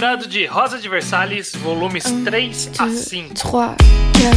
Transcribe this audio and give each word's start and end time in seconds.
quadrado 0.00 0.26
de 0.26 0.46
Rosa 0.46 0.78
de 0.78 0.88
Versalhes, 0.88 1.52
volumes 1.62 2.00
3 2.00 2.38
a 2.78 2.88
5. 2.88 3.34
3, 3.34 3.76
4. 4.14 4.36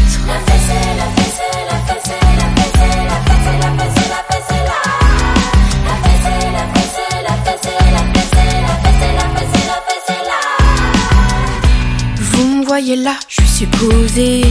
Vous 12.20 12.48
me 12.48 12.66
voyez 12.66 12.98
là, 12.98 13.16
je 13.30 13.42
suis 13.44 13.68
posé, 13.68 14.42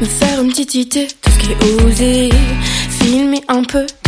me 0.00 0.06
faire 0.06 0.40
une 0.40 0.48
petite 0.48 0.74
idée 0.74 1.06
de 1.06 1.30
ce 1.30 1.38
qui 1.38 1.52
est 1.52 1.84
osé, 1.84 2.30
filmer 2.88 3.42
un 3.48 3.62
peu 3.62 3.84
de 3.84 3.92
mes 3.92 4.01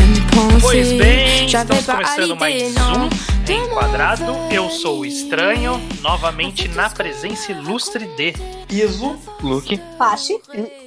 Pois 0.60 0.92
bem, 0.92 1.46
estamos 1.46 1.86
começando 1.86 2.36
mais 2.36 2.74
um 2.76 3.52
Enquadrado. 3.52 4.32
Eu 4.50 4.68
sou 4.68 5.00
o 5.00 5.06
Estranho, 5.06 5.80
novamente 6.00 6.66
na 6.68 6.90
presença 6.90 7.52
ilustre 7.52 8.06
de. 8.16 8.32
Iso. 8.68 9.16
Luke. 9.40 9.78
Pache. 9.96 10.40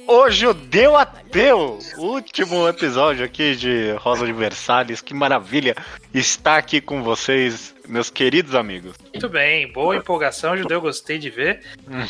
O 0.06 0.28
Judeu 0.28 0.96
Ateu! 0.96 1.78
Último 1.96 2.68
episódio 2.68 3.24
aqui 3.24 3.54
de 3.56 3.92
Rosa 3.98 4.26
de 4.26 4.32
Versalhes. 4.32 5.00
Que 5.00 5.14
maravilha 5.14 5.74
estar 6.18 6.58
aqui 6.58 6.80
com 6.80 7.02
vocês, 7.02 7.74
meus 7.86 8.10
queridos 8.10 8.54
amigos. 8.54 8.96
Muito 9.12 9.28
bem, 9.28 9.70
boa 9.72 9.96
empolgação, 9.96 10.56
Judeu, 10.56 10.80
gostei 10.80 11.18
de 11.18 11.30
ver. 11.30 11.62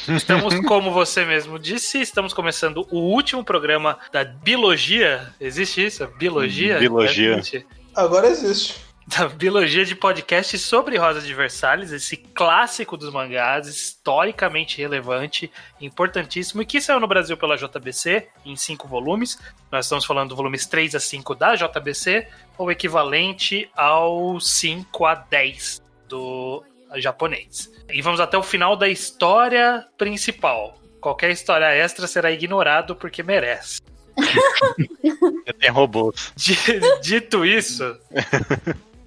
Estamos, 0.09 0.59
como 0.67 0.91
você 0.91 1.25
mesmo 1.25 1.59
disse, 1.59 2.01
estamos 2.01 2.33
começando 2.33 2.87
o 2.91 2.99
último 2.99 3.45
programa 3.45 3.99
da 4.11 4.25
Biologia. 4.25 5.33
Existe 5.41 5.85
isso? 5.85 6.07
Biologia? 6.19 6.79
Biologia. 6.79 7.43
Agora 7.95 8.29
existe. 8.29 8.77
da 9.09 9.27
biologia 9.27 9.87
de 9.87 9.95
podcast 9.95 10.59
sobre 10.59 10.99
Rosa 10.99 11.23
de 11.23 11.33
Versalhes, 11.33 11.93
esse 11.93 12.15
clássico 12.17 12.95
dos 12.95 13.11
mangás, 13.11 13.67
historicamente 13.67 14.79
relevante, 14.79 15.51
importantíssimo, 15.81 16.61
e 16.61 16.67
que 16.67 16.79
saiu 16.79 17.01
no 17.01 17.09
Brasil 17.09 17.37
pela 17.37 17.57
JBC 17.57 18.29
em 18.45 18.55
cinco 18.55 18.87
volumes. 18.87 19.39
Nós 19.73 19.87
estamos 19.87 20.05
falando 20.05 20.29
do 20.29 20.37
volumes 20.37 20.67
3 20.67 20.95
a 20.95 21.01
5 21.01 21.35
da 21.35 21.55
JBC, 21.55 22.29
ou 22.59 22.71
equivalente 22.71 23.71
ao 23.77 24.39
5 24.41 25.07
a 25.07 25.15
10 25.15 25.81
do 26.09 26.63
japonês. 26.97 27.71
E 27.89 28.03
vamos 28.03 28.19
até 28.21 28.37
o 28.37 28.43
final 28.43 28.77
da 28.77 28.89
história 28.89 29.87
principal. 29.97 30.77
Qualquer 31.01 31.31
história 31.31 31.67
extra 31.75 32.07
será 32.07 32.31
ignorado 32.31 32.97
porque 32.97 33.23
merece. 33.23 33.81
Tem 35.61 35.71
robôs. 35.71 36.33
Di- 36.37 36.57
Dito 37.03 37.45
isso, 37.47 37.97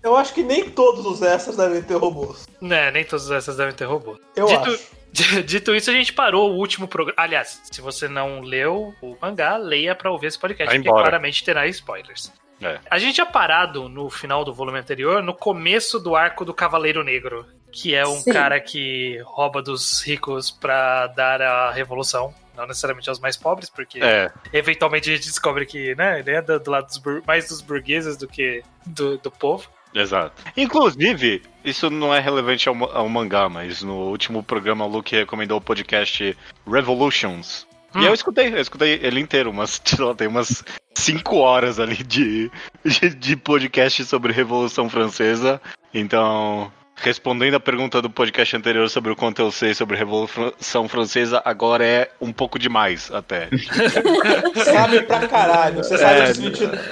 Eu 0.03 0.15
acho 0.15 0.33
que 0.33 0.41
nem 0.41 0.69
todos 0.69 1.05
os 1.05 1.21
extras 1.21 1.57
devem 1.57 1.81
ter 1.81 1.95
robôs. 1.95 2.47
né, 2.59 2.89
nem 2.91 3.03
todas 3.05 3.29
essas 3.29 3.55
devem 3.57 3.73
ter 3.73 3.85
robô. 3.85 4.17
Eu 4.35 4.47
Dito- 4.47 4.71
acho. 4.71 5.01
Dito 5.45 5.75
isso, 5.75 5.89
a 5.89 5.93
gente 5.93 6.13
parou 6.13 6.51
o 6.51 6.55
último 6.57 6.87
programa. 6.87 7.21
Aliás, 7.21 7.61
se 7.69 7.81
você 7.81 8.07
não 8.07 8.39
leu 8.39 8.93
o 9.01 9.17
mangá, 9.21 9.57
leia 9.57 9.93
pra 9.93 10.09
ouvir 10.09 10.27
esse 10.27 10.39
podcast, 10.39 10.67
Vai 10.69 10.77
porque 10.77 10.87
embora. 10.87 11.03
claramente 11.03 11.43
terá 11.43 11.67
spoilers. 11.67 12.31
É. 12.61 12.79
A 12.89 12.99
gente 12.99 13.15
tinha 13.15 13.25
parado 13.25 13.89
no 13.89 14.09
final 14.09 14.45
do 14.45 14.53
volume 14.53 14.79
anterior, 14.79 15.21
no 15.23 15.33
começo 15.33 15.99
do 15.99 16.15
arco 16.15 16.45
do 16.45 16.53
Cavaleiro 16.53 17.03
Negro, 17.03 17.45
que 17.71 17.95
é 17.95 18.05
um 18.05 18.17
Sim. 18.17 18.31
cara 18.31 18.59
que 18.59 19.19
rouba 19.23 19.61
dos 19.61 20.01
ricos 20.05 20.51
pra 20.51 21.07
dar 21.07 21.41
a 21.41 21.71
revolução. 21.71 22.33
Não 22.55 22.67
necessariamente 22.67 23.09
aos 23.09 23.19
mais 23.19 23.37
pobres, 23.37 23.69
porque 23.69 23.99
É, 24.03 24.29
eventualmente 24.51 25.09
a 25.09 25.15
gente 25.15 25.25
descobre 25.27 25.65
que 25.65 25.95
né, 25.95 26.19
ele 26.19 26.31
é 26.31 26.41
do, 26.41 26.59
do 26.59 26.69
lado 26.69 26.85
dos 26.85 27.01
mais 27.25 27.47
dos 27.47 27.61
burgueses 27.61 28.17
do 28.17 28.27
que 28.27 28.61
do, 28.85 29.17
do 29.17 29.31
povo. 29.31 29.69
exato. 29.95 30.43
Inclusive, 30.55 31.41
isso 31.63 31.89
não 31.89 32.13
é 32.13 32.19
relevante 32.19 32.67
ao, 32.67 32.75
ao 32.95 33.07
mangá, 33.07 33.47
mas 33.47 33.81
no 33.81 34.09
último 34.09 34.43
programa 34.43 34.85
o 34.85 34.89
Luke 34.89 35.15
recomendou 35.15 35.57
o 35.57 35.61
podcast 35.61 36.37
Revolutions. 36.67 37.65
Hum. 37.95 38.01
E 38.01 38.05
eu 38.05 38.13
escutei, 38.13 38.47
eu 38.53 38.59
escutei 38.59 38.99
ele 39.03 39.19
inteiro, 39.19 39.51
mas 39.53 39.81
sei 39.85 40.03
lá, 40.03 40.13
tem 40.13 40.27
umas 40.27 40.63
5 40.95 41.35
horas 41.37 41.79
ali 41.79 41.95
de, 41.97 42.51
de, 42.85 43.09
de 43.09 43.35
podcast 43.35 44.03
sobre 44.05 44.31
Revolução 44.33 44.89
Francesa. 44.89 45.61
Então, 45.93 46.71
respondendo 46.95 47.55
a 47.55 47.59
pergunta 47.59 48.01
do 48.01 48.09
podcast 48.09 48.55
anterior 48.55 48.87
sobre 48.89 49.11
o 49.11 49.15
quanto 49.15 49.41
eu 49.41 49.51
sei 49.51 49.73
sobre 49.73 49.97
Revolução 49.97 50.87
Francesa, 50.87 51.41
agora 51.43 51.83
é 51.85 52.11
um 52.21 52.31
pouco 52.31 52.57
demais 52.59 53.11
até. 53.11 53.49
Sabe 54.63 55.01
pra 55.03 55.27
caralho. 55.27 55.77
Você 55.77 55.97
sabe 55.97 56.19
É. 56.19 56.33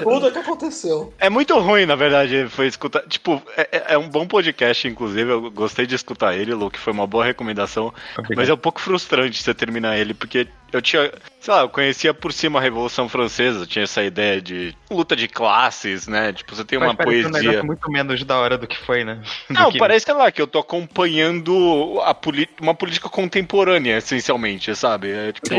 tudo 0.02 0.28
o 0.28 0.32
que 0.32 0.38
aconteceu. 0.40 1.14
É 1.20 1.30
muito 1.30 1.58
ruim, 1.60 1.86
na 1.86 1.96
verdade, 1.96 2.48
foi 2.50 2.68
escutar. 2.68 3.04
Tipo, 3.08 3.42
é, 3.56 3.70
é- 3.72 3.84
é 3.94 3.98
um 3.98 4.10
bom 4.10 4.26
podcast, 4.28 4.88
inclusive. 4.88 5.30
Eu 5.32 5.52
gostei 5.52 5.86
de 5.86 5.96
escutar 5.96 6.36
ele, 6.36 6.54
Luke. 6.54 6.80
Foi 6.80 6.92
uma 6.94 7.08
boa 7.08 7.24
recomendação. 7.26 7.94
Mas 8.36 8.50
é 8.50 8.54
um 8.54 8.58
pouco 8.58 8.82
frustrante 8.82 9.42
você 9.42 9.54
terminar 9.54 9.98
ele, 9.98 10.14
porque 10.14 10.48
eu 10.72 10.82
tinha. 10.82 11.12
Sei 11.42 11.54
lá, 11.54 11.62
eu 11.62 11.70
conhecia 11.70 12.14
por 12.14 12.34
cima 12.34 12.60
a 12.60 12.62
Revolução 12.62 13.08
Francesa. 13.08 13.66
Tinha 13.66 13.84
essa 13.84 14.04
ideia 14.04 14.42
de 14.42 14.76
luta 14.92 15.16
de 15.16 15.28
classes, 15.28 16.08
né? 16.08 16.34
Tipo, 16.34 16.54
você 16.56 16.66
tem 16.66 16.78
uma 16.78 16.88
Mas 16.88 16.98
parece 16.98 17.26
um 17.28 17.32
poesia. 17.32 17.48
negócio 17.50 17.66
muito 17.66 17.92
menos 17.92 18.24
da 18.26 18.38
hora 18.38 18.58
do 18.58 18.68
que 18.68 18.78
foi, 18.78 19.04
né? 19.06 19.22
Não, 19.50 19.72
que- 19.72 19.78
parece, 19.78 20.06
sei 20.06 20.14
lá, 20.14 20.32
que 20.32 20.42
eu 20.42 20.48
tô 20.48 20.60
acompanhando 20.60 22.00
a 22.04 22.16
uma 22.62 22.76
política 22.76 23.10
contemporânea, 23.10 23.98
essencialmente, 23.98 24.76
sabe? 24.76 25.12
É, 25.12 25.32
tipo, 25.32 25.56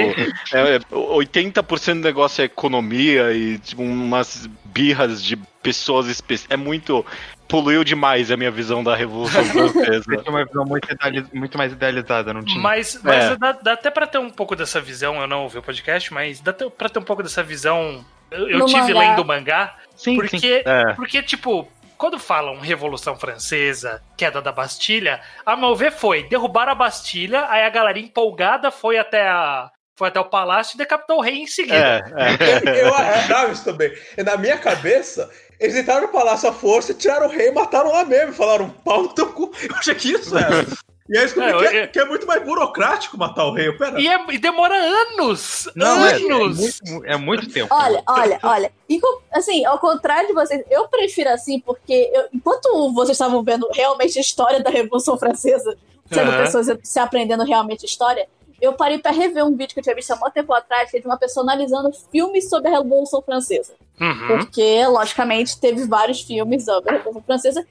é, 0.53 0.77
é, 0.77 0.79
80% 0.93 1.95
do 1.95 2.05
negócio 2.05 2.43
é 2.43 2.45
economia 2.45 3.33
e 3.33 3.59
tipo, 3.59 3.83
umas 3.83 4.49
birras 4.65 5.23
de 5.23 5.39
pessoas 5.63 6.07
específicas. 6.07 6.53
É 6.53 6.57
muito. 6.57 7.05
Poluiu 7.49 7.83
demais 7.83 8.31
a 8.31 8.37
minha 8.37 8.51
visão 8.51 8.85
da 8.85 8.95
Revolução 8.95 9.43
Eu 9.43 9.69
Francesa. 9.73 10.05
tinha 10.19 10.31
uma 10.31 10.45
visão 10.45 10.65
muito, 10.65 10.89
ideali- 10.93 11.27
muito 11.33 11.59
mais 11.59 11.73
idealizada, 11.73 12.33
não 12.33 12.45
tinha? 12.45 12.61
Mas, 12.61 13.01
mas 13.03 13.25
É. 13.25 13.37
dá, 13.37 13.53
dá 13.53 13.73
até 13.73 13.91
pra 13.91 14.07
ter 14.07 14.19
um 14.19 14.31
pouco 14.31 14.55
dessa 14.55 14.81
visão, 14.81 15.21
eu 15.21 15.27
não 15.27 15.43
ouvi 15.43 15.59
o 15.59 15.63
podcast, 15.63 16.15
mas 16.15 16.41
dá 16.41 16.53
até 16.53 16.69
pra 16.71 16.89
ter 16.89 17.01
um 17.01 17.05
pouco 17.05 17.23
dessa 17.25 17.43
visão. 17.43 18.05
Eu, 18.31 18.49
eu 18.49 18.67
tive 18.67 18.95
mangá. 18.95 19.01
lendo 19.01 19.23
o 19.23 19.25
mangá, 19.25 19.75
sim, 19.97 20.15
porque, 20.15 20.63
É. 20.65 20.93
porque, 20.95 21.21
tipo, 21.25 21.67
quando 21.99 22.21
falam 22.21 22.61
Revolução 22.61 23.17
Francesa, 23.17 24.01
queda 24.17 24.41
da 24.41 24.53
Bastilha, 24.53 25.21
a 25.45 25.57
meu 25.57 25.75
ver 25.75 25.91
foi 25.91 26.23
derrubar 26.29 26.69
a 26.69 26.75
Bastilha, 26.77 27.47
aí 27.51 27.65
a 27.65 27.69
galera 27.69 27.99
empolgada 27.99 28.71
foi 28.71 28.97
até 28.97 29.29
a. 29.29 29.69
Foi 29.99 30.09
até 30.09 30.19
o 30.19 30.25
palácio 30.25 30.77
e 30.77 30.79
decapitou 30.79 31.19
o 31.19 31.21
rei 31.21 31.41
em 31.43 31.47
seguida. 31.47 31.77
É, 32.17 32.69
é. 32.71 32.83
Eu 32.87 32.95
achava 32.95 33.53
isso 33.53 33.65
também. 33.65 33.93
E 34.17 34.23
na 34.23 34.35
minha 34.39 34.57
cabeça, 34.57 35.29
eles 35.61 35.77
entraram 35.77 36.03
no 36.03 36.09
palácio 36.13 36.49
à 36.49 36.53
força, 36.53 36.95
tiraram 36.95 37.27
o 37.27 37.31
rei 37.31 37.49
e 37.49 37.53
mataram 37.53 37.91
lá 37.93 38.05
mesmo. 38.05 38.33
Falaram, 38.33 38.71
pau 38.85 39.03
no 39.03 39.09
teu 39.11 39.27
cu. 39.33 39.51
Eu 39.69 39.77
achei 39.77 39.95
que 39.95 40.13
isso 40.13 40.37
era. 40.37 40.67
E 41.09 41.19
aí 41.19 41.25
descobri 41.25 41.49
É, 41.51 41.59
que, 41.59 41.77
é, 41.77 41.85
eu- 41.85 41.89
que 41.89 41.99
é 41.99 42.05
muito 42.05 42.25
mais 42.25 42.41
burocrático 42.45 43.19
matar 43.19 43.45
o 43.45 43.53
rei. 43.53 43.73
Pera. 43.73 44.01
E, 44.01 44.07
é- 44.07 44.25
e 44.33 44.39
demora 44.39 44.77
anos! 44.77 45.69
Não, 45.75 46.07
é, 46.07 46.13
é, 46.13 46.33
anos! 46.33 46.81
muito, 46.81 47.05
é 47.05 47.17
muito 47.17 47.51
tempo. 47.51 47.75
Olha, 47.75 48.01
olha, 48.09 48.39
olha. 48.45 48.73
E 48.89 49.01
assim, 49.33 49.65
ao 49.65 49.79
contrário 49.81 50.29
de 50.29 50.35
vocês, 50.35 50.65
eu 50.71 50.87
prefiro 50.87 51.31
assim, 51.31 51.59
porque 51.61 52.11
eu- 52.15 52.29
enquanto 52.33 52.93
vocês 52.95 53.17
estavam 53.17 53.43
vendo 53.43 53.69
realmente 53.73 54.17
a 54.19 54.21
história 54.21 54.63
da 54.63 54.71
Revolução 54.71 55.19
Francesa, 55.19 55.77
sendo 56.13 56.31
Aham. 56.31 56.45
pessoas 56.45 56.69
se 56.83 56.99
aprendendo 57.01 57.43
realmente 57.43 57.85
a 57.85 57.89
história, 57.89 58.29
eu 58.61 58.75
parei 58.75 58.99
pra 58.99 59.11
rever 59.11 59.45
um 59.45 59.57
vídeo 59.57 59.75
que 59.75 59.81
eu 59.81 59.83
tinha 59.85 59.95
visto 59.97 60.13
há 60.13 60.17
muito 60.17 60.35
tempo 60.35 60.53
atrás, 60.53 60.91
que 60.93 60.99
é 60.99 61.01
de 61.01 61.07
uma 61.07 61.17
pessoa 61.19 61.43
analisando 61.43 61.91
filmes 62.13 62.49
sobre 62.49 62.69
a 62.69 62.73
Revolução 62.79 63.21
Francesa. 63.21 63.73
Uhum. 64.01 64.39
Porque, 64.39 64.87
logicamente, 64.87 65.61
teve 65.61 65.87
vários 65.87 66.23
filmes 66.23 66.65
sobre 66.65 66.91
a 66.91 66.99
Revolução 66.99 67.23
Francesa. 67.23 67.67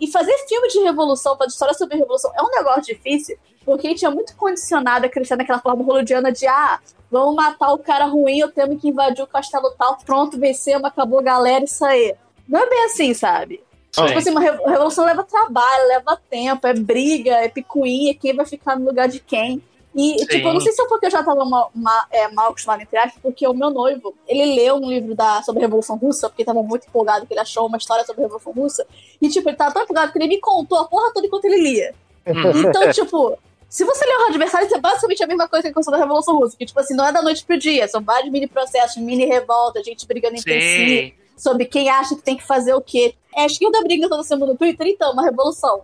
E, 0.00 0.06
fazer 0.08 0.36
filme 0.46 0.68
de 0.68 0.80
revolução, 0.80 1.36
fazer 1.36 1.50
história 1.50 1.74
sobre 1.74 1.96
revolução, 1.96 2.30
é 2.36 2.42
um 2.42 2.50
negócio 2.50 2.82
difícil, 2.82 3.38
porque 3.64 3.86
a 3.86 3.90
gente 3.90 4.04
é 4.04 4.10
muito 4.10 4.36
condicionado 4.36 5.06
a 5.06 5.08
crescer 5.08 5.36
naquela 5.36 5.60
forma 5.60 5.82
hollywoodiana 5.82 6.30
de 6.30 6.46
ah, 6.46 6.78
vamos 7.10 7.34
matar 7.34 7.72
o 7.72 7.78
cara 7.78 8.04
ruim, 8.04 8.38
eu 8.38 8.52
temos 8.52 8.80
que 8.80 8.88
invadir 8.88 9.22
o 9.22 9.26
castelo 9.26 9.70
tal, 9.78 9.96
pronto, 10.04 10.38
vencemos, 10.38 10.84
acabou 10.84 11.20
a 11.20 11.22
galera, 11.22 11.64
isso 11.64 11.84
aí. 11.84 12.14
Não 12.46 12.60
é 12.60 12.68
bem 12.68 12.84
assim, 12.84 13.14
sabe? 13.14 13.62
Sim. 13.92 14.06
Tipo 14.06 14.18
assim, 14.18 14.30
uma 14.30 14.40
revo- 14.40 14.66
revolução 14.66 15.04
leva 15.04 15.22
trabalho, 15.22 15.88
leva 15.88 16.20
tempo, 16.28 16.66
é 16.66 16.74
briga, 16.74 17.32
é 17.36 17.48
picuinha, 17.48 18.14
quem 18.14 18.34
vai 18.34 18.44
ficar 18.44 18.78
no 18.78 18.86
lugar 18.86 19.08
de 19.08 19.20
quem. 19.20 19.62
E, 19.94 20.18
Sim. 20.20 20.26
tipo, 20.26 20.48
eu 20.48 20.54
não 20.54 20.60
sei 20.60 20.72
se 20.72 20.82
é 20.82 20.86
porque 20.88 21.06
eu 21.06 21.10
já 21.10 21.22
tava 21.22 21.44
mal, 21.44 21.70
ma- 21.74 22.06
é, 22.10 22.28
mal 22.28 22.48
acostumada, 22.48 22.82
entre 22.82 22.96
aspas, 22.96 23.20
porque 23.22 23.46
o 23.46 23.52
meu 23.52 23.70
noivo, 23.70 24.14
ele 24.26 24.54
leu 24.54 24.76
um 24.76 24.88
livro 24.88 25.14
da, 25.14 25.42
sobre 25.42 25.62
a 25.62 25.66
Revolução 25.66 25.96
Russa, 25.96 26.30
porque 26.30 26.44
tava 26.44 26.62
muito 26.62 26.86
empolgado 26.86 27.26
que 27.26 27.32
ele 27.34 27.40
achou 27.40 27.66
uma 27.66 27.76
história 27.76 28.04
sobre 28.04 28.22
a 28.22 28.24
Revolução 28.24 28.52
Russa. 28.52 28.86
E, 29.20 29.28
tipo, 29.28 29.48
ele 29.48 29.56
tava 29.56 29.74
tão 29.74 29.82
empolgado 29.82 30.10
que 30.10 30.18
ele 30.18 30.28
me 30.28 30.40
contou 30.40 30.78
a 30.78 30.84
porra 30.86 31.12
toda 31.12 31.26
enquanto 31.26 31.44
ele 31.44 31.60
lia. 31.60 31.94
Uhum. 32.26 32.68
Então, 32.70 32.88
tipo, 32.92 33.38
se 33.68 33.84
você 33.84 34.04
ler 34.06 34.16
o 34.16 34.26
adversário, 34.28 34.68
é 34.74 34.78
basicamente 34.80 35.22
a 35.22 35.26
mesma 35.26 35.48
coisa 35.48 35.62
que 35.64 35.68
a 35.68 35.74
questão 35.74 35.92
da 35.92 35.98
Revolução 35.98 36.38
Russa. 36.38 36.56
Que, 36.56 36.64
tipo 36.64 36.80
assim, 36.80 36.94
não 36.94 37.06
é 37.06 37.12
da 37.12 37.20
noite 37.20 37.44
pro 37.44 37.58
dia, 37.58 37.86
são 37.86 38.02
vários 38.02 38.32
mini 38.32 38.46
processos, 38.46 38.96
mini 38.96 39.26
revoltas, 39.26 39.84
gente 39.84 40.06
brigando 40.06 40.36
entre 40.36 40.60
si, 40.60 41.14
sobre 41.36 41.66
quem 41.66 41.90
acha 41.90 42.14
que 42.16 42.22
tem 42.22 42.36
que 42.36 42.46
fazer 42.46 42.72
o 42.74 42.80
quê. 42.80 43.14
É 43.36 43.42
a 43.42 43.46
esquerda 43.46 43.82
briga 43.82 44.08
toda 44.08 44.22
semana 44.22 44.52
no 44.52 44.58
Twitter, 44.58 44.86
então, 44.86 45.12
uma 45.12 45.22
revolução. 45.22 45.82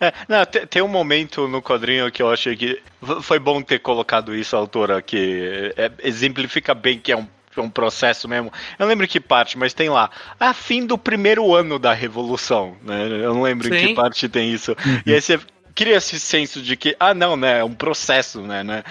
É, 0.00 0.12
não, 0.28 0.44
te- 0.46 0.66
tem 0.66 0.82
um 0.82 0.88
momento 0.88 1.46
no 1.48 1.62
quadrinho 1.62 2.10
que 2.10 2.22
eu 2.22 2.30
achei 2.30 2.56
que 2.56 2.82
foi 3.22 3.38
bom 3.38 3.62
ter 3.62 3.78
colocado 3.80 4.34
isso, 4.34 4.56
a 4.56 4.58
autora, 4.58 5.02
que 5.02 5.72
é, 5.76 5.90
exemplifica 6.02 6.74
bem 6.74 6.98
que 6.98 7.12
é 7.12 7.16
um, 7.16 7.26
é 7.56 7.60
um 7.60 7.70
processo 7.70 8.28
mesmo. 8.28 8.52
Eu 8.78 8.84
não 8.84 8.88
lembro 8.88 9.06
que 9.06 9.20
parte, 9.20 9.58
mas 9.58 9.74
tem 9.74 9.88
lá. 9.88 10.10
A 10.38 10.52
fim 10.52 10.86
do 10.86 10.98
primeiro 10.98 11.54
ano 11.54 11.78
da 11.78 11.92
Revolução, 11.92 12.76
né? 12.82 13.06
Eu 13.06 13.34
não 13.34 13.42
lembro 13.42 13.74
em 13.74 13.78
Sim. 13.78 13.86
que 13.88 13.94
parte 13.94 14.28
tem 14.28 14.52
isso. 14.52 14.76
E 15.04 15.12
aí 15.12 15.20
você 15.20 15.38
cria 15.74 15.96
esse 15.96 16.18
senso 16.18 16.62
de 16.62 16.74
que, 16.74 16.96
ah, 16.98 17.12
não, 17.12 17.36
né? 17.36 17.60
É 17.60 17.64
um 17.64 17.74
processo, 17.74 18.40
né? 18.40 18.64
né? 18.64 18.82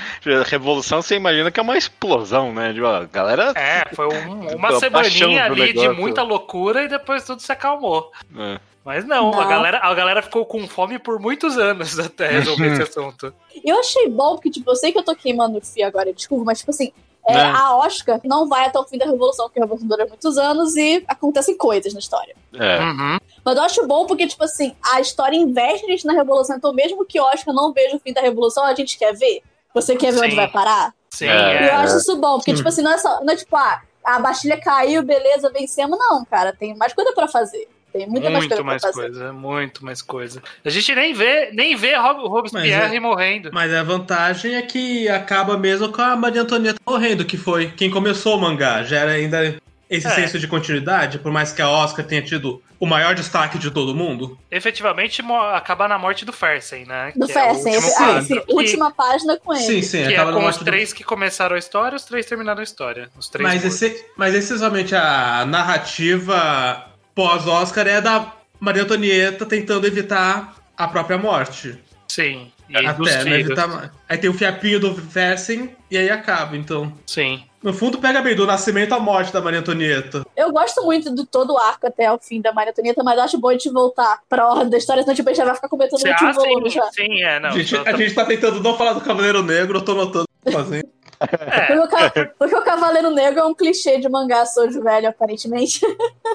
Revolução, 0.45 1.01
você 1.01 1.15
imagina 1.15 1.49
que 1.49 1.59
é 1.59 1.63
uma 1.63 1.77
explosão, 1.77 2.53
né? 2.53 2.71
De, 2.71 2.81
ó, 2.81 3.05
galera. 3.11 3.53
É, 3.55 3.85
foi 3.93 4.07
um, 4.07 4.55
uma 4.55 4.71
semaninha 4.79 5.45
ali 5.45 5.73
de 5.73 5.89
muita 5.89 6.21
loucura 6.21 6.83
e 6.83 6.87
depois 6.87 7.23
tudo 7.23 7.41
se 7.41 7.51
acalmou. 7.51 8.11
É. 8.37 8.59
Mas 8.85 9.03
não, 9.03 9.31
não, 9.31 9.41
A, 9.41 9.45
galera, 9.45 9.79
a 9.81 9.93
galera 9.95 10.21
ficou 10.21 10.45
com 10.45 10.67
fome 10.67 10.99
por 10.99 11.19
muitos 11.19 11.57
anos 11.57 11.97
até 11.99 12.27
resolver 12.27 12.71
esse 12.71 12.83
assunto. 12.87 13.33
Eu 13.63 13.79
achei 13.79 14.07
bom, 14.07 14.35
porque, 14.35 14.51
tipo, 14.51 14.69
eu 14.69 14.75
sei 14.75 14.91
que 14.91 14.99
eu 14.99 15.03
tô 15.03 15.15
queimando 15.15 15.57
o 15.57 15.61
fio 15.61 15.87
agora, 15.87 16.13
desculpa, 16.13 16.45
mas, 16.45 16.59
tipo 16.59 16.69
assim, 16.69 16.93
é, 17.27 17.41
a 17.41 17.75
Oscar 17.77 18.21
não 18.23 18.47
vai 18.47 18.67
até 18.67 18.77
o 18.77 18.83
fim 18.83 18.99
da 18.99 19.05
Revolução, 19.05 19.47
porque 19.47 19.59
a 19.59 19.63
Revolução 19.63 19.87
dura 19.87 20.05
muitos 20.05 20.37
anos 20.37 20.75
e 20.75 21.03
acontecem 21.07 21.57
coisas 21.57 21.91
na 21.91 21.99
história. 21.99 22.35
É. 22.53 22.79
Uhum. 22.79 23.17
Mas 23.43 23.57
eu 23.57 23.63
acho 23.63 23.87
bom 23.87 24.05
porque, 24.05 24.27
tipo 24.27 24.43
assim, 24.43 24.75
a 24.93 25.01
história 25.01 25.35
investe 25.35 25.87
a 25.87 25.89
gente 25.89 26.05
na 26.05 26.13
Revolução, 26.13 26.55
então 26.55 26.71
mesmo 26.71 27.03
que 27.03 27.19
Oscar 27.19 27.55
não 27.55 27.73
veja 27.73 27.95
o 27.95 27.99
fim 27.99 28.13
da 28.13 28.21
Revolução, 28.21 28.63
a 28.63 28.75
gente 28.75 28.99
quer 28.99 29.15
ver. 29.15 29.41
Você 29.73 29.95
quer 29.95 30.11
ver 30.11 30.19
Sim. 30.19 30.25
onde 30.25 30.35
vai 30.35 30.47
parar? 30.47 30.93
Sim. 31.09 31.25
É. 31.25 31.69
Eu 31.69 31.77
acho 31.77 31.97
isso 31.97 32.15
bom, 32.17 32.35
porque, 32.35 32.53
tipo 32.53 32.67
assim, 32.67 32.83
não 32.83 32.91
é 32.91 32.97
só. 32.99 33.19
Não 33.23 33.33
é 33.33 33.35
tipo, 33.35 33.55
ah, 33.55 33.81
a 34.03 34.19
Bastilha 34.19 34.61
caiu, 34.61 35.01
beleza, 35.01 35.49
vencemos. 35.49 35.97
Não, 35.97 36.23
cara, 36.25 36.53
tem 36.53 36.75
mais 36.75 36.93
coisa 36.93 37.11
para 37.13 37.27
fazer. 37.27 37.67
Tem 37.95 38.09
muita 38.09 38.29
muito 38.29 38.63
mais 38.65 38.81
coisa. 38.81 38.97
Mais 38.97 39.09
coisa 39.09 39.33
muito 39.33 39.85
mais 39.85 40.01
coisa. 40.01 40.43
A 40.65 40.69
gente 40.69 40.93
nem 40.93 41.13
vê, 41.13 41.51
nem 41.53 41.77
vê 41.77 41.95
Robespierre 41.95 42.97
é, 42.97 42.99
morrendo. 42.99 43.51
Mas 43.53 43.73
a 43.73 43.83
vantagem 43.83 44.55
é 44.55 44.61
que 44.61 45.07
acaba 45.07 45.57
mesmo 45.57 45.89
com 45.89 46.01
a 46.01 46.13
Maria 46.13 46.41
Antonieta 46.41 46.77
morrendo, 46.85 47.23
que 47.23 47.37
foi 47.37 47.71
quem 47.71 47.89
começou 47.89 48.37
o 48.37 48.41
mangá. 48.41 48.83
Já 48.83 48.97
era 48.97 49.11
ainda 49.11 49.55
esse 49.89 50.07
é. 50.07 50.09
senso 50.09 50.37
de 50.37 50.45
continuidade, 50.45 51.19
por 51.19 51.31
mais 51.31 51.53
que 51.53 51.61
a 51.61 51.69
Oscar 51.69 52.05
tenha 52.05 52.21
tido 52.21 52.61
o 52.77 52.85
maior 52.85 53.15
destaque 53.15 53.57
de 53.57 53.71
todo 53.71 53.95
mundo. 53.95 54.37
Efetivamente, 54.51 55.23
acabar 55.53 55.87
na 55.87 55.97
morte 55.97 56.25
do 56.25 56.33
Fersen, 56.33 56.85
né? 56.85 57.13
Do 57.15 57.29
Fersen, 57.29 57.75
é 57.75 57.77
ah, 57.77 58.21
sim, 58.21 58.41
que, 58.41 58.53
última 58.53 58.91
página 58.91 59.37
com 59.37 59.53
ele. 59.53 59.63
Sim, 59.63 59.81
sim. 59.81 60.07
Que 60.07 60.15
é 60.15 60.25
com 60.25 60.45
os 60.45 60.57
três 60.57 60.89
do... 60.89 60.95
que 60.95 61.03
começaram 61.05 61.55
a 61.55 61.59
história, 61.59 61.95
os 61.95 62.03
três 62.03 62.25
terminaram 62.25 62.59
a 62.59 62.63
história. 62.63 63.09
Os 63.17 63.29
três 63.29 63.47
mas, 63.47 63.63
esse, 63.63 64.05
mas 64.17 64.35
essencialmente 64.35 64.93
a 64.93 65.45
narrativa 65.45 66.94
pós-Oscar 67.15 67.87
é 67.87 68.01
da 68.01 68.33
Maria 68.59 68.83
Antonieta 68.83 69.45
tentando 69.45 69.87
evitar 69.87 70.55
a 70.77 70.87
própria 70.87 71.17
morte. 71.17 71.79
Sim. 72.07 72.51
E 72.69 72.77
Até, 72.77 73.23
né, 73.23 73.39
evitar... 73.39 73.91
Aí 74.07 74.17
tem 74.17 74.29
o 74.29 74.33
fiapinho 74.33 74.79
do 74.79 74.93
Fersen 74.95 75.75
e 75.89 75.97
aí 75.97 76.09
acaba, 76.09 76.57
então. 76.57 76.91
Sim. 77.05 77.43
No 77.61 77.73
fundo, 77.73 77.97
pega 77.97 78.21
bem 78.21 78.35
do 78.35 78.45
nascimento 78.45 78.93
à 78.93 78.99
morte 78.99 79.33
da 79.33 79.41
Maria 79.41 79.59
Antonieta. 79.59 80.23
Eu 80.35 80.51
gosto 80.51 80.83
muito 80.83 81.13
de 81.15 81.25
todo 81.25 81.53
o 81.53 81.57
arco 81.57 81.87
até 81.87 82.11
o 82.11 82.19
fim 82.19 82.39
da 82.39 82.53
Maria 82.53 82.71
Antonieta, 82.71 83.03
mas 83.03 83.17
acho 83.17 83.39
bom 83.39 83.49
a 83.49 83.53
gente 83.53 83.71
voltar 83.71 84.19
pra 84.29 84.47
ordem 84.47 84.69
da 84.69 84.77
história, 84.77 85.01
senão 85.01 85.15
tipo, 85.15 85.29
a 85.29 85.33
gente 85.33 85.39
já 85.39 85.45
vai 85.45 85.55
ficar 85.55 85.69
comentando 85.69 86.03
o 86.03 86.07
último 86.07 86.33
volume 86.33 86.69
já. 86.69 86.83
Sim, 86.91 87.23
é, 87.23 87.39
não. 87.39 87.49
A 87.49 87.51
gente, 87.53 87.75
a 87.75 87.97
gente 87.97 88.13
tá 88.13 88.25
tentando 88.25 88.61
não 88.61 88.77
falar 88.77 88.93
do 88.93 89.01
Cavaleiro 89.01 89.41
Negro, 89.41 89.79
eu 89.79 89.81
tô 89.83 89.95
notando 89.95 90.25
fazendo. 90.51 90.87
É. 91.19 91.75
Porque, 91.75 91.95
o, 91.95 92.33
porque, 92.37 92.55
o 92.55 92.61
Cavaleiro 92.61 93.09
Negro 93.11 93.39
é 93.39 93.45
um 93.45 93.53
clichê 93.53 93.99
de 93.99 94.09
mangá 94.09 94.45
sojo 94.45 94.81
velho, 94.81 95.09
aparentemente. 95.09 95.85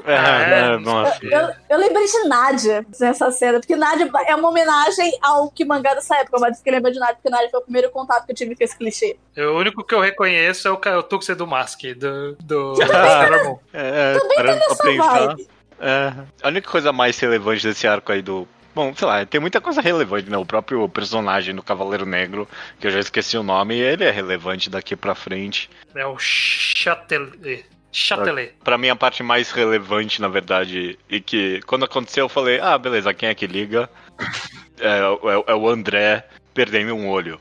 É, 0.04 0.74
é, 0.74 0.78
nossa. 0.78 1.18
Eu, 1.22 1.30
eu, 1.30 1.54
eu, 1.68 1.78
lembrei 1.78 2.06
de 2.06 2.28
Nádia 2.28 2.86
nessa 2.98 3.30
cena, 3.30 3.60
porque 3.60 3.76
Nádia 3.76 4.10
é 4.26 4.34
uma 4.34 4.48
homenagem 4.48 5.18
ao 5.20 5.50
que 5.50 5.64
mangá 5.64 5.94
dessa 5.94 6.16
época, 6.16 6.38
mas 6.40 6.58
fiquei 6.58 6.72
lembrando 6.72 6.94
de 6.94 7.00
Nádia, 7.00 7.16
porque 7.16 7.30
Nádia 7.30 7.50
foi 7.50 7.60
o 7.60 7.64
primeiro 7.64 7.90
contato 7.90 8.24
que 8.24 8.32
eu 8.32 8.36
tive 8.36 8.56
com 8.56 8.64
esse 8.64 8.76
clichê. 8.76 9.16
O 9.36 9.58
único 9.58 9.84
que 9.84 9.94
eu 9.94 10.00
reconheço 10.00 10.68
é 10.68 10.70
o, 10.70 10.98
o 10.98 11.02
Tuxedo 11.02 11.44
do 11.44 11.46
Mask, 11.46 11.80
do, 11.96 12.36
do, 12.36 12.74
do 12.74 13.60
É, 13.72 14.18
Também 14.18 14.38
tem 14.38 14.56
essa 14.56 14.84
vibe. 14.84 15.48
É, 15.80 16.12
a 16.42 16.48
única 16.48 16.70
coisa 16.70 16.92
mais 16.92 17.18
relevante 17.18 17.66
desse 17.66 17.86
arco 17.86 18.12
aí 18.12 18.20
do 18.20 18.46
Bom, 18.74 18.94
sei 18.94 19.06
lá, 19.06 19.26
tem 19.26 19.40
muita 19.40 19.60
coisa 19.60 19.80
relevante, 19.80 20.30
né? 20.30 20.36
O 20.36 20.46
próprio 20.46 20.88
personagem 20.88 21.54
do 21.54 21.62
Cavaleiro 21.62 22.06
Negro, 22.06 22.48
que 22.78 22.86
eu 22.86 22.90
já 22.90 23.00
esqueci 23.00 23.36
o 23.36 23.42
nome, 23.42 23.76
ele 23.76 24.04
é 24.04 24.10
relevante 24.10 24.70
daqui 24.70 24.94
pra 24.94 25.14
frente. 25.14 25.68
É 25.94 26.06
o 26.06 26.16
Chatelet. 26.18 27.64
Chatelet. 27.92 28.52
Pra, 28.52 28.64
pra 28.64 28.78
mim, 28.78 28.88
a 28.88 28.96
parte 28.96 29.22
mais 29.22 29.50
relevante, 29.50 30.20
na 30.20 30.28
verdade, 30.28 30.98
e 31.08 31.20
que 31.20 31.60
quando 31.66 31.84
aconteceu 31.84 32.26
eu 32.26 32.28
falei, 32.28 32.60
ah, 32.60 32.78
beleza, 32.78 33.12
quem 33.12 33.28
é 33.28 33.34
que 33.34 33.46
liga? 33.46 33.90
é, 34.78 34.98
é, 34.98 35.52
é 35.52 35.54
o 35.54 35.68
André 35.68 36.24
perdendo 36.54 36.94
um 36.94 37.08
olho. 37.08 37.40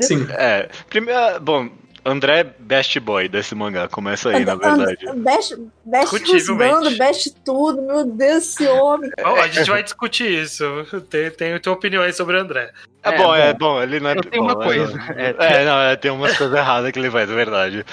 Sim. 0.00 0.26
É, 0.30 0.68
primeiro, 0.88 1.40
bom, 1.40 1.68
André 2.06 2.54
Best 2.58 3.00
Boy 3.00 3.28
desse 3.28 3.52
mangá, 3.54 3.88
começa 3.88 4.30
aí, 4.30 4.44
na 4.44 4.54
verdade. 4.54 4.96
Best, 5.16 5.56
best 5.84 6.96
best 6.96 7.36
tudo, 7.44 7.82
meu 7.82 8.04
Deus, 8.04 8.44
esse 8.44 8.66
homem. 8.68 9.10
a 9.24 9.48
gente 9.48 9.68
vai 9.68 9.82
discutir 9.82 10.30
isso. 10.42 10.64
Tem, 11.10 11.30
tem, 11.32 11.58
tem 11.58 11.72
opiniões 11.72 12.16
sobre 12.16 12.36
o 12.36 12.40
André. 12.40 12.70
É, 13.02 13.08
é 13.08 13.18
bom, 13.18 13.34
é 13.34 13.54
bom, 13.54 13.82
ele 13.82 13.98
não 13.98 14.10
é. 14.10 14.14
Tem 14.14 14.40
uma 14.40 14.54
coisa. 14.54 14.92
É, 15.16 15.34
é, 15.38 15.64
não, 15.64 15.80
é, 15.80 15.96
tem 15.96 16.10
umas 16.12 16.36
coisas 16.36 16.56
erradas 16.56 16.92
que 16.92 16.98
ele 16.98 17.10
faz, 17.10 17.28
é 17.28 17.34
verdade. 17.34 17.84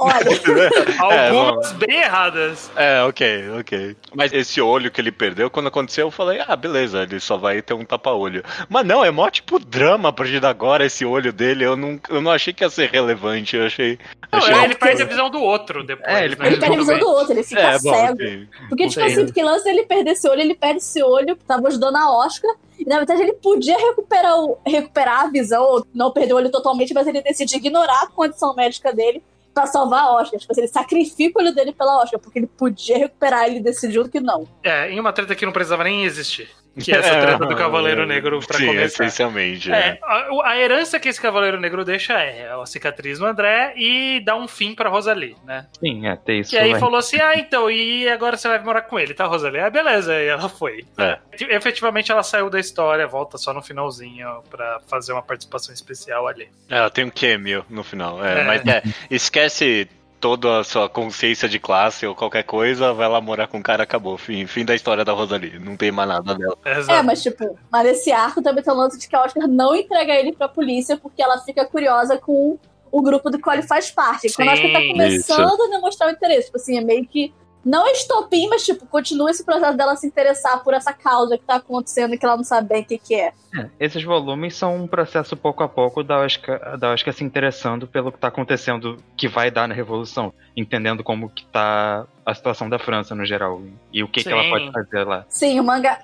Olha. 0.00 0.30
Algumas 0.98 1.72
é, 1.72 1.74
bem 1.74 2.00
erradas. 2.00 2.70
É, 2.74 3.02
ok, 3.02 3.50
ok. 3.60 3.96
Mas 4.14 4.32
esse 4.32 4.60
olho 4.60 4.90
que 4.90 5.00
ele 5.00 5.12
perdeu, 5.12 5.50
quando 5.50 5.66
aconteceu, 5.66 6.06
eu 6.06 6.10
falei, 6.10 6.40
ah, 6.46 6.56
beleza, 6.56 7.02
ele 7.02 7.20
só 7.20 7.36
vai 7.36 7.60
ter 7.60 7.74
um 7.74 7.84
tapa-olho. 7.84 8.42
Mas 8.68 8.86
não, 8.86 9.04
é 9.04 9.10
mó 9.10 9.28
tipo 9.30 9.58
drama 9.58 10.08
a 10.08 10.12
partir 10.12 10.40
de 10.40 10.46
agora, 10.46 10.84
esse 10.84 11.04
olho 11.04 11.32
dele. 11.32 11.64
Eu 11.64 11.76
não, 11.76 12.00
eu 12.08 12.20
não 12.20 12.30
achei 12.30 12.52
que 12.52 12.64
ia 12.64 12.70
ser 12.70 12.90
relevante, 12.90 13.56
eu 13.56 13.66
achei. 13.66 13.98
Não, 14.32 14.38
achei 14.38 14.64
ele 14.64 14.74
perde 14.74 15.02
a 15.02 15.06
visão 15.06 15.30
do 15.30 15.40
outro 15.40 15.84
depois. 15.84 16.08
É, 16.08 16.24
ele, 16.24 16.36
né? 16.36 16.46
ele 16.46 16.56
perde 16.56 16.74
a 16.74 16.78
visão 16.78 16.98
do 16.98 17.08
outro, 17.08 17.32
ele 17.32 17.42
fica 17.42 17.60
é, 17.60 17.78
bom, 17.78 17.94
cego. 17.94 18.14
Okay. 18.14 18.48
Porque, 18.68 18.88
tipo 18.88 19.04
assim, 19.04 19.24
porque 19.26 19.42
lance 19.42 19.68
ele 19.68 19.84
perder 19.84 20.12
esse 20.12 20.28
olho, 20.28 20.40
ele 20.40 20.54
perde 20.54 20.78
esse 20.78 21.02
olho, 21.02 21.36
tava 21.46 21.68
ajudando 21.68 21.96
a 21.96 22.10
Oscar. 22.10 22.50
E 22.78 22.84
na 22.88 22.96
verdade 22.96 23.20
ele 23.20 23.34
podia 23.34 23.76
recuperar, 23.76 24.38
o, 24.38 24.56
recuperar 24.66 25.24
a 25.24 25.26
visão, 25.28 25.62
ou 25.62 25.86
não 25.94 26.10
perder 26.10 26.32
o 26.32 26.36
olho 26.36 26.50
totalmente, 26.50 26.94
mas 26.94 27.06
ele 27.06 27.20
decidiu 27.20 27.58
ignorar 27.58 28.04
a 28.04 28.06
condição 28.06 28.54
médica 28.54 28.90
dele 28.90 29.22
pra 29.60 29.66
salvar 29.66 30.02
a 30.04 30.12
Oscar. 30.14 30.40
Tipo 30.40 30.52
assim, 30.52 30.62
ele 30.62 30.68
sacrifica 30.68 31.38
o 31.38 31.42
olho 31.42 31.54
dele 31.54 31.72
pela 31.72 32.02
Oscar, 32.02 32.18
porque 32.18 32.38
ele 32.38 32.46
podia 32.46 32.98
recuperar, 32.98 33.46
ele 33.46 33.60
decidiu 33.60 34.08
que 34.08 34.20
não. 34.20 34.48
É, 34.62 34.90
em 34.90 34.98
uma 34.98 35.12
treta 35.12 35.34
que 35.34 35.44
não 35.44 35.52
precisava 35.52 35.84
nem 35.84 36.04
existir. 36.04 36.48
Que 36.84 36.92
é 36.92 36.98
essa 36.98 37.20
treta 37.20 37.46
do 37.46 37.56
Cavaleiro 37.56 38.06
Negro 38.06 38.40
pra 38.40 38.58
Sim, 38.58 38.66
começar. 38.66 39.04
essencialmente. 39.04 39.72
É, 39.72 39.98
a, 40.02 40.50
a, 40.50 40.58
herança 40.58 40.98
que 40.98 41.08
esse 41.08 41.20
Cavaleiro 41.20 41.60
Negro 41.60 41.84
deixa 41.84 42.14
é 42.14 42.50
a 42.50 42.66
cicatriz 42.66 43.18
no 43.18 43.26
André 43.26 43.72
e 43.76 44.20
dá 44.20 44.36
um 44.36 44.48
fim 44.48 44.74
pra 44.74 44.88
Rosalie, 44.88 45.36
né? 45.44 45.66
Sim, 45.78 46.06
é, 46.06 46.16
tem 46.16 46.40
isso. 46.40 46.54
E 46.54 46.58
aí 46.58 46.78
falou 46.78 46.98
assim: 46.98 47.20
ah, 47.20 47.36
então, 47.36 47.70
e 47.70 48.08
agora 48.08 48.36
você 48.36 48.48
vai 48.48 48.62
morar 48.62 48.82
com 48.82 48.98
ele, 48.98 49.14
tá, 49.14 49.26
Rosalie? 49.26 49.60
Ah, 49.60 49.70
beleza, 49.70 50.14
e 50.14 50.26
ela 50.26 50.48
foi. 50.48 50.84
É. 50.98 51.18
Efetivamente 51.32 52.10
ela 52.10 52.22
saiu 52.22 52.50
da 52.50 52.58
história, 52.60 53.06
volta 53.06 53.38
só 53.38 53.52
no 53.52 53.62
finalzinho 53.62 54.42
pra 54.50 54.80
fazer 54.86 55.12
uma 55.12 55.22
participação 55.22 55.74
especial 55.74 56.26
ali. 56.26 56.48
É, 56.68 56.78
ela 56.78 56.90
tem 56.90 57.04
um 57.04 57.10
cameo 57.10 57.64
no 57.68 57.82
final, 57.82 58.24
é, 58.24 58.40
é. 58.40 58.44
mas 58.44 58.66
é, 58.66 58.82
esquece 59.10 59.88
toda 60.20 60.60
a 60.60 60.64
sua 60.64 60.88
consciência 60.88 61.48
de 61.48 61.58
classe 61.58 62.06
ou 62.06 62.14
qualquer 62.14 62.42
coisa, 62.44 62.92
vai 62.92 63.08
lá 63.08 63.20
morar 63.20 63.48
com 63.48 63.58
o 63.58 63.62
cara, 63.62 63.82
acabou. 63.82 64.18
Fim, 64.18 64.46
fim 64.46 64.64
da 64.64 64.74
história 64.74 65.04
da 65.04 65.12
Rosalie. 65.12 65.58
Não 65.58 65.76
tem 65.76 65.90
mais 65.90 66.08
nada 66.08 66.34
dela. 66.34 66.56
Exato. 66.64 66.92
É, 66.92 67.02
mas 67.02 67.22
tipo, 67.22 67.58
mas 67.70 67.86
esse 67.88 68.12
arco 68.12 68.42
também 68.42 68.62
tem 68.62 68.72
o 68.72 68.76
lance 68.76 68.98
de 68.98 69.08
que 69.08 69.16
a 69.16 69.22
Oscar 69.22 69.48
não 69.48 69.74
entrega 69.74 70.12
ele 70.14 70.32
pra 70.32 70.48
polícia 70.48 70.96
porque 70.96 71.22
ela 71.22 71.38
fica 71.38 71.64
curiosa 71.64 72.18
com 72.18 72.58
o 72.92 73.02
grupo 73.02 73.30
do 73.30 73.40
qual 73.40 73.54
ele 73.54 73.66
faz 73.66 73.90
parte. 73.90 74.28
Sim, 74.28 74.36
Quando 74.36 74.48
a 74.50 74.52
Oscar 74.52 74.72
tá 74.72 74.80
começando 74.80 75.54
isso. 75.54 75.64
a 75.64 75.68
demonstrar 75.70 76.08
o 76.08 76.12
interesse. 76.12 76.46
Tipo 76.46 76.56
assim, 76.58 76.76
é 76.76 76.80
meio 76.80 77.06
que 77.06 77.32
não 77.64 77.86
é 77.86 77.92
estopim, 77.92 78.48
mas, 78.48 78.64
tipo, 78.64 78.86
continua 78.86 79.30
esse 79.30 79.44
processo 79.44 79.76
dela 79.76 79.94
se 79.96 80.06
interessar 80.06 80.62
por 80.64 80.72
essa 80.72 80.92
causa 80.92 81.36
que 81.36 81.44
tá 81.44 81.56
acontecendo 81.56 82.14
e 82.14 82.18
que 82.18 82.24
ela 82.24 82.36
não 82.36 82.44
sabe 82.44 82.68
bem 82.68 82.82
o 82.82 82.84
que, 82.84 82.98
que 82.98 83.14
é. 83.14 83.32
é. 83.54 83.68
Esses 83.78 84.02
volumes 84.02 84.56
são 84.56 84.76
um 84.76 84.86
processo 84.86 85.36
pouco 85.36 85.62
a 85.62 85.68
pouco 85.68 86.02
da 86.02 86.20
Oscar, 86.20 86.78
da 86.78 86.92
Oscar 86.92 87.12
se 87.12 87.22
interessando 87.22 87.86
pelo 87.86 88.10
que 88.10 88.18
tá 88.18 88.28
acontecendo, 88.28 88.96
que 89.16 89.28
vai 89.28 89.50
dar 89.50 89.68
na 89.68 89.74
Revolução, 89.74 90.32
entendendo 90.56 91.04
como 91.04 91.28
que 91.28 91.44
tá 91.46 92.06
a 92.24 92.34
situação 92.34 92.68
da 92.68 92.78
França 92.78 93.14
no 93.14 93.26
geral 93.26 93.60
e 93.92 94.02
o 94.02 94.08
que, 94.08 94.22
que 94.22 94.32
ela 94.32 94.48
pode 94.48 94.72
fazer 94.72 95.04
lá. 95.04 95.26
Sim, 95.28 95.60
o 95.60 95.64
manga, 95.64 95.98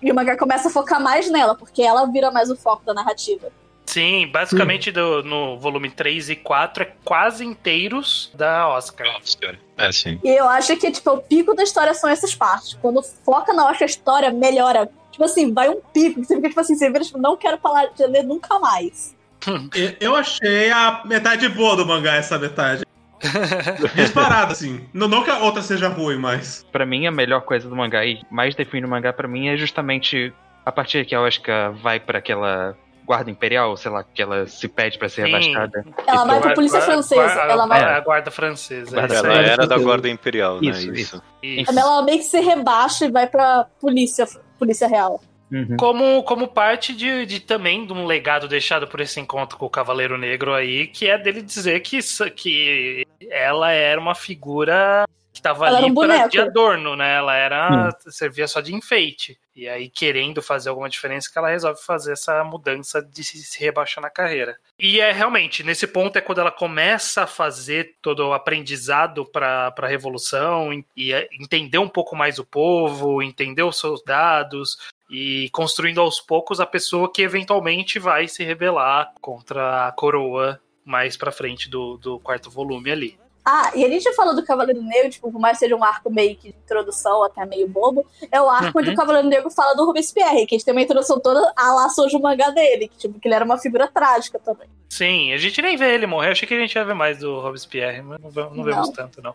e 0.00 0.12
o 0.12 0.14
manga 0.14 0.36
começa 0.36 0.68
a 0.68 0.70
focar 0.70 1.02
mais 1.02 1.30
nela, 1.30 1.56
porque 1.56 1.82
ela 1.82 2.06
vira 2.06 2.30
mais 2.30 2.50
o 2.50 2.56
foco 2.56 2.84
da 2.84 2.94
narrativa. 2.94 3.50
Sim, 3.90 4.28
basicamente 4.28 4.92
do, 4.92 5.24
no 5.24 5.58
volume 5.58 5.90
3 5.90 6.30
e 6.30 6.36
4 6.36 6.84
é 6.84 6.92
quase 7.04 7.44
inteiros 7.44 8.30
da 8.34 8.68
Oscar. 8.68 9.08
É, 9.76 9.90
sim. 9.90 10.20
E 10.22 10.28
eu 10.28 10.48
acho 10.48 10.76
que, 10.76 10.92
tipo, 10.92 11.10
o 11.10 11.18
pico 11.18 11.56
da 11.56 11.64
história 11.64 11.92
são 11.92 12.08
essas 12.08 12.32
partes. 12.32 12.74
Quando 12.74 13.02
foca 13.02 13.52
na 13.52 13.64
Oscar, 13.68 13.82
a 13.82 13.86
história 13.86 14.30
melhora. 14.30 14.88
Tipo 15.10 15.24
assim, 15.24 15.52
vai 15.52 15.68
um 15.68 15.80
pico. 15.92 16.22
Você 16.22 16.36
fica, 16.36 16.48
tipo 16.48 16.60
assim, 16.60 16.76
você 16.76 16.88
vira, 16.88 17.04
tipo, 17.04 17.18
não 17.18 17.36
quero 17.36 17.58
falar 17.58 17.86
de 17.86 18.06
ler 18.06 18.22
nunca 18.22 18.60
mais. 18.60 19.16
eu 19.98 20.14
achei 20.14 20.70
a 20.70 21.02
metade 21.04 21.48
boa 21.48 21.74
do 21.74 21.84
mangá, 21.84 22.14
essa 22.14 22.38
metade. 22.38 22.84
Disparado, 23.96 24.52
assim. 24.52 24.86
Não, 24.94 25.08
não 25.08 25.24
que 25.24 25.30
a 25.30 25.40
outra 25.40 25.62
seja 25.62 25.88
ruim, 25.88 26.16
mas. 26.16 26.64
Pra 26.70 26.86
mim, 26.86 27.08
a 27.08 27.10
melhor 27.10 27.40
coisa 27.40 27.68
do 27.68 27.74
mangá, 27.74 28.06
e 28.06 28.22
mais 28.30 28.54
define 28.54 28.86
o 28.86 28.88
mangá 28.88 29.12
pra 29.12 29.26
mim, 29.26 29.48
é 29.48 29.56
justamente 29.56 30.32
a 30.64 30.70
partir 30.70 31.04
que 31.04 31.14
a 31.14 31.20
Oscar 31.20 31.72
vai 31.72 31.98
para 31.98 32.18
aquela 32.18 32.76
guarda 33.10 33.28
imperial, 33.28 33.76
sei 33.76 33.90
lá, 33.90 34.04
que 34.04 34.22
ela 34.22 34.46
se 34.46 34.68
pede 34.68 34.96
para 34.96 35.08
ser 35.08 35.26
rebaixada. 35.26 35.84
Ela 36.06 36.24
vai 36.24 36.40
pra 36.40 36.54
polícia 36.54 36.80
francesa. 36.80 37.20
Guarda, 37.20 37.52
ela 37.52 37.66
vai... 37.66 37.82
a 37.82 38.00
guarda 38.00 38.30
francesa. 38.30 38.94
Guarda 38.94 39.14
ela 39.16 39.34
era 39.34 39.66
da 39.66 39.76
guarda 39.78 40.08
imperial, 40.08 40.60
né? 40.60 40.70
Isso, 40.70 40.92
isso. 40.92 41.22
isso. 41.42 41.70
Ela 41.76 42.02
meio 42.02 42.18
que 42.18 42.24
se 42.24 42.38
rebaixa 42.38 43.06
e 43.06 43.10
vai 43.10 43.26
pra 43.26 43.66
polícia, 43.80 44.28
polícia 44.56 44.86
real. 44.86 45.20
Uhum. 45.50 45.76
Como, 45.76 46.22
como 46.22 46.46
parte 46.46 46.94
de, 46.94 47.26
de 47.26 47.40
também 47.40 47.84
de 47.84 47.92
um 47.92 48.06
legado 48.06 48.46
deixado 48.46 48.86
por 48.86 49.00
esse 49.00 49.18
encontro 49.18 49.58
com 49.58 49.66
o 49.66 49.70
Cavaleiro 49.70 50.16
Negro 50.16 50.54
aí, 50.54 50.86
que 50.86 51.10
é 51.10 51.18
dele 51.18 51.42
dizer 51.42 51.80
que, 51.80 51.96
isso- 51.96 52.30
que 52.30 53.04
ela 53.28 53.72
era 53.72 54.00
uma 54.00 54.14
figura 54.14 55.04
que 55.32 55.40
tava 55.40 55.66
Ela 55.66 55.78
era 55.78 55.86
ali 55.86 55.92
um 55.92 55.94
para 55.94 56.26
de 56.26 56.40
adorno, 56.40 56.96
né? 56.96 57.16
Ela 57.16 57.36
era 57.36 57.90
servia 58.08 58.48
só 58.48 58.60
de 58.60 58.74
enfeite. 58.74 59.38
E 59.54 59.68
aí, 59.68 59.88
querendo 59.88 60.40
fazer 60.40 60.70
alguma 60.70 60.88
diferença, 60.88 61.30
que 61.30 61.38
ela 61.38 61.50
resolve 61.50 61.80
fazer 61.82 62.12
essa 62.12 62.42
mudança 62.42 63.02
de 63.02 63.22
se, 63.22 63.58
rebaixar 63.60 64.02
na 64.02 64.10
carreira. 64.10 64.56
E 64.78 65.00
é 65.00 65.12
realmente, 65.12 65.62
nesse 65.62 65.86
ponto 65.86 66.16
é 66.16 66.20
quando 66.20 66.40
ela 66.40 66.50
começa 66.50 67.24
a 67.24 67.26
fazer 67.26 67.96
todo 68.00 68.26
o 68.26 68.32
aprendizado 68.32 69.24
para 69.26 69.72
a 69.76 69.86
Revolução 69.86 70.72
e- 70.96 71.12
é 71.12 71.28
entender 71.32 71.78
um 71.78 71.88
pouco 71.88 72.16
mais 72.16 72.38
o 72.38 72.44
povo, 72.44 73.22
entender 73.22 73.62
os 73.62 73.76
soldados, 73.76 74.78
e 75.10 75.50
construindo 75.50 76.00
aos 76.00 76.20
poucos 76.20 76.60
a 76.60 76.66
pessoa 76.66 77.12
que 77.12 77.22
eventualmente 77.22 77.98
vai 77.98 78.28
se 78.28 78.44
rebelar 78.44 79.12
contra 79.20 79.88
a 79.88 79.92
coroa 79.92 80.60
mais 80.84 81.16
pra 81.16 81.32
frente 81.32 81.68
do, 81.68 81.96
do 81.98 82.18
quarto 82.20 82.48
volume 82.50 82.90
ali. 82.90 83.18
Ah, 83.52 83.72
e 83.74 83.84
a 83.84 83.88
gente 83.88 84.12
falou 84.14 84.32
do 84.36 84.44
Cavaleiro 84.44 84.80
Negro, 84.80 85.10
tipo, 85.10 85.32
por 85.32 85.40
mais 85.40 85.54
que 85.58 85.64
seja 85.64 85.74
um 85.74 85.82
arco 85.82 86.08
meio 86.08 86.36
que 86.36 86.50
de 86.52 86.56
introdução, 86.56 87.24
até 87.24 87.44
meio 87.44 87.66
bobo, 87.66 88.06
é 88.30 88.40
o 88.40 88.48
arco 88.48 88.66
Uhum. 88.78 88.82
onde 88.84 88.90
o 88.90 88.94
Cavaleiro 88.94 89.26
Negro 89.28 89.50
fala 89.50 89.74
do 89.74 89.84
Robespierre, 89.84 90.46
que 90.46 90.54
a 90.54 90.58
gente 90.58 90.64
tem 90.64 90.72
uma 90.72 90.80
introdução 90.82 91.18
toda 91.18 91.52
a 91.56 91.74
lá 91.74 91.88
Sojo 91.88 92.20
mangá 92.20 92.50
dele, 92.50 92.86
que, 92.86 92.96
tipo, 92.96 93.18
que 93.18 93.26
ele 93.26 93.34
era 93.34 93.44
uma 93.44 93.58
figura 93.58 93.88
trágica 93.88 94.38
também. 94.38 94.68
Sim, 94.88 95.32
a 95.32 95.36
gente 95.36 95.60
nem 95.62 95.76
vê 95.76 95.94
ele 95.94 96.06
morrer. 96.06 96.30
Achei 96.30 96.46
que 96.46 96.54
a 96.54 96.58
gente 96.60 96.74
ia 96.74 96.84
ver 96.84 96.94
mais 96.94 97.18
do 97.18 97.40
Robespierre, 97.40 98.02
mas 98.02 98.20
não, 98.20 98.30
não 98.50 98.54
Não. 98.56 98.64
vemos 98.64 98.88
tanto, 98.90 99.20
não. 99.20 99.34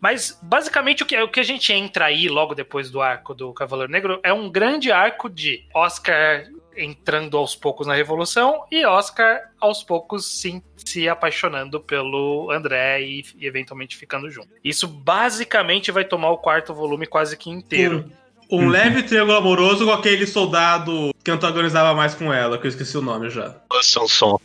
Mas, 0.00 0.38
basicamente, 0.42 1.02
o 1.04 1.06
que, 1.06 1.20
o 1.20 1.28
que 1.28 1.40
a 1.40 1.44
gente 1.44 1.72
entra 1.72 2.06
aí 2.06 2.28
logo 2.28 2.54
depois 2.54 2.90
do 2.90 3.00
arco 3.00 3.32
do 3.34 3.52
Cavaleiro 3.52 3.92
Negro 3.92 4.20
é 4.24 4.32
um 4.32 4.50
grande 4.50 4.90
arco 4.90 5.28
de 5.30 5.64
Oscar 5.74 6.46
entrando 6.76 7.36
aos 7.36 7.54
poucos 7.54 7.86
na 7.86 7.94
Revolução 7.94 8.64
e 8.70 8.84
Oscar 8.84 9.50
aos 9.60 9.82
poucos 9.82 10.26
sim, 10.26 10.62
se 10.76 11.08
apaixonando 11.08 11.80
pelo 11.80 12.50
André 12.50 13.02
e, 13.02 13.24
e 13.38 13.46
eventualmente 13.46 13.96
ficando 13.96 14.30
junto. 14.30 14.48
Isso 14.64 14.86
basicamente 14.88 15.90
vai 15.90 16.04
tomar 16.04 16.30
o 16.30 16.38
quarto 16.38 16.74
volume 16.74 17.06
quase 17.06 17.36
que 17.36 17.50
inteiro. 17.50 18.10
Um, 18.50 18.64
um 18.64 18.68
leve 18.68 19.02
triângulo 19.02 19.38
amoroso 19.38 19.84
com 19.84 19.92
aquele 19.92 20.26
soldado 20.26 21.14
que 21.24 21.30
antagonizava 21.30 21.94
mais 21.94 22.14
com 22.14 22.32
ela, 22.32 22.58
que 22.58 22.66
eu 22.66 22.70
esqueci 22.70 22.96
o 22.98 23.02
nome 23.02 23.30
já. 23.30 23.54
Sanson. 23.82 24.38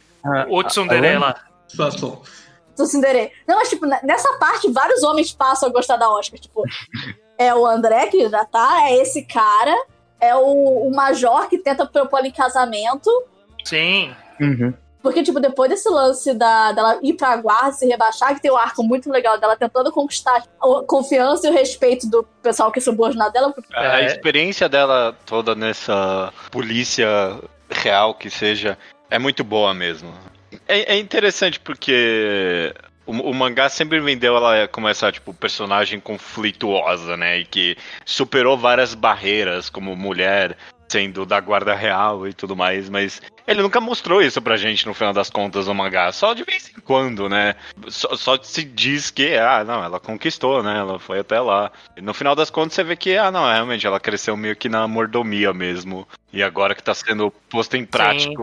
O 0.49 0.63
Tsundere 0.63 1.17
lá. 1.17 1.35
Situação. 1.67 2.21
do 2.77 2.85
Cinderê. 2.85 3.31
Não, 3.47 3.57
mas, 3.57 3.69
tipo, 3.69 3.85
ne- 3.85 3.99
nessa 4.03 4.31
parte, 4.37 4.71
vários 4.71 5.03
homens 5.03 5.33
passam 5.33 5.67
a 5.67 5.71
gostar 5.71 5.97
da 5.97 6.09
Oscar. 6.09 6.39
Tipo, 6.39 6.63
é 7.37 7.53
o 7.53 7.65
André, 7.65 8.07
que 8.07 8.29
já 8.29 8.45
tá, 8.45 8.83
é 8.83 8.97
esse 9.01 9.23
cara, 9.23 9.75
é 10.19 10.35
o, 10.35 10.87
o 10.87 10.95
Major 10.95 11.47
que 11.49 11.57
tenta 11.57 11.85
propor 11.85 12.25
em 12.25 12.31
casamento. 12.31 13.09
Sim, 13.63 14.13
Uhum. 14.39 14.73
Porque, 15.01 15.23
tipo, 15.23 15.39
depois 15.39 15.69
desse 15.69 15.87
lance 15.89 16.33
da, 16.33 16.71
dela 16.73 16.99
ir 17.01 17.13
pra 17.13 17.37
guarda, 17.37 17.71
se 17.71 17.87
rebaixar, 17.87 18.35
que 18.35 18.41
tem 18.41 18.51
um 18.51 18.57
arco 18.57 18.83
muito 18.83 19.09
legal 19.09 19.39
dela 19.39 19.55
tentando 19.55 19.91
conquistar 19.91 20.43
a 20.61 20.83
confiança 20.85 21.47
e 21.47 21.49
o 21.49 21.53
respeito 21.53 22.07
do 22.09 22.23
pessoal 22.41 22.71
que 22.71 22.79
é 22.79 22.81
subordinado 22.81 23.31
dela. 23.31 23.53
A 23.73 24.01
É. 24.01 24.05
experiência 24.05 24.67
dela 24.67 25.15
toda 25.25 25.55
nessa 25.55 26.33
polícia 26.51 27.07
real 27.69 28.15
que 28.15 28.29
seja 28.29 28.77
é 29.09 29.17
muito 29.17 29.43
boa 29.43 29.73
mesmo. 29.73 30.13
É, 30.67 30.95
é 30.95 30.99
interessante 30.99 31.59
porque 31.59 32.73
o, 33.07 33.11
o 33.11 33.33
mangá 33.33 33.69
sempre 33.69 33.99
vendeu 33.99 34.35
ela 34.35 34.67
como 34.67 34.87
essa 34.87 35.11
tipo 35.11 35.33
personagem 35.33 35.99
conflituosa, 35.99 37.17
né, 37.17 37.39
e 37.39 37.45
que 37.45 37.77
superou 38.05 38.57
várias 38.57 38.93
barreiras 38.93 39.69
como 39.69 39.95
mulher 39.95 40.55
sendo 40.89 41.25
da 41.25 41.39
guarda 41.39 41.73
real 41.73 42.27
e 42.27 42.33
tudo 42.33 42.55
mais, 42.55 42.89
mas 42.89 43.21
ele 43.45 43.61
nunca 43.61 43.79
mostrou 43.79 44.21
isso 44.21 44.41
pra 44.41 44.57
gente 44.57 44.85
no 44.85 44.93
final 44.93 45.13
das 45.13 45.29
contas 45.29 45.67
no 45.67 45.73
mangá, 45.73 46.11
só 46.11 46.33
de 46.33 46.43
vez 46.43 46.69
em 46.69 46.79
quando, 46.81 47.29
né? 47.29 47.55
Só, 47.87 48.15
só 48.15 48.37
se 48.41 48.63
diz 48.63 49.11
que, 49.11 49.35
ah, 49.35 49.63
não, 49.65 49.83
ela 49.83 49.99
conquistou, 49.99 50.63
né? 50.63 50.77
Ela 50.77 50.99
foi 50.99 51.19
até 51.19 51.39
lá. 51.39 51.71
E 51.95 52.01
no 52.01 52.13
final 52.13 52.35
das 52.35 52.49
contas 52.49 52.73
você 52.73 52.83
vê 52.83 52.95
que, 52.95 53.17
ah, 53.17 53.31
não, 53.31 53.45
realmente 53.45 53.87
ela 53.87 53.99
cresceu 53.99 54.35
meio 54.35 54.55
que 54.55 54.69
na 54.69 54.87
mordomia 54.87 55.53
mesmo. 55.53 56.07
E 56.31 56.43
agora 56.43 56.75
que 56.75 56.83
tá 56.83 56.93
sendo 56.93 57.31
posto 57.49 57.75
em 57.77 57.85
prática 57.85 58.41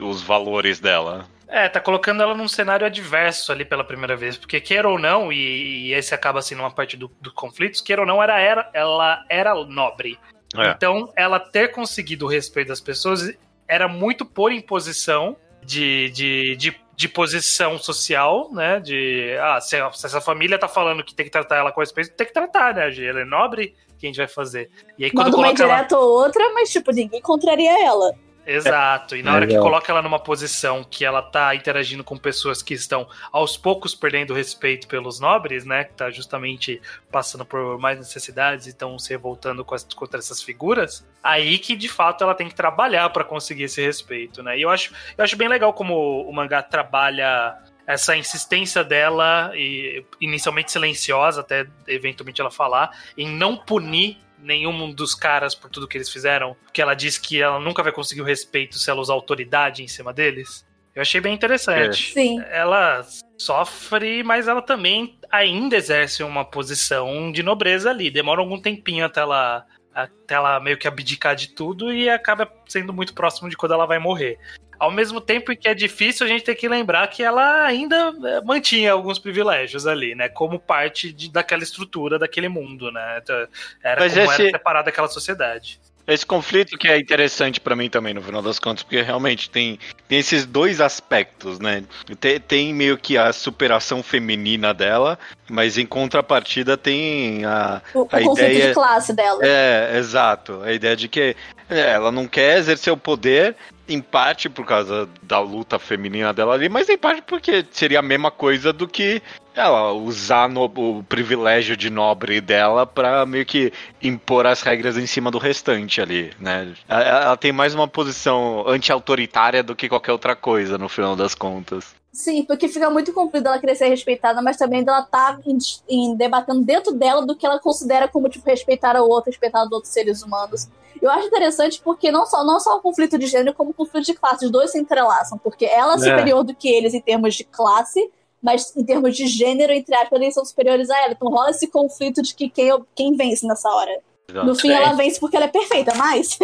os 0.00 0.22
valores 0.22 0.80
dela. 0.80 1.26
É, 1.48 1.66
tá 1.66 1.80
colocando 1.80 2.22
ela 2.22 2.34
num 2.34 2.46
cenário 2.46 2.86
adverso 2.86 3.50
ali 3.50 3.64
pela 3.64 3.82
primeira 3.82 4.14
vez, 4.14 4.36
porque 4.36 4.60
queira 4.60 4.86
ou 4.86 4.98
não, 4.98 5.32
e, 5.32 5.88
e 5.88 5.94
esse 5.94 6.14
acaba 6.14 6.42
sendo 6.42 6.60
uma 6.60 6.70
parte 6.70 6.96
do, 6.96 7.10
do 7.22 7.32
conflitos, 7.32 7.80
queira 7.80 8.02
ou 8.02 8.06
não, 8.06 8.22
era, 8.22 8.38
era, 8.38 8.70
ela 8.74 9.24
era 9.30 9.54
nobre. 9.64 10.18
É. 10.56 10.70
Então, 10.70 11.10
ela 11.16 11.40
ter 11.40 11.72
conseguido 11.72 12.26
o 12.26 12.28
respeito 12.28 12.68
das 12.68 12.80
pessoas 12.80 13.32
era 13.66 13.88
muito 13.88 14.26
por 14.26 14.52
imposição 14.52 15.36
de, 15.62 16.10
de, 16.10 16.56
de, 16.56 16.80
de 16.94 17.08
posição 17.08 17.78
social, 17.78 18.50
né? 18.52 18.80
De, 18.80 19.36
ah, 19.40 19.60
se, 19.60 19.76
se 19.92 20.06
essa 20.06 20.20
família 20.20 20.58
tá 20.58 20.68
falando 20.68 21.04
que 21.04 21.14
tem 21.14 21.26
que 21.26 21.32
tratar 21.32 21.56
ela 21.56 21.72
com 21.72 21.80
respeito, 21.80 22.14
tem 22.14 22.26
que 22.26 22.32
tratar, 22.32 22.74
né? 22.74 22.88
Ela 23.04 23.20
é 23.20 23.24
nobre, 23.24 23.74
o 23.92 23.96
que 23.96 24.06
a 24.06 24.08
gente 24.08 24.16
vai 24.16 24.28
fazer? 24.28 24.70
E 24.98 25.04
aí, 25.04 25.10
quando 25.10 25.26
Manda 25.26 25.36
uma 25.36 25.46
coloca 25.46 25.62
ela... 25.62 25.72
indireta 25.72 25.98
ou 25.98 26.24
outra, 26.24 26.50
mas, 26.54 26.70
tipo, 26.70 26.90
ninguém 26.92 27.20
contraria 27.20 27.86
ela. 27.86 28.14
Exato. 28.50 29.14
E 29.14 29.22
na 29.22 29.34
hora 29.34 29.46
que 29.46 29.58
coloca 29.58 29.92
ela 29.92 30.00
numa 30.00 30.18
posição 30.18 30.82
que 30.82 31.04
ela 31.04 31.20
tá 31.20 31.54
interagindo 31.54 32.02
com 32.02 32.16
pessoas 32.16 32.62
que 32.62 32.72
estão 32.72 33.06
aos 33.30 33.56
poucos 33.58 33.94
perdendo 33.94 34.32
respeito 34.32 34.88
pelos 34.88 35.20
nobres, 35.20 35.66
né? 35.66 35.84
Que 35.84 35.92
tá 35.92 36.10
justamente 36.10 36.80
passando 37.12 37.44
por 37.44 37.78
mais 37.78 37.98
necessidades 37.98 38.66
e 38.66 38.70
estão 38.70 38.98
se 38.98 39.10
revoltando 39.10 39.64
com 39.64 39.74
as- 39.74 39.84
contra 39.84 40.18
essas 40.18 40.42
figuras, 40.42 41.06
aí 41.22 41.58
que 41.58 41.76
de 41.76 41.88
fato 41.88 42.24
ela 42.24 42.34
tem 42.34 42.48
que 42.48 42.54
trabalhar 42.54 43.10
para 43.10 43.22
conseguir 43.22 43.64
esse 43.64 43.82
respeito, 43.84 44.42
né? 44.42 44.58
E 44.58 44.62
eu 44.62 44.70
acho, 44.70 44.94
eu 45.16 45.22
acho 45.24 45.36
bem 45.36 45.48
legal 45.48 45.72
como 45.74 46.22
o 46.22 46.32
mangá 46.32 46.62
trabalha 46.62 47.56
essa 47.86 48.14
insistência 48.16 48.84
dela, 48.84 49.50
e 49.54 50.04
inicialmente 50.20 50.70
silenciosa, 50.70 51.40
até 51.40 51.66
eventualmente 51.86 52.40
ela 52.40 52.50
falar, 52.50 52.90
em 53.16 53.26
não 53.28 53.56
punir 53.56 54.18
nenhum 54.40 54.92
dos 54.92 55.14
caras 55.14 55.54
por 55.54 55.70
tudo 55.70 55.88
que 55.88 55.96
eles 55.96 56.10
fizeram, 56.10 56.56
porque 56.64 56.82
ela 56.82 56.94
diz 56.94 57.18
que 57.18 57.40
ela 57.40 57.58
nunca 57.58 57.82
vai 57.82 57.92
conseguir 57.92 58.20
o 58.20 58.24
respeito 58.24 58.78
se 58.78 58.90
ela 58.90 59.00
usar 59.00 59.14
autoridade 59.14 59.82
em 59.82 59.88
cima 59.88 60.12
deles. 60.12 60.66
Eu 60.94 61.02
achei 61.02 61.20
bem 61.20 61.34
interessante. 61.34 62.12
Sim. 62.12 62.42
Ela 62.50 63.06
sofre, 63.38 64.22
mas 64.24 64.48
ela 64.48 64.60
também 64.60 65.16
ainda 65.30 65.76
exerce 65.76 66.24
uma 66.24 66.44
posição 66.44 67.30
de 67.30 67.42
nobreza 67.42 67.90
ali. 67.90 68.10
Demora 68.10 68.40
algum 68.40 68.60
tempinho 68.60 69.04
até 69.04 69.20
ela, 69.20 69.64
até 69.94 70.34
ela 70.34 70.58
meio 70.58 70.76
que 70.76 70.88
abdicar 70.88 71.36
de 71.36 71.54
tudo 71.54 71.92
e 71.92 72.08
acaba 72.10 72.52
sendo 72.66 72.92
muito 72.92 73.14
próximo 73.14 73.48
de 73.48 73.56
quando 73.56 73.74
ela 73.74 73.86
vai 73.86 74.00
morrer. 74.00 74.38
Ao 74.78 74.90
mesmo 74.90 75.20
tempo 75.20 75.54
que 75.56 75.68
é 75.68 75.74
difícil, 75.74 76.24
a 76.24 76.28
gente 76.28 76.44
tem 76.44 76.54
que 76.54 76.68
lembrar 76.68 77.06
que 77.08 77.22
ela 77.22 77.64
ainda 77.64 78.14
eh, 78.24 78.40
mantinha 78.44 78.92
alguns 78.92 79.18
privilégios 79.18 79.86
ali, 79.86 80.14
né? 80.14 80.28
Como 80.28 80.58
parte 80.58 81.12
de, 81.12 81.30
daquela 81.30 81.62
estrutura, 81.62 82.18
daquele 82.18 82.48
mundo, 82.48 82.90
né? 82.92 83.18
Então, 83.22 83.46
Era 83.82 84.00
Mas 84.02 84.12
como 84.14 84.32
esse- 84.32 84.42
era 84.42 84.50
separada 84.52 84.84
daquela 84.86 85.08
sociedade. 85.08 85.80
Esse 86.06 86.24
conflito 86.24 86.78
que 86.78 86.88
é 86.88 86.98
interessante 86.98 87.60
pra 87.60 87.76
mim 87.76 87.90
também, 87.90 88.14
no 88.14 88.22
final 88.22 88.40
das 88.40 88.58
contas, 88.58 88.82
porque 88.82 89.02
realmente 89.02 89.50
tem, 89.50 89.78
tem 90.08 90.18
esses 90.18 90.46
dois 90.46 90.80
aspectos, 90.80 91.58
né? 91.60 91.84
Tem, 92.18 92.40
tem 92.40 92.72
meio 92.72 92.96
que 92.96 93.18
a 93.18 93.30
superação 93.30 94.02
feminina 94.02 94.72
dela, 94.72 95.18
mas 95.50 95.76
em 95.76 95.84
contrapartida 95.84 96.78
tem 96.78 97.44
a, 97.44 97.82
O, 97.92 97.98
o 98.00 98.02
A 98.10 98.22
conflito 98.22 98.38
ideia- 98.52 98.68
de 98.68 98.74
classe 98.74 99.12
dela. 99.12 99.38
É, 99.42 99.98
exato. 99.98 100.62
A 100.62 100.72
ideia 100.72 100.96
de 100.96 101.08
que 101.08 101.36
é, 101.68 101.90
ela 101.90 102.10
não 102.10 102.26
quer 102.26 102.56
exercer 102.56 102.90
o 102.90 102.96
poder, 102.96 103.54
em 103.88 104.00
parte 104.00 104.48
por 104.48 104.66
causa 104.66 105.08
da 105.22 105.38
luta 105.40 105.78
feminina 105.78 106.32
dela 106.32 106.54
ali, 106.54 106.68
mas 106.68 106.88
em 106.88 106.98
parte 106.98 107.22
porque 107.22 107.64
seria 107.70 108.00
a 108.00 108.02
mesma 108.02 108.30
coisa 108.30 108.72
do 108.72 108.86
que 108.86 109.22
ela 109.54 109.92
usar 109.92 110.48
no- 110.48 110.64
o 110.76 111.02
privilégio 111.02 111.76
de 111.76 111.90
nobre 111.90 112.40
dela 112.40 112.86
pra 112.86 113.24
meio 113.26 113.44
que 113.46 113.72
impor 114.02 114.46
as 114.46 114.62
regras 114.62 114.96
em 114.96 115.06
cima 115.06 115.30
do 115.30 115.38
restante 115.38 116.00
ali, 116.00 116.30
né? 116.38 116.72
Ela, 116.86 117.02
ela 117.02 117.36
tem 117.36 117.50
mais 117.50 117.74
uma 117.74 117.88
posição 117.88 118.64
anti-autoritária 118.68 119.62
do 119.62 119.74
que 119.74 119.88
qualquer 119.88 120.12
outra 120.12 120.36
coisa, 120.36 120.76
no 120.78 120.88
final 120.88 121.16
das 121.16 121.34
contas. 121.34 121.96
Sim, 122.18 122.42
porque 122.42 122.66
fica 122.66 122.90
muito 122.90 123.12
comprido 123.12 123.46
ela 123.46 123.60
querer 123.60 123.76
ser 123.76 123.86
respeitada, 123.86 124.42
mas 124.42 124.56
também 124.56 124.82
dela 124.82 125.02
tá 125.02 125.38
em, 125.46 125.56
em 125.88 126.16
debatendo 126.16 126.64
dentro 126.64 126.92
dela 126.92 127.24
do 127.24 127.36
que 127.36 127.46
ela 127.46 127.60
considera 127.60 128.08
como, 128.08 128.28
tipo, 128.28 128.44
respeitar 128.44 129.00
o 129.00 129.08
outro, 129.08 129.30
respeitar 129.30 129.64
os 129.64 129.70
outros 129.70 129.92
seres 129.92 130.20
humanos. 130.20 130.66
Eu 131.00 131.08
acho 131.12 131.28
interessante 131.28 131.80
porque 131.80 132.10
não 132.10 132.26
só, 132.26 132.42
não 132.44 132.58
só 132.58 132.76
o 132.76 132.80
conflito 132.80 133.16
de 133.16 133.28
gênero, 133.28 133.54
como 133.54 133.70
o 133.70 133.72
conflito 133.72 134.06
de 134.06 134.14
classe, 134.14 134.44
os 134.44 134.50
dois 134.50 134.72
se 134.72 134.80
entrelaçam, 134.80 135.38
porque 135.38 135.64
ela 135.64 135.94
é 135.94 135.98
superior 135.98 136.42
do 136.42 136.56
que 136.56 136.68
eles 136.68 136.92
em 136.92 137.00
termos 137.00 137.36
de 137.36 137.44
classe, 137.44 138.10
mas 138.42 138.76
em 138.76 138.84
termos 138.84 139.16
de 139.16 139.28
gênero, 139.28 139.72
entre 139.72 139.94
aspas, 139.94 140.20
eles 140.20 140.34
são 140.34 140.44
superiores 140.44 140.90
a 140.90 140.98
ela. 140.98 141.12
Então 141.12 141.28
rola 141.28 141.50
esse 141.50 141.68
conflito 141.68 142.20
de 142.20 142.34
que 142.34 142.50
quem, 142.50 142.76
quem 142.96 143.14
vence 143.14 143.46
nessa 143.46 143.68
hora. 143.68 143.96
No 144.30 144.54
fim, 144.54 144.70
ela 144.70 144.92
vence 144.92 145.18
porque 145.18 145.36
ela 145.36 145.46
é 145.46 145.48
perfeita, 145.48 145.94
mas. 145.94 146.38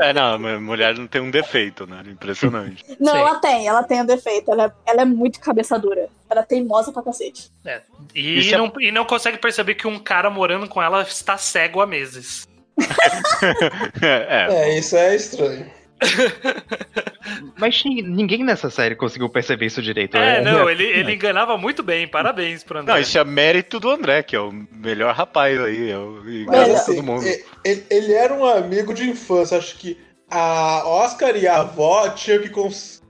É, 0.00 0.12
não, 0.12 0.34
a 0.34 0.58
mulher 0.60 0.98
não 0.98 1.06
tem 1.06 1.20
um 1.20 1.30
defeito, 1.30 1.86
né? 1.86 2.02
Impressionante. 2.06 2.84
não, 2.98 3.12
Sim. 3.12 3.18
ela 3.18 3.34
tem, 3.36 3.68
ela 3.68 3.82
tem 3.84 4.00
o 4.00 4.06
defeito. 4.06 4.50
Ela, 4.50 4.64
é- 4.64 4.90
ela 4.90 5.02
é 5.02 5.04
muito 5.04 5.38
cabeça 5.38 5.78
dura. 5.78 6.08
Ela 6.28 6.40
é 6.40 6.44
teimosa 6.44 6.90
pra 6.92 7.00
cacete. 7.02 7.52
E, 8.12 8.40
Isso 8.40 8.54
é- 8.54 8.58
não, 8.58 8.72
e 8.80 8.90
não 8.90 9.04
consegue 9.04 9.38
perceber 9.38 9.76
que 9.76 9.86
um 9.86 10.00
cara 10.00 10.30
morando 10.30 10.68
com 10.68 10.82
ela 10.82 11.02
está 11.02 11.38
cego 11.38 11.80
há 11.80 11.86
meses. 11.86 12.48
é, 14.02 14.46
É, 14.50 14.78
isso 14.78 14.96
é 14.96 15.14
estranho. 15.14 15.70
Mas 17.58 17.82
nin- 17.84 18.02
ninguém 18.02 18.44
nessa 18.44 18.68
série 18.70 18.94
conseguiu 18.96 19.28
perceber 19.28 19.66
isso 19.66 19.80
direito. 19.82 20.16
É, 20.16 20.38
É, 20.38 20.40
não, 20.42 20.68
ele, 20.70 20.84
ele 20.84 21.14
enganava 21.14 21.56
muito 21.56 21.82
bem. 21.82 22.06
Parabéns 22.08 22.62
pro 22.64 22.78
André. 22.78 22.92
Não, 22.94 23.00
isso 23.00 23.18
é 23.18 23.24
mérito 23.24 23.78
do 23.80 23.90
André, 23.90 24.22
que 24.22 24.34
é 24.36 24.40
o 24.40 24.52
melhor 24.72 25.14
rapaz 25.14 25.60
aí. 25.60 25.90
É 25.90 25.98
o, 25.98 26.22
Mas 26.46 26.70
assim, 26.70 26.96
todo 26.96 27.04
mundo. 27.04 27.24
ele, 27.64 27.84
ele 27.90 28.12
era 28.12 28.34
um 28.34 28.44
amigo 28.44 28.92
de 28.92 29.08
infância. 29.08 29.56
Acho 29.58 29.76
que 29.78 29.98
a 30.30 30.82
Oscar 30.86 31.36
e 31.36 31.46
a 31.46 31.58
avó 31.60 32.08
tinham 32.10 32.40
que 32.42 32.50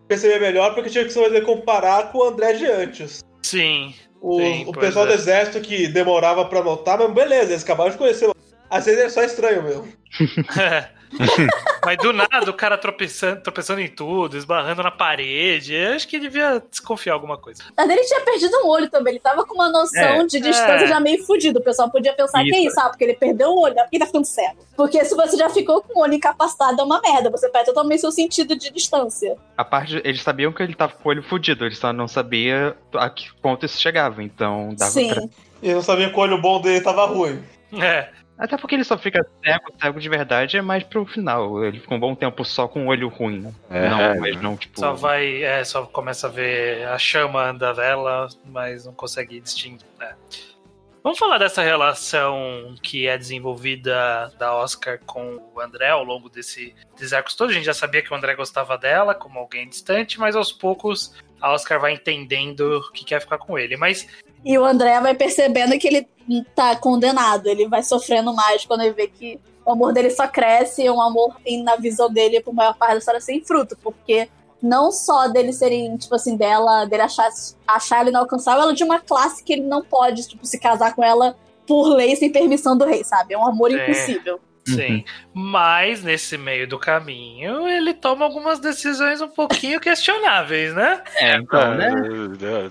perceber 0.06 0.40
melhor 0.40 0.74
porque 0.74 0.90
tinha 0.90 1.04
que 1.04 1.12
se 1.12 1.22
fazer 1.22 1.40
comparar 1.42 2.12
com 2.12 2.18
o 2.18 2.24
André 2.28 2.52
de 2.54 2.66
antes. 2.66 3.20
Sim. 3.42 3.94
O, 4.20 4.38
Sim, 4.38 4.64
o 4.68 4.72
pessoal 4.72 5.04
é. 5.06 5.08
do 5.08 5.14
exército 5.14 5.60
que 5.60 5.88
demorava 5.88 6.44
pra 6.44 6.62
notar, 6.62 6.96
mas 6.98 7.12
beleza, 7.12 7.50
eles 7.52 7.64
acabaram 7.64 7.90
de 7.90 7.98
conhecer. 7.98 8.30
Às 8.70 8.84
vezes 8.86 9.00
é 9.00 9.08
só 9.08 9.22
estranho 9.24 9.62
mesmo. 9.64 9.88
Mas 11.84 11.98
do 11.98 12.12
nada 12.12 12.48
o 12.48 12.54
cara 12.54 12.78
tropeçando, 12.78 13.40
tropeçando 13.42 13.80
em 13.80 13.88
tudo, 13.88 14.36
esbarrando 14.36 14.82
na 14.82 14.90
parede. 14.90 15.74
Eu 15.74 15.94
acho 15.94 16.06
que 16.06 16.18
devia 16.18 16.62
desconfiar 16.70 17.14
alguma 17.14 17.36
coisa. 17.36 17.62
Mas 17.76 17.90
ele 17.90 18.02
tinha 18.04 18.20
perdido 18.20 18.56
um 18.64 18.68
olho 18.68 18.88
também. 18.88 19.14
Ele 19.14 19.20
tava 19.20 19.44
com 19.44 19.54
uma 19.54 19.68
noção 19.68 20.00
É. 20.00 20.26
de 20.26 20.40
distância 20.40 20.84
É. 20.84 20.86
já 20.86 21.00
meio 21.00 21.24
fudido. 21.24 21.58
O 21.58 21.62
pessoal 21.62 21.90
podia 21.90 22.12
pensar 22.12 22.42
que 22.44 22.54
é 22.54 22.58
Isso. 22.60 22.68
isso, 22.68 22.80
ah, 22.80 22.88
porque 22.88 23.04
ele 23.04 23.14
perdeu 23.14 23.50
o 23.50 23.60
olho, 23.60 23.74
ele 23.90 23.98
tá 23.98 24.06
ficando 24.06 24.24
cego. 24.24 24.58
Porque 24.76 25.04
se 25.04 25.14
você 25.14 25.36
já 25.36 25.50
ficou 25.50 25.82
com 25.82 25.98
o 25.98 26.02
olho 26.02 26.14
incapacitado, 26.14 26.80
é 26.80 26.84
uma 26.84 27.00
merda. 27.00 27.30
Você 27.30 27.48
perde 27.48 27.66
totalmente 27.66 28.00
seu 28.00 28.12
sentido 28.12 28.54
de 28.56 28.70
distância. 28.70 29.36
A 29.56 29.64
parte, 29.64 30.00
eles 30.04 30.22
sabiam 30.22 30.52
que 30.52 30.62
ele 30.62 30.74
tava 30.74 30.92
com 30.94 31.08
o 31.08 31.12
olho 31.12 31.22
fudido, 31.22 31.64
eles 31.66 31.78
só 31.78 31.92
não 31.92 32.06
sabiam 32.08 32.74
a 32.94 33.10
que 33.10 33.32
ponto 33.42 33.66
isso 33.66 33.80
chegava, 33.80 34.22
então 34.22 34.74
dava 34.78 34.90
Sim. 34.92 35.08
pra... 35.12 35.22
E 35.62 35.68
eu 35.70 35.76
não 35.76 35.82
sabia 35.82 36.08
que 36.10 36.16
o 36.16 36.20
olho 36.20 36.40
bom 36.40 36.60
dele 36.60 36.80
tava 36.80 37.06
ruim. 37.06 37.42
É. 37.80 38.08
Até 38.38 38.56
porque 38.56 38.74
ele 38.74 38.84
só 38.84 38.98
fica 38.98 39.24
cego, 39.44 39.72
cego 39.80 40.00
de 40.00 40.08
verdade 40.08 40.56
é 40.56 40.62
mais 40.62 40.82
pro 40.82 41.06
final. 41.06 41.64
Ele 41.64 41.78
ficou 41.78 41.96
um 41.96 42.00
bom 42.00 42.14
tempo 42.14 42.44
só 42.44 42.66
com 42.66 42.86
o 42.86 42.88
olho 42.88 43.08
ruim, 43.08 43.40
né? 43.40 43.54
É, 43.70 43.88
não, 43.88 44.20
mas 44.20 44.40
não, 44.40 44.56
tipo... 44.56 44.80
Só 44.80 44.94
vai. 44.94 45.42
É, 45.42 45.62
só 45.64 45.86
começa 45.86 46.26
a 46.26 46.30
ver 46.30 46.86
a 46.88 46.98
chama 46.98 47.52
da 47.52 47.72
vela, 47.72 48.28
mas 48.46 48.84
não 48.84 48.94
consegue 48.94 49.40
distinguir. 49.40 49.86
né? 49.98 50.14
Vamos 51.02 51.18
falar 51.18 51.38
dessa 51.38 51.62
relação 51.62 52.76
que 52.80 53.08
é 53.08 53.18
desenvolvida 53.18 54.32
da 54.38 54.54
Oscar 54.54 55.00
com 55.04 55.42
o 55.52 55.60
André 55.60 55.88
ao 55.88 56.04
longo 56.04 56.28
desse, 56.28 56.76
desses 56.94 57.12
arcos 57.12 57.34
todos. 57.34 57.52
A 57.52 57.56
gente 57.56 57.66
já 57.66 57.74
sabia 57.74 58.02
que 58.02 58.12
o 58.12 58.16
André 58.16 58.36
gostava 58.36 58.78
dela 58.78 59.12
como 59.12 59.40
alguém 59.40 59.68
distante, 59.68 60.20
mas 60.20 60.36
aos 60.36 60.52
poucos 60.52 61.12
a 61.40 61.52
Oscar 61.52 61.80
vai 61.80 61.92
entendendo 61.92 62.80
que 62.94 63.04
quer 63.04 63.20
ficar 63.20 63.38
com 63.38 63.58
ele. 63.58 63.76
Mas 63.76 64.06
E 64.44 64.58
o 64.58 64.64
André 64.64 65.00
vai 65.00 65.14
percebendo 65.14 65.78
que 65.78 65.88
ele 65.88 66.08
tá 66.54 66.74
condenado. 66.76 67.46
Ele 67.46 67.68
vai 67.68 67.82
sofrendo 67.82 68.34
mais 68.34 68.64
quando 68.64 68.82
ele 68.82 68.92
vê 68.92 69.06
que 69.06 69.40
o 69.64 69.72
amor 69.72 69.92
dele 69.92 70.10
só 70.10 70.26
cresce 70.26 70.82
e 70.82 70.90
um 70.90 71.00
amor, 71.00 71.36
na 71.62 71.76
visão 71.76 72.10
dele, 72.10 72.40
por 72.40 72.52
maior 72.52 72.74
parte 72.76 72.92
da 72.92 72.98
história, 72.98 73.20
sem 73.20 73.44
fruto. 73.44 73.76
Porque 73.82 74.28
não 74.60 74.90
só 74.92 75.28
dele 75.28 75.52
serem, 75.52 75.96
tipo 75.96 76.14
assim, 76.14 76.36
dela, 76.36 76.84
dele 76.84 77.02
achar, 77.02 77.28
achar 77.66 78.00
ela 78.00 78.10
inalcançável, 78.10 78.62
ela 78.62 78.72
é 78.72 78.74
de 78.74 78.84
uma 78.84 79.00
classe 79.00 79.42
que 79.42 79.52
ele 79.52 79.62
não 79.62 79.82
pode, 79.82 80.28
tipo, 80.28 80.46
se 80.46 80.58
casar 80.58 80.94
com 80.94 81.02
ela 81.04 81.36
por 81.66 81.88
lei 81.88 82.16
sem 82.16 82.30
permissão 82.30 82.76
do 82.76 82.84
rei, 82.84 83.04
sabe? 83.04 83.34
É 83.34 83.38
um 83.38 83.46
amor 83.46 83.72
É. 83.72 83.84
impossível. 83.84 84.40
Sim. 84.66 85.04
Mas 85.34 86.02
nesse 86.02 86.38
meio 86.38 86.68
do 86.68 86.78
caminho, 86.78 87.66
ele 87.68 87.92
toma 87.94 88.24
algumas 88.24 88.58
decisões 88.60 89.20
um 89.20 89.28
pouquinho 89.28 89.80
questionáveis, 89.80 90.72
né? 90.74 91.02
É, 91.16 91.36
então, 91.36 91.74
né? 91.74 91.92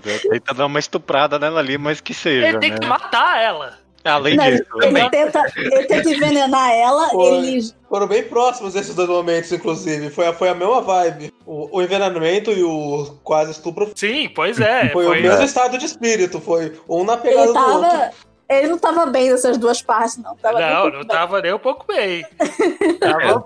É, 0.06 0.10
é, 0.14 0.18
Tenta 0.30 0.54
dar 0.54 0.66
uma 0.66 0.78
estuprada 0.78 1.38
nela 1.38 1.60
ali, 1.60 1.76
mas 1.76 2.00
que 2.00 2.14
seja. 2.14 2.48
Ele 2.48 2.58
tem 2.58 2.70
né? 2.70 2.78
que 2.78 2.86
matar 2.86 3.42
ela. 3.42 3.82
Além 4.04 4.34
Não, 4.36 4.44
disso, 4.44 4.64
ele, 4.74 4.80
também. 4.86 5.10
tenta, 5.10 5.44
ele 5.54 5.84
tenta 5.84 6.10
envenenar 6.10 6.70
ela, 6.72 7.08
Foi. 7.10 7.36
ele. 7.36 7.72
Foram 7.88 8.08
bem 8.08 8.24
próximos 8.24 8.74
esses 8.74 8.96
dois 8.96 9.08
momentos, 9.08 9.52
inclusive. 9.52 10.10
Foi, 10.10 10.26
a- 10.26 10.32
foi 10.32 10.48
a 10.48 10.54
mesma 10.56 10.80
vibe. 10.80 11.32
O, 11.46 11.78
o 11.78 11.82
envenenamento 11.82 12.50
e 12.50 12.64
o 12.64 13.16
quase 13.22 13.52
estupro 13.52 13.92
Sim, 13.94 14.28
pois 14.34 14.58
é. 14.58 14.88
foi, 14.88 15.04
Foi, 15.04 15.18
o 15.20 15.22
mesmo 15.22 15.44
estado 15.44 15.78
de 15.78 15.86
espírito. 15.86 16.40
Foi 16.40 16.72
um 16.88 17.04
na 17.04 17.16
pegada 17.16 17.44
Ele 17.44 17.52
do 17.52 17.58
outro. 17.60 17.98
Ele 18.48 18.68
não 18.68 18.78
tava 18.78 19.06
bem 19.06 19.30
nessas 19.30 19.56
duas 19.56 19.80
partes, 19.80 20.18
não. 20.18 20.36
Tava 20.36 20.60
Não, 20.60 20.84
não 20.84 20.98
bem. 21.00 21.06
tava 21.06 21.40
nem 21.40 21.54
um 21.54 21.58
pouco 21.58 21.86
bem. 21.86 22.24
Tava- 23.00 23.44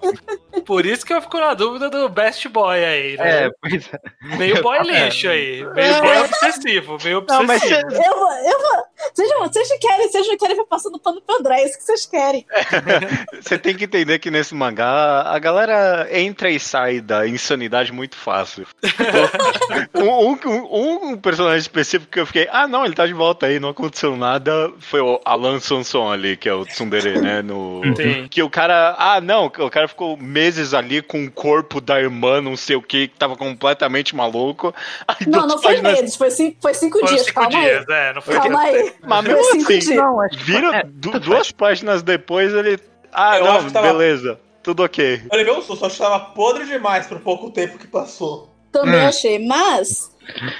Por 0.64 0.84
isso 0.84 1.06
que 1.06 1.12
eu 1.14 1.22
fico 1.22 1.38
na 1.38 1.54
dúvida 1.54 1.88
do 1.88 2.08
best 2.08 2.48
boy 2.48 2.84
aí, 2.84 3.16
né? 3.16 3.44
É, 3.46 3.50
pois 3.60 3.88
é. 3.92 4.36
Meio 4.36 4.62
boy 4.62 4.78
lixo 4.80 5.28
aí. 5.28 5.64
Meio 5.74 6.00
boy 6.02 6.18
obsessivo, 6.18 6.98
meio 7.04 7.24
Não, 7.28 7.44
mas 7.44 7.62
obsessivo. 7.62 7.92
Eu 8.02 8.18
vou, 8.18 8.32
eu 8.32 8.58
vou. 8.60 8.84
Vocês, 9.14 9.30
vocês 9.38 9.68
querem, 9.80 10.08
vocês 10.10 10.26
não 10.26 10.36
querem 10.36 10.56
ver 10.56 10.64
passando 10.64 10.98
pano 10.98 11.20
pro 11.20 11.36
André, 11.36 11.60
é 11.60 11.66
isso 11.66 11.78
que 11.78 11.84
vocês 11.84 12.06
querem. 12.06 12.44
Você 13.40 13.58
tem 13.58 13.74
que 13.76 13.84
entender 13.84 14.18
que 14.18 14.30
nesse 14.30 14.54
mangá 14.54 15.22
a 15.22 15.38
galera 15.38 16.08
entra 16.10 16.50
e 16.50 16.58
sai 16.58 17.00
da 17.00 17.28
insanidade 17.28 17.92
muito 17.92 18.16
fácil. 18.16 18.66
um, 19.94 20.32
um- 20.48 21.10
um 21.12 21.16
personagem 21.16 21.58
específico 21.58 22.10
que 22.10 22.20
eu 22.20 22.26
fiquei, 22.26 22.48
ah 22.50 22.66
não, 22.66 22.84
ele 22.84 22.94
tá 22.94 23.06
de 23.06 23.12
volta 23.12 23.46
aí, 23.46 23.60
não 23.60 23.68
aconteceu 23.68 24.16
nada, 24.16 24.72
foi 24.86 25.00
o 25.00 25.20
Alan 25.24 25.58
Sanson 25.60 26.10
ali, 26.10 26.36
que 26.36 26.48
é 26.48 26.54
o 26.54 26.64
Tsundere, 26.64 27.20
né? 27.20 27.42
No, 27.42 27.82
Sim. 27.96 28.26
que 28.28 28.42
o 28.42 28.48
cara, 28.48 28.94
ah 28.98 29.20
não, 29.20 29.46
o 29.46 29.70
cara 29.70 29.88
ficou 29.88 30.16
meses 30.16 30.72
ali 30.74 31.02
com 31.02 31.24
o 31.24 31.30
corpo 31.30 31.80
da 31.80 32.00
irmã, 32.00 32.40
não 32.40 32.56
sei 32.56 32.76
o 32.76 32.82
que, 32.82 33.08
que 33.08 33.16
tava 33.18 33.36
completamente 33.36 34.14
maluco. 34.14 34.74
Aí 35.08 35.26
Não, 35.26 35.46
não 35.46 35.58
foi 35.58 35.72
páginas- 35.74 36.00
meses, 36.00 36.16
foi 36.16 36.30
cinco, 36.30 36.56
foi 36.62 36.74
cinco 36.74 36.98
Foram 37.00 37.12
dias, 37.14 37.26
cinco 37.26 37.34
calma 37.40 37.50
dias, 37.60 37.88
aí. 37.88 37.94
é, 37.96 38.12
não 38.14 38.22
foi 38.22 38.34
Calma 38.34 38.60
aí. 38.60 38.92
Mas 39.04 39.24
Foi 39.26 39.34
mesmo 39.34 39.50
cinco 39.52 39.72
assim, 39.72 39.78
dias. 39.80 39.96
Não, 39.96 40.20
acho 40.20 40.38
que 40.38 40.44
Viram 40.44 40.74
é, 40.74 40.82
duas 40.84 41.50
páginas 41.52 42.02
depois 42.02 42.52
ele. 42.54 42.78
Ah, 43.12 43.38
Eu 43.38 43.44
não, 43.44 43.70
tava- 43.70 43.88
beleza. 43.92 44.38
Tudo 44.62 44.82
ok. 44.82 45.22
Eu 45.30 45.36
levei 45.38 45.52
um 45.52 45.62
susto, 45.62 45.86
acho 45.86 45.96
que 45.96 46.02
tava 46.02 46.18
podre 46.20 46.64
demais 46.66 47.06
pro 47.06 47.20
pouco 47.20 47.50
tempo 47.50 47.78
que 47.78 47.86
passou. 47.86 48.52
Também 48.72 49.00
Hum. 49.00 49.08
achei, 49.08 49.38
mas. 49.46 50.10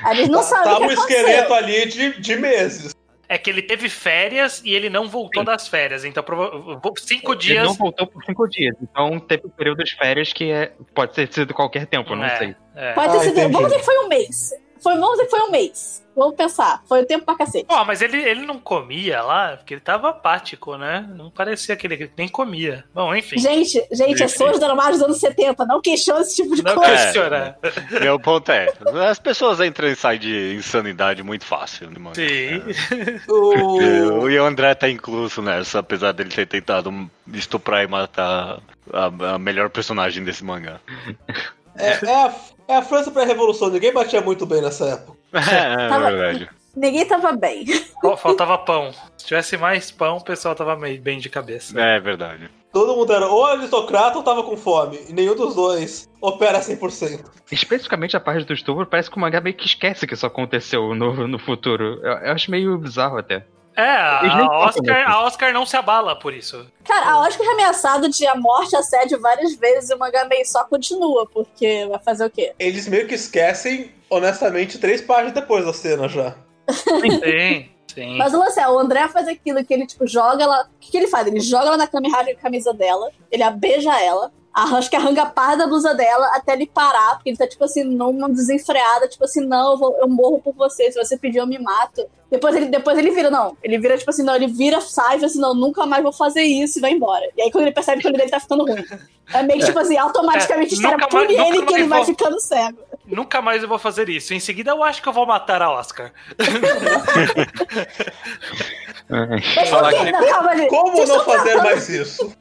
A 0.05 0.15
gente 0.15 0.31
não 0.31 0.39
Tá- 0.41 0.45
sabe 0.47 0.61
o 0.69 0.73
tava 0.73 0.79
que 0.81 0.87
um 0.87 0.91
esqueleto 0.93 1.53
ali 1.55 1.87
de, 1.87 2.21
de 2.21 2.37
meses. 2.37 2.95
É 3.29 3.37
que 3.37 3.51
ele 3.51 3.61
teve 3.63 3.89
férias 3.89 4.63
e 4.65 4.73
ele 4.75 4.89
não 4.89 5.09
voltou 5.09 5.43
das 5.45 5.67
férias. 5.67 6.05
Então, 6.05 6.23
cinco 6.99 7.33
Ele 7.33 7.41
dias. 7.41 7.65
não 7.67 7.75
voltou 7.75 8.07
por 8.07 8.23
cinco 8.25 8.47
dias. 8.49 8.77
Então 8.81 9.19
teve 9.19 9.47
um 9.47 9.51
período 9.51 9.83
de 9.83 9.97
férias 9.97 10.33
que 10.33 10.51
é, 10.51 10.73
pode 10.95 11.13
ter 11.13 11.33
sido 11.33 11.53
qualquer 11.53 11.87
tempo, 11.87 12.15
não 12.15 12.25
É, 12.25 12.39
sei. 12.39 12.57
é. 12.77 12.93
Pode 12.93 13.13
ter 13.13 13.17
Ah, 13.17 13.21
sido. 13.21 13.33
entendi. 13.33 13.53
Vamos 13.53 13.69
dizer 13.69 13.79
que 13.81 13.85
foi 13.85 13.99
um 14.05 14.09
mês. 14.09 14.51
Foi, 14.83 14.95
vamos 14.95 15.13
dizer 15.13 15.25
que 15.25 15.31
foi 15.31 15.41
um 15.41 15.51
mês. 15.51 16.07
Vamos 16.17 16.35
pensar. 16.35 16.83
Foi 16.89 17.03
o 17.03 17.07
tempo 17.07 17.27
pra 17.27 17.37
cacete. 17.37 17.67
Ó, 17.69 17.85
mas 17.85 18.01
ele, 18.01 18.17
ele 18.17 18.47
não 18.47 18.59
comia 18.59 19.21
lá, 19.23 19.59
porque 19.59 19.75
ele 19.75 19.83
tava 19.83 20.09
apático, 20.09 20.75
né? 20.79 21.07
Não 21.15 21.31
parecia 21.31 21.77
que 21.77 21.87
ele 21.87 22.11
nem 22.17 22.27
comia. 22.27 22.85
Bom, 22.95 23.15
enfim. 23.15 23.39
Gente, 23.39 23.87
gente, 23.93 24.23
é 24.23 24.27
Enfim. 24.27 24.45
os 24.45 24.59
dramados 24.59 24.99
dos 24.99 25.03
anos 25.03 25.19
70. 25.19 25.67
Não 25.67 25.79
questiona 25.83 26.23
esse 26.23 26.37
tipo 26.37 26.57
de 26.57 26.63
Não 26.63 26.75
coisa. 26.75 26.91
questiona. 26.91 27.59
Meu 28.01 28.19
ponto 28.19 28.51
é: 28.51 28.73
as 29.11 29.19
pessoas 29.19 29.61
entram 29.61 29.89
e 29.89 29.95
saem 29.95 30.19
de 30.19 30.55
insanidade 30.55 31.23
muito 31.23 31.45
fácil. 31.45 31.91
Né, 31.91 31.99
mano? 31.99 32.15
Sim. 32.17 32.63
O... 33.29 34.23
O 34.23 34.31
e 34.31 34.39
o 34.39 34.45
André 34.45 34.75
tá 34.75 34.89
incluso 34.89 35.43
nessa, 35.43 35.81
apesar 35.81 36.13
dele 36.13 36.31
ter 36.31 36.47
tentado 36.47 37.11
estuprar 37.35 37.85
e 37.85 37.87
matar 37.87 38.61
a, 38.91 39.35
a 39.35 39.39
melhor 39.39 39.69
personagem 39.69 40.25
desse 40.25 40.43
mangá. 40.43 40.81
É, 41.77 41.91
é 41.91 42.35
é 42.69 42.77
a 42.77 42.83
França 42.83 43.11
pré-revolução, 43.11 43.69
ninguém 43.71 43.93
batia 43.93 44.21
muito 44.21 44.45
bem 44.47 44.61
nessa 44.63 44.87
época. 44.87 45.17
É, 45.37 45.89
Tava- 45.89 46.11
verdade. 46.11 46.49
Ninguém 46.75 47.07
tava 47.07 47.33
bem. 47.33 47.65
Fal- 48.03 48.17
Faltava 48.19 48.59
pão. 48.59 48.93
Se 49.17 49.27
tivesse 49.27 49.57
mais 49.57 49.91
pão, 49.91 50.19
o 50.19 50.25
pessoal 50.25 50.55
tava 50.55 50.77
meio 50.77 51.01
bem 51.01 51.19
de 51.19 51.31
cabeça. 51.31 51.79
É 51.81 51.99
verdade. 51.99 52.51
Todo 52.71 52.95
mundo 52.95 53.11
era 53.15 53.27
ou 53.27 53.47
aristocrata 53.47 54.19
ou 54.19 54.23
tava 54.23 54.43
com 54.43 54.57
fome. 54.59 54.99
E 55.09 55.13
nenhum 55.15 55.35
dos 55.35 55.55
dois 55.55 56.07
opera 56.21 56.61
100%. 56.61 57.25
Especificamente 57.51 58.15
a 58.15 58.21
parte 58.21 58.45
do 58.45 58.53
estupro, 58.53 58.85
parece 58.85 59.11
que 59.11 59.17
o 59.17 59.21
mangá 59.21 59.41
meio 59.41 59.57
que 59.57 59.65
esquece 59.65 60.07
que 60.07 60.13
isso 60.13 60.27
aconteceu 60.27 60.95
no, 60.95 61.27
no 61.27 61.39
futuro. 61.39 61.99
Eu, 62.03 62.13
eu 62.13 62.33
acho 62.33 62.51
meio 62.51 62.77
bizarro 62.77 63.17
até. 63.17 63.47
É, 63.77 63.87
a 63.87 64.51
Oscar, 64.65 65.11
a 65.11 65.25
Oscar 65.25 65.53
não 65.53 65.67
se 65.67 65.77
abala 65.77 66.19
por 66.19 66.33
isso. 66.33 66.67
Cara, 66.83 67.11
a 67.11 67.21
Oscar 67.21 67.47
é 67.47 67.53
ameaçado 67.53 68.09
de 68.09 68.27
a 68.27 68.35
morte, 68.35 68.75
assédio 68.75 69.21
várias 69.21 69.55
vezes 69.55 69.91
e 69.91 69.95
o 69.95 69.99
mangá 69.99 70.25
meio 70.25 70.47
só 70.47 70.65
continua, 70.65 71.27
porque 71.27 71.87
vai 71.87 71.99
fazer 71.99 72.25
o 72.25 72.31
quê? 72.31 72.55
Eles 72.59 72.89
meio 72.89 73.07
que 73.07 73.15
esquecem, 73.15 73.93
honestamente, 74.09 74.79
três 74.79 75.03
páginas 75.03 75.35
depois 75.35 75.67
da 75.67 75.75
cena 75.75 76.09
já. 76.09 76.35
Sim, 76.71 77.69
sim. 77.95 78.17
Mas 78.17 78.33
o 78.33 78.39
lance 78.39 78.59
é, 78.59 78.67
o 78.67 78.79
André 78.79 79.07
faz 79.09 79.29
aquilo 79.29 79.63
que 79.63 79.75
ele, 79.75 79.87
tipo, 79.87 80.07
joga 80.07 80.43
ela. 80.43 80.63
O 80.63 80.81
que, 80.81 80.91
que 80.91 80.97
ele 80.97 81.07
faz? 81.07 81.27
Ele 81.27 81.41
joga 81.41 81.67
ela 81.67 81.77
na 81.77 81.87
cama 81.87 82.09
e 82.09 82.11
rasga 82.11 82.33
a 82.33 82.37
camisa 82.37 82.73
dela, 82.73 83.11
ele 83.31 83.43
a 83.43 83.51
beija 83.51 83.93
ela, 84.01 84.33
arranca, 84.57 84.89
que 84.89 84.97
arranca 84.97 85.23
a 85.23 85.27
par 85.27 85.57
da 85.57 85.67
blusa 85.67 85.95
dela 85.95 86.27
até 86.35 86.55
ele 86.55 86.67
parar, 86.67 87.15
porque 87.17 87.29
ele 87.31 87.37
tá, 87.37 87.47
tipo 87.47 87.63
assim, 87.65 87.85
numa 87.85 88.29
desenfreada, 88.29 89.07
tipo 89.07 89.25
assim, 89.25 89.45
não, 89.47 89.73
eu, 89.73 89.79
vou- 89.79 89.97
eu 90.01 90.09
morro 90.09 90.41
por 90.41 90.55
você, 90.55 90.91
se 90.91 90.99
você 91.03 91.17
pedir 91.19 91.39
eu 91.39 91.47
me 91.47 91.59
mato. 91.59 92.07
Depois 92.31 92.57
ele, 92.57 92.67
depois 92.67 92.99
ele 92.99 93.11
vira, 93.11 93.31
não. 93.31 93.57
Ele 93.63 93.79
vira, 93.79 93.97
tipo 93.97 94.11
assim, 94.11 94.23
não, 94.25 94.35
ele 94.35 94.49
vira, 94.49 94.81
sai, 94.81 95.15
fala 95.17 95.27
assim, 95.27 95.39
não, 95.41 95.55
nunca 95.55 95.85
mais 95.87 96.03
vou 96.03 96.13
fazer 96.13 96.43
isso 96.43 96.79
e 96.79 96.81
vai 96.83 96.91
embora. 96.93 97.25
E 97.37 97.43
aí 97.43 97.51
quando 97.53 97.65
ele 97.65 97.73
percebe 97.75 98.01
que 98.01 98.07
o 98.09 98.11
olho 98.11 98.19
dele 98.19 98.31
tá 98.31 98.41
ficando 98.41 98.65
ruim. 98.65 98.83
É 99.33 99.43
meio 99.43 99.61
que, 99.61 99.67
tipo 99.67 99.79
assim, 99.79 99.97
automaticamente 99.97 100.71
É, 100.71 100.75
a 100.75 100.77
história 100.77 100.97
nunca 100.97 101.09
pune 101.09 101.37
mais- 101.37 101.49
ele 101.49 101.63
que 101.67 101.75
ele 101.75 101.85
mais 101.85 101.89
vai 101.89 101.99
vou- 101.99 102.07
ficando 102.07 102.41
cego. 102.41 102.79
Nunca 103.07 103.41
mais 103.43 103.63
eu 103.63 103.69
vou 103.69 103.79
fazer 103.79 104.09
isso. 104.09 104.35
Em 104.35 104.41
seguida, 104.41 104.71
eu 104.73 104.83
acho 104.83 105.01
que 105.03 105.09
eu 105.09 105.13
vou 105.13 105.27
matar 105.27 105.63
a 105.63 105.71
Oscar. 105.71 106.13
Mas 109.09 109.71
por 109.71 109.89
quê? 109.91 109.97
que- 110.05 110.13
Não, 110.13 110.27
calma, 110.29 110.57
gente. 110.57 110.69
Como 110.71 110.93
Vocês 110.93 111.09
não 111.09 111.25
fazer 111.25 111.43
tratando- 111.45 111.65
mais 111.65 111.89
isso? 111.89 112.33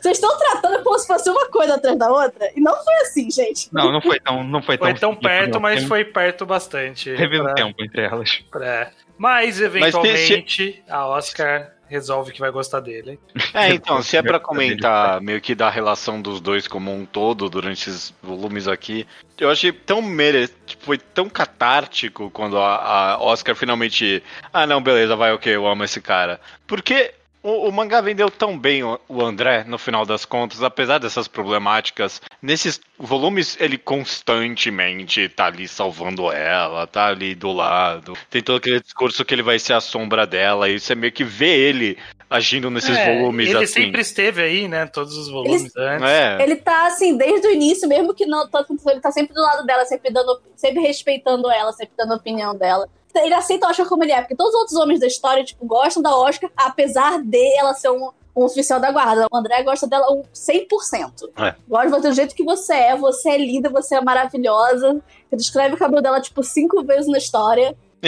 Vocês 0.00 0.18
estão 0.18 0.36
tratando 0.38 0.82
como 0.82 0.98
se 0.98 1.06
fosse 1.06 1.28
uma 1.30 1.48
coisa 1.48 1.74
atrás 1.76 1.98
da 1.98 2.08
outra? 2.10 2.50
E 2.54 2.60
não 2.60 2.74
foi 2.82 2.94
assim, 3.02 3.30
gente. 3.30 3.68
Não, 3.72 3.90
não 3.92 4.00
foi 4.00 4.20
tão, 4.20 4.44
não 4.44 4.62
foi 4.62 4.76
tão, 4.78 4.86
Foi 4.90 4.94
tão 4.98 5.14
perto, 5.14 5.54
não. 5.54 5.60
mas 5.60 5.84
foi 5.84 6.04
perto 6.04 6.44
bastante. 6.46 7.14
Teve 7.16 7.40
um 7.40 7.44
pra- 7.44 7.54
tempo 7.54 7.82
entre 7.82 8.02
elas. 8.02 8.44
pra- 8.50 8.90
Mas, 9.18 9.60
eventualmente, 9.60 10.82
a 10.88 11.06
Oscar 11.06 11.72
resolve 11.88 12.32
que 12.32 12.40
vai 12.40 12.50
gostar 12.50 12.80
dele. 12.80 13.18
É, 13.54 13.68
então, 13.68 14.02
se 14.02 14.16
é 14.16 14.22
pra 14.22 14.40
comentar 14.40 15.20
meio 15.20 15.40
que 15.40 15.54
da 15.54 15.70
relação 15.70 16.20
dos 16.20 16.40
dois 16.40 16.66
como 16.66 16.92
um 16.92 17.06
todo 17.06 17.48
durante 17.48 17.88
esses 17.88 18.12
volumes 18.20 18.66
aqui, 18.66 19.06
eu 19.38 19.48
achei 19.48 19.70
tão 19.70 20.02
mere... 20.02 20.48
tipo, 20.66 20.84
foi 20.84 20.98
tão 20.98 21.28
catártico 21.28 22.28
quando 22.30 22.58
a, 22.58 23.12
a 23.12 23.22
Oscar 23.22 23.54
finalmente. 23.54 24.20
Ah, 24.52 24.66
não, 24.66 24.82
beleza, 24.82 25.14
vai, 25.14 25.32
ok, 25.32 25.54
eu 25.54 25.64
amo 25.66 25.84
esse 25.84 26.00
cara. 26.00 26.40
Porque 26.66 27.14
o, 27.46 27.68
o 27.68 27.72
mangá 27.72 28.00
vendeu 28.00 28.28
tão 28.28 28.58
bem 28.58 28.82
o, 28.82 28.98
o 29.08 29.22
André, 29.22 29.64
no 29.64 29.78
final 29.78 30.04
das 30.04 30.24
contas, 30.24 30.62
apesar 30.62 30.98
dessas 30.98 31.28
problemáticas. 31.28 32.20
Nesses 32.42 32.80
volumes, 32.98 33.56
ele 33.60 33.78
constantemente 33.78 35.28
tá 35.28 35.46
ali 35.46 35.68
salvando 35.68 36.32
ela, 36.32 36.86
tá 36.86 37.06
ali 37.06 37.34
do 37.34 37.52
lado. 37.52 38.14
Tem 38.28 38.42
todo 38.42 38.58
aquele 38.58 38.80
discurso 38.80 39.24
que 39.24 39.32
ele 39.32 39.42
vai 39.42 39.58
ser 39.58 39.74
a 39.74 39.80
sombra 39.80 40.26
dela, 40.26 40.68
e 40.68 40.80
você 40.80 40.94
meio 40.94 41.12
que 41.12 41.22
vê 41.22 41.56
ele 41.56 41.96
agindo 42.28 42.68
nesses 42.70 42.96
É, 42.96 43.14
volumes 43.14 43.48
ele 43.48 43.62
assim. 43.62 43.84
sempre 43.84 44.00
esteve 44.00 44.42
aí, 44.42 44.66
né? 44.66 44.86
Todos 44.86 45.16
os 45.16 45.28
volumes 45.28 45.70
antes. 45.76 46.08
É. 46.08 46.42
Ele 46.42 46.56
tá 46.56 46.86
assim, 46.86 47.16
desde 47.16 47.46
o 47.46 47.52
início, 47.52 47.88
mesmo 47.88 48.12
que 48.12 48.26
não. 48.26 48.48
Ele 48.88 49.00
tá 49.00 49.12
sempre 49.12 49.32
do 49.32 49.40
lado 49.40 49.64
dela, 49.64 49.84
sempre 49.84 50.12
dando. 50.12 50.40
Sempre 50.56 50.80
respeitando 50.82 51.48
ela, 51.50 51.72
sempre 51.72 51.94
dando 51.96 52.14
a 52.14 52.16
opinião 52.16 52.56
dela. 52.56 52.88
Ele 53.24 53.34
aceita 53.34 53.66
a 53.66 53.70
Oscar 53.70 53.86
como 53.88 54.04
ele 54.04 54.12
é, 54.12 54.20
porque 54.20 54.34
todos 54.36 54.54
os 54.54 54.60
outros 54.60 54.76
homens 54.78 55.00
da 55.00 55.06
história, 55.06 55.44
tipo, 55.44 55.64
gostam 55.66 56.02
da 56.02 56.16
Oscar, 56.16 56.50
apesar 56.56 57.20
de 57.22 57.58
ela 57.58 57.74
ser 57.74 57.90
um, 57.90 58.10
um 58.36 58.44
oficial 58.44 58.78
da 58.80 58.90
guarda. 58.92 59.26
O 59.30 59.36
André 59.36 59.62
gosta 59.62 59.86
dela 59.86 60.06
um 60.12 60.22
100%. 60.34 61.30
É. 61.38 61.54
Gosta 61.68 61.86
de 61.86 61.92
você 61.92 62.08
do 62.08 62.14
jeito 62.14 62.34
que 62.34 62.44
você 62.44 62.74
é, 62.74 62.96
você 62.96 63.30
é 63.30 63.38
linda, 63.38 63.68
você 63.68 63.96
é 63.96 64.00
maravilhosa. 64.00 65.00
Você 65.30 65.36
descreve 65.36 65.74
o 65.74 65.78
cabelo 65.78 66.02
dela, 66.02 66.20
tipo, 66.20 66.42
cinco 66.42 66.82
vezes 66.84 67.06
na 67.08 67.18
história. 67.18 67.76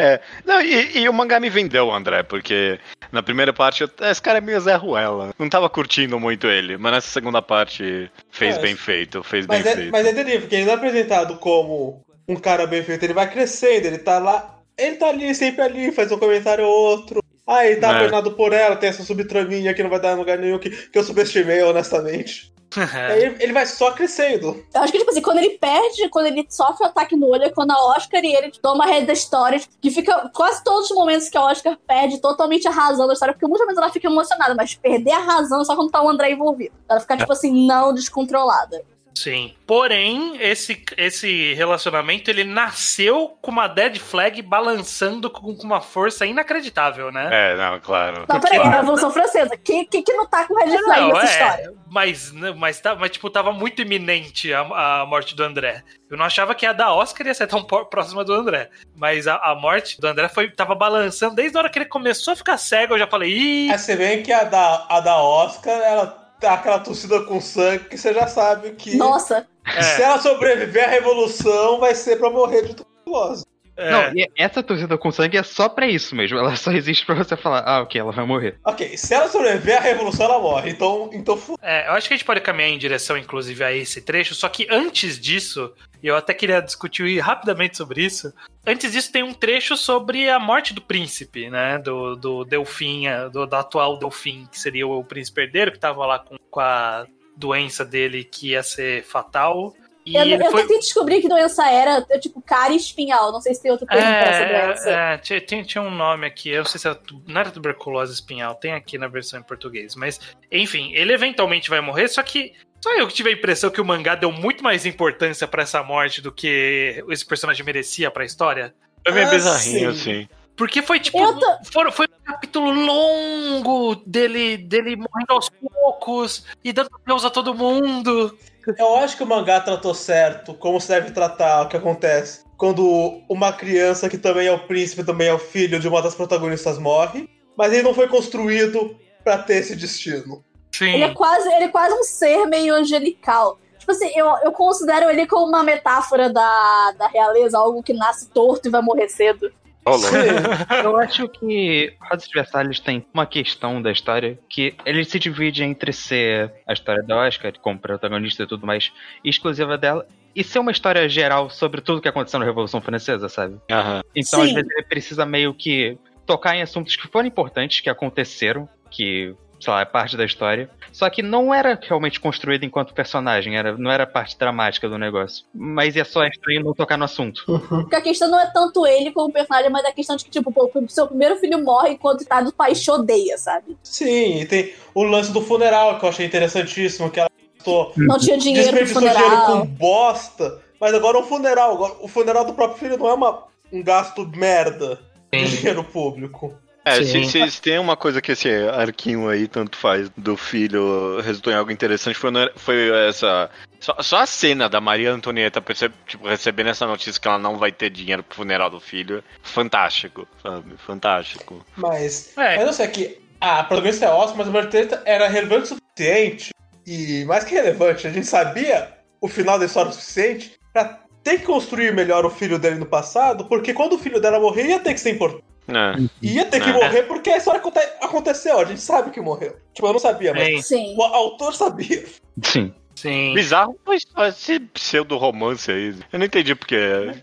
É. 0.00 0.20
Não, 0.44 0.60
e, 0.60 0.98
e 0.98 1.08
o 1.08 1.12
mangá 1.12 1.38
me 1.38 1.48
vendeu, 1.50 1.92
André, 1.92 2.22
porque 2.24 2.80
na 3.12 3.22
primeira 3.22 3.52
parte 3.52 3.82
eu, 3.82 3.90
esse 4.10 4.20
cara 4.20 4.38
é 4.38 4.40
meio 4.40 4.58
Zé 4.60 4.74
Ruela. 4.74 5.32
Não 5.38 5.48
tava 5.48 5.68
curtindo 5.68 6.18
muito 6.18 6.48
ele, 6.48 6.76
mas 6.76 6.92
nessa 6.92 7.08
segunda 7.08 7.40
parte 7.40 8.10
fez 8.30 8.56
É, 8.56 8.60
bem 8.60 8.74
feito, 8.74 9.22
fez 9.22 9.46
Mas 9.46 9.62
bem 9.62 9.72
é, 9.72 9.76
feito. 9.76 9.92
mas 9.92 10.06
é 10.06 10.12
terrível, 10.12 10.40
porque 10.40 10.56
ele 10.56 10.64
não 10.64 10.72
é 10.72 10.74
apresentado 10.76 11.36
como 11.36 12.00
um 12.28 12.36
cara 12.36 12.66
bem 12.66 12.82
feito, 12.82 13.02
ele 13.04 13.14
vai 13.14 13.30
crescendo, 13.30 13.86
ele 13.86 13.98
tá 13.98 14.18
lá, 14.18 14.58
ele 14.76 14.96
tá 14.96 15.08
ali, 15.08 15.34
sempre 15.34 15.62
ali, 15.62 15.90
faz 15.90 16.12
um 16.12 16.18
comentário 16.18 16.64
ou 16.64 16.70
outro. 16.72 17.22
Ah, 17.46 17.64
ele 17.64 17.80
tá 17.80 17.88
É. 17.88 17.90
apaixonado 17.92 18.32
por 18.32 18.52
ela, 18.52 18.76
tem 18.76 18.90
essa 18.90 19.02
subtraminha 19.02 19.72
que 19.72 19.82
não 19.82 19.88
vai 19.88 19.98
dar 19.98 20.12
em 20.12 20.18
lugar 20.18 20.36
nenhum, 20.36 20.58
que, 20.58 20.68
que 20.68 20.98
eu 20.98 21.02
subestimei, 21.02 21.62
honestamente. 21.62 22.52
É. 22.76 22.82
Aí 23.12 23.22
ele, 23.22 23.36
ele 23.40 23.52
vai 23.54 23.64
só 23.64 23.92
crescendo. 23.92 24.62
Eu 24.74 24.82
acho 24.82 24.92
que, 24.92 24.98
tipo 24.98 25.10
assim, 25.10 25.22
quando 25.22 25.38
ele 25.38 25.56
perde, 25.58 26.06
quando 26.10 26.26
ele 26.26 26.46
sofre 26.50 26.84
o 26.84 26.90
ataque 26.90 27.16
no 27.16 27.26
olho, 27.26 27.44
é 27.44 27.48
quando 27.50 27.70
a 27.70 27.96
Oscar 27.96 28.22
e 28.22 28.36
ele 28.36 28.52
toma 28.60 28.84
a 28.84 28.86
rede 28.88 29.06
da 29.06 29.14
história, 29.14 29.58
que 29.80 29.90
fica 29.90 30.30
quase 30.34 30.62
todos 30.62 30.90
os 30.90 30.96
momentos 30.96 31.30
que 31.30 31.38
a 31.38 31.46
Oscar 31.46 31.78
perde 31.86 32.20
totalmente 32.20 32.68
a 32.68 32.70
razão 32.70 33.06
da 33.06 33.14
história, 33.14 33.32
porque 33.32 33.46
muitas 33.46 33.66
vezes 33.66 33.82
ela 33.82 33.90
fica 33.90 34.06
emocionada, 34.06 34.54
mas 34.54 34.74
perder 34.74 35.12
a 35.12 35.18
razão 35.20 35.62
é 35.62 35.64
só 35.64 35.74
quando 35.74 35.90
tá 35.90 36.02
o 36.02 36.08
André 36.10 36.32
envolvido. 36.32 36.74
Ela 36.86 37.00
fica, 37.00 37.16
tipo 37.16 37.32
assim, 37.32 37.66
não 37.66 37.94
descontrolada. 37.94 38.82
Sim. 39.18 39.52
Porém, 39.66 40.36
esse, 40.40 40.80
esse 40.96 41.52
relacionamento 41.54 42.30
ele 42.30 42.44
nasceu 42.44 43.36
com 43.42 43.50
uma 43.50 43.66
dead 43.66 43.98
flag 43.98 44.40
balançando 44.42 45.28
com, 45.28 45.56
com 45.56 45.64
uma 45.64 45.80
força 45.80 46.24
inacreditável, 46.24 47.10
né? 47.10 47.28
É, 47.32 47.56
não, 47.56 47.80
claro. 47.80 48.24
Não, 48.28 48.40
peraí, 48.40 48.60
a 48.60 48.70
Revolução 48.70 49.10
Francesa. 49.10 49.56
Quem, 49.56 49.84
quem 49.84 50.02
que 50.02 50.12
não 50.12 50.26
tá 50.26 50.44
com 50.46 50.54
red 50.54 50.78
flag 50.78 51.00
Não, 51.00 51.08
nessa 51.08 51.26
é, 51.26 51.30
história? 51.30 51.74
mas, 51.90 52.32
mas, 52.56 52.80
tá, 52.80 52.94
mas, 52.94 53.10
tipo, 53.10 53.28
tava 53.28 53.52
muito 53.52 53.82
iminente 53.82 54.54
a, 54.54 55.00
a 55.00 55.06
morte 55.06 55.34
do 55.34 55.42
André. 55.42 55.82
Eu 56.08 56.16
não 56.16 56.24
achava 56.24 56.54
que 56.54 56.64
a 56.64 56.72
da 56.72 56.92
Oscar 56.94 57.26
ia 57.26 57.34
ser 57.34 57.48
tão 57.48 57.64
próxima 57.64 58.24
do 58.24 58.32
André. 58.32 58.70
Mas 58.94 59.26
a, 59.26 59.34
a 59.36 59.54
morte 59.56 60.00
do 60.00 60.06
André 60.06 60.28
foi, 60.28 60.48
tava 60.50 60.76
balançando 60.76 61.34
desde 61.34 61.56
a 61.56 61.60
hora 61.60 61.68
que 61.68 61.78
ele 61.80 61.86
começou 61.86 62.32
a 62.32 62.36
ficar 62.36 62.56
cego. 62.56 62.94
Eu 62.94 63.00
já 63.00 63.06
falei, 63.08 63.32
ih, 63.32 63.76
você 63.76 63.96
vê 63.96 64.18
que 64.18 64.32
a 64.32 64.44
da, 64.44 64.86
a 64.88 65.00
da 65.00 65.20
Oscar, 65.20 65.74
ela 65.80 66.27
aquela 66.46 66.78
torcida 66.78 67.20
com 67.22 67.40
sangue 67.40 67.84
que 67.84 67.98
você 67.98 68.14
já 68.14 68.26
sabe 68.26 68.72
que 68.72 68.96
Nossa. 68.96 69.46
se 69.64 70.02
ela 70.02 70.18
sobreviver 70.18 70.84
à 70.84 70.90
revolução, 70.90 71.78
vai 71.80 71.94
ser 71.94 72.16
pra 72.18 72.30
morrer 72.30 72.62
de 72.62 72.74
tuberculose. 72.74 73.44
É, 73.78 73.90
Não, 73.90 74.12
e 74.14 74.28
essa 74.36 74.62
torcida 74.62 74.98
com 74.98 75.10
sangue 75.10 75.36
é 75.38 75.42
só 75.42 75.68
pra 75.68 75.86
isso 75.86 76.14
mesmo. 76.14 76.36
Ela 76.38 76.54
só 76.56 76.70
existe 76.72 77.06
pra 77.06 77.14
você 77.14 77.36
falar, 77.36 77.60
ah, 77.66 77.80
ok, 77.82 78.00
ela 78.00 78.12
vai 78.12 78.26
morrer. 78.26 78.58
Ok, 78.64 78.96
se 78.96 79.14
ela 79.14 79.28
sobreviver 79.28 79.78
à 79.78 79.80
revolução, 79.80 80.26
ela 80.26 80.38
morre. 80.40 80.70
Então, 80.70 81.08
então 81.12 81.36
fu- 81.36 81.58
É, 81.62 81.88
eu 81.88 81.92
acho 81.92 82.08
que 82.08 82.14
a 82.14 82.16
gente 82.16 82.26
pode 82.26 82.40
caminhar 82.40 82.70
em 82.70 82.78
direção, 82.78 83.16
inclusive, 83.16 83.62
a 83.64 83.72
esse 83.72 84.00
trecho, 84.02 84.34
só 84.34 84.48
que 84.48 84.66
antes 84.70 85.18
disso, 85.18 85.72
e 86.02 86.06
eu 86.08 86.16
até 86.16 86.34
queria 86.34 86.60
discutir 86.60 87.18
rapidamente 87.20 87.76
sobre 87.76 88.02
isso, 88.04 88.32
antes 88.66 88.92
disso 88.92 89.10
tem 89.12 89.22
um 89.22 89.32
trecho 89.32 89.76
sobre 89.76 90.28
a 90.28 90.38
morte 90.38 90.74
do 90.74 90.82
príncipe, 90.82 91.48
né, 91.48 91.78
do, 91.78 92.16
do 92.16 92.44
Delfim, 92.44 93.04
do, 93.32 93.46
do 93.46 93.56
atual 93.56 93.98
Delfim, 93.98 94.46
que 94.50 94.58
seria 94.58 94.86
o 94.86 95.04
príncipe 95.04 95.42
herdeiro, 95.42 95.72
que 95.72 95.78
tava 95.78 96.04
lá 96.04 96.18
com, 96.18 96.36
com 96.50 96.60
a 96.60 97.06
doença 97.36 97.84
dele 97.84 98.24
que 98.24 98.48
ia 98.50 98.62
ser 98.64 99.04
fatal, 99.04 99.72
e 100.10 100.32
Eu, 100.32 100.38
eu 100.40 100.50
foi... 100.50 100.62
tentei 100.62 100.78
descobrir 100.78 101.20
que 101.20 101.28
doença 101.28 101.68
era, 101.70 102.04
eu, 102.10 102.20
tipo, 102.20 102.40
cara 102.42 102.72
espinhal. 102.72 103.30
Não 103.32 103.40
sei 103.40 103.54
se 103.54 103.62
tem 103.62 103.70
outro 103.70 103.86
termo 103.86 104.02
pra 104.02 104.10
essa 104.30 104.66
doença. 104.66 104.90
É, 104.90 105.14
é, 105.14 105.18
tinha, 105.18 105.40
tinha- 105.40 105.64
tinha 105.64 105.82
um 105.82 105.90
nome 105.90 106.26
aqui, 106.26 106.50
eu 106.50 106.58
não 106.58 106.64
sei 106.64 106.80
se 106.80 106.86
era, 106.88 106.98
não 107.26 107.40
era 107.40 107.50
tuberculose 107.50 108.12
espinhal, 108.12 108.54
tem 108.54 108.72
aqui 108.72 108.96
na 108.98 109.08
versão 109.08 109.38
em 109.40 109.42
português, 109.42 109.94
mas 109.94 110.20
enfim, 110.50 110.92
ele 110.94 111.12
eventualmente 111.12 111.68
vai 111.70 111.80
morrer, 111.80 112.08
só 112.08 112.22
que 112.22 112.52
só 112.80 112.94
eu 112.94 113.08
que 113.08 113.14
tive 113.14 113.30
a 113.30 113.32
impressão 113.32 113.70
que 113.70 113.80
o 113.80 113.84
mangá 113.84 114.14
deu 114.14 114.30
muito 114.30 114.62
mais 114.62 114.86
importância 114.86 115.48
pra 115.48 115.62
essa 115.64 115.82
morte 115.82 116.20
do 116.22 116.30
que 116.30 117.02
esse 117.08 117.26
personagem 117.26 117.64
merecia 117.66 118.08
pra 118.10 118.24
história. 118.24 118.72
Foi 119.04 119.12
meio 119.14 119.26
Ah, 119.26 119.30
bizarrinho, 119.30 119.92
sim. 119.94 120.10
assim. 120.20 120.28
Porque 120.56 120.82
foi 120.82 120.98
tipo. 120.98 121.18
Tô- 121.38 121.58
foram- 121.72 121.92
foi 121.92 122.06
um 122.06 122.24
capítulo 122.24 122.70
longo 122.72 123.94
dele, 124.06 124.56
dele 124.56 124.96
morrendo 124.96 125.30
aos 125.32 125.48
poucos 125.48 126.44
e 126.64 126.72
dando 126.72 126.90
Deus 127.06 127.24
a 127.24 127.30
todo 127.30 127.54
mundo. 127.54 128.36
Eu 128.76 128.96
acho 128.96 129.16
que 129.16 129.22
o 129.22 129.26
mangá 129.26 129.60
tratou 129.60 129.94
certo 129.94 130.52
como 130.54 130.80
se 130.80 130.88
deve 130.88 131.10
tratar 131.10 131.62
o 131.62 131.68
que 131.68 131.76
acontece 131.76 132.48
quando 132.58 133.22
uma 133.28 133.52
criança 133.52 134.08
que 134.08 134.18
também 134.18 134.48
é 134.48 134.52
o 134.52 134.66
príncipe, 134.66 135.04
também 135.04 135.28
é 135.28 135.32
o 135.32 135.38
filho 135.38 135.78
de 135.78 135.86
uma 135.86 136.02
das 136.02 136.16
protagonistas 136.16 136.76
morre, 136.76 137.30
mas 137.56 137.72
ele 137.72 137.84
não 137.84 137.94
foi 137.94 138.08
construído 138.08 138.98
pra 139.22 139.38
ter 139.38 139.58
esse 139.58 139.76
destino. 139.76 140.44
Sim. 140.72 140.90
Ele 140.90 141.04
é 141.04 141.14
quase, 141.14 141.48
ele 141.48 141.64
é 141.64 141.68
quase 141.68 141.94
um 141.94 142.02
ser 142.02 142.46
meio 142.46 142.74
angelical. 142.74 143.58
Tipo 143.78 143.92
assim, 143.92 144.10
eu, 144.14 144.26
eu 144.42 144.52
considero 144.52 145.08
ele 145.08 145.24
como 145.26 145.46
uma 145.46 145.62
metáfora 145.62 146.30
da, 146.30 146.92
da 146.98 147.06
realeza, 147.06 147.56
algo 147.56 147.82
que 147.82 147.92
nasce 147.92 148.28
torto 148.28 148.68
e 148.68 148.70
vai 148.70 148.82
morrer 148.82 149.08
cedo. 149.08 149.52
Eu 150.84 150.96
acho 150.98 151.28
que 151.28 151.94
Rosas 152.00 152.28
de 152.28 152.34
Versalhes 152.34 152.80
tem 152.80 153.06
uma 153.12 153.26
questão 153.26 153.80
da 153.80 153.90
história 153.90 154.38
que 154.48 154.74
ele 154.84 155.04
se 155.04 155.18
divide 155.18 155.62
entre 155.62 155.92
ser 155.92 156.52
a 156.66 156.72
história 156.72 157.02
da 157.02 157.16
Oscar, 157.16 157.52
como 157.60 157.78
protagonista 157.78 158.42
e 158.42 158.46
tudo 158.46 158.66
mais, 158.66 158.92
exclusiva 159.24 159.78
dela, 159.78 160.06
e 160.34 160.44
ser 160.44 160.58
uma 160.58 160.70
história 160.70 161.08
geral 161.08 161.50
sobre 161.50 161.80
tudo 161.80 162.00
que 162.00 162.08
aconteceu 162.08 162.38
na 162.38 162.46
Revolução 162.46 162.80
Francesa, 162.80 163.28
sabe? 163.28 163.58
Aham. 163.70 164.02
Então, 164.14 164.42
às 164.42 164.48
Sim. 164.48 164.54
vezes, 164.54 164.70
ele 164.70 164.86
precisa 164.86 165.26
meio 165.26 165.54
que 165.54 165.98
tocar 166.26 166.54
em 166.54 166.62
assuntos 166.62 166.94
que 166.94 167.08
foram 167.08 167.26
importantes, 167.26 167.80
que 167.80 167.88
aconteceram, 167.88 168.68
que, 168.90 169.34
sei 169.60 169.72
lá, 169.72 169.80
é 169.80 169.84
parte 169.84 170.16
da 170.16 170.24
história. 170.24 170.70
Só 170.92 171.08
que 171.10 171.22
não 171.22 171.52
era 171.52 171.78
realmente 171.80 172.18
construído 172.18 172.64
enquanto 172.64 172.94
personagem, 172.94 173.56
era, 173.56 173.76
não 173.76 173.90
era 173.90 174.06
parte 174.06 174.38
dramática 174.38 174.88
do 174.88 174.98
negócio. 174.98 175.44
Mas 175.54 175.96
é 175.96 176.04
só 176.04 176.24
estranho 176.24 176.64
não 176.64 176.74
tocar 176.74 176.96
no 176.96 177.04
assunto. 177.04 177.44
Porque 177.68 177.96
a 177.96 178.00
questão 178.00 178.30
não 178.30 178.40
é 178.40 178.46
tanto 178.46 178.86
ele 178.86 179.12
como 179.12 179.32
personagem, 179.32 179.70
mas 179.70 179.84
a 179.84 179.92
questão 179.92 180.16
de 180.16 180.24
que, 180.24 180.30
tipo, 180.30 180.50
pô, 180.50 180.70
o 180.74 180.88
seu 180.88 181.06
primeiro 181.06 181.36
filho 181.36 181.62
morre 181.62 181.90
enquanto 181.90 182.24
tá 182.24 182.40
do 182.40 182.52
país 182.52 182.82
te 182.82 182.90
odeia, 182.90 183.36
sabe? 183.38 183.76
Sim, 183.82 184.40
e 184.40 184.46
tem 184.46 184.72
o 184.94 185.02
lance 185.02 185.32
do 185.32 185.40
funeral 185.40 185.98
que 185.98 186.04
eu 186.04 186.08
achei 186.08 186.26
interessantíssimo, 186.26 187.10
que 187.10 187.20
ela 187.20 187.30
gastou 187.56 187.92
Não 187.96 188.18
tinha 188.18 188.36
dinheiro 188.38 188.70
pro 188.70 188.84
desperdiçou 188.84 189.02
dinheiro 189.02 189.36
com 189.42 189.46
funeral. 189.46 189.66
bosta, 189.66 190.62
mas 190.80 190.94
agora 190.94 191.18
o 191.18 191.22
funeral, 191.22 191.72
agora, 191.74 191.94
o 192.00 192.08
funeral 192.08 192.44
do 192.44 192.54
próprio 192.54 192.78
filho 192.78 192.96
não 192.98 193.08
é 193.08 193.14
uma, 193.14 193.44
um 193.72 193.82
gasto 193.82 194.26
merda 194.34 195.00
de 195.32 195.46
Sim. 195.46 195.56
dinheiro 195.56 195.84
público. 195.84 196.54
É, 196.88 197.04
se, 197.04 197.24
se- 197.24 197.50
se 197.50 197.62
tem 197.62 197.78
uma 197.78 197.96
coisa 197.96 198.20
que 198.20 198.32
esse 198.32 198.48
arquinho 198.68 199.28
aí 199.28 199.46
tanto 199.46 199.76
faz 199.76 200.10
do 200.16 200.36
filho 200.36 201.20
resultou 201.20 201.52
em 201.52 201.56
algo 201.56 201.70
interessante, 201.70 202.16
foi, 202.18 202.30
foi 202.56 203.08
essa. 203.08 203.50
Só, 203.80 203.96
só 204.00 204.18
a 204.18 204.26
cena 204.26 204.68
da 204.68 204.80
Maria 204.80 205.12
Antonieta 205.12 205.62
tipo, 206.06 206.26
recebendo 206.26 206.68
essa 206.70 206.86
notícia 206.86 207.20
que 207.20 207.28
ela 207.28 207.38
não 207.38 207.56
vai 207.58 207.70
ter 207.70 207.90
dinheiro 207.90 208.22
pro 208.22 208.36
funeral 208.36 208.68
do 208.70 208.80
filho. 208.80 209.22
Fantástico, 209.42 210.26
sabe? 210.42 210.76
Fantástico. 210.78 211.64
Mas, 211.76 212.36
É. 212.36 212.56
mas 212.56 212.66
eu 212.66 212.72
sei 212.72 212.88
que 212.88 213.20
a 213.40 213.62
protagonista 213.64 214.06
é 214.06 214.08
ótima, 214.10 214.38
mas 214.38 214.48
a 214.48 214.50
Maria 214.50 214.66
Antonieta 214.68 215.02
era 215.04 215.28
relevante 215.28 215.72
o 215.72 215.76
suficiente, 215.76 216.50
e 216.86 217.24
mais 217.24 217.44
que 217.44 217.54
relevante, 217.54 218.06
a 218.06 218.10
gente 218.10 218.26
sabia 218.26 218.88
o 219.20 219.28
final 219.28 219.58
da 219.58 219.64
história 219.66 219.90
o 219.90 219.94
suficiente 219.94 220.52
pra 220.72 221.00
ter 221.22 221.38
que 221.40 221.46
construir 221.46 221.92
melhor 221.92 222.24
o 222.24 222.30
filho 222.30 222.58
dele 222.58 222.76
no 222.76 222.86
passado, 222.86 223.44
porque 223.44 223.74
quando 223.74 223.94
o 223.94 223.98
filho 223.98 224.20
dela 224.20 224.40
morrer 224.40 224.66
ia 224.68 224.80
ter 224.80 224.94
que 224.94 225.00
ser 225.00 225.10
importante. 225.10 225.44
É. 225.68 226.08
Ia 226.22 226.44
ter 226.46 226.60
que 226.62 226.70
É. 226.70 226.72
morrer 226.72 227.02
porque 227.04 227.30
a 227.30 227.36
história 227.36 227.60
aconte- 227.60 227.78
aconteceu, 228.00 228.58
a 228.58 228.64
gente 228.64 228.80
sabe 228.80 229.10
que 229.10 229.20
morreu. 229.20 229.56
Tipo, 229.74 229.86
eu 229.88 229.92
não 229.92 230.00
sabia, 230.00 230.32
mas 230.34 230.66
Sim, 230.66 230.94
o 230.96 231.02
autor 231.02 231.54
sabia. 231.54 232.04
Sim. 232.42 232.72
sim. 232.94 233.34
Bizarro 233.34 233.76
foi 233.84 233.98
só 234.00 234.26
esse 234.26 234.58
pseudo-romance 234.60 235.70
aí. 235.70 235.94
Eu 236.12 236.18
não 236.18 236.26
entendi 236.26 236.54
porque. 236.54 236.76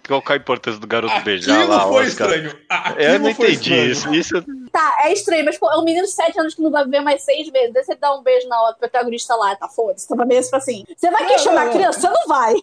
Qual 0.07 0.23
é 0.29 0.33
a 0.33 0.35
importância 0.37 0.79
do 0.79 0.87
garoto 0.87 1.19
beijar 1.21 1.55
Aquilo 1.57 1.69
lá, 1.75 1.87
foi 1.87 2.05
Oscar? 2.05 2.29
estranho. 2.29 2.57
Aquilo 2.69 3.01
Eu 3.01 3.19
não 3.19 3.29
entendi 3.29 3.51
estranho. 3.51 3.91
isso. 3.91 4.13
Isso 4.39 4.45
Tá, 4.71 4.97
é 5.05 5.13
estranho, 5.13 5.45
mas 5.45 5.57
pô, 5.57 5.71
é 5.71 5.77
um 5.77 5.83
menino 5.85 6.05
de 6.05 6.11
7 6.11 6.37
anos 6.39 6.53
que 6.53 6.61
não 6.61 6.69
vai 6.69 6.83
viver 6.83 6.99
mais 6.99 7.23
seis 7.23 7.49
meses. 7.49 7.73
Daí 7.73 7.83
você 7.83 7.95
dá 7.95 8.13
um 8.13 8.21
beijo 8.21 8.45
na 8.49 8.59
outra 8.61 8.75
protagonista 8.79 9.33
lá, 9.35 9.55
tá 9.55 9.69
foda-se. 9.69 10.03
Então, 10.05 10.17
pra 10.17 10.25
mim, 10.25 10.39
tipo 10.41 10.55
assim, 10.55 10.83
você 10.97 11.09
vai 11.09 11.21
Não, 11.23 11.29
questionar 11.29 11.63
não, 11.63 11.69
a 11.71 11.73
criança? 11.73 11.99
Você 12.01 12.09
não 12.09 12.27
vai. 12.27 12.53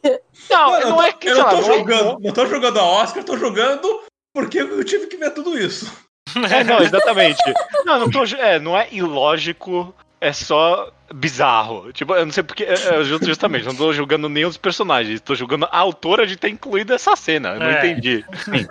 Não, 0.51 0.71
Mano, 0.71 0.89
não 0.91 0.97
eu 0.97 1.03
é 1.03 1.13
que 1.13 1.29
eu 1.29 1.37
não 1.39 1.49
tô 1.49 1.57
não 1.57 1.63
jogando, 1.63 2.19
não 2.21 2.33
tô 2.33 2.47
jogando 2.47 2.79
a 2.81 2.85
Oscar, 2.85 3.19
eu 3.23 3.25
tô 3.25 3.37
jogando 3.39 4.01
porque 4.35 4.59
eu 4.61 4.85
tive 4.85 5.07
que 5.07 5.17
ver 5.17 5.31
tudo 5.33 5.59
isso. 5.59 5.91
É, 6.51 6.65
não, 6.65 6.79
exatamente. 6.81 7.43
Não, 7.85 7.99
não 7.99 8.11
tô. 8.11 8.23
É, 8.37 8.59
não 8.59 8.79
é 8.79 8.89
ilógico, 8.93 9.95
é 10.19 10.33
só 10.33 10.91
bizarro. 11.13 11.93
Tipo, 11.93 12.15
eu 12.15 12.25
não 12.25 12.33
sei 12.33 12.43
porque. 12.43 12.65
É, 12.65 12.73
é, 12.73 13.05
ju- 13.05 13.19
justamente, 13.23 13.67
não 13.67 13.75
tô 13.75 13.93
julgando 13.93 14.29
nem 14.31 14.47
os 14.47 14.57
personagens, 14.57 15.21
tô 15.21 15.35
julgando 15.35 15.67
a 15.71 15.79
autora 15.79 16.27
de 16.27 16.37
ter 16.37 16.49
incluído 16.49 16.95
essa 16.95 17.15
cena. 17.17 17.51
Eu 17.55 17.61
não 17.61 17.67
É. 17.67 17.87
entendi. 17.87 18.25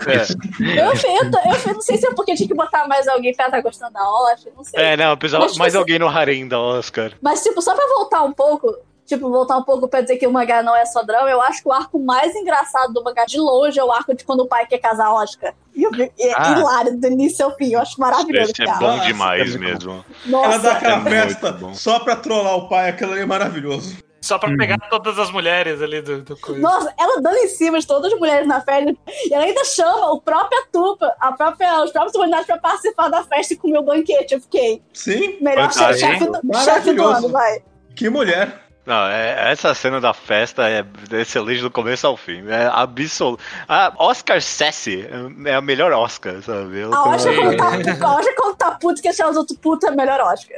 É. 0.08 0.80
Eu, 0.80 0.86
eu, 0.86 0.94
eu, 0.94 1.62
eu 1.68 1.74
não 1.74 1.82
sei 1.82 1.98
se 1.98 2.08
é 2.08 2.14
porque 2.16 2.34
tinha 2.34 2.48
que 2.48 2.56
botar 2.56 2.88
mais 2.88 3.08
alguém 3.08 3.36
pra 3.36 3.46
estar 3.46 3.62
gostando 3.62 3.94
da 3.94 4.10
Oscar, 4.10 4.54
não 4.56 4.64
sei. 4.64 4.80
É, 4.82 4.98
não, 4.98 5.16
precisava 5.18 5.46
tipo 5.46 5.60
mais 5.60 5.74
assim- 5.76 5.80
alguém 5.80 6.00
no 6.00 6.08
harém 6.08 6.48
da 6.48 6.60
Oscar. 6.60 7.12
Mas, 7.22 7.44
tipo, 7.44 7.62
só 7.62 7.76
pra 7.76 7.86
voltar 7.88 8.24
um 8.24 8.34
pouco, 8.34 8.76
tipo, 9.16 9.30
voltar 9.30 9.58
um 9.58 9.64
pouco 9.64 9.88
pra 9.88 10.02
dizer 10.02 10.18
que 10.18 10.26
o 10.28 10.32
mangá 10.32 10.62
não 10.64 10.76
é 10.76 10.86
só 10.86 11.04
drama, 11.04 11.30
eu 11.30 11.42
acho 11.42 11.62
que 11.62 11.68
o 11.70 11.72
arco 11.72 12.00
mais 12.00 12.36
engraçado 12.36 12.94
do 12.94 13.04
mangá 13.04 13.26
de 13.26 13.38
longe 13.40 13.80
é 13.80 13.84
o 13.84 13.92
arco 13.92 14.16
de 14.16 14.24
quando 14.24 14.42
o 14.42 14.48
pai 14.48 14.66
quer 14.66 14.78
casar 14.80 15.12
Oscar. 15.14 15.54
E 15.76 15.84
eu- 15.84 15.92
é 16.20 16.34
Ah. 16.36 16.52
hilário, 16.52 16.98
do 17.00 17.08
início 17.08 17.46
ao 17.46 17.56
fim. 17.56 17.74
Eu 17.74 17.80
acho 17.82 18.00
maravilhoso, 18.00 18.52
Esse 18.52 18.64
é 18.64 18.66
bom 18.78 18.88
Nossa, 18.88 19.06
demais 19.06 19.56
é 19.56 19.58
mesmo. 19.58 19.92
Ela 20.26 20.58
dá 20.58 20.58
Nossa, 20.58 20.72
aquela 20.72 20.98
é 20.98 21.10
festa 21.10 21.58
só 21.74 22.00
pra 22.00 22.16
trollar 22.16 22.56
o 22.56 22.68
pai, 22.70 22.90
aquilo 22.90 23.12
ali 23.14 23.22
é 23.22 23.26
maravilhoso. 23.26 23.98
Só 24.24 24.38
pra 24.38 24.50
Uhum. 24.52 24.58
pegar 24.58 24.78
todas 24.88 25.18
as 25.18 25.32
mulheres 25.32 25.82
ali 25.82 26.00
do, 26.00 26.22
do 26.22 26.38
coisa. 26.38 26.62
nossa, 26.62 26.94
ela 27.00 27.20
dando 27.22 27.38
em 27.38 27.48
cima 27.48 27.80
de 27.80 27.88
todas 27.88 28.14
as 28.14 28.20
mulheres 28.20 28.48
na 28.48 28.62
festa. 28.62 28.96
E 29.26 29.34
ela 29.34 29.46
ainda 29.46 29.64
chama 29.66 30.12
o 30.12 30.22
próprio 30.22 30.64
Tupa, 30.72 31.16
a 31.20 31.32
própria, 31.32 31.84
os 31.84 31.90
próprios 31.92 32.14
comunidades 32.14 32.46
pra 32.46 32.60
participar 32.60 33.10
da 33.10 33.24
festa 33.24 33.56
e 33.56 33.58
comer 33.58 33.80
o 33.80 33.84
banquete. 33.84 34.36
Eu 34.36 34.42
fiquei, 34.42 34.80
Sim, 34.94 35.38
melhor 35.42 35.74
chefe 35.74 35.94
do, 35.94 35.98
chefe 36.00 36.26
do 36.26 36.40
Maravilhoso. 36.54 37.18
ano, 37.18 37.30
vai. 37.30 37.64
que 37.96 38.10
mulher. 38.12 38.62
Não, 38.86 39.06
é, 39.08 39.52
essa 39.52 39.74
cena 39.76 40.02
da 40.02 40.14
festa 40.14 40.68
é 40.70 40.84
excelente 41.20 41.62
do 41.62 41.70
começo 41.70 42.08
ao 42.08 42.18
fim. 42.18 42.48
É 42.50 42.66
absoluto. 42.66 43.44
A 43.68 43.94
Oscar 43.98 44.42
Sassy 44.42 45.08
é 45.46 45.54
a 45.54 45.62
melhor 45.62 45.92
Oscar, 45.92 46.42
sabe? 46.42 46.82
A 46.84 47.04
Oscar 47.04 47.36
quando 47.36 47.58
tá, 47.58 47.66
a 48.08 48.16
Oscar 48.16 48.36
quando 48.36 48.56
tá 48.56 48.72
puto 48.72 49.02
que 49.02 49.14
chama 49.14 49.30
os 49.32 49.38
outros 49.38 49.58
puto 49.60 49.86
é 49.88 49.92
melhor 49.92 50.20
Oscar. 50.22 50.58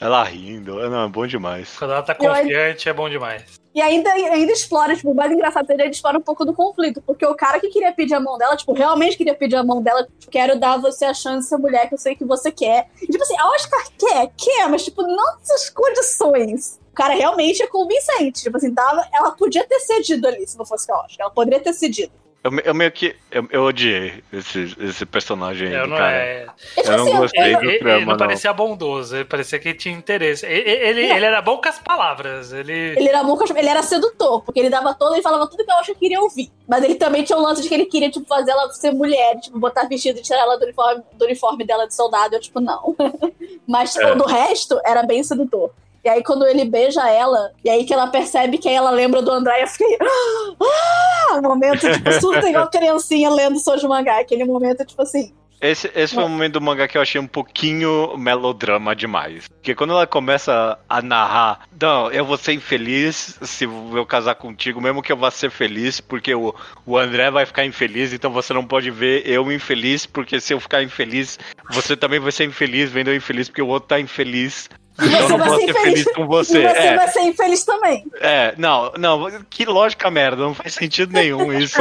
ela 0.00 0.24
rindo, 0.24 0.76
não, 0.88 1.04
é 1.04 1.08
bom 1.08 1.26
demais. 1.26 1.76
Quando 1.78 1.92
ela 1.92 2.02
tá 2.02 2.16
Eu- 2.18 2.32
confiante, 2.32 2.88
é 2.88 2.92
bom 2.92 3.08
demais. 3.10 3.62
E 3.74 3.82
ainda, 3.82 4.08
ainda 4.12 4.52
explora, 4.52 4.94
tipo, 4.94 5.10
o 5.10 5.14
mais 5.14 5.32
engraçado 5.32 5.66
dele, 5.66 5.82
ele 5.82 5.90
explora 5.90 6.16
um 6.16 6.22
pouco 6.22 6.44
do 6.44 6.54
conflito. 6.54 7.02
Porque 7.02 7.26
o 7.26 7.34
cara 7.34 7.58
que 7.58 7.68
queria 7.68 7.92
pedir 7.92 8.14
a 8.14 8.20
mão 8.20 8.38
dela, 8.38 8.56
tipo, 8.56 8.72
realmente 8.72 9.16
queria 9.16 9.34
pedir 9.34 9.56
a 9.56 9.64
mão 9.64 9.82
dela, 9.82 10.04
tipo, 10.04 10.30
quero 10.30 10.58
dar 10.60 10.74
a 10.74 10.76
você 10.76 11.06
a 11.06 11.12
chance 11.12 11.40
de 11.40 11.48
ser 11.48 11.56
mulher 11.56 11.88
que 11.88 11.94
eu 11.94 11.98
sei 11.98 12.14
que 12.14 12.24
você 12.24 12.52
quer. 12.52 12.86
E, 13.02 13.06
tipo 13.08 13.20
assim, 13.24 13.36
a 13.36 13.48
Oscar 13.50 13.84
quer, 13.98 14.30
quer, 14.36 14.68
mas, 14.68 14.84
tipo, 14.84 15.02
não 15.02 15.38
nessas 15.38 15.70
condições. 15.70 16.78
O 16.94 16.96
cara 16.96 17.12
realmente 17.14 17.60
é 17.60 17.66
convincente. 17.66 18.44
Tipo 18.44 18.56
assim, 18.56 18.72
dava, 18.72 19.04
ela 19.12 19.32
podia 19.32 19.64
ter 19.64 19.80
cedido 19.80 20.28
ali, 20.28 20.46
se 20.46 20.56
não 20.56 20.64
fosse 20.64 20.88
a 20.92 20.94
Oscar. 20.94 21.16
Ela 21.26 21.30
poderia 21.30 21.58
ter 21.58 21.72
cedido. 21.72 22.12
Eu, 22.44 22.52
eu 22.62 22.74
meio 22.74 22.92
que. 22.92 23.16
Eu, 23.32 23.48
eu 23.50 23.62
odiei 23.64 24.22
esse, 24.30 24.76
esse 24.78 25.04
personagem 25.06 25.68
aí, 25.68 25.74
Eu 25.74 25.84
do 25.84 25.88
não, 25.88 25.96
cara. 25.96 26.12
é, 26.14 26.46
E, 26.76 26.82
tipo 26.82 26.90
Eu 26.92 26.96
não 26.98 27.04
assim, 27.06 27.16
gostei. 27.16 27.54
eu- 27.54 27.58
do 27.58 27.64
ele, 27.64 27.70
ele 27.70 27.78
trama, 27.78 28.00
não 28.00 28.06
não. 28.06 28.16
parecia 28.18 28.52
bondoso, 28.52 29.16
ele 29.16 29.24
parecia 29.24 29.58
que 29.58 29.72
tinha 29.74 29.96
interesse. 29.96 30.44
Ele, 30.46 30.70
ele, 30.70 31.00
ele 31.10 31.24
era 31.24 31.40
bom 31.42 31.56
com 31.60 31.68
as 31.68 31.78
palavras. 31.80 32.52
Ele. 32.52 32.70
Ele 32.72 33.08
era 33.08 33.24
bom, 33.24 33.36
com- 33.36 33.56
ele 33.56 33.68
era 33.68 33.82
sedutor, 33.82 34.42
porque 34.44 34.60
ele 34.60 34.68
dava 34.70 34.92
todo, 34.94 35.14
ele 35.14 35.22
falava 35.22 35.48
tudo 35.48 35.64
que 35.64 35.72
a 35.72 35.80
Oscar 35.80 35.96
queria 35.96 36.20
ouvir. 36.20 36.52
Mas 36.68 36.84
ele 36.84 36.94
também 36.96 37.24
tinha 37.24 37.36
um 37.38 37.42
lance 37.42 37.60
de 37.62 37.68
que 37.68 37.74
ele 37.74 37.86
queria, 37.86 38.10
tipo, 38.10 38.26
fazer 38.28 38.50
ela 38.52 38.70
ser 38.74 38.92
mulher, 38.92 39.40
tipo, 39.40 39.58
botar 39.58 39.88
vestido 39.88 40.18
e 40.18 40.22
tirar 40.22 40.40
ela 40.40 40.56
do 40.58 40.64
uniforme, 40.64 41.02
do 41.14 41.24
uniforme 41.24 41.64
dela 41.64 41.86
de 41.88 41.94
soldado. 41.94 42.36
Eu, 42.36 42.40
tipo, 42.40 42.60
não. 42.60 42.94
Mas, 43.66 43.94
tipo, 43.94 44.04
É. 44.06 44.14
do 44.14 44.24
resto, 44.24 44.78
era 44.84 45.02
bem 45.02 45.22
sedutor. 45.24 45.70
E 46.04 46.08
aí, 46.08 46.22
quando 46.22 46.46
ele 46.46 46.66
beija 46.66 47.08
ela, 47.08 47.50
e 47.64 47.70
aí 47.70 47.84
que 47.84 47.94
ela 47.94 48.06
percebe 48.08 48.58
que 48.58 48.68
ela 48.68 48.90
lembra 48.90 49.22
do 49.22 49.30
André, 49.30 49.62
eu 49.62 49.66
fiquei. 49.66 49.96
Ah! 50.02 51.36
Um 51.38 51.42
momento, 51.42 51.90
tipo, 51.90 52.12
surta 52.20 52.48
igual 52.48 52.68
criancinha 52.68 53.30
lendo 53.30 53.58
Sojo 53.58 53.88
Mangá. 53.88 54.20
Aquele 54.20 54.44
momento, 54.44 54.84
tipo 54.84 55.00
assim. 55.00 55.32
Esse, 55.60 55.90
esse 55.94 56.14
foi 56.14 56.24
o 56.24 56.28
momento 56.28 56.54
do 56.54 56.60
mangá 56.60 56.86
que 56.86 56.98
eu 56.98 57.00
achei 57.00 57.18
um 57.18 57.26
pouquinho 57.26 58.18
melodrama 58.18 58.94
demais. 58.94 59.48
Porque 59.48 59.74
quando 59.74 59.94
ela 59.94 60.06
começa 60.06 60.78
a 60.86 61.00
narrar, 61.00 61.60
não, 61.80 62.10
eu 62.12 62.22
vou 62.22 62.36
ser 62.36 62.52
infeliz 62.52 63.38
se 63.40 63.64
eu 63.64 64.04
casar 64.04 64.34
contigo, 64.34 64.78
mesmo 64.78 65.00
que 65.00 65.10
eu 65.10 65.16
vá 65.16 65.30
ser 65.30 65.50
feliz, 65.50 66.02
porque 66.02 66.34
o, 66.34 66.54
o 66.84 66.98
André 66.98 67.30
vai 67.30 67.46
ficar 67.46 67.64
infeliz, 67.64 68.12
então 68.12 68.30
você 68.30 68.52
não 68.52 68.66
pode 68.66 68.90
ver 68.90 69.26
eu 69.26 69.50
infeliz, 69.50 70.04
porque 70.04 70.38
se 70.38 70.52
eu 70.52 70.60
ficar 70.60 70.82
infeliz, 70.82 71.38
você 71.70 71.96
também 71.96 72.20
vai 72.20 72.30
ser 72.30 72.44
infeliz 72.44 72.90
vendo 72.90 73.08
eu 73.08 73.16
infeliz, 73.16 73.48
porque 73.48 73.62
o 73.62 73.68
outro 73.68 73.88
tá 73.88 73.98
infeliz. 73.98 74.68
E 75.02 75.06
Então 75.06 75.18
eu 75.20 75.26
você 75.26 75.28
não 75.32 75.38
vai 75.38 75.48
vou 75.48 75.58
ser 75.58 75.64
infeliz. 75.70 75.82
feliz 76.02 76.14
com 76.14 76.22
E 76.22 76.26
você. 76.26 76.62
você 76.62 76.78
É, 76.78 76.96
vai 76.96 77.08
ser 77.08 77.20
infeliz 77.22 77.64
também. 77.64 78.06
é, 78.20 78.54
não, 78.56 78.92
não, 78.96 79.30
que 79.50 79.64
lógica 79.64 80.10
merda, 80.10 80.42
não 80.42 80.54
faz 80.54 80.74
sentido 80.74 81.12
nenhum 81.12 81.52
isso. 81.58 81.78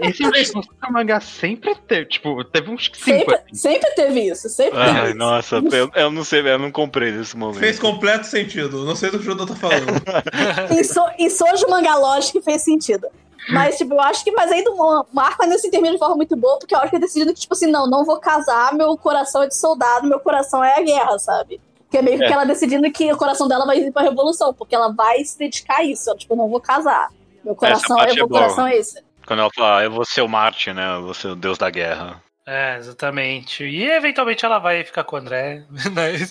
Esse, 0.00 0.22
esse 0.24 0.30
discurso 0.32 0.70
do 0.70 0.92
mangá 0.92 1.20
sempre 1.20 1.74
teve, 1.74 2.06
tipo, 2.06 2.42
teve 2.44 2.70
uns 2.70 2.84
cinco. 2.86 2.98
Sempre, 3.04 3.34
assim. 3.34 3.54
sempre 3.54 3.90
teve 3.90 4.20
isso. 4.20 4.48
Sempre 4.48 4.78
teve 4.78 4.98
Ai, 4.98 5.08
isso. 5.08 5.18
nossa, 5.18 5.56
eu, 5.56 5.90
eu 5.94 6.10
não 6.10 6.24
sei, 6.24 6.40
eu 6.40 6.58
não 6.58 6.70
comprei 6.70 7.10
nesse 7.12 7.36
momento. 7.36 7.58
Fez 7.60 7.78
completo 7.78 8.26
sentido. 8.26 8.84
Não 8.84 8.96
sei 8.96 9.10
do 9.10 9.18
que 9.18 9.24
o 9.24 9.26
Jodô 9.26 9.46
tá 9.46 9.54
falando. 9.54 9.84
em, 10.72 10.82
so, 10.84 11.00
em 11.18 11.28
Sojo 11.28 11.68
Manga 11.68 11.94
Lógico 11.96 12.40
fez 12.40 12.62
sentido. 12.62 13.06
Mas, 13.50 13.76
tipo, 13.76 13.92
eu 13.92 14.00
acho 14.00 14.24
que. 14.24 14.30
Mas 14.32 14.50
aí 14.50 14.64
do 14.64 14.74
Mo- 14.74 15.06
Marco 15.12 15.42
ainda 15.42 15.58
se 15.58 15.70
termina 15.70 15.92
de 15.92 15.98
forma 15.98 16.16
muito 16.16 16.34
boa, 16.34 16.58
porque 16.58 16.74
eu 16.74 16.78
acho 16.78 16.88
que 16.88 16.96
é 16.96 16.98
decidido 16.98 17.34
que, 17.34 17.40
tipo 17.40 17.52
assim, 17.52 17.66
não, 17.70 17.86
não 17.86 18.02
vou 18.02 18.18
casar, 18.18 18.72
meu 18.72 18.96
coração 18.96 19.42
é 19.42 19.46
de 19.48 19.54
soldado, 19.54 20.06
meu 20.08 20.18
coração 20.18 20.64
é 20.64 20.78
a 20.78 20.82
guerra, 20.82 21.18
sabe? 21.18 21.60
Que 21.94 21.98
é 21.98 22.02
meio 22.02 22.18
que 22.18 22.24
É. 22.24 22.32
ela 22.32 22.44
decidindo 22.44 22.90
que 22.90 23.12
o 23.12 23.16
coração 23.16 23.46
dela 23.46 23.64
vai 23.64 23.78
ir 23.78 23.92
pra 23.92 24.02
revolução, 24.02 24.52
porque 24.52 24.74
ela 24.74 24.92
vai 24.92 25.24
se 25.24 25.38
dedicar 25.38 25.76
a 25.76 25.84
isso. 25.84 26.10
Ela, 26.10 26.18
tipo, 26.18 26.34
não 26.34 26.48
vou 26.50 26.60
casar. 26.60 27.08
Meu 27.44 27.54
coração, 27.54 27.96
é, 28.00 28.12
meu 28.12 28.24
é 28.24 28.28
coração 28.28 28.66
é 28.66 28.76
esse. 28.76 29.00
Quando 29.24 29.38
ela 29.38 29.50
fala, 29.54 29.78
"Ah, 29.78 29.84
eu 29.84 29.92
vou 29.92 30.04
ser 30.04 30.20
o 30.22 30.28
Marte, 30.28 30.72
né? 30.72 30.96
Eu 30.96 31.02
vou 31.04 31.14
ser 31.14 31.28
o 31.28 31.36
deus 31.36 31.56
da 31.56 31.70
guerra. 31.70 32.20
É, 32.44 32.76
exatamente. 32.78 33.62
E 33.64 33.88
eventualmente 33.88 34.44
ela 34.44 34.58
vai 34.58 34.82
ficar 34.82 35.04
com 35.04 35.14
o 35.14 35.18
André. 35.20 35.62
né? 35.94 36.26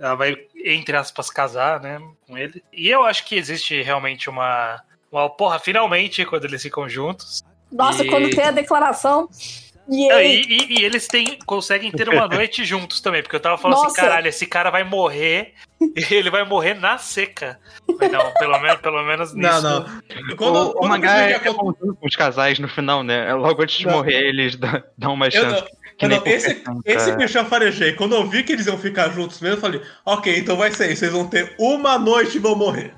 ela 0.00 0.16
vai, 0.16 0.34
entre 0.64 0.96
aspas, 0.96 1.30
casar, 1.30 1.80
né? 1.80 2.00
Com 2.26 2.36
ele. 2.36 2.60
E 2.72 2.88
eu 2.90 3.04
acho 3.04 3.24
que 3.24 3.36
existe 3.36 3.80
realmente 3.82 4.28
uma. 4.28 4.82
uma 5.12 5.30
porra, 5.30 5.60
finalmente, 5.60 6.24
quando 6.26 6.44
eles 6.46 6.60
ficam 6.60 6.88
juntos. 6.88 7.44
Nossa, 7.70 8.04
E- 8.04 8.10
quando 8.10 8.28
tem 8.30 8.44
a 8.46 8.50
declaração. 8.50 9.28
E 9.88 10.08
Não, 10.08 10.16
aí, 10.16 10.42
E, 10.48 10.56
e- 10.74 10.80
e 10.80 10.84
eles 10.84 11.06
têm, 11.06 11.38
conseguem 11.46 11.90
ter 11.90 12.08
uma 12.08 12.26
noite 12.28 12.64
juntos 12.64 13.00
também, 13.00 13.22
porque 13.22 13.36
eu 13.36 13.40
tava 13.40 13.58
falando 13.58 13.76
assim, 13.78 13.86
Nossa. 13.88 14.00
caralho, 14.00 14.28
esse 14.28 14.46
cara 14.46 14.70
vai 14.70 14.82
morrer, 14.84 15.52
e 15.80 16.00
ele 16.14 16.30
vai 16.30 16.44
morrer 16.44 16.74
na 16.74 16.96
seca. 16.98 17.58
Não, 17.88 18.32
pelo 18.34 18.58
menos, 18.60 18.80
pelo 18.80 19.02
menos 19.04 19.34
nisso. 19.34 19.62
não, 19.62 19.80
não. 19.80 19.80
O, 20.32 20.36
Quando, 20.36 20.56
o 20.70 20.72
quando 20.74 20.90
mangá 20.90 21.30
eu 21.30 21.36
é, 21.36 21.38
com 21.40 21.74
os 22.02 22.16
casais 22.16 22.58
no 22.58 22.68
final, 22.68 23.02
né? 23.02 23.32
Logo 23.34 23.62
antes 23.62 23.76
de 23.78 23.86
Não. 23.86 23.92
morrer, 23.94 24.26
eles 24.28 24.56
dão 24.96 25.12
uma 25.14 25.26
Eu 25.26 25.32
chance. 25.32 25.60
não, 25.60 25.68
que 25.96 26.04
eu 26.06 26.08
não, 26.08 26.22
esse, 26.26 26.62
esse 26.84 27.16
que 27.16 27.22
eu 27.22 27.28
já 27.28 27.44
farejei. 27.44 27.92
Quando 27.92 28.16
eu 28.16 28.26
vi 28.26 28.42
que 28.42 28.52
eles 28.52 28.66
iam 28.66 28.76
ficar 28.76 29.10
juntos 29.10 29.40
mesmo, 29.40 29.58
eu 29.58 29.60
falei, 29.60 29.80
ok, 30.04 30.36
então 30.38 30.56
vai 30.56 30.70
ser 30.72 30.86
isso. 30.90 31.00
Vocês 31.00 31.12
vão 31.12 31.28
ter 31.28 31.54
uma 31.58 31.96
noite 31.98 32.36
e 32.36 32.40
vão 32.40 32.56
morrer. 32.56 32.94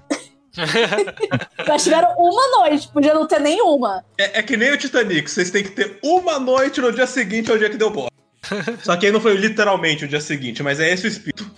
mas 1.66 1.84
tiveram 1.84 2.14
uma 2.18 2.58
noite, 2.58 2.88
podia 2.88 3.14
não 3.14 3.26
ter 3.26 3.40
nenhuma. 3.40 4.04
É, 4.18 4.40
é 4.40 4.42
que 4.42 4.56
nem 4.56 4.72
o 4.72 4.78
Titanic, 4.78 5.30
vocês 5.30 5.50
têm 5.50 5.62
que 5.62 5.70
ter 5.70 5.98
uma 6.02 6.38
noite 6.38 6.80
no 6.80 6.92
dia 6.92 7.06
seguinte 7.06 7.50
ao 7.50 7.58
dia 7.58 7.70
que 7.70 7.76
deu 7.76 7.90
bola. 7.90 8.10
Só 8.82 8.96
que 8.96 9.06
aí 9.06 9.12
não 9.12 9.20
foi 9.20 9.34
literalmente 9.34 10.04
o 10.04 10.08
dia 10.08 10.20
seguinte, 10.20 10.62
mas 10.62 10.78
é 10.80 10.92
esse 10.92 11.06
o 11.06 11.08
espírito. 11.08 11.50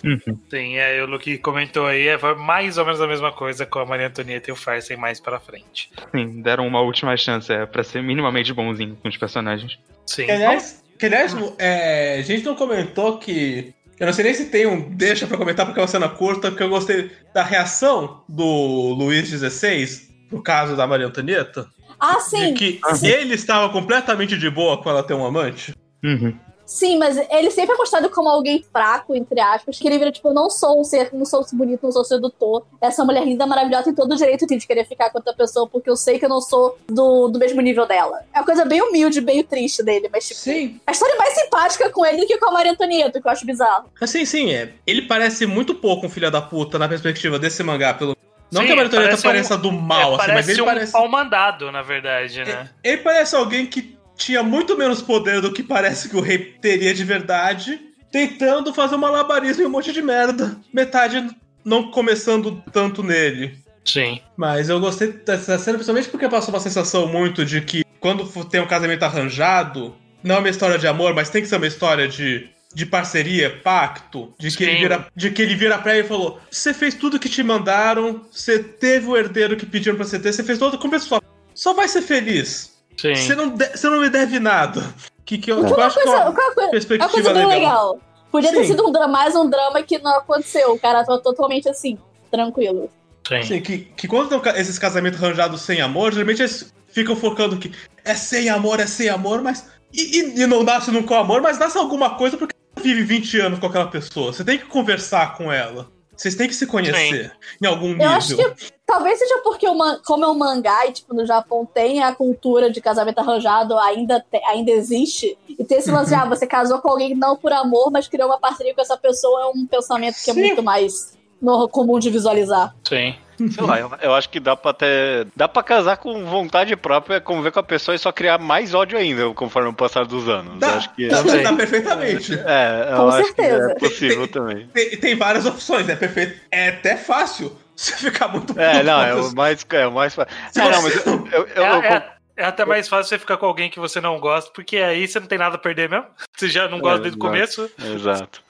Sim, 0.48 0.76
é, 0.76 1.02
o 1.02 1.06
Luke 1.06 1.38
comentou 1.38 1.86
aí, 1.86 2.08
é, 2.08 2.18
foi 2.18 2.34
mais 2.34 2.78
ou 2.78 2.84
menos 2.84 3.00
a 3.00 3.06
mesma 3.06 3.32
coisa 3.32 3.66
com 3.66 3.78
a 3.78 3.86
Maria 3.86 4.06
Antonieta 4.06 4.50
e 4.50 4.52
o 4.52 4.56
Farsen 4.56 4.96
mais 4.96 5.20
pra 5.20 5.38
frente. 5.38 5.90
Sim, 6.14 6.40
deram 6.40 6.66
uma 6.66 6.80
última 6.80 7.16
chance 7.16 7.52
é, 7.52 7.66
pra 7.66 7.82
ser 7.82 8.02
minimamente 8.02 8.52
bonzinho 8.52 8.96
com 9.02 9.08
os 9.08 9.16
personagens. 9.16 9.78
Sim. 10.06 10.26
Que, 10.26 10.32
aliás, 10.32 10.82
que, 10.98 11.06
aliás 11.06 11.36
é, 11.58 12.16
a 12.18 12.22
gente 12.22 12.44
não 12.44 12.54
comentou 12.54 13.18
que. 13.18 13.74
Eu 13.98 14.06
não 14.06 14.12
sei 14.12 14.24
nem 14.24 14.34
se 14.34 14.46
tem 14.46 14.66
um 14.66 14.90
deixa 14.90 15.26
pra 15.26 15.36
comentar 15.36 15.66
porque 15.66 15.80
é 15.80 15.82
uma 15.82 15.88
cena 15.88 16.08
curta, 16.08 16.50
porque 16.50 16.62
eu 16.62 16.68
gostei 16.68 17.10
da 17.34 17.42
reação 17.42 18.22
do 18.28 18.94
Luiz 18.96 19.28
XVI 19.28 20.08
no 20.30 20.42
caso 20.42 20.76
da 20.76 20.86
Maria 20.86 21.06
Antonieta. 21.06 21.66
Ah, 21.98 22.20
sim. 22.20 22.54
De 22.54 22.78
que 22.80 22.80
ele 23.02 23.34
estava 23.34 23.72
completamente 23.72 24.38
de 24.38 24.48
boa 24.48 24.80
com 24.80 24.88
ela 24.88 25.02
ter 25.02 25.14
um 25.14 25.26
amante. 25.26 25.74
Uhum. 26.04 26.34
Sim, 26.68 26.98
mas 26.98 27.16
ele 27.30 27.50
sempre 27.50 27.74
é 27.74 27.78
mostrado 27.78 28.10
como 28.10 28.28
alguém 28.28 28.62
fraco, 28.70 29.14
entre 29.14 29.40
aspas, 29.40 29.78
que 29.78 29.88
ele 29.88 29.98
vira, 29.98 30.12
tipo, 30.12 30.28
eu 30.28 30.34
não 30.34 30.50
sou 30.50 30.78
um 30.78 30.84
ser, 30.84 31.08
não 31.14 31.24
sou 31.24 31.42
bonito, 31.54 31.80
não 31.82 31.90
sou 31.90 32.04
sedutor. 32.04 32.66
Essa 32.78 33.02
mulher 33.06 33.24
linda, 33.24 33.46
maravilhosa, 33.46 33.84
tem 33.84 33.94
todo 33.94 34.12
o 34.12 34.16
direito 34.16 34.46
de 34.46 34.66
querer 34.66 34.84
ficar 34.86 35.08
com 35.08 35.16
outra 35.16 35.32
pessoa, 35.32 35.66
porque 35.66 35.88
eu 35.88 35.96
sei 35.96 36.18
que 36.18 36.26
eu 36.26 36.28
não 36.28 36.42
sou 36.42 36.76
do, 36.86 37.28
do 37.28 37.38
mesmo 37.38 37.62
nível 37.62 37.86
dela. 37.86 38.20
É 38.34 38.38
uma 38.40 38.44
coisa 38.44 38.66
bem 38.66 38.82
humilde, 38.82 39.18
bem 39.22 39.42
triste 39.42 39.82
dele, 39.82 40.10
mas, 40.12 40.28
tipo, 40.28 40.40
Sim. 40.40 40.78
a 40.86 40.92
história 40.92 41.14
é 41.14 41.16
mais 41.16 41.32
simpática 41.34 41.88
com 41.88 42.04
ele 42.04 42.18
do 42.18 42.26
que 42.26 42.36
com 42.36 42.50
a 42.50 42.52
Maria 42.52 42.72
Antonieta, 42.72 43.18
que 43.18 43.26
eu 43.26 43.32
acho 43.32 43.46
bizarro. 43.46 43.86
Assim, 43.98 44.26
sim, 44.26 44.52
é. 44.52 44.74
Ele 44.86 45.00
parece 45.02 45.46
muito 45.46 45.74
pouco 45.74 46.04
um 46.06 46.10
filho 46.10 46.30
da 46.30 46.42
puta 46.42 46.78
na 46.78 46.86
perspectiva 46.86 47.38
desse 47.38 47.62
mangá, 47.62 47.94
pelo 47.94 48.14
Não 48.52 48.60
Sim, 48.62 48.66
que 48.66 48.72
a 48.72 48.76
Marioneta 48.76 48.96
parece 49.02 49.22
pareça 49.22 49.54
um- 49.56 49.60
do 49.60 49.72
mal, 49.72 49.98
é, 50.00 50.02
assim, 50.02 50.16
mas 50.16 50.26
parece 50.26 50.50
ele 50.52 50.62
um 50.62 50.64
parece. 50.66 50.92
pau 50.92 51.08
mandado, 51.08 51.72
na 51.72 51.82
verdade, 51.82 52.44
né? 52.44 52.68
Ele 52.84 52.98
parece 52.98 53.34
alguém 53.36 53.66
que 53.66 53.97
tinha 54.18 54.42
muito 54.42 54.76
menos 54.76 55.00
poder 55.00 55.40
do 55.40 55.52
que 55.52 55.62
parece 55.62 56.08
que 56.08 56.16
o 56.16 56.20
rei 56.20 56.38
teria 56.60 56.92
de 56.92 57.04
verdade, 57.04 57.80
tentando 58.10 58.74
fazer 58.74 58.96
um 58.96 58.98
malabarismo 58.98 59.62
e 59.62 59.66
um 59.66 59.70
monte 59.70 59.92
de 59.92 60.02
merda. 60.02 60.58
Metade 60.74 61.30
não 61.64 61.90
começando 61.90 62.62
tanto 62.72 63.02
nele. 63.02 63.56
Sim. 63.84 64.20
Mas 64.36 64.68
eu 64.68 64.80
gostei 64.80 65.12
dessa 65.12 65.56
cena, 65.56 65.78
principalmente 65.78 66.08
porque 66.08 66.28
passou 66.28 66.52
uma 66.52 66.60
sensação 66.60 67.06
muito 67.06 67.44
de 67.44 67.60
que 67.60 67.84
quando 68.00 68.26
tem 68.44 68.60
um 68.60 68.66
casamento 68.66 69.04
arranjado, 69.04 69.94
não 70.22 70.36
é 70.36 70.38
uma 70.40 70.48
história 70.48 70.78
de 70.78 70.86
amor, 70.86 71.14
mas 71.14 71.30
tem 71.30 71.40
que 71.40 71.48
ser 71.48 71.56
uma 71.56 71.66
história 71.66 72.08
de, 72.08 72.48
de 72.74 72.84
parceria, 72.84 73.60
pacto, 73.62 74.34
de 74.38 74.50
que, 74.50 74.64
ele 74.64 74.78
vira, 74.78 75.06
de 75.14 75.30
que 75.30 75.42
ele 75.42 75.54
vira 75.54 75.78
pra 75.78 75.96
ele 75.96 76.04
e 76.04 76.08
falou: 76.08 76.40
Você 76.50 76.74
fez 76.74 76.94
tudo 76.94 77.20
que 77.20 77.28
te 77.28 77.42
mandaram, 77.42 78.26
você 78.30 78.58
teve 78.58 79.06
o 79.06 79.16
herdeiro 79.16 79.56
que 79.56 79.64
pediram 79.64 79.96
pra 79.96 80.04
você 80.04 80.18
ter, 80.18 80.32
você 80.32 80.42
fez 80.42 80.58
tudo 80.58 80.76
como 80.76 80.90
pessoa. 80.90 81.22
Só 81.54 81.72
vai 81.72 81.88
ser 81.88 82.02
feliz. 82.02 82.77
Sim. 83.00 83.14
Você 83.14 83.34
não, 83.34 83.48
de- 83.50 83.68
você 83.76 83.88
não 83.88 84.00
me 84.00 84.10
deve 84.10 84.38
nada. 84.40 84.82
Que, 85.24 85.38
que 85.38 85.50
eu, 85.52 85.58
é 85.64 85.70
uma 85.72 85.86
acho 85.86 85.94
coisa, 85.96 86.10
uma 86.10 86.24
uma 86.30 86.32
coisa, 86.34 86.60
uma 86.60 86.70
perspectiva 86.70 87.10
coisa 87.12 87.32
bem 87.34 87.46
legal. 87.46 87.58
legal. 87.60 88.00
Podia 88.30 88.50
ter 88.50 88.62
Sim. 88.62 88.66
sido 88.72 88.86
um 88.86 88.92
drama, 88.92 89.08
mais 89.08 89.34
um 89.36 89.48
drama 89.48 89.82
que 89.82 89.98
não 89.98 90.18
aconteceu. 90.18 90.72
O 90.72 90.78
cara 90.78 91.04
tá 91.04 91.18
totalmente 91.18 91.68
assim, 91.68 91.96
tranquilo. 92.30 92.90
Sim. 93.26 93.34
Assim, 93.36 93.60
que, 93.60 93.78
que 93.78 94.08
quando 94.08 94.28
tem 94.40 94.52
esses 94.60 94.78
casamentos 94.78 95.22
arranjados 95.22 95.60
sem 95.62 95.80
amor, 95.80 96.12
geralmente 96.12 96.40
eles 96.42 96.72
ficam 96.88 97.14
focando 97.14 97.56
que 97.58 97.72
é 98.04 98.14
sem 98.14 98.48
amor, 98.48 98.80
é 98.80 98.86
sem 98.86 99.08
amor, 99.08 99.42
mas. 99.42 99.66
E, 99.92 100.20
e- 100.20 100.40
e 100.42 100.46
não 100.46 100.62
nasce 100.62 100.90
nunca 100.90 101.14
o 101.14 101.18
amor, 101.18 101.40
mas 101.40 101.58
nasce 101.58 101.78
alguma 101.78 102.16
coisa 102.16 102.36
porque 102.36 102.54
você 102.74 102.82
vive 102.82 103.02
20 103.02 103.40
anos 103.40 103.58
com 103.58 103.66
aquela 103.66 103.86
pessoa. 103.88 104.32
Você 104.32 104.44
tem 104.44 104.58
que 104.58 104.66
conversar 104.66 105.34
com 105.36 105.50
ela. 105.52 105.90
Vocês 106.16 106.34
têm 106.34 106.48
que 106.48 106.54
se 106.54 106.66
conhecer 106.66 107.32
em 107.62 107.66
algum 107.66 107.88
nível. 107.88 108.04
Eu 108.06 108.10
acho 108.10 108.34
que 108.36 108.42
talvez 108.88 109.18
seja 109.18 109.38
porque, 109.44 109.66
como 110.06 110.24
é 110.24 110.28
um 110.28 110.34
mangá 110.34 110.86
e, 110.86 110.92
tipo, 110.92 111.14
no 111.14 111.26
Japão 111.26 111.68
tem 111.72 112.02
a 112.02 112.12
cultura 112.14 112.70
de 112.70 112.80
casamento 112.80 113.18
arranjado, 113.18 113.78
ainda, 113.78 114.18
te- 114.18 114.42
ainda 114.46 114.70
existe. 114.70 115.36
E 115.46 115.62
tem 115.62 115.76
esse 115.78 115.90
lance 115.90 116.08
de, 116.08 116.14
ah, 116.16 116.24
você 116.24 116.46
casou 116.46 116.78
com 116.80 116.88
alguém 116.90 117.14
não 117.14 117.36
por 117.36 117.52
amor, 117.52 117.90
mas 117.92 118.08
criou 118.08 118.28
uma 118.28 118.38
parceria 118.40 118.74
com 118.74 118.80
essa 118.80 118.96
pessoa, 118.96 119.42
é 119.42 119.46
um 119.46 119.66
pensamento 119.66 120.16
que 120.24 120.30
é 120.30 120.34
Sim. 120.34 120.40
muito 120.40 120.62
mais 120.62 121.16
no- 121.40 121.68
comum 121.68 121.98
de 121.98 122.08
visualizar. 122.10 122.74
Sim. 122.88 123.14
Sei 123.54 123.62
lá, 123.64 123.78
eu, 123.78 123.88
eu 124.02 124.14
acho 124.14 124.28
que 124.30 124.40
dá 124.40 124.56
pra 124.56 124.72
até. 124.72 125.24
Dá 125.36 125.46
pra 125.46 125.62
casar 125.62 125.96
com 125.98 126.24
vontade 126.24 126.74
própria, 126.74 127.20
conviver 127.20 127.52
com 127.52 127.60
a 127.60 127.62
pessoa 127.62 127.94
e 127.94 127.98
só 127.98 128.10
criar 128.10 128.36
mais 128.38 128.74
ódio 128.74 128.98
ainda 128.98 129.32
conforme 129.32 129.68
o 129.68 129.72
passar 129.72 130.04
dos 130.06 130.28
anos. 130.28 130.58
Dá, 130.58 130.74
acho 130.74 130.92
que. 130.92 131.06
dá, 131.06 131.22
Também. 131.22 131.42
dá 131.44 131.52
perfeitamente. 131.52 132.34
É, 132.34 132.88
eu 132.90 132.96
Com 132.96 133.08
acho 133.10 133.24
certeza. 133.26 133.66
que 133.66 133.72
é 133.72 133.74
possível 133.88 134.26
também. 134.26 134.66
Tem, 134.74 134.90
tem 134.98 135.14
várias 135.14 135.46
opções, 135.46 135.88
é 135.88 135.94
perfeito. 135.94 136.36
É 136.50 136.70
até 136.70 136.96
fácil 136.96 137.52
você 137.78 137.96
ficar 137.96 138.28
muito 138.28 138.58
É, 138.58 138.82
não, 138.82 139.02
é 139.02 139.14
o 139.14 139.34
mais. 139.34 139.66
É 139.70 139.86
o 139.86 139.92
mais. 139.92 140.12
Se 140.12 140.20
É, 140.60 140.70
não, 140.70 140.82
mas 140.82 141.06
eu, 141.06 141.26
eu, 141.32 141.46
eu- 141.48 141.64
É, 141.64 141.68
eu- 141.76 141.82
é- 141.82 142.14
é 142.36 142.44
até 142.44 142.64
mais 142.64 142.88
fácil 142.88 143.08
você 143.08 143.18
ficar 143.18 143.36
com 143.36 143.46
alguém 143.46 143.68
que 143.70 143.80
você 143.80 144.00
não 144.00 144.18
gosta, 144.20 144.50
porque 144.52 144.76
aí 144.78 145.06
você 145.08 145.18
não 145.20 145.26
tem 145.26 145.38
nada 145.38 145.56
a 145.56 145.58
perder 145.58 145.88
mesmo. 145.88 146.06
Você 146.36 146.48
já 146.48 146.68
não 146.68 146.78
gosta 146.80 146.98
É, 146.98 147.02
desde 147.02 147.18
o 147.18 147.20
começo. 147.20 147.70
Exato. 147.94 148.42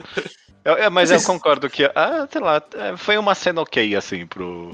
Eu- 0.65 0.77
é, 0.77 0.91
mas 0.91 1.11
eu 1.11 1.23
concordo 1.23 1.71
que, 1.71 1.85
ah, 1.95 2.27
sei 2.31 2.41
lá, 2.43 2.63
é, 2.77 2.97
foi 2.97 3.17
uma 3.17 3.35
cena 3.35 3.63
ok, 3.63 3.95
assim, 3.97 4.27
pro, 4.27 4.73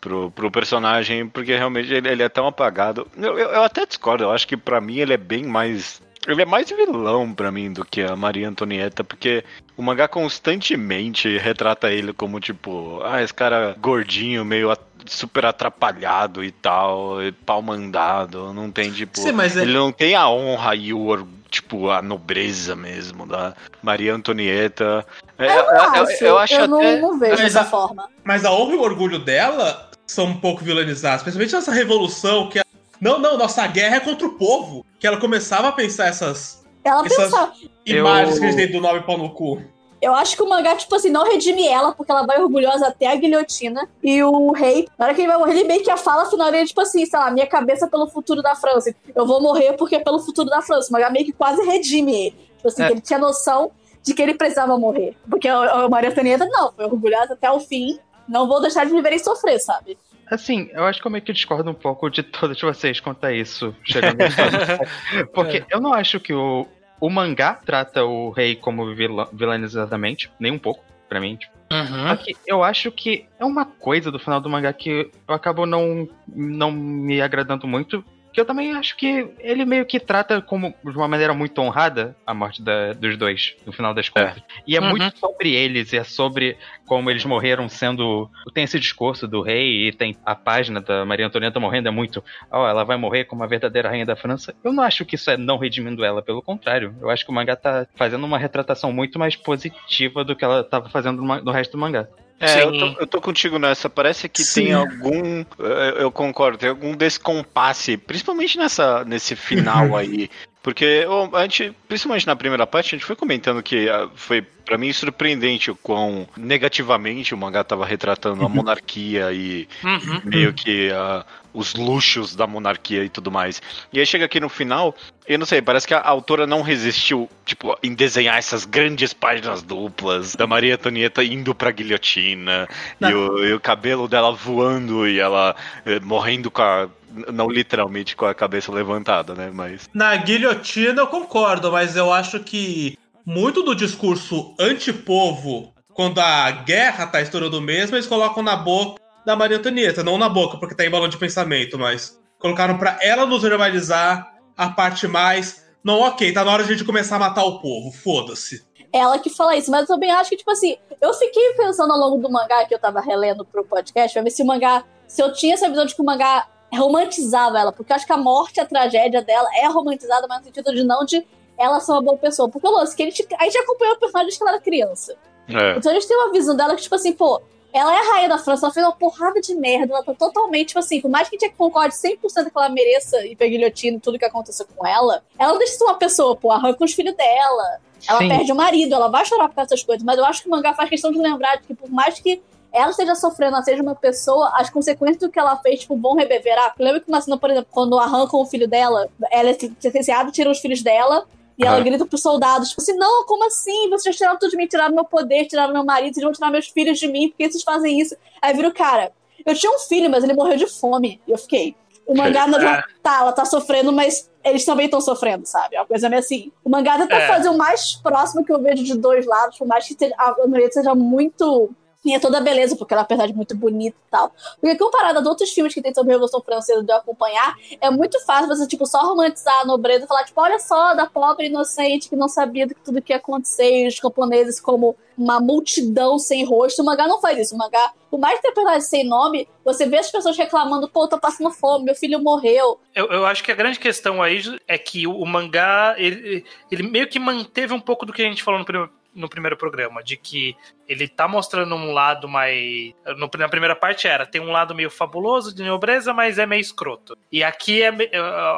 pro, 0.00 0.30
pro 0.30 0.50
personagem, 0.50 1.28
porque 1.28 1.54
realmente 1.54 1.92
ele, 1.92 2.08
ele 2.08 2.22
é 2.22 2.28
tão 2.28 2.46
apagado. 2.46 3.06
Eu, 3.16 3.38
eu, 3.38 3.50
eu 3.50 3.62
até 3.62 3.84
discordo, 3.84 4.24
eu 4.24 4.30
acho 4.30 4.46
que 4.48 4.56
pra 4.56 4.80
mim 4.80 4.98
ele 4.98 5.12
é 5.12 5.18
bem 5.18 5.44
mais. 5.44 6.00
Ele 6.26 6.40
é 6.40 6.46
mais 6.46 6.70
vilão 6.70 7.34
pra 7.34 7.52
mim 7.52 7.70
do 7.70 7.84
que 7.84 8.00
a 8.00 8.16
Maria 8.16 8.48
Antonieta, 8.48 9.04
porque 9.04 9.44
o 9.76 9.82
mangá 9.82 10.06
constantemente 10.08 11.36
retrata 11.38 11.90
ele 11.90 12.12
como 12.12 12.38
tipo, 12.40 13.00
ah, 13.04 13.22
esse 13.22 13.34
cara 13.34 13.74
gordinho, 13.80 14.44
meio 14.44 14.70
a- 14.70 14.78
super 15.06 15.44
atrapalhado 15.46 16.42
e 16.44 16.50
tal, 16.50 17.22
e 17.22 17.30
pau 17.32 17.60
mandado, 17.60 18.52
não 18.52 18.70
tem 18.70 18.90
tipo. 18.90 19.20
Sim, 19.20 19.32
mas 19.32 19.56
é- 19.56 19.62
Ele 19.62 19.74
não 19.74 19.92
tem 19.92 20.14
a 20.14 20.28
honra 20.28 20.74
e 20.74 20.92
o 20.92 21.26
tipo 21.50 21.90
a 21.90 22.00
nobreza 22.02 22.74
mesmo 22.74 23.26
da 23.26 23.54
Maria 23.82 24.14
Antonieta. 24.14 25.06
É, 25.38 25.46
Eu 25.46 25.64
não 25.66 25.72
eu, 25.74 26.02
acho, 26.02 26.24
eu 26.24 26.38
acho 26.38 26.66
não, 26.66 26.78
até 26.78 27.00
não 27.00 27.18
vejo 27.18 27.32
Mas 27.32 27.40
dessa 27.42 27.60
a- 27.60 27.64
forma. 27.64 28.08
Mas 28.24 28.44
a 28.44 28.50
honra 28.52 28.72
e 28.74 28.76
o 28.76 28.82
orgulho 28.82 29.18
dela 29.18 29.90
são 30.06 30.26
um 30.26 30.36
pouco 30.40 30.64
vilanizados, 30.64 31.22
principalmente 31.22 31.54
nessa 31.54 31.72
revolução 31.72 32.48
que. 32.48 32.58
a- 32.58 32.64
Não, 33.00 33.18
não, 33.18 33.36
nossa 33.36 33.66
guerra 33.66 33.96
é 33.96 34.00
contra 34.00 34.26
o 34.26 34.32
povo. 34.34 34.84
Que 34.98 35.06
ela 35.06 35.18
começava 35.18 35.68
a 35.68 35.72
pensar 35.72 36.06
essas 36.06 36.63
Ela 36.84 37.04
Essas- 37.06 37.16
pensa, 37.30 37.52
imagens 37.86 38.34
Eu- 38.34 38.40
que 38.40 38.44
eles 38.46 38.56
têm 38.56 38.70
do 38.70 38.80
nome 38.80 39.00
pau 39.02 39.16
no 39.18 39.30
cu. 39.30 39.60
Eu 40.02 40.14
acho 40.14 40.36
que 40.36 40.42
o 40.42 40.48
mangá, 40.48 40.76
tipo 40.76 40.94
assim, 40.94 41.08
não 41.08 41.24
redime 41.24 41.66
ela, 41.66 41.92
porque 41.92 42.12
ela 42.12 42.26
vai 42.26 42.38
orgulhosa 42.38 42.88
até 42.88 43.06
a 43.06 43.16
guilhotina. 43.16 43.88
E 44.02 44.22
o 44.22 44.52
rei, 44.52 44.86
na 44.98 45.06
hora 45.06 45.14
que 45.14 45.22
ele 45.22 45.28
vai 45.28 45.38
morrer, 45.38 45.52
ele 45.52 45.64
meio 45.64 45.82
que 45.82 45.90
a 45.90 45.96
fala 45.96 46.26
final 46.26 46.52
dele, 46.52 46.66
tipo 46.66 46.80
assim, 46.82 47.06
sei 47.06 47.18
lá, 47.18 47.30
minha 47.30 47.46
cabeça 47.46 47.86
pelo 47.88 48.06
futuro 48.08 48.42
da 48.42 48.54
França. 48.54 48.94
Eu 49.14 49.26
vou 49.26 49.40
morrer 49.40 49.72
porque 49.78 49.96
é 49.96 50.00
pelo 50.00 50.18
futuro 50.18 50.50
da 50.50 50.60
França. 50.60 50.90
O 50.90 50.92
mangá 50.92 51.08
meio 51.08 51.24
que 51.24 51.32
quase 51.32 51.62
redime 51.64 52.14
ele. 52.26 52.36
Tipo 52.56 52.68
assim, 52.68 52.82
É. 52.82 52.86
que 52.88 52.92
ele 52.92 53.00
tinha 53.00 53.18
noção 53.18 53.70
de 54.02 54.12
que 54.12 54.20
ele 54.20 54.34
precisava 54.34 54.76
morrer. 54.76 55.16
Porque 55.30 55.48
a, 55.48 55.88
Maria 55.88 56.10
Antonieta, 56.10 56.44
não, 56.44 56.70
foi 56.72 56.84
orgulhosa 56.84 57.32
até 57.32 57.50
o 57.50 57.58
fim. 57.58 57.98
Não 58.28 58.46
vou 58.46 58.60
deixar 58.60 58.84
de 58.84 58.92
me 58.92 59.00
verem 59.00 59.18
sofrer, 59.18 59.58
sabe? 59.58 59.96
Assim, 60.30 60.68
eu 60.74 60.84
acho 60.84 61.00
que 61.00 61.06
eu 61.06 61.10
meio 61.10 61.24
que 61.24 61.32
discordo 61.32 61.70
um 61.70 61.74
pouco 61.74 62.10
de 62.10 62.22
todos 62.22 62.60
vocês 62.60 63.00
quanto 63.00 63.24
a 63.24 63.32
isso, 63.32 63.74
chegando. 63.84 64.18
Porque 65.34 65.64
eu 65.70 65.80
não 65.80 65.92
acho 65.92 66.18
que 66.20 66.32
o, 66.32 66.66
o 67.00 67.10
mangá 67.10 67.54
trata 67.54 68.04
o 68.04 68.30
rei 68.30 68.56
como 68.56 68.94
vilã, 68.94 69.28
vilanizadamente, 69.32 70.30
nem 70.38 70.52
um 70.52 70.58
pouco, 70.58 70.84
pra 71.08 71.20
mim. 71.20 71.36
Tipo. 71.36 71.54
Uhum. 71.72 72.08
Só 72.08 72.16
que 72.16 72.36
eu 72.46 72.62
acho 72.62 72.90
que 72.92 73.26
é 73.38 73.44
uma 73.44 73.64
coisa 73.64 74.10
do 74.10 74.18
final 74.18 74.40
do 74.40 74.50
mangá 74.50 74.72
que 74.72 75.10
eu 75.26 75.34
acabo 75.34 75.66
não, 75.66 76.08
não 76.28 76.70
me 76.70 77.20
agradando 77.20 77.66
muito. 77.66 78.04
Que 78.34 78.40
eu 78.40 78.44
também 78.44 78.74
acho 78.74 78.96
que 78.96 79.28
ele 79.38 79.64
meio 79.64 79.86
que 79.86 80.00
trata 80.00 80.42
como 80.42 80.74
de 80.84 80.96
uma 80.96 81.06
maneira 81.06 81.32
muito 81.32 81.56
honrada 81.62 82.16
a 82.26 82.34
morte 82.34 82.60
da- 82.60 82.92
dos 82.92 83.16
dois, 83.16 83.54
no 83.64 83.72
final 83.72 83.94
das 83.94 84.08
contas. 84.08 84.42
E 84.66 84.76
é 84.76 84.80
Uhum. 84.80 84.90
muito 84.90 85.16
sobre 85.18 85.52
eles, 85.54 85.92
e 85.92 85.98
é 85.98 86.02
sobre 86.02 86.56
como 86.84 87.08
eles 87.08 87.24
morreram 87.24 87.68
sendo. 87.68 88.28
Tem 88.52 88.64
esse 88.64 88.80
discurso 88.80 89.28
do 89.28 89.40
rei 89.40 89.86
e 89.88 89.92
tem 89.92 90.16
a 90.26 90.34
página 90.34 90.80
da 90.80 91.04
Maria 91.04 91.26
Antonieta 91.26 91.60
morrendo, 91.60 91.86
é 91.86 91.92
muito. 91.92 92.24
Ó, 92.50 92.68
ela 92.68 92.82
vai 92.82 92.96
morrer 92.96 93.24
como 93.24 93.44
a 93.44 93.46
verdadeira 93.46 93.88
rainha 93.88 94.04
da 94.04 94.16
França. 94.16 94.52
Eu 94.64 94.72
não 94.72 94.82
acho 94.82 95.04
que 95.04 95.14
isso 95.14 95.30
é 95.30 95.36
não 95.36 95.56
redimindo 95.56 96.04
ela, 96.04 96.20
pelo 96.20 96.42
contrário. 96.42 96.92
Eu 97.00 97.10
acho 97.10 97.24
que 97.24 97.30
o 97.30 97.34
mangá 97.34 97.54
tá 97.54 97.86
fazendo 97.94 98.26
uma 98.26 98.36
retratação 98.36 98.92
muito 98.92 99.16
mais 99.16 99.36
positiva 99.36 100.24
do 100.24 100.34
que 100.34 100.44
ela 100.44 100.64
tava 100.64 100.88
fazendo 100.88 101.22
no 101.22 101.50
resto 101.52 101.70
do 101.72 101.78
mangá. 101.78 102.08
É, 102.40 102.62
eu 102.62 102.72
tô, 102.72 102.86
eu 103.00 103.06
tô 103.06 103.20
contigo 103.20 103.58
nessa. 103.58 103.88
Parece 103.88 104.28
que 104.28 104.42
Sim. 104.42 104.64
tem 104.64 104.72
algum. 104.72 105.44
Eu, 105.58 105.68
eu 105.68 106.12
concordo, 106.12 106.58
tem 106.58 106.68
algum 106.68 106.94
descompasse, 106.94 107.96
principalmente 107.96 108.58
nessa, 108.58 109.04
nesse 109.04 109.36
final 109.36 109.96
aí. 109.96 110.28
Porque 110.62 111.06
a 111.34 111.42
gente, 111.42 111.76
principalmente 111.86 112.26
na 112.26 112.34
primeira 112.34 112.66
parte, 112.66 112.94
a 112.94 112.98
gente 112.98 113.06
foi 113.06 113.14
comentando 113.14 113.62
que 113.62 113.86
ah, 113.88 114.08
foi 114.14 114.40
pra 114.40 114.78
mim 114.78 114.90
surpreendente 114.94 115.70
o 115.70 115.76
quão 115.76 116.26
negativamente 116.36 117.34
o 117.34 117.36
mangá 117.36 117.62
tava 117.62 117.84
retratando 117.84 118.44
a 118.44 118.48
monarquia 118.48 119.30
e 119.30 119.68
Uhum. 119.84 120.22
meio 120.24 120.54
que 120.54 120.90
ah, 120.90 121.24
os 121.54 121.74
luxos 121.74 122.34
da 122.34 122.46
monarquia 122.46 123.04
e 123.04 123.08
tudo 123.08 123.30
mais. 123.30 123.62
E 123.92 124.00
aí 124.00 124.04
chega 124.04 124.24
aqui 124.24 124.40
no 124.40 124.48
final, 124.48 124.94
eu 125.26 125.38
não 125.38 125.46
sei, 125.46 125.62
parece 125.62 125.86
que 125.86 125.94
a 125.94 126.02
autora 126.02 126.46
não 126.46 126.60
resistiu, 126.60 127.30
tipo, 127.46 127.78
em 127.82 127.94
desenhar 127.94 128.36
essas 128.36 128.64
grandes 128.64 129.14
páginas 129.14 129.62
duplas 129.62 130.34
da 130.34 130.46
Maria 130.46 130.74
Antonieta 130.74 131.22
indo 131.22 131.54
pra 131.54 131.70
guilhotina 131.70 132.68
e 133.00 133.14
o, 133.14 133.44
e 133.44 133.52
o 133.54 133.60
cabelo 133.60 134.08
dela 134.08 134.32
voando 134.32 135.08
e 135.08 135.20
ela 135.20 135.54
eh, 135.86 136.00
morrendo 136.00 136.50
com 136.50 136.60
a. 136.60 136.88
Não 137.32 137.48
literalmente 137.48 138.16
com 138.16 138.26
a 138.26 138.34
cabeça 138.34 138.72
levantada, 138.72 139.36
né? 139.36 139.48
Mas. 139.54 139.88
Na 139.94 140.16
guilhotina 140.16 141.02
eu 141.02 141.06
concordo, 141.06 141.70
mas 141.70 141.94
eu 141.94 142.12
acho 142.12 142.40
que 142.40 142.98
muito 143.24 143.62
do 143.62 143.72
discurso 143.72 144.52
antipovo, 144.58 145.72
quando 145.94 146.18
a 146.18 146.50
guerra 146.50 147.06
tá 147.06 147.22
estourando 147.22 147.60
mesmo, 147.60 147.94
eles 147.94 148.08
colocam 148.08 148.42
na 148.42 148.56
boca 148.56 149.03
da 149.24 149.36
Maria 149.36 149.56
Antonieta, 149.56 150.02
não 150.02 150.18
na 150.18 150.28
boca, 150.28 150.58
porque 150.58 150.74
tá 150.74 150.84
em 150.84 150.90
balão 150.90 151.08
de 151.08 151.16
pensamento, 151.16 151.78
mas 151.78 152.20
colocaram 152.38 152.76
pra 152.76 152.98
ela 153.00 153.24
nos 153.26 153.42
normalizar 153.42 154.34
a 154.56 154.68
parte 154.68 155.08
mais. 155.08 155.64
Não, 155.82 156.00
ok, 156.00 156.32
tá 156.32 156.44
na 156.44 156.52
hora 156.52 156.64
de 156.64 156.72
a 156.72 156.76
gente 156.76 156.86
começar 156.86 157.16
a 157.16 157.18
matar 157.18 157.44
o 157.44 157.60
povo, 157.60 157.90
foda-se. 157.92 158.64
Ela 158.92 159.18
que 159.18 159.28
fala 159.28 159.56
isso, 159.56 159.70
mas 159.70 159.82
eu 159.82 159.86
também 159.88 160.10
acho 160.10 160.30
que, 160.30 160.36
tipo 160.36 160.50
assim, 160.50 160.76
eu 161.00 161.12
fiquei 161.14 161.54
pensando 161.54 161.92
ao 161.92 161.98
longo 161.98 162.22
do 162.22 162.30
mangá 162.30 162.64
que 162.64 162.74
eu 162.74 162.78
tava 162.78 163.00
relendo 163.00 163.44
pro 163.44 163.64
podcast, 163.64 164.14
pra 164.14 164.22
ver 164.22 164.30
se 164.30 164.42
o 164.42 164.46
mangá. 164.46 164.84
Se 165.08 165.20
eu 165.20 165.32
tinha 165.32 165.54
essa 165.54 165.68
visão 165.68 165.84
de 165.84 165.94
que 165.94 166.00
o 166.00 166.04
mangá 166.04 166.46
romantizava 166.72 167.58
ela, 167.58 167.72
porque 167.72 167.92
eu 167.92 167.96
acho 167.96 168.06
que 168.06 168.12
a 168.12 168.16
morte, 168.16 168.60
a 168.60 168.66
tragédia 168.66 169.22
dela 169.22 169.48
é 169.56 169.66
romantizada, 169.66 170.26
mas 170.28 170.40
no 170.40 170.44
sentido 170.44 170.72
de 170.72 170.84
não 170.84 171.04
de 171.04 171.26
ela 171.58 171.80
ser 171.80 171.92
uma 171.92 172.02
boa 172.02 172.16
pessoa. 172.16 172.48
Porque 172.48 172.66
o 172.66 172.70
lance 172.70 172.96
que 172.96 173.02
a 173.02 173.06
gente, 173.06 173.26
a 173.38 173.44
gente 173.44 173.58
acompanhou 173.58 173.94
o 173.94 173.98
personagem 173.98 174.26
desde 174.26 174.38
que 174.38 174.44
ela 174.44 174.52
era 174.52 174.62
criança. 174.62 175.16
É. 175.48 175.76
Então 175.76 175.90
a 175.90 175.94
gente 175.94 176.08
tem 176.08 176.16
uma 176.16 176.32
visão 176.32 176.56
dela 176.56 176.74
que, 176.74 176.82
tipo 176.82 176.94
assim, 176.94 177.12
pô, 177.12 177.42
ela 177.74 177.92
é 177.92 177.98
a 177.98 178.12
rainha 178.12 178.28
da 178.28 178.38
França, 178.38 178.66
ela 178.66 178.72
fez 178.72 178.86
uma 178.86 178.92
porrada 178.92 179.40
de 179.40 179.52
merda, 179.56 179.92
ela 179.92 180.04
tá 180.04 180.14
totalmente, 180.14 180.68
tipo 180.68 180.78
assim, 180.78 181.00
por 181.00 181.10
mais 181.10 181.28
que 181.28 181.36
a 181.36 181.38
gente 181.40 181.56
concorde 181.56 181.92
100% 181.96 182.44
que 182.44 182.50
ela 182.54 182.68
mereça 182.68 183.26
ir 183.26 183.34
pra 183.34 183.48
guilhotina 183.48 183.96
e 183.96 184.00
tudo 184.00 184.16
que 184.16 184.24
aconteceu 184.24 184.64
com 184.76 184.86
ela, 184.86 185.24
ela 185.36 185.50
não 185.50 185.58
deixa 185.58 185.72
de 185.72 185.78
ser 185.78 185.84
uma 185.84 185.98
pessoa, 185.98 186.36
pô, 186.36 186.52
arranca 186.52 186.84
os 186.84 186.94
filhos 186.94 187.16
dela, 187.16 187.80
ela 188.08 188.18
Sim. 188.18 188.28
perde 188.28 188.52
o 188.52 188.54
marido, 188.54 188.94
ela 188.94 189.08
vai 189.08 189.24
chorar 189.26 189.48
por 189.48 189.56
causa 189.56 189.70
dessas 189.70 189.84
coisas, 189.84 190.04
mas 190.04 190.16
eu 190.16 190.24
acho 190.24 190.42
que 190.42 190.48
o 190.48 190.52
mangá 190.52 190.72
faz 190.72 190.88
questão 190.88 191.10
de 191.10 191.18
lembrar 191.18 191.56
de 191.56 191.64
que 191.64 191.74
por 191.74 191.90
mais 191.90 192.20
que 192.20 192.40
ela 192.72 192.90
esteja 192.90 193.16
sofrendo, 193.16 193.54
ela 193.54 193.64
seja 193.64 193.82
uma 193.82 193.94
pessoa, 193.96 194.52
as 194.54 194.70
consequências 194.70 195.18
do 195.18 195.30
que 195.30 195.38
ela 195.38 195.56
fez, 195.56 195.80
tipo, 195.80 195.96
vão 195.96 196.16
reverberar. 196.16 196.74
Lembra 196.78 197.00
que 197.00 197.08
uma 197.08 197.20
cena, 197.20 197.38
por 197.38 197.48
exemplo, 197.48 197.68
quando 197.70 197.96
arrancam 197.96 198.40
o 198.40 198.46
filho 198.46 198.66
dela, 198.66 199.08
ela 199.30 199.50
é 199.50 199.54
sentenciada, 199.54 200.32
tiram 200.32 200.50
os 200.50 200.58
filhos 200.58 200.82
dela, 200.82 201.24
e 201.58 201.64
ela 201.64 201.76
Ah. 201.76 201.80
grita 201.80 202.04
pros 202.06 202.20
soldados, 202.22 202.70
tipo 202.70 202.80
assim, 202.80 202.94
não, 202.94 203.24
como 203.26 203.44
assim? 203.46 203.88
Vocês 203.90 204.16
tiraram 204.16 204.38
tudo 204.38 204.50
de 204.50 204.56
mim, 204.56 204.66
tiraram 204.66 204.94
meu 204.94 205.04
poder, 205.04 205.46
tiraram 205.46 205.72
meu 205.72 205.84
marido, 205.84 206.14
vocês 206.14 206.24
vão 206.24 206.32
tirar 206.32 206.50
meus 206.50 206.68
filhos 206.68 206.98
de 206.98 207.06
mim, 207.08 207.28
por 207.28 207.36
que 207.36 207.50
vocês 207.50 207.62
fazem 207.62 208.00
isso? 208.00 208.16
Aí 208.42 208.54
vira 208.54 208.68
o 208.68 208.74
cara, 208.74 209.12
eu 209.46 209.54
tinha 209.54 209.70
um 209.72 209.78
filho, 209.78 210.10
mas 210.10 210.24
ele 210.24 210.34
morreu 210.34 210.56
de 210.56 210.66
fome. 210.66 211.20
E 211.26 211.30
eu 211.32 211.38
fiquei, 211.38 211.76
o 212.06 212.14
mangá 212.16 212.46
não 212.46 212.58
É. 212.60 212.82
tá, 213.02 213.20
ela 213.20 213.32
tá 213.32 213.44
sofrendo, 213.44 213.92
mas 213.92 214.30
eles 214.42 214.64
também 214.64 214.86
estão 214.86 215.00
sofrendo, 215.00 215.46
sabe? 215.46 215.76
É 215.76 215.80
uma 215.80 215.86
coisa 215.86 216.08
meio 216.08 216.20
assim. 216.20 216.52
O 216.62 216.68
mangá 216.68 216.98
tenta 216.98 217.14
É. 217.14 217.26
fazer 217.28 217.48
o 217.48 217.56
mais 217.56 217.94
próximo 217.94 218.44
que 218.44 218.52
eu 218.52 218.60
vejo 218.60 218.82
de 218.84 218.96
dois 218.98 219.24
lados, 219.26 219.56
por 219.56 219.66
mais 219.66 219.86
que 219.86 219.96
a 220.18 220.34
Noreta 220.46 220.72
seja 220.74 220.94
muito. 220.94 221.70
Tinha 222.04 222.20
toda 222.20 222.36
a 222.36 222.40
beleza, 222.40 222.76
porque 222.76 222.92
ela, 222.92 223.02
apesar 223.02 223.26
de 223.26 223.32
muito 223.32 223.56
bonita 223.56 223.96
e 223.96 224.10
tal. 224.10 224.30
Porque 224.60 224.76
comparado 224.76 225.18
a 225.18 225.30
outros 225.30 225.50
filmes 225.50 225.72
que 225.72 225.80
tem 225.80 225.94
sobre 225.94 226.12
a 226.12 226.14
Revolução 226.14 226.42
Francesa 226.42 226.82
de 226.82 226.92
eu 226.92 226.96
acompanhar, 226.96 227.56
é 227.80 227.90
muito 227.90 228.20
fácil 228.26 228.46
você, 228.46 228.66
tipo, 228.66 228.84
só 228.84 229.00
romantizar 229.00 229.60
a 229.60 229.64
nobreza 229.64 230.04
e 230.04 230.06
falar, 230.06 230.24
tipo, 230.24 230.38
olha 230.40 230.58
só, 230.58 230.94
da 230.94 231.06
pobre 231.06 231.46
inocente 231.46 232.10
que 232.10 232.14
não 232.16 232.28
sabia 232.28 232.66
de 232.66 232.74
tudo 232.74 233.00
que 233.00 233.12
ia 233.12 233.16
acontecer, 233.16 233.84
e 233.84 233.88
os 233.88 233.98
camponeses 233.98 234.60
como 234.60 234.94
uma 235.16 235.40
multidão 235.40 236.18
sem 236.18 236.44
rosto. 236.44 236.82
O 236.82 236.84
mangá 236.84 237.06
não 237.06 237.20
faz 237.20 237.38
isso. 237.38 237.54
O 237.54 237.58
mangá, 237.58 237.92
por 238.10 238.18
mais 238.18 238.36
que 238.36 238.42
tenha 238.42 238.54
personagem 238.54 238.82
sem 238.82 239.04
nome, 239.04 239.48
você 239.64 239.86
vê 239.86 239.98
as 239.98 240.10
pessoas 240.10 240.36
reclamando, 240.36 240.88
pô, 240.88 241.08
tô 241.08 241.18
passando 241.18 241.50
fome, 241.50 241.86
meu 241.86 241.94
filho 241.94 242.20
morreu. 242.20 242.78
Eu, 242.94 243.06
eu 243.06 243.24
acho 243.24 243.42
que 243.42 243.50
a 243.50 243.54
grande 243.54 243.78
questão 243.78 244.22
aí 244.22 244.42
é 244.68 244.76
que 244.76 245.06
o, 245.06 245.16
o 245.16 245.26
mangá, 245.26 245.94
ele, 245.96 246.44
ele 246.70 246.82
meio 246.82 247.08
que 247.08 247.18
manteve 247.18 247.72
um 247.72 247.80
pouco 247.80 248.04
do 248.04 248.12
que 248.12 248.22
a 248.22 248.26
gente 248.26 248.42
falou 248.42 248.60
no 248.60 248.66
primeiro, 248.66 248.92
no 249.14 249.28
primeiro 249.28 249.56
programa, 249.56 250.02
de 250.02 250.16
que 250.16 250.56
ele 250.88 251.06
tá 251.08 251.28
mostrando 251.28 251.74
um 251.74 251.92
lado 251.92 252.28
mais. 252.28 252.92
no- 253.16 253.30
na 253.38 253.48
primeira 253.48 253.76
parte 253.76 254.06
era, 254.08 254.26
tem 254.26 254.40
um 254.40 254.50
lado 254.50 254.74
meio 254.74 254.90
fabuloso 254.90 255.54
de 255.54 255.62
nobreza, 255.62 256.12
mas 256.12 256.38
é 256.38 256.46
meio 256.46 256.60
escroto. 256.60 257.16
E 257.30 257.42
aqui 257.44 257.82
é 257.82 257.90
me- 257.92 258.10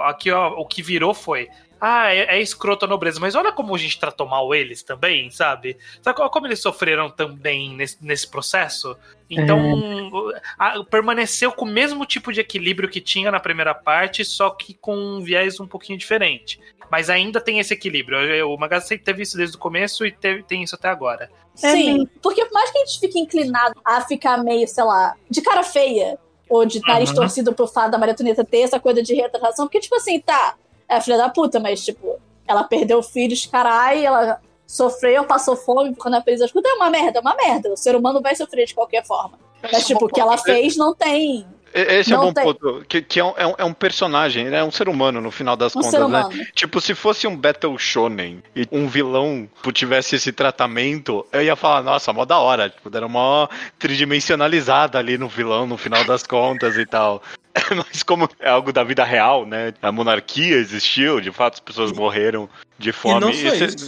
aqui 0.04 0.30
ó, 0.30 0.48
o 0.54 0.66
que 0.66 0.82
virou 0.82 1.12
foi. 1.14 1.48
Ah, 1.80 2.12
é, 2.14 2.36
é 2.36 2.40
escroto 2.40 2.84
a 2.84 2.88
nobreza, 2.88 3.20
mas 3.20 3.34
olha 3.34 3.52
como 3.52 3.74
a 3.74 3.78
gente 3.78 3.98
tratou 3.98 4.26
mal 4.26 4.54
eles 4.54 4.82
também, 4.82 5.30
sabe? 5.30 5.76
Sabe 6.00 6.16
co- 6.16 6.30
como 6.30 6.46
eles 6.46 6.60
sofreram 6.60 7.10
também 7.10 7.74
nesse, 7.74 7.98
nesse 8.02 8.26
processo? 8.28 8.96
Então, 9.28 9.74
a- 10.58 10.82
permaneceu 10.84 11.52
com 11.52 11.64
o 11.64 11.68
mesmo 11.68 12.06
tipo 12.06 12.32
de 12.32 12.40
equilíbrio 12.40 12.88
que 12.88 13.00
tinha 13.00 13.30
na 13.30 13.40
primeira 13.40 13.74
parte, 13.74 14.24
só 14.24 14.50
que 14.50 14.74
com 14.74 14.96
um 14.96 15.20
viés 15.20 15.60
um 15.60 15.66
pouquinho 15.66 15.98
diferente. 15.98 16.58
Mas 16.90 17.10
ainda 17.10 17.40
tem 17.40 17.58
esse 17.58 17.74
equilíbrio. 17.74 18.18
Eu- 18.20 18.50
O 18.52 18.56
mangá 18.58 18.80
sempre 18.80 19.04
teve 19.04 19.22
isso 19.22 19.36
desde 19.36 19.56
o 19.56 19.58
começo 19.58 20.06
e 20.06 20.12
teve- 20.12 20.42
tem 20.44 20.62
isso 20.62 20.74
até 20.76 20.88
agora. 20.88 21.28
Sim, 21.54 22.06
porque 22.22 22.44
por 22.44 22.52
mais 22.54 22.70
que 22.70 22.78
a 22.78 22.84
gente 22.86 23.00
fique 23.00 23.18
inclinado 23.18 23.74
a 23.84 24.00
ficar 24.02 24.38
meio, 24.38 24.66
sei 24.68 24.84
lá, 24.84 25.14
de 25.28 25.40
cara 25.42 25.62
feia, 25.62 26.18
ou 26.48 26.64
de 26.64 26.80
nariz 26.86 27.08
Uhum. 27.10 27.16
torcido 27.16 27.52
pro 27.52 27.66
fato 27.66 27.90
da 27.90 27.98
Maria 27.98 28.12
Antonieta 28.12 28.44
ter 28.44 28.60
essa 28.60 28.78
coisa 28.78 29.02
de 29.02 29.14
retratação, 29.14 29.66
porque, 29.66 29.80
tipo 29.80 29.96
assim, 29.96 30.20
tá, 30.20 30.54
é 30.88 31.00
filha 31.00 31.18
da 31.18 31.28
puta, 31.28 31.58
mas, 31.60 31.84
tipo, 31.84 32.18
ela 32.46 32.64
perdeu 32.64 33.02
filhos, 33.02 33.46
caralho, 33.46 34.04
ela 34.04 34.40
sofreu, 34.66 35.24
passou 35.24 35.56
fome, 35.56 35.94
quando 35.94 36.14
ela 36.14 36.22
fez 36.22 36.40
as 36.42 36.50
coisas, 36.50 36.70
é 36.70 36.74
uma 36.74 36.90
merda, 36.90 37.18
é 37.18 37.20
uma 37.20 37.34
merda. 37.34 37.72
O 37.72 37.76
ser 37.76 37.94
humano 37.94 38.20
vai 38.20 38.34
sofrer 38.34 38.66
de 38.66 38.74
qualquer 38.74 39.04
forma. 39.04 39.38
Mas, 39.72 39.86
tipo, 39.86 40.04
o 40.04 40.08
que 40.08 40.20
ela 40.20 40.36
fez 40.38 40.76
não 40.76 40.94
tem 40.94 41.46
Esse 41.74 42.10
é 42.12 42.16
Não 42.16 42.22
um 42.22 42.26
bom 42.26 42.32
tem. 42.32 42.44
ponto. 42.44 42.84
Que, 42.88 43.02
que 43.02 43.20
é, 43.20 43.24
um, 43.24 43.34
é 43.36 43.46
um- 43.46 43.54
é 43.70 43.74
personagem, 43.74 44.46
ele 44.46 44.56
é 44.56 44.64
um 44.64 44.70
ser 44.70 44.88
humano 44.88 45.20
no 45.20 45.30
final 45.30 45.56
das 45.56 45.76
um 45.76 45.80
contas, 45.82 46.08
né? 46.08 46.46
Tipo, 46.54 46.80
se 46.80 46.94
fosse 46.94 47.26
um 47.26 47.36
Battle 47.36 47.76
Shonen 47.78 48.42
e 48.54 48.66
um 48.72 48.88
vilão 48.88 49.46
tipo, 49.56 49.72
tivesse 49.72 50.16
esse 50.16 50.32
tratamento, 50.32 51.26
eu 51.30 51.42
ia 51.42 51.54
falar, 51.54 51.82
nossa, 51.82 52.14
mó 52.14 52.24
da 52.24 52.38
hora. 52.38 52.70
Tipo, 52.70 52.88
deram 52.88 53.08
uma 53.08 53.50
tridimensionalizada 53.78 54.98
ali 54.98 55.18
no 55.18 55.28
vilão 55.28 55.66
no 55.66 55.76
final 55.76 56.02
das 56.04 56.22
contas 56.22 56.76
e 56.76 56.86
tal. 56.86 57.22
Mas 57.74 58.02
como 58.02 58.28
é 58.38 58.48
algo 58.50 58.72
da 58.72 58.84
vida 58.84 59.04
real, 59.04 59.46
né? 59.46 59.72
A 59.82 59.90
monarquia 59.90 60.56
existiu, 60.56 61.20
de 61.20 61.32
fato 61.32 61.54
as 61.54 61.60
pessoas 61.60 61.92
morreram 61.92 62.48
de 62.78 62.92
fome. 62.92 63.32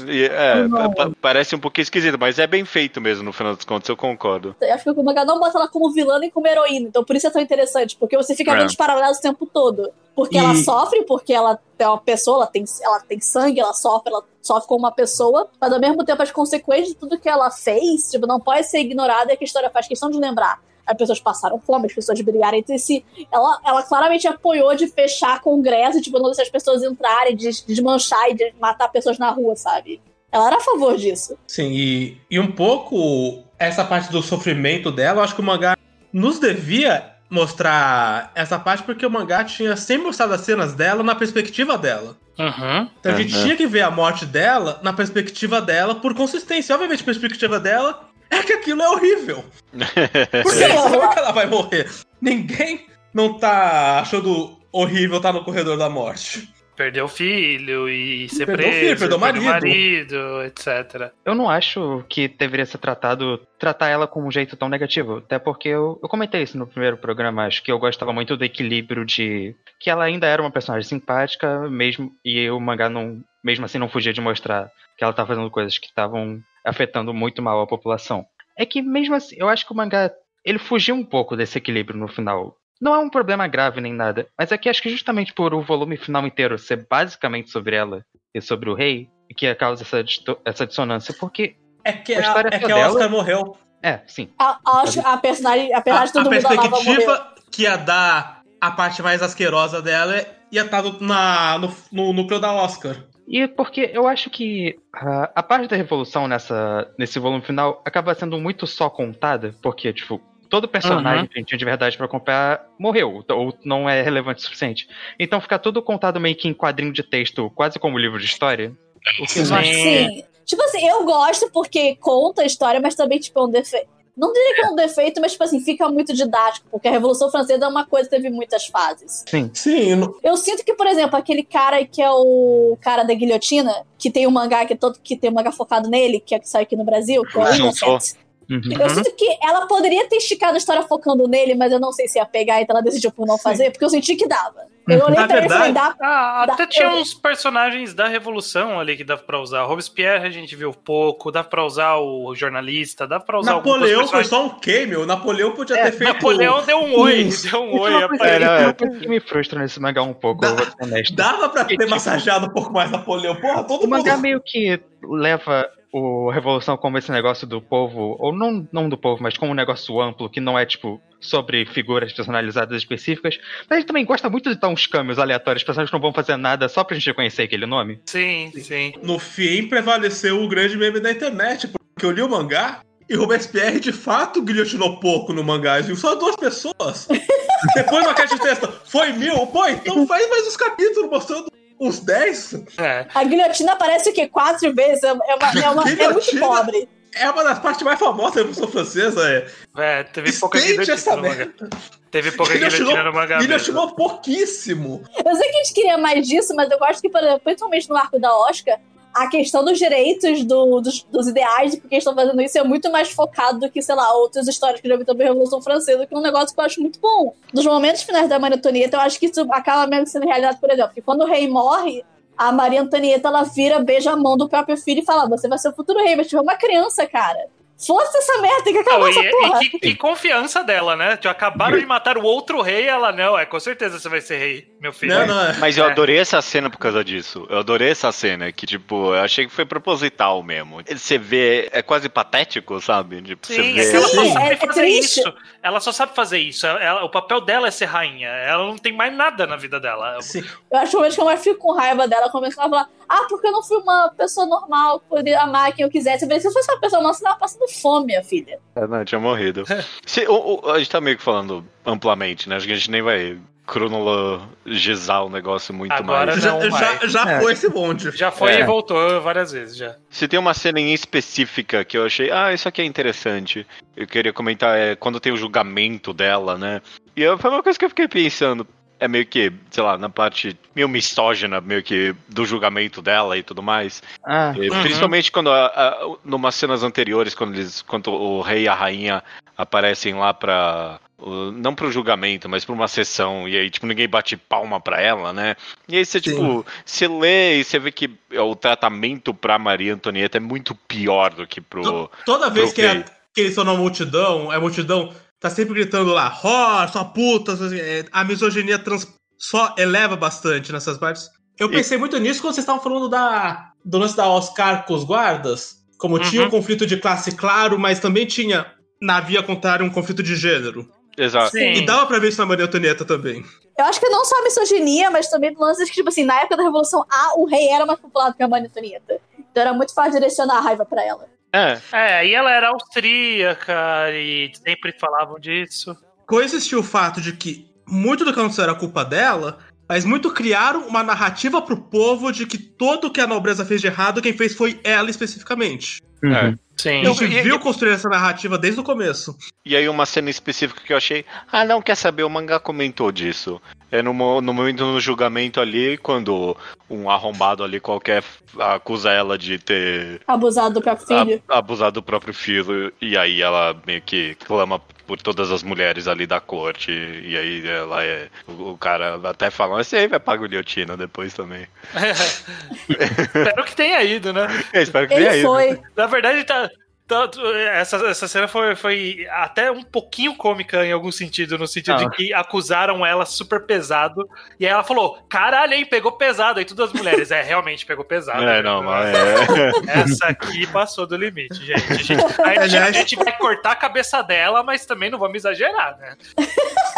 e- 0.09 0.25
é, 0.25 0.67
Não. 0.67 0.91
pa- 0.95 1.11
parece 1.21 1.55
um 1.55 1.59
pouquinho 1.59 1.83
esquisito, 1.83 2.17
mas 2.19 2.39
é 2.39 2.47
bem 2.47 2.65
feito 2.65 3.01
mesmo 3.01 3.25
no 3.25 3.33
final 3.33 3.55
das 3.55 3.65
contas, 3.65 3.89
eu 3.89 3.97
concordo. 3.97 4.57
Eu 4.61 4.73
acho 4.75 4.85
que 4.85 4.91
o 4.91 5.03
mangá 5.03 5.25
não 5.25 5.39
bota 5.39 5.59
ela 5.59 5.69
como 5.69 5.91
vilã 5.93 6.19
nem 6.19 6.31
como 6.31 6.47
heroína. 6.47 6.89
Então 6.89 7.05
por 7.05 7.15
isso 7.15 7.27
é 7.27 7.31
tão 7.31 7.43
interessante, 7.43 7.97
porque 7.97 8.17
você 8.17 8.35
fica 8.35 8.53
É. 8.53 8.57
vendo 8.57 8.69
os 8.69 8.77
paralelos 8.77 9.19
o 9.19 9.23
tempo 9.23 9.45
todo. 9.47 9.91
Porque 10.15 10.37
E- 10.37 10.41
ela 10.41 10.55
sofre, 10.55 11.05
porque 11.05 11.33
ela 11.33 11.59
é 11.79 11.87
uma 11.87 11.99
pessoa, 11.99 12.39
ela 12.39 12.47
tem, 12.47 12.65
ela 12.83 13.01
tem 13.01 13.21
sangue, 13.21 13.61
ela 13.61 13.75
sofre, 13.75 14.13
ela 14.13 14.25
sofre 14.43 14.67
como 14.69 14.81
uma 14.81 14.91
pessoa, 14.93 15.49
mas 15.61 15.73
ao 15.73 15.79
mesmo 15.79 16.05
tempo 16.05 16.23
as 16.23 16.33
consequências 16.33 16.89
de 16.89 16.95
tudo 16.95 17.19
que 17.19 17.29
ela 17.29 17.51
fez, 17.51 18.11
tipo, 18.11 18.27
não 18.27 18.41
pode 18.41 18.67
ser 18.67 18.81
ignorada 18.81 19.31
e 19.31 19.35
é 19.35 19.37
que 19.37 19.45
a 19.45 19.47
história 19.47 19.71
faz 19.71 19.87
questão 19.87 20.11
de 20.11 20.19
lembrar. 20.19 20.59
As 20.89 20.97
pessoas 20.97 21.21
passaram 21.21 21.61
fome, 21.61 21.87
as 21.87 21.93
pessoas 21.93 22.21
brigaram 22.23 22.57
entre 22.59 22.79
si. 22.79 23.05
Ela, 23.31 23.61
ela 23.65 23.83
claramente 23.83 24.27
apoiou 24.27 24.75
de 24.75 24.87
fechar 24.89 25.41
congresso, 25.43 26.01
tipo, 26.01 26.19
não 26.19 26.27
deixar 26.31 26.43
as 26.43 26.49
pessoas 26.51 26.83
entrarem, 26.83 27.37
de 27.37 27.51
desmanchar 27.67 28.31
e 28.31 28.35
de 28.35 28.55
matar 28.59 28.89
pessoas 28.89 29.19
na 29.19 29.31
rua, 29.31 29.55
sabe? 29.55 30.01
Ela 30.33 30.47
era 30.49 30.57
a 30.57 30.61
favor 30.61 30.97
disso. 30.97 31.37
Sim, 31.47 31.71
e, 31.73 32.17
e 32.31 32.41
um 32.41 32.51
pouco 32.53 33.43
essa 33.59 33.85
parte 33.85 34.11
do 34.11 34.23
sofrimento 34.23 34.91
dela, 34.91 35.21
eu 35.21 35.25
acho 35.25 35.35
que 35.35 35.41
o 35.41 35.45
mangá 35.45 35.77
nos 36.13 36.39
devia 36.39 37.13
mostrar 37.31 38.31
essa 38.35 38.59
parte 38.59 38.83
porque 38.83 39.05
o 39.05 39.11
mangá 39.11 39.45
tinha 39.45 39.77
sempre 39.77 40.07
mostrado 40.07 40.33
as 40.35 40.41
cenas 40.43 40.75
dela 40.75 41.03
na 41.03 41.15
perspectiva 41.15 41.77
dela. 41.77 42.17
Uhum. 42.39 42.89
Então 43.01 43.13
a 43.13 43.17
gente 43.17 43.35
Uhum. 43.37 43.43
tinha 43.43 43.57
que 43.57 43.67
ver 43.67 43.83
a 43.83 43.91
morte 43.91 44.25
dela 44.25 44.79
na 44.83 44.93
perspectiva 44.93 45.61
dela 45.61 45.95
por 45.97 46.15
consistência. 46.15 46.75
Obviamente, 46.75 47.03
a 47.03 47.05
perspectiva 47.05 47.59
dela 47.59 48.08
é 48.31 48.43
que 48.43 48.53
aquilo 48.53 48.83
é 48.83 48.89
horrível. 48.91 49.45
Porque 49.73 50.51
Sim, 50.51 50.65
ela 50.65 50.75
eu- 50.95 51.01
sabe 51.01 51.13
que 51.15 51.19
ela 51.19 51.33
vai 51.33 51.47
morrer. 51.47 51.89
Ninguém 52.21 52.87
não 53.15 53.35
tá 53.39 54.01
achando 54.01 54.57
horrível 54.73 55.17
estar 55.19 55.33
no 55.33 55.45
corredor 55.45 55.77
da 55.79 55.89
morte. 55.89 56.49
Perdeu 56.77 57.07
o 57.07 57.09
filho 57.09 57.89
e 57.89 58.29
ser 58.29 58.47
Perdeu 58.47 58.69
o 58.69 58.71
preso, 58.71 58.79
filho, 58.87 58.99
perdeu 58.99 59.17
o 59.17 59.21
perdeu 59.21 59.43
marido. 59.43 59.67
marido, 59.67 60.43
etc. 60.45 61.11
Eu 61.25 61.35
não 61.35 61.51
acho 61.51 62.05
que 62.09 62.29
deveria 62.29 62.65
ser 62.67 62.79
tratado, 62.79 63.41
tratar 63.59 63.89
ela 63.89 64.07
com 64.07 64.23
um 64.23 64.31
jeito 64.31 64.57
tão 64.57 64.69
negativo. 64.69 65.17
Até 65.17 65.41
porque 65.41 65.69
eu, 65.69 65.99
eu 66.01 66.09
comentei 66.09 66.41
isso 66.45 66.57
no 66.57 66.69
primeiro 66.69 66.97
programa, 66.97 67.47
acho 67.47 67.65
que 67.65 67.73
eu 67.73 67.81
gostava 67.81 68.13
muito 68.13 68.37
do 68.37 68.45
equilíbrio 68.45 69.05
de. 69.05 69.57
que 69.81 69.91
ela 69.91 70.05
ainda 70.05 70.29
era 70.29 70.41
uma 70.41 70.53
personagem 70.53 70.89
simpática, 70.89 71.69
mesmo. 71.69 72.13
E 72.25 72.49
o 72.49 72.61
mangá 72.61 72.89
não. 72.89 73.21
mesmo 73.43 73.65
assim 73.65 73.79
não 73.79 73.89
fugia 73.89 74.13
de 74.13 74.21
mostrar 74.21 74.71
que 74.97 75.03
ela 75.03 75.11
estava 75.11 75.27
fazendo 75.29 75.51
coisas 75.51 75.79
que 75.79 75.87
estavam 75.87 76.41
afetando 76.69 77.13
muito 77.15 77.43
mal 77.43 77.61
a 77.61 77.67
população. 77.67 78.25
É 78.57 78.67
que 78.67 78.83
mesmo 78.83 79.15
assim, 79.15 79.37
eu 79.39 79.49
acho 79.49 79.65
que 79.67 79.73
o 79.73 79.77
mangá. 79.77 80.11
ele 80.45 80.59
fugiu 80.59 80.95
um 80.95 81.05
pouco 81.05 81.37
desse 81.37 81.59
equilíbrio 81.59 81.99
no 81.99 82.09
final. 82.09 82.57
Não 82.81 82.95
é 82.95 82.99
um 82.99 83.11
problema 83.11 83.47
grave 83.49 83.81
nem 83.81 83.93
nada, 83.93 84.29
mas 84.39 84.53
é 84.53 84.59
que 84.59 84.69
acho 84.69 84.83
que 84.83 84.91
justamente 84.91 85.33
por 85.33 85.53
o 85.53 85.63
volume 85.63 85.97
final 85.97 86.25
inteiro 86.27 86.57
ser 86.59 86.87
basicamente 86.89 87.51
sobre 87.51 87.75
ela 87.77 88.05
e 88.35 88.41
sobre 88.41 88.71
o 88.71 88.75
rei, 88.75 89.09
que 89.37 89.53
causa 89.57 89.83
essa, 89.83 90.05
essa 90.45 90.67
dissonância, 90.67 91.13
porque 91.19 91.57
É 91.85 91.93
que 91.93 92.15
A 92.15 92.19
a, 92.19 92.21
história 92.21 92.49
é 92.53 92.59
que 92.59 92.67
dela- 92.67 92.85
a 92.87 92.89
Oscar 92.91 93.11
morreu. 93.11 93.57
É, 93.83 94.01
sim. 94.07 94.29
A, 94.39 94.59
a, 94.65 95.13
a 95.13 95.17
personagem, 95.19 95.73
apesar 95.75 96.03
A, 96.03 96.05
de 96.07 96.13
todo 96.13 96.27
a 96.29 96.31
mundo 96.31 96.43
perspectiva 96.43 97.35
que 97.51 97.63
ia 97.63 97.77
dar 97.77 98.43
a 98.61 98.71
parte 98.71 99.03
mais 99.03 99.23
asquerosa 99.23 99.81
dela 99.83 100.25
ia 100.51 100.63
estar 100.63 100.83
no, 100.83 100.99
na, 101.01 101.59
no, 101.59 101.73
no 101.93 102.13
núcleo 102.13 102.41
da 102.41 102.53
Oscar. 102.53 102.97
E 103.31 103.47
porque 103.47 103.91
eu 103.93 104.07
acho 104.07 104.31
que 104.31 104.79
ah, 104.95 105.31
a 105.35 105.43
parte 105.43 105.69
da 105.69 105.77
revolução 105.77 106.27
nessa, 106.27 106.91
nesse 106.99 107.19
volume 107.19 107.43
final 107.43 107.83
acaba 107.85 108.15
sendo 108.15 108.39
muito 108.39 108.67
só 108.67 108.89
contada, 108.89 109.55
porque, 109.63 109.93
tipo, 109.93 110.19
todo 110.49 110.67
personagem 110.67 111.23
Uhum. 111.23 111.27
que 111.29 111.35
a 111.35 111.39
gente 111.41 111.49
tinha 111.49 111.59
de 111.59 111.65
verdade 111.65 111.97
pra 111.97 112.07
acompanhar 112.07 112.65
morreu, 112.79 113.23
ou 113.29 113.55
não 113.65 113.89
é 113.89 114.01
relevante 114.01 114.41
o 114.41 114.45
suficiente. 114.45 114.89
Então 115.19 115.41
fica 115.43 115.59
tudo 115.59 115.83
contado 115.83 116.19
meio 116.19 116.35
que 116.35 116.49
em 116.49 116.55
quadrinho 116.55 116.93
de 116.93 117.03
texto, 117.03 117.51
quase 117.55 117.79
como 117.79 117.99
livro 117.99 118.19
de 118.19 118.25
história. 118.25 118.73
O 119.21 119.27
que 119.27 119.39
eu 119.41 119.45
não 119.47 119.57
acho- 119.59 119.73
Sim. 119.75 120.25
Tipo 120.47 120.63
assim, 120.63 120.89
eu 120.89 121.05
gosto 121.05 121.51
porque 121.53 121.97
conta 121.97 122.41
a 122.41 122.47
história, 122.47 122.81
mas 122.81 122.95
também, 122.95 123.19
tipo, 123.19 123.39
é 123.39 123.43
um 123.45 123.51
defeito. 123.51 123.87
Não 124.19 124.33
diria 124.33 124.55
que 124.57 124.61
é 124.63 124.69
um 124.69 124.75
defeito, 124.75 125.21
mas, 125.21 125.33
tipo 125.33 125.45
assim, 125.45 125.61
fica 125.61 125.89
muito 125.89 126.13
didático, 126.13 126.67
porque 126.71 126.89
a 126.89 126.91
Revolução 126.91 127.31
Francesa 127.31 127.65
é 127.65 127.69
uma 127.69 127.87
coisa 127.87 128.09
que 128.09 128.17
teve 128.17 128.29
muitas 128.31 128.67
fases. 128.67 129.25
Sim. 129.29 129.51
Sim, 129.55 129.95
no- 129.95 130.19
Eu 130.23 130.37
sinto 130.37 130.65
que, 130.65 130.75
por 130.75 130.87
exemplo, 130.87 131.17
aquele 131.17 131.45
cara 131.45 131.85
que 131.87 132.03
é 132.03 132.11
o 132.11 132.77
cara 132.81 133.05
da 133.05 133.15
guilhotina, 133.15 133.73
que 133.97 134.11
tem 134.11 134.27
um 134.27 134.31
mangá 134.31 134.67
que, 134.67 134.73
é 134.73 134.77
todo, 134.77 134.99
que 135.03 135.17
tem 135.17 135.31
um 135.31 135.35
mangá 135.35 135.53
focado 135.53 135.89
nele, 135.89 136.19
que 136.21 136.35
é 136.35 136.39
que 136.39 136.49
saiu 136.49 136.65
aqui 136.65 136.75
no 136.77 136.85
Brasil, 136.85 137.23
que 137.23 137.39
é 137.39 137.43
o 137.43 137.55
Innocent. 137.55 138.15
Uhum. 138.51 138.61
Eu 138.81 138.89
sinto 138.91 139.15
que 139.15 139.39
ela 139.43 139.67
poderia 139.67 140.09
ter 140.09 140.17
esticado 140.17 140.55
a 140.55 140.57
história 140.59 140.83
focando 140.83 141.29
nele, 141.29 141.55
mas 141.55 141.71
eu 141.71 141.79
não 141.79 141.93
sei 141.93 142.09
se 142.09 142.19
ia 142.19 142.25
pegar, 142.25 142.63
então 142.63 142.75
ela 142.75 142.83
decidiu 142.83 143.13
por 143.13 143.27
não 143.27 143.37
fazer, 143.39 143.71
porque 143.71 143.85
eu 143.85 143.91
senti 143.91 144.17
que 144.17 144.27
dava. 144.27 144.67
Eu 144.89 145.05
olhei 145.05 145.19
Na 145.21 145.27
pra 145.29 145.39
ele 145.39 145.49
falei, 145.49 145.65
verdade- 145.73 145.97
dá. 145.99 146.07
Ah, 146.07 146.47
Dá- 146.47 146.53
até 146.55 146.67
tinha 146.67 146.87
eu- 146.89 146.93
uns 146.97 147.15
personagens 147.15 147.93
da 147.95 148.07
Revolução 148.09 148.79
ali 148.81 148.97
que 148.97 149.05
dava 149.05 149.23
pra 149.23 149.41
usar. 149.41 149.63
Robespierre 149.65 150.27
a 150.27 150.31
gente 150.31 150.55
viu 150.57 150.73
pouco, 150.73 151.31
dava 151.31 151.49
pra 151.49 151.65
usar 151.65 151.97
o 151.97 152.35
jornalista, 152.35 153.07
dava 153.07 153.25
pra 153.25 153.39
usar 153.41 153.55
Napoleão 153.55 154.07
foi 154.07 154.25
só 154.25 154.47
um 154.47 154.49
cameo. 154.51 155.05
Napoleão 155.07 155.53
podia 155.53 155.77
É, 155.79 155.85
ter 155.91 155.93
feito. 155.99 156.13
Napoleão 156.15 156.65
deu 156.65 156.79
um 156.79 156.99
oi, 157.01 157.25
uns- 157.27 157.43
deu 157.43 157.63
um 157.63 157.79
oi. 157.81 157.93
É, 158.21 158.39
não, 158.39 158.53
é. 158.53 158.73
que 158.73 159.09
me 159.09 159.21
frustra 159.21 159.61
nesse 159.61 159.81
mangá 159.81 160.03
um 160.03 160.15
pouco, 160.15 160.41
Dá- 160.43 160.49
eu 160.49 160.57
vou 160.57 160.65
ser 160.67 160.73
honesto. 160.83 161.15
Dava 161.17 161.49
pra 161.49 161.65
ter 161.65 161.77
Tipo- 161.77 161.91
massageado 161.91 162.47
um 162.47 162.51
pouco 162.51 162.73
mais 162.73 162.91
Napoleão. 162.91 163.35
Porra, 163.37 163.65
todo 163.65 163.81
O 163.81 163.89
mundo. 163.89 163.91
mangá 163.99 164.17
meio 164.17 164.41
que 164.45 164.81
leva 165.03 165.69
o 165.93 166.31
Revolução 166.31 166.77
como 166.77 166.99
esse 166.99 167.11
negócio 167.11 167.47
do 167.47 167.61
povo, 167.61 168.17
ou 168.19 168.33
não, 168.33 168.69
não 168.73 168.89
do 168.89 168.97
povo, 168.97 169.23
mas 169.23 169.37
como 169.37 169.53
um 169.53 169.55
negócio 169.55 170.01
amplo, 170.01 170.29
que 170.29 170.41
não 170.41 170.59
é, 170.59 170.67
tipo, 170.67 171.01
sobre 171.21 171.65
figuras 171.67 172.13
personalizadas 172.13 172.77
específicas. 172.77 173.39
Mas 173.69 173.79
ele 173.79 173.87
também 173.87 174.05
gosta 174.05 174.29
muito 174.29 174.51
de 174.51 174.61
dar 174.61 174.69
uns 174.69 174.87
caminhos 174.87 175.19
aleatórios, 175.19 175.65
personagens 175.65 175.91
que 175.91 175.97
não 175.97 176.03
vão 176.03 176.13
fazer 176.13 176.37
nada 176.37 176.69
só 176.69 176.85
pra 176.85 176.95
gente 176.97 177.07
reconhecer 177.07 177.43
aquele 177.43 177.67
nome. 177.67 178.01
Sim, 178.07 178.53
sim. 178.55 178.93
No 179.03 179.19
fim, 179.19 179.67
prevaleceu 179.67 180.43
o 180.43 180.49
grande 180.49 180.77
meme 180.77 181.01
da 181.01 181.11
internet, 181.11 181.69
porque 181.69 182.07
eu 182.07 182.13
li 182.13 182.23
o 182.23 182.29
mangá 182.29 182.81
e 183.09 183.17
Robespierre 183.17 183.81
de 183.81 183.91
fato 183.91 184.43
guilhotinou 184.43 185.01
pouco 185.01 185.33
no 185.33 185.43
mangá, 185.43 185.81
viu? 185.81 185.97
Só 185.97 186.15
duas 186.15 186.37
pessoas. 186.37 187.09
Depois 187.75 188.05
uma 188.05 188.15
caixa 188.15 188.37
de 188.37 188.43
texto, 188.43 188.73
foi 188.85 189.13
mil? 189.13 189.47
Pô, 189.47 189.67
então 189.67 190.07
faz 190.07 190.29
mais 190.29 190.47
uns 190.47 190.57
capítulos 190.57 191.11
mostrando 191.11 191.48
uns 191.81 192.01
10. 192.01 192.55
É. 192.79 193.07
A 193.15 193.25
guilhotina 193.25 193.73
aparece 193.73 194.11
o 194.11 194.13
quê? 194.13 194.27
Quatro 194.29 194.75
vezes? 194.75 195.03
É, 195.03 195.13
uma, 195.13 195.25
é, 195.27 195.35
uma- 195.71 195.83
é 195.83 195.95
muito 195.95 195.97
Guilhotina? 195.97 196.41
pobre. 196.47 196.89
É 197.15 197.31
uma 197.31 197.43
das 197.43 197.59
partes 197.59 197.83
mais 197.83 197.99
famosas 197.99 198.35
da 198.35 198.41
Revolução 198.43 198.69
Francesa. 198.69 199.29
É. 199.29 199.47
É, 199.77 200.03
teve 200.05 200.33
pouca 200.33 200.61
guilhotina 200.61 200.95
essa 200.95 201.17
no 201.17 201.23
mangá. 201.23 201.35
merda. 201.37 201.71
Teve 202.11 202.33
pouca 202.33 202.53
guilhotina 202.53 203.03
no 203.03 203.13
mangá. 203.13 203.37
mesmo. 203.39 203.43
Guilhotinou 203.49 203.95
pouquíssimo. 203.95 205.03
Eu 205.25 205.35
sei 205.37 205.49
que 205.51 205.57
a 205.57 205.63
gente 205.63 205.75
queria 205.75 205.99
mais 205.99 206.27
disso, 206.29 206.55
mas 206.55 206.71
eu 206.71 206.79
gosto 206.79 207.01
que, 207.01 207.09
principalmente 207.43 207.89
no 207.89 207.97
arco 207.97 208.21
da 208.21 208.33
Oscar, 208.37 208.79
a 209.15 209.27
questão 209.29 209.65
dos 209.65 209.79
direitos 209.79 210.45
do- 210.45 210.81
dos, 210.81 211.03
dos 211.05 211.29
ideais 211.29 211.73
de 211.73 211.77
porque 211.81 211.97
estão 211.97 212.15
fazendo 212.15 212.41
isso 212.41 212.57
é 212.59 212.63
muito 212.63 212.91
mais 212.91 213.11
focado 213.11 213.59
do 213.61 213.71
que, 213.71 213.83
sei 213.83 213.95
lá, 213.95 214.13
outras 214.15 214.47
histórias 214.47 214.81
que 214.81 214.89
já 214.89 214.97
vi 214.97 215.05
também 215.05 215.27
a 215.27 215.31
Revolução 215.31 215.61
Francesa, 215.61 216.07
que 216.07 216.15
é 216.15 216.19
um 216.19 216.23
negócio 216.23 216.55
que 216.55 216.61
eu 216.61 216.65
acho 216.65 216.81
muito 216.81 217.01
bom. 217.01 217.35
Nos 217.53 217.65
momentos 217.67 218.03
finais 218.03 218.29
da 218.29 218.39
Maria 218.39 218.57
Antonieta, 218.57 218.97
eu 218.97 219.01
acho 219.01 219.19
que 219.19 219.27
isso 219.27 219.47
acaba 219.53 219.87
mesmo 219.87 220.07
sendo 220.07 220.27
realidade, 220.27 220.59
por 220.61 220.71
exemplo, 220.71 220.93
que 220.95 221.03
quando 221.03 221.23
o 221.23 221.27
rei 221.27 221.49
morre, 221.49 222.05
a 222.37 222.53
Maria 222.53 222.83
Antonieta 222.83 223.27
ela 223.29 223.43
vira, 223.43 223.81
beija 223.81 224.13
a 224.13 224.17
mão 224.17 224.37
do 224.37 224.49
próprio 224.49 224.77
filho 224.77 225.01
e 225.01 225.05
fala: 225.05 225.29
Você 225.29 225.49
vai 225.49 225.59
ser 225.59 225.71
o 225.71 225.75
futuro 225.75 225.99
rei, 226.05 226.15
mas 226.15 226.29
tiver 226.29 226.41
uma 226.41 226.55
criança, 226.55 227.05
cara. 227.07 227.47
Foda-se 227.87 228.19
essa 228.19 228.41
merda, 228.43 228.65
tem 228.65 228.73
que 228.73 228.81
acabar 228.81 228.99
Não, 228.99 229.09
essa 229.09 229.21
e, 229.21 229.31
porra. 229.31 229.63
e 229.63 229.69
que, 229.71 229.79
que 229.79 229.95
confiança 229.95 230.65
dela, 230.65 230.97
né? 230.97 231.17
Tipo, 231.17 231.29
acabaram 231.29 231.79
de 231.79 231.87
matar 231.87 232.19
o 232.19 232.25
outro 232.25 232.61
rei, 232.61 232.87
ela 232.89 233.13
não, 233.13 233.39
é 233.39 233.47
com 233.47 233.61
certeza 233.61 234.01
você 234.01 234.09
vai 234.09 234.21
ser 234.21 234.37
rei, 234.39 234.69
meu 234.81 234.93
filho. 234.93 235.15
Não, 235.15 235.27
não, 235.29 235.41
é. 235.51 235.57
Mas 235.59 235.79
eu 235.79 235.85
É. 235.87 235.91
adorei 235.93 236.19
essa 236.19 236.43
cena 236.43 236.69
por 236.69 236.79
causa 236.79 237.05
disso. 237.05 237.47
Eu 237.49 237.59
adorei 237.59 237.91
essa 237.91 238.11
cena, 238.11 238.51
que, 238.51 238.67
tipo, 238.67 239.15
eu 239.15 239.21
achei 239.21 239.47
que 239.47 239.53
foi 239.53 239.65
proposital 239.65 240.43
mesmo. 240.43 240.83
Você 240.89 241.19
vê, 241.19 241.69
é 241.73 241.81
quase 241.81 242.09
patético, 242.09 242.81
sabe? 242.81 243.23
Tipo, 243.23 243.47
você 243.47 243.55
Sim, 243.55 243.73
vê. 243.75 243.81
é 243.81 243.95
ela 243.95 244.09
só 244.09 244.23
Sim, 244.23 244.33
sabe 244.33 244.47
é- 244.49 244.53
é 244.53 244.57
fazer 244.57 244.81
triste. 244.81 245.21
isso. 245.21 245.35
Ela 245.63 245.81
só 245.81 245.93
sabe 245.93 246.15
fazer 246.17 246.39
isso. 246.39 246.67
Ela- 246.67 247.05
o 247.05 247.09
papel 247.11 247.41
dela 247.41 247.69
é 247.69 247.71
ser 247.71 247.85
rainha. 247.85 248.29
Ela 248.29 248.65
não 248.67 248.77
tem 248.77 248.93
mais 248.93 249.13
nada 249.15 249.47
na 249.47 249.57
vida 249.57 249.79
dela. 249.79 250.21
Sim. 250.21 250.43
Eu 250.71 250.79
acho 250.81 250.97
que 251.15 251.21
eu 251.21 251.25
mais 251.25 251.43
fico 251.43 251.59
com 251.61 251.73
raiva 251.73 252.09
dela 252.09 252.29
começando 252.29 252.65
a 252.67 252.69
falar: 252.69 252.89
Ah, 253.09 253.25
porque 253.29 253.47
eu 253.47 253.53
não 253.53 253.63
fui 253.63 253.79
uma 253.79 254.13
pessoa 254.17 254.45
normal, 254.47 255.01
poder 255.09 255.35
amar 255.37 255.73
quem 255.73 255.85
eu 255.85 255.91
quisesse. 255.91 256.27
Se 256.27 256.47
eu 256.47 256.53
fosse 256.53 256.71
uma 256.71 256.81
pessoa 256.81 257.01
normal, 257.01 257.15
você 257.15 257.25
tava 257.25 257.39
passando 257.39 257.68
fome, 257.69 258.07
minha 258.07 258.23
filha. 258.25 258.59
É, 258.75 258.87
não, 258.87 259.05
tinha 259.05 259.21
morrido. 259.21 259.65
Se- 260.07 260.27
o- 260.27 260.61
o- 260.65 260.71
a 260.71 260.79
gente 260.79 260.91
tá 260.91 261.01
meio 261.01 261.17
que 261.17 261.23
falando 261.23 261.65
amplamente, 261.85 262.49
né? 262.49 262.57
Acho 262.57 262.67
que 262.67 262.73
a 262.73 262.77
gente 262.77 262.91
nem 262.91 263.03
vai 263.03 263.39
cronologizar 263.67 265.25
o 265.25 265.29
negócio 265.31 265.75
muito 265.75 265.93
Agora 265.93 266.33
mais. 266.33 266.45
não. 266.45 266.61
Já, 266.71 266.99
já, 267.01 267.07
já 267.07 267.31
É. 267.33 267.41
foi 267.41 267.53
esse 267.53 267.69
bonde. 267.69 268.11
Já 268.17 268.31
foi 268.31 268.53
É. 268.53 268.61
e 268.61 268.65
voltou 268.65 269.21
várias 269.21 269.53
vezes 269.53 269.77
já. 269.77 269.97
Se 270.11 270.27
tem 270.27 270.39
uma 270.39 270.55
cena 270.55 270.81
em 270.81 270.93
específica 270.93 271.85
que 271.85 271.97
eu 271.99 272.05
achei, 272.07 272.31
ah, 272.31 272.53
isso 272.53 272.69
aqui 272.69 272.81
é 272.83 272.85
interessante. 272.85 273.67
Eu 273.97 274.07
queria 274.07 274.33
comentar 274.33 274.77
é 274.79 274.95
quando 274.97 275.21
tem 275.21 275.33
o 275.33 275.37
julgamento 275.37 276.13
dela, 276.13 276.57
né? 276.57 276.81
E 277.17 277.23
eu- 277.23 277.37
foi 277.39 277.51
uma 277.51 277.63
coisa 277.63 277.79
que 277.79 277.85
eu 277.85 277.89
fiquei 277.91 278.09
pensando. 278.09 278.67
É 279.01 279.07
meio 279.07 279.25
que, 279.27 279.53
sei 279.71 279.83
lá, 279.83 279.97
na 279.97 280.09
parte 280.09 280.59
meio 280.75 280.89
misógina, 280.89 281.61
meio 281.61 281.83
que 281.83 282.15
do 282.29 282.45
julgamento 282.45 283.01
dela 283.01 283.37
e 283.39 283.43
tudo 283.43 283.63
mais. 283.63 284.03
Ah, 284.25 284.53
E 284.57 284.69
Uhum. 284.71 284.83
Principalmente 284.83 285.31
quando, 285.31 285.51
a, 285.51 285.67
a, 285.67 286.17
numas 286.25 286.55
cenas 286.57 286.83
anteriores, 286.83 287.35
quando 287.35 287.55
eles, 287.55 287.81
quando 287.83 288.11
o 288.13 288.41
rei 288.41 288.63
e 288.65 288.69
a 288.69 288.75
rainha 288.75 289.23
aparecem 289.57 290.15
lá 290.15 290.35
pra. 290.35 290.99
o- 291.17 291.51
Não 291.53 291.75
pro 291.75 291.91
julgamento, 291.93 292.49
mas 292.49 292.65
pra 292.65 292.75
uma 292.75 292.89
sessão, 292.89 293.49
e 293.49 293.57
aí, 293.57 293.71
tipo, 293.71 293.87
ninguém 293.87 294.09
bate 294.09 294.37
palma 294.37 294.81
pra 294.81 295.01
ela, 295.01 295.33
né? 295.33 295.55
E 295.89 295.97
aí 295.97 296.05
você, 296.05 296.19
Sim. 296.21 296.31
tipo, 296.31 296.67
você 296.85 297.07
lê 297.09 297.61
e 297.61 297.65
você 297.65 297.79
vê 297.79 297.91
que 297.93 298.11
o 298.37 298.55
tratamento 298.57 299.33
pra 299.33 299.59
Maria 299.59 299.95
Antonieta 299.95 300.39
é 300.39 300.41
muito 300.41 300.75
pior 300.75 301.33
do 301.35 301.47
que 301.47 301.61
pro. 301.61 301.83
To- 301.83 302.11
Toda 302.27 302.51
vez 302.51 302.73
que, 302.73 302.83
Troquei. 302.83 303.01
é- 303.03 303.05
que 303.35 303.41
eles 303.43 303.51
estão 303.53 303.65
na 303.65 303.75
multidão, 303.75 304.51
a 304.51 304.59
multidão 304.61 305.13
tá 305.41 305.49
sempre 305.51 305.75
gritando 305.75 306.13
lá, 306.13 306.37
ó, 306.43 306.87
só 306.89 307.05
puta, 307.05 307.53
é, 307.75 308.05
a 308.13 308.25
misoginia 308.25 308.79
trans 308.79 309.07
só 309.37 309.75
eleva 309.79 310.17
bastante 310.17 310.73
nessas 310.73 310.99
partes. 310.99 311.29
Eu 311.59 311.69
E- 311.69 311.73
pensei 311.73 311.97
muito 311.99 312.19
nisso 312.19 312.41
quando 312.41 312.55
vocês 312.55 312.65
estavam 312.65 312.83
falando 312.83 313.09
da, 313.09 313.71
do 313.85 313.99
lance 313.99 314.17
da 314.17 314.27
Oscar 314.29 314.85
com 314.85 314.95
os 314.95 315.05
guardas, 315.05 315.77
como 315.99 316.19
tinha 316.19 316.43
um 316.43 316.45
Uhum. 316.47 316.51
conflito 316.51 316.87
de 316.87 316.97
classe 316.97 317.35
claro, 317.37 317.79
mas 317.79 317.99
também 318.01 318.27
tinha, 318.27 318.67
na 319.01 319.21
via 319.21 319.43
contrária, 319.43 319.85
um 319.85 319.91
conflito 319.91 320.23
de 320.23 320.35
gênero. 320.37 320.89
Exato. 321.17 321.51
Sim. 321.51 321.73
E 321.73 321.85
dava 321.85 322.07
pra 322.07 322.21
ver 322.21 322.29
isso 322.29 322.41
na 322.41 322.47
Maria 322.47 322.65
Antonieta 322.67 323.05
também. 323.05 323.45
Eu 323.77 323.85
acho 323.87 323.99
que 323.99 324.09
não 324.09 324.25
só 324.25 324.39
a 324.39 324.43
misoginia, 324.43 325.11
mas 325.11 325.29
também 325.29 325.53
lances 325.59 325.89
que, 325.89 325.97
tipo 325.97 326.09
assim, 326.09 326.25
na 326.25 326.37
época 326.41 326.57
da 326.57 326.63
Revolução, 326.63 327.05
ah, 327.11 327.33
o 327.37 327.45
rei 327.45 327.69
era 327.69 327.85
mais 327.85 327.99
popular 327.99 328.31
do 328.31 328.37
que 328.37 328.43
a 328.43 328.49
Maria 328.49 328.69
Antonieta. 328.69 329.21
Então 329.37 329.61
era 329.63 329.73
muito 329.73 329.93
fácil 329.95 330.13
direcionar 330.13 330.59
a 330.59 330.61
raiva 330.61 330.85
pra 330.85 331.05
ela. 331.05 331.27
É, 331.53 331.81
É, 331.93 332.27
e 332.27 332.35
ela 332.35 332.51
era 332.51 332.69
austríaca 332.69 334.11
e 334.13 334.51
sempre 334.55 334.95
falavam 334.99 335.39
disso. 335.39 335.97
Coexistiu 336.27 336.81
o 336.81 336.85
fato 336.85 337.21
de 337.21 337.33
que 337.33 337.69
muito 337.87 338.25
do 338.25 338.33
que 338.33 338.39
aconteceu 338.39 338.65
era 338.65 338.75
culpa 338.75 339.05
dela, 339.05 339.59
mas 339.89 340.05
muito 340.05 340.31
criaram 340.33 340.87
uma 340.87 341.03
narrativa 341.03 341.63
pro 341.63 341.77
povo 341.77 342.31
de 342.31 342.47
que 342.47 342.59
tudo 342.59 343.11
que 343.11 343.21
a 343.21 343.27
nobreza 343.27 343.65
fez 343.65 343.81
de 343.81 343.87
errado, 343.87 344.21
quem 344.23 344.33
fez 344.33 344.55
foi 344.55 344.79
ela 344.85 345.11
especificamente. 345.11 346.01
uhum. 346.23 346.57
Sim. 346.77 347.01
A 347.05 347.13
gente 347.13 347.25
e- 347.25 347.43
viu 347.43 347.59
construir 347.59 347.91
essa 347.91 348.09
narrativa 348.09 348.57
desde 348.57 348.79
o 348.79 348.85
começo. 348.85 349.37
E 349.67 349.75
aí 349.75 349.89
uma 349.89 350.07
cena 350.07 350.31
específica 350.31 350.81
que 350.81 350.93
eu 350.93 350.97
achei, 350.97 351.25
ah 351.51 351.65
não, 351.65 351.83
quer 351.83 351.97
saber, 351.97 352.23
o 352.23 352.31
mangá 352.31 352.61
comentou 352.61 353.11
disso. 353.11 353.61
É 353.91 354.01
no, 354.01 354.13
no 354.41 354.55
momento 354.55 354.85
do 354.85 355.01
julgamento 355.01 355.61
ali, 355.61 355.99
quando 355.99 356.57
um 356.89 357.11
arrombado 357.11 357.65
ali 357.65 357.81
qualquer 357.81 358.23
acusa 358.61 359.11
ela 359.11 359.37
de 359.37 359.59
ter 359.59 360.21
Abusado 360.25 360.75
do 360.75 360.81
próprio 360.81 361.07
filho. 361.09 361.43
a- 361.49 361.59
abusado 361.59 361.93
do 361.95 362.03
próprio 362.03 362.33
filho, 362.33 362.93
e 363.01 363.17
aí 363.17 363.43
ela 363.43 363.77
meio 363.85 364.01
que 364.01 364.37
clama 364.37 364.81
por 365.09 365.21
todas 365.23 365.51
as 365.51 365.63
mulheres 365.63 366.07
ali 366.07 366.27
da 366.27 366.39
corte, 366.39 366.93
e 366.93 367.35
aí 367.37 367.67
ela 367.67 368.05
é. 368.05 368.29
O, 368.47 368.73
o 368.73 368.79
cara 368.79 369.19
até 369.25 369.51
fala, 369.51 369.81
esse 369.81 369.97
aí 369.97 370.07
vai 370.07 370.21
pra 370.21 370.37
guilhotina 370.37 370.99
depois 370.99 371.33
também. 371.33 371.67
Espero 372.89 373.65
que 373.65 373.75
tenha 373.75 374.03
ido, 374.05 374.35
né? 374.35 374.47
Eu 374.73 374.83
espero 374.83 375.09
que 375.09 375.15
tenha 375.15 375.31
Ele 375.31 375.39
ido. 375.39 375.49
foi. 375.49 375.81
Na 375.97 376.07
verdade, 376.07 376.45
tá. 376.45 376.71
Tá- 377.09 377.31
essa, 377.73 377.97
essa 378.07 378.29
cena 378.29 378.47
foi, 378.47 378.77
foi 378.77 379.27
até 379.31 379.73
um 379.73 379.83
pouquinho 379.83 380.37
cômica 380.37 380.85
em 380.85 380.93
algum 380.93 381.11
sentido, 381.11 381.57
no 381.59 381.67
sentido 381.67 381.95
Ah. 381.95 382.05
de 382.05 382.11
que 382.11 382.33
acusaram 382.35 383.05
ela 383.05 383.25
super 383.27 383.65
pesado. 383.65 384.29
E 384.61 384.67
aí 384.67 384.71
ela 384.73 384.85
falou: 384.85 385.19
caralho, 385.29 385.73
hein, 385.75 385.85
pegou 385.87 386.13
pesado. 386.13 386.59
Aí 386.59 386.65
todas 386.65 386.91
as 386.91 386.93
mulheres, 386.93 387.31
é, 387.31 387.43
realmente 387.43 387.85
pegou 387.87 388.05
pesado. 388.05 388.43
É, 388.45 388.63
não, 388.63 388.83
mas 388.83 389.17
é. 389.17 389.73
Essa 390.03 390.27
aqui 390.27 390.67
passou 390.69 391.07
do 391.07 391.17
limite, 391.17 391.55
gente. 391.65 391.93
A 391.93 391.95
gente, 391.95 392.13
a 392.13 392.17
gente- 392.19 392.41
a 392.43 392.63
Aliás- 392.63 392.97
gente 392.97 393.17
vai 393.17 393.37
cortar 393.37 393.73
a 393.73 393.77
cabeça 393.77 394.23
dela, 394.23 394.63
mas 394.63 394.85
também 394.87 395.11
não 395.11 395.19
vamos 395.19 395.37
exagerar, 395.37 395.97
né? 395.99 396.15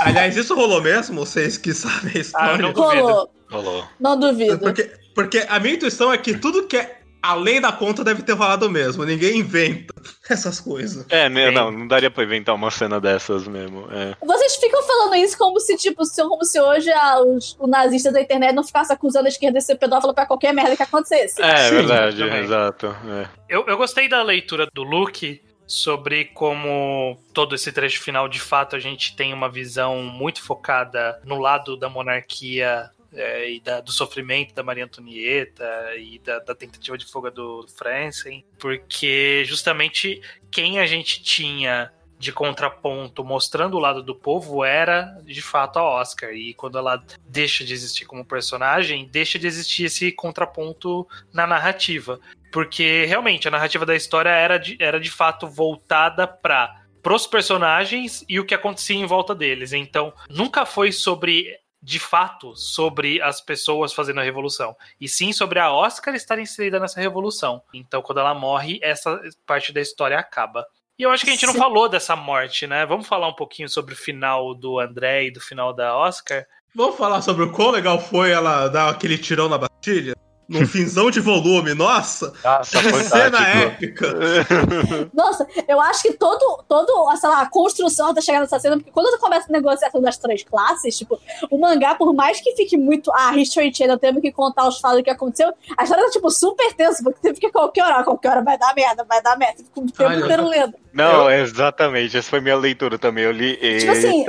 Aliás, 0.01 0.37
isso 0.37 0.55
rolou 0.55 0.83
mesmo? 0.83 1.25
Vocês 1.25 1.57
que 1.57 1.73
sabem 1.73 2.13
a 2.15 2.17
Ah, 2.17 2.21
história. 2.21 2.59
não 2.59 2.73
duvido. 2.73 3.03
Rolou. 3.03 3.31
Rolou. 3.51 3.85
Não 3.99 4.19
duvido. 4.19 4.59
porque, 4.59 4.91
porque 5.15 5.45
a 5.49 5.59
minha 5.59 5.75
intuição 5.75 6.13
é 6.13 6.19
que 6.19 6.37
tudo 6.39 6.67
que 6.67 6.77
é 6.77 7.00
além 7.23 7.61
da 7.61 7.73
conta 7.73 8.05
deve 8.05 8.23
ter 8.23 8.33
rolado 8.33 8.71
mesmo. 8.71 9.05
Ninguém 9.05 9.39
inventa 9.39 9.95
essas 10.29 10.61
coisas. 10.61 11.05
É, 11.09 11.29
né, 11.29 11.49
Sim. 11.49 11.55
não, 11.55 11.71
não 11.71 11.87
daria 11.89 12.11
pra 12.11 12.25
inventar 12.25 12.55
uma 12.55 12.71
cena 12.71 13.01
dessas 13.01 13.47
mesmo. 13.47 13.87
É. 13.91 14.17
Vocês 14.25 14.57
ficam 14.57 14.83
falando 14.83 15.15
isso 15.17 15.37
como 15.37 15.59
se, 15.61 15.77
tipo, 15.77 16.05
se, 16.05 16.23
como 16.23 16.45
se 16.45 16.61
hoje 16.61 16.91
ah, 16.91 17.21
os, 17.21 17.57
o 17.59 17.67
nazista 17.67 18.13
da 18.13 18.21
internet 18.21 18.55
não 18.55 18.65
ficasse 18.65 18.93
acusando 18.93 19.27
a 19.27 19.29
esquerda 19.29 19.59
de 19.59 19.65
ser 19.65 19.77
pedófilo 19.77 20.15
pra 20.15 20.27
qualquer 20.27 20.53
merda 20.53 20.77
que 20.77 20.83
acontecesse. 20.83 21.41
É, 21.43 21.69
Sim, 21.69 21.75
verdade, 21.77 22.19
também. 22.19 22.45
exato. 22.45 22.87
é. 22.87 23.29
Eu, 23.49 23.67
eu 23.67 23.77
gostei 23.77 24.09
da 24.09 24.23
leitura 24.23 24.69
do 24.73 24.83
Luke 24.83 25.43
sobre 25.67 26.25
como 26.25 27.17
todo 27.33 27.55
esse 27.55 27.71
trecho 27.71 28.03
final, 28.03 28.29
de 28.29 28.41
fato, 28.41 28.75
a 28.75 28.79
gente 28.81 29.15
tem 29.15 29.33
uma 29.33 29.49
visão 29.49 30.03
muito 30.03 30.43
focada 30.43 31.21
no 31.25 31.39
lado 31.39 31.77
da 31.77 31.89
monarquia 31.89 32.91
é, 33.13 33.51
e 33.51 33.61
da- 33.61 33.81
do 33.81 33.93
sofrimento 33.93 34.55
da 34.55 34.63
Maria 34.63 34.85
Antonieta 34.85 35.65
e 35.97 36.19
da, 36.21 36.39
da 36.39 36.55
tentativa 36.55 36.97
de 36.97 37.07
fuga 37.07 37.31
do 37.31 37.67
Franzen, 37.77 38.45
porque 38.59 39.43
justamente 39.45 40.21
quem 40.51 40.79
a 40.79 40.87
gente 40.87 41.23
tinha 41.23 41.93
de 42.21 42.33
contraponto, 42.33 43.25
mostrando 43.25 43.79
o 43.79 43.81
lado 43.81 44.03
do 44.03 44.15
povo, 44.15 44.63
era 44.63 45.19
de 45.25 45.41
fato 45.41 45.79
a 45.79 45.83
Oscar. 45.83 46.35
E 46.35 46.53
quando 46.53 46.77
ela 46.77 47.03
deixa 47.27 47.65
de 47.65 47.73
existir 47.73 48.05
como 48.05 48.27
personagem, 48.27 49.09
deixa 49.11 49.39
de 49.39 49.47
existir 49.47 49.85
esse 49.85 50.13
contraponto 50.13 51.09
na 51.33 51.47
narrativa. 51.47 52.21
Porque 52.53 53.07
realmente 53.07 53.49
a 53.49 53.51
narrativa 53.51 53.87
da 53.87 53.97
história 53.97 54.29
era 54.29 54.59
de, 54.59 54.77
era 54.79 55.01
de 55.01 55.11
fato 55.11 55.49
voltada 55.49 56.27
para 56.27 56.83
pros 57.03 57.27
personagens 57.27 58.23
e 58.29 58.39
o 58.39 58.45
que 58.45 58.55
acontecia 58.55 58.97
em 58.97 59.07
volta 59.07 59.35
deles. 59.35 59.73
Então, 59.73 60.13
nunca 60.29 60.67
foi 60.67 60.93
sobre 60.93 61.57
de 61.83 61.99
fato 61.99 62.55
sobre 62.55 63.21
as 63.23 63.41
pessoas 63.41 63.93
fazendo 63.93 64.21
a 64.21 64.25
revolução, 64.25 64.77
e 65.01 65.09
sim 65.09 65.33
sobre 65.33 65.59
a 65.59 65.73
Oscar 65.73 66.15
estar 66.15 66.39
inserida 66.39 66.79
nessa 66.79 67.01
revolução. 67.01 67.63
Então, 67.73 68.03
quando 68.03 68.21
ela 68.21 68.35
morre, 68.35 68.79
essa 68.83 69.21
parte 69.47 69.73
da 69.73 69.81
história 69.81 70.19
acaba. 70.19 70.67
E 70.99 71.03
eu 71.03 71.11
acho 71.11 71.25
que 71.25 71.31
a 71.31 71.33
gente 71.33 71.47
não 71.47 71.55
falou 71.55 71.89
dessa 71.89 72.15
morte, 72.15 72.67
né? 72.67 72.85
Vamos 72.85 73.07
falar 73.07 73.27
um 73.27 73.35
pouquinho 73.35 73.69
sobre 73.69 73.95
o 73.95 73.97
final 73.97 74.55
do 74.55 74.79
André 74.79 75.25
e 75.25 75.31
do 75.31 75.41
final 75.41 75.73
da 75.73 75.97
Oscar. 75.97 76.47
Vamos 76.75 76.97
falar 76.97 77.23
sobre 77.23 77.45
o 77.45 77.53
quão 77.53 77.71
legal 77.71 77.99
foi 77.99 78.31
ela 78.31 78.69
dar 78.69 78.91
aquele 78.91 79.17
tirão 79.17 79.49
na 79.49 79.57
Bastilha? 79.57 80.15
Num 80.51 80.67
finzão 80.67 81.11
de 81.11 81.21
volume. 81.21 81.75
Nossa! 81.75 82.33
Nossa, 82.43 82.83
que 82.83 83.05
cena 83.05 83.49
épica! 83.49 84.07
Nossa, 85.15 85.47
eu 85.69 85.81
acho 85.81 86.03
que 86.03 86.13
todo, 86.15 86.65
todo 86.69 87.17
sei 87.17 87.29
lá, 87.29 87.43
a 87.43 87.49
construção 87.49 88.11
até 88.11 88.21
chegar 88.21 88.41
nessa 88.41 88.59
cena, 88.59 88.77
porque 88.77 88.91
quando 88.91 89.19
começa 89.21 89.47
a 89.49 89.53
negociação 89.53 90.03
das 90.03 90.19
três 90.19 90.43
classes, 90.43 90.99
tipo, 90.99 91.21
o 91.51 91.59
mangá, 91.59 91.95
por 91.95 92.13
mais 92.13 92.41
que 92.41 92.55
fique 92.57 92.77
muito. 92.77 93.13
Ah, 93.15 93.37
History 93.37 93.73
Channel 93.73 93.99
temos 93.99 94.21
que 94.21 94.33
contar 94.33 94.67
os 94.67 94.81
fatos 94.81 94.99
do 94.99 95.05
que 95.05 95.11
aconteceu, 95.11 95.53
a 95.77 95.85
história 95.85 96.05
tá, 96.05 96.11
tipo, 96.11 96.29
super 96.31 96.75
tensa, 96.75 97.03
porque 97.03 97.21
você 97.21 97.35
fica 97.35 97.51
qualquer 97.53 97.85
hora, 97.85 98.03
qualquer 98.03 98.31
hora 98.31 98.43
vai 98.43 98.59
dar 98.59 98.75
merda, 98.75 99.05
vai 99.05 99.23
dar 99.23 99.39
merda. 99.39 99.59
Fica 99.59 99.81
o 99.81 99.91
tempo 99.91 100.25
inteiro 100.25 100.49
lendo. 100.49 100.75
Não, 100.93 101.31
eu... 101.31 101.43
exatamente. 101.45 102.17
Essa 102.17 102.31
foi 102.31 102.41
minha 102.41 102.57
leitura 102.57 102.99
também. 102.99 103.25
Eu 103.25 103.33
li. 103.33 103.57
Tipo 103.79 103.93
assim, 103.93 104.25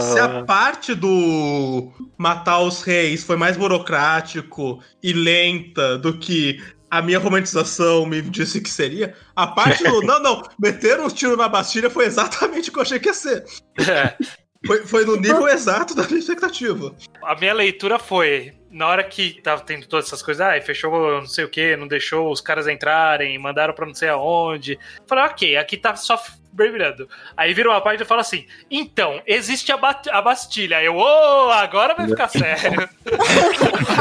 se 0.00 0.20
a 0.20 0.44
parte 0.44 0.94
do 0.94 1.90
matar 2.16 2.60
os 2.60 2.82
reis 2.82 3.24
foi 3.24 3.36
mais 3.36 3.56
burocrático 3.56 4.80
e 5.02 5.12
lenta 5.32 5.98
do 5.98 6.18
que 6.18 6.62
a 6.90 7.00
minha 7.00 7.18
romantização 7.18 8.04
me 8.04 8.20
disse 8.20 8.60
que 8.60 8.68
seria, 8.68 9.14
a 9.34 9.46
parte 9.46 9.82
do. 9.82 10.02
não, 10.02 10.22
não, 10.22 10.42
meter 10.60 11.00
um 11.00 11.08
tiro 11.08 11.36
na 11.36 11.48
Bastilha 11.48 11.88
foi 11.88 12.04
exatamente 12.04 12.68
o 12.68 12.72
que 12.72 12.78
eu 12.78 12.82
achei 12.82 12.98
que 12.98 13.08
ia 13.08 13.14
ser. 13.14 13.44
É. 13.78 14.16
Foi, 14.64 14.86
foi 14.86 15.04
no 15.04 15.16
nível 15.16 15.48
exato 15.48 15.94
da 15.94 16.06
minha 16.06 16.18
expectativa. 16.18 16.94
A 17.24 17.34
minha 17.34 17.52
leitura 17.52 17.98
foi: 17.98 18.52
na 18.72 18.88
hora 18.88 19.04
que 19.04 19.40
tava 19.42 19.62
tendo 19.62 19.86
todas 19.86 20.06
essas 20.06 20.22
coisas, 20.22 20.40
ah, 20.40 20.60
fechou 20.60 21.20
não 21.20 21.26
sei 21.26 21.44
o 21.44 21.48
que, 21.48 21.76
não 21.76 21.86
deixou 21.86 22.32
os 22.32 22.40
caras 22.40 22.66
entrarem, 22.66 23.38
mandaram 23.38 23.74
pra 23.74 23.86
não 23.86 23.94
sei 23.94 24.08
aonde. 24.08 24.78
Falei, 25.06 25.24
ok, 25.24 25.56
aqui 25.56 25.76
tá 25.76 25.94
só 25.94 26.20
brilhando. 26.50 27.08
Aí 27.36 27.52
vira 27.52 27.68
uma 27.68 27.80
parte 27.80 28.02
e 28.02 28.06
fala 28.06 28.22
assim: 28.22 28.46
então, 28.70 29.20
existe 29.26 29.70
a, 29.70 29.76
ba 29.76 30.00
a 30.10 30.22
Bastilha. 30.22 30.82
Eu, 30.82 30.96
ô, 30.96 31.46
oh, 31.46 31.50
agora 31.50 31.94
vai 31.94 32.08
ficar 32.08 32.28
sério. 32.32 32.88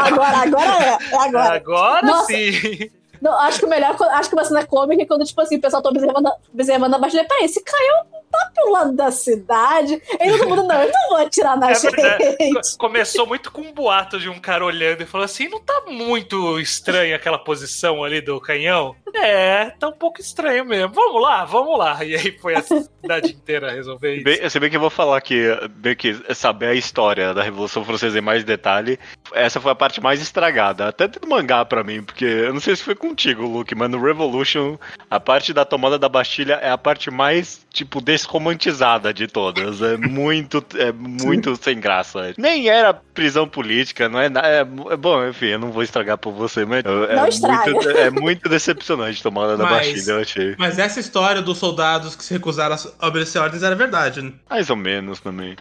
agora, 0.03 0.38
agora 0.38 0.84
é, 0.84 0.88
é 0.88 1.17
agora. 1.17 1.55
Agora 1.55 2.07
Nossa. 2.07 2.34
sim. 2.34 2.91
Não, 3.22 3.39
acho 3.39 3.59
que 3.59 3.65
o 3.65 3.69
melhor, 3.69 3.95
acho 4.13 4.30
que 4.30 4.36
uma 4.36 4.43
cena 4.43 4.65
cômica 4.65 5.03
é 5.03 5.05
quando, 5.05 5.24
tipo 5.26 5.39
assim, 5.41 5.57
o 5.57 5.61
pessoal 5.61 5.82
tá 5.82 5.89
observando, 5.89 6.32
observando 6.51 6.93
a 6.95 6.97
Bastilha. 6.97 7.28
Peraí, 7.28 7.45
esse 7.45 7.63
canhão 7.63 8.05
tá 8.32 8.51
pro 8.55 8.72
lado 8.72 8.93
da 8.93 9.11
cidade. 9.11 10.01
E 10.19 10.32
todo 10.32 10.49
mundo, 10.49 10.63
não, 10.63 10.82
eu 10.82 10.91
não 10.91 11.09
vou 11.09 11.17
atirar 11.17 11.57
na 11.57 11.69
é, 11.69 11.76
gente. 11.76 12.01
É, 12.01 12.36
começou 12.80 13.28
muito 13.28 13.51
com 13.51 13.61
um 13.61 13.74
boato 13.74 14.19
de 14.19 14.30
um 14.30 14.39
cara 14.39 14.65
olhando 14.65 15.03
e 15.03 15.05
falou 15.05 15.26
assim: 15.26 15.49
não 15.49 15.59
tá 15.59 15.84
muito 15.88 16.59
estranha 16.59 17.15
aquela 17.15 17.38
posição 17.38 18.03
ali 18.03 18.22
do 18.22 18.39
canhão? 18.41 18.95
É, 19.14 19.72
tá 19.72 19.89
um 19.89 19.93
pouco 19.93 20.22
estranho 20.22 20.66
mesmo. 20.66 20.93
Vamos 20.93 21.22
lá, 21.22 21.43
vamos 21.45 21.78
lá. 21.78 22.03
E 22.03 22.16
aí 22.16 22.38
foi 22.39 22.55
a 22.55 22.62
cidade 22.62 23.32
inteira 23.34 23.72
resolver 23.72 24.16
isso. 24.16 24.24
Bem, 24.24 24.49
se 24.49 24.59
bem 24.59 24.70
que 24.70 24.76
eu 24.76 24.82
vou 24.82 24.89
falar 24.89 25.20
que, 25.22 25.47
bem 25.72 25.95
que 25.95 26.16
saber 26.34 26.68
a 26.68 26.74
história 26.74 27.34
da 27.34 27.43
Revolução 27.43 27.84
Francesa 27.84 28.18
em 28.18 28.22
mais 28.22 28.43
detalhe, 28.43 28.99
essa 29.34 29.59
foi 29.59 29.72
a 29.72 29.76
parte 29.76 30.01
mais 30.01 30.22
estragada. 30.22 30.88
Até 30.88 31.07
do 31.07 31.28
mangá 31.28 31.64
pra 31.66 31.84
mim, 31.84 32.03
porque 32.03 32.26
eu 32.26 32.53
não 32.53 32.59
sei 32.59 32.76
se 32.76 32.84
foi 32.84 32.95
contigo, 32.95 33.45
Luke, 33.45 33.76
mas 33.76 33.89
no 33.89 34.01
Revolution, 34.01 34.78
a 35.09 35.20
parte 35.20 35.53
da 35.53 35.66
tomada 35.66 35.99
da 35.99 36.09
Bastilha 36.09 36.55
é 36.55 36.70
a 36.70 36.78
parte 36.78 37.12
mais, 37.12 37.66
tipo, 37.72 38.01
desromantizada 38.01 39.14
de 39.14 39.28
todas. 39.28 39.82
É 39.82 39.97
muito, 39.97 40.64
é 40.78 40.91
muito 40.91 41.55
sem 41.62 41.80
graça. 41.80 42.34
Nem 42.38 42.70
era 42.70 42.93
prisão 42.93 43.47
política, 43.47 44.07
não 44.07 44.20
é 44.20 44.30
nada. 44.30 44.47
É, 44.47 44.59
é, 44.59 44.97
bom, 44.97 45.28
enfim, 45.28 45.47
eu 45.47 45.59
não 45.59 45.72
vou 45.72 45.84
estragar 45.84 46.18
por 46.18 46.34
você, 46.34 46.66
mas 46.66 46.84
é, 46.86 47.16
não 47.16 47.28
estraga. 47.28 47.72
muito, 47.72 47.89
é 47.89 48.09
muito 48.09 48.47
decepcionante 48.49 49.01
tomada 49.22 49.58
da 49.58 49.66
Bastilha, 49.66 50.12
eu 50.12 50.20
achei. 50.20 50.56
Mas 50.58 50.80
essa 50.80 50.99
história 50.99 51.41
dos 51.41 51.58
soldados 51.58 52.16
que 52.16 52.24
se 52.24 52.34
recusaram 52.34 52.76
a 52.99 53.08
obedecer 53.08 53.39
ordens 53.39 53.64
era 53.64 53.76
verdade, 53.76 54.22
né? 54.22 54.34
Mais 54.49 54.70
ou 54.70 54.76
menos 54.76 55.20
também. 55.20 55.56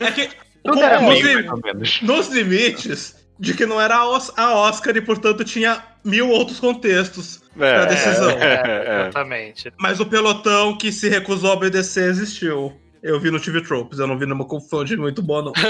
é, 0.00 0.04
é 0.04 0.10
que. 0.12 0.30
Era 0.64 1.00
nos, 1.00 1.20
lim 1.20 2.06
nos 2.06 2.28
limites 2.28 3.14
de 3.38 3.54
que 3.54 3.66
não 3.66 3.80
era 3.80 3.96
a 3.96 4.54
Oscar 4.54 4.96
e, 4.96 5.00
portanto, 5.00 5.44
tinha 5.44 5.82
mil 6.04 6.28
outros 6.28 6.58
contextos 6.58 7.40
é, 7.56 7.74
pra 7.74 7.84
decisão. 7.84 8.30
É, 8.30 8.62
é, 8.64 9.00
exatamente. 9.02 9.72
Mas 9.78 10.00
o 10.00 10.06
pelotão 10.06 10.76
que 10.76 10.90
se 10.90 11.08
recusou 11.08 11.50
a 11.50 11.54
obedecer 11.54 12.08
existiu. 12.08 12.72
Eu 13.06 13.20
vi 13.20 13.30
no 13.30 13.40
TV 13.40 13.62
Tropes, 13.62 14.00
eu 14.00 14.06
não 14.08 14.18
vi 14.18 14.26
numa 14.26 14.44
confusão 14.44 14.84
muito 14.98 15.22
boa, 15.22 15.40
não. 15.40 15.52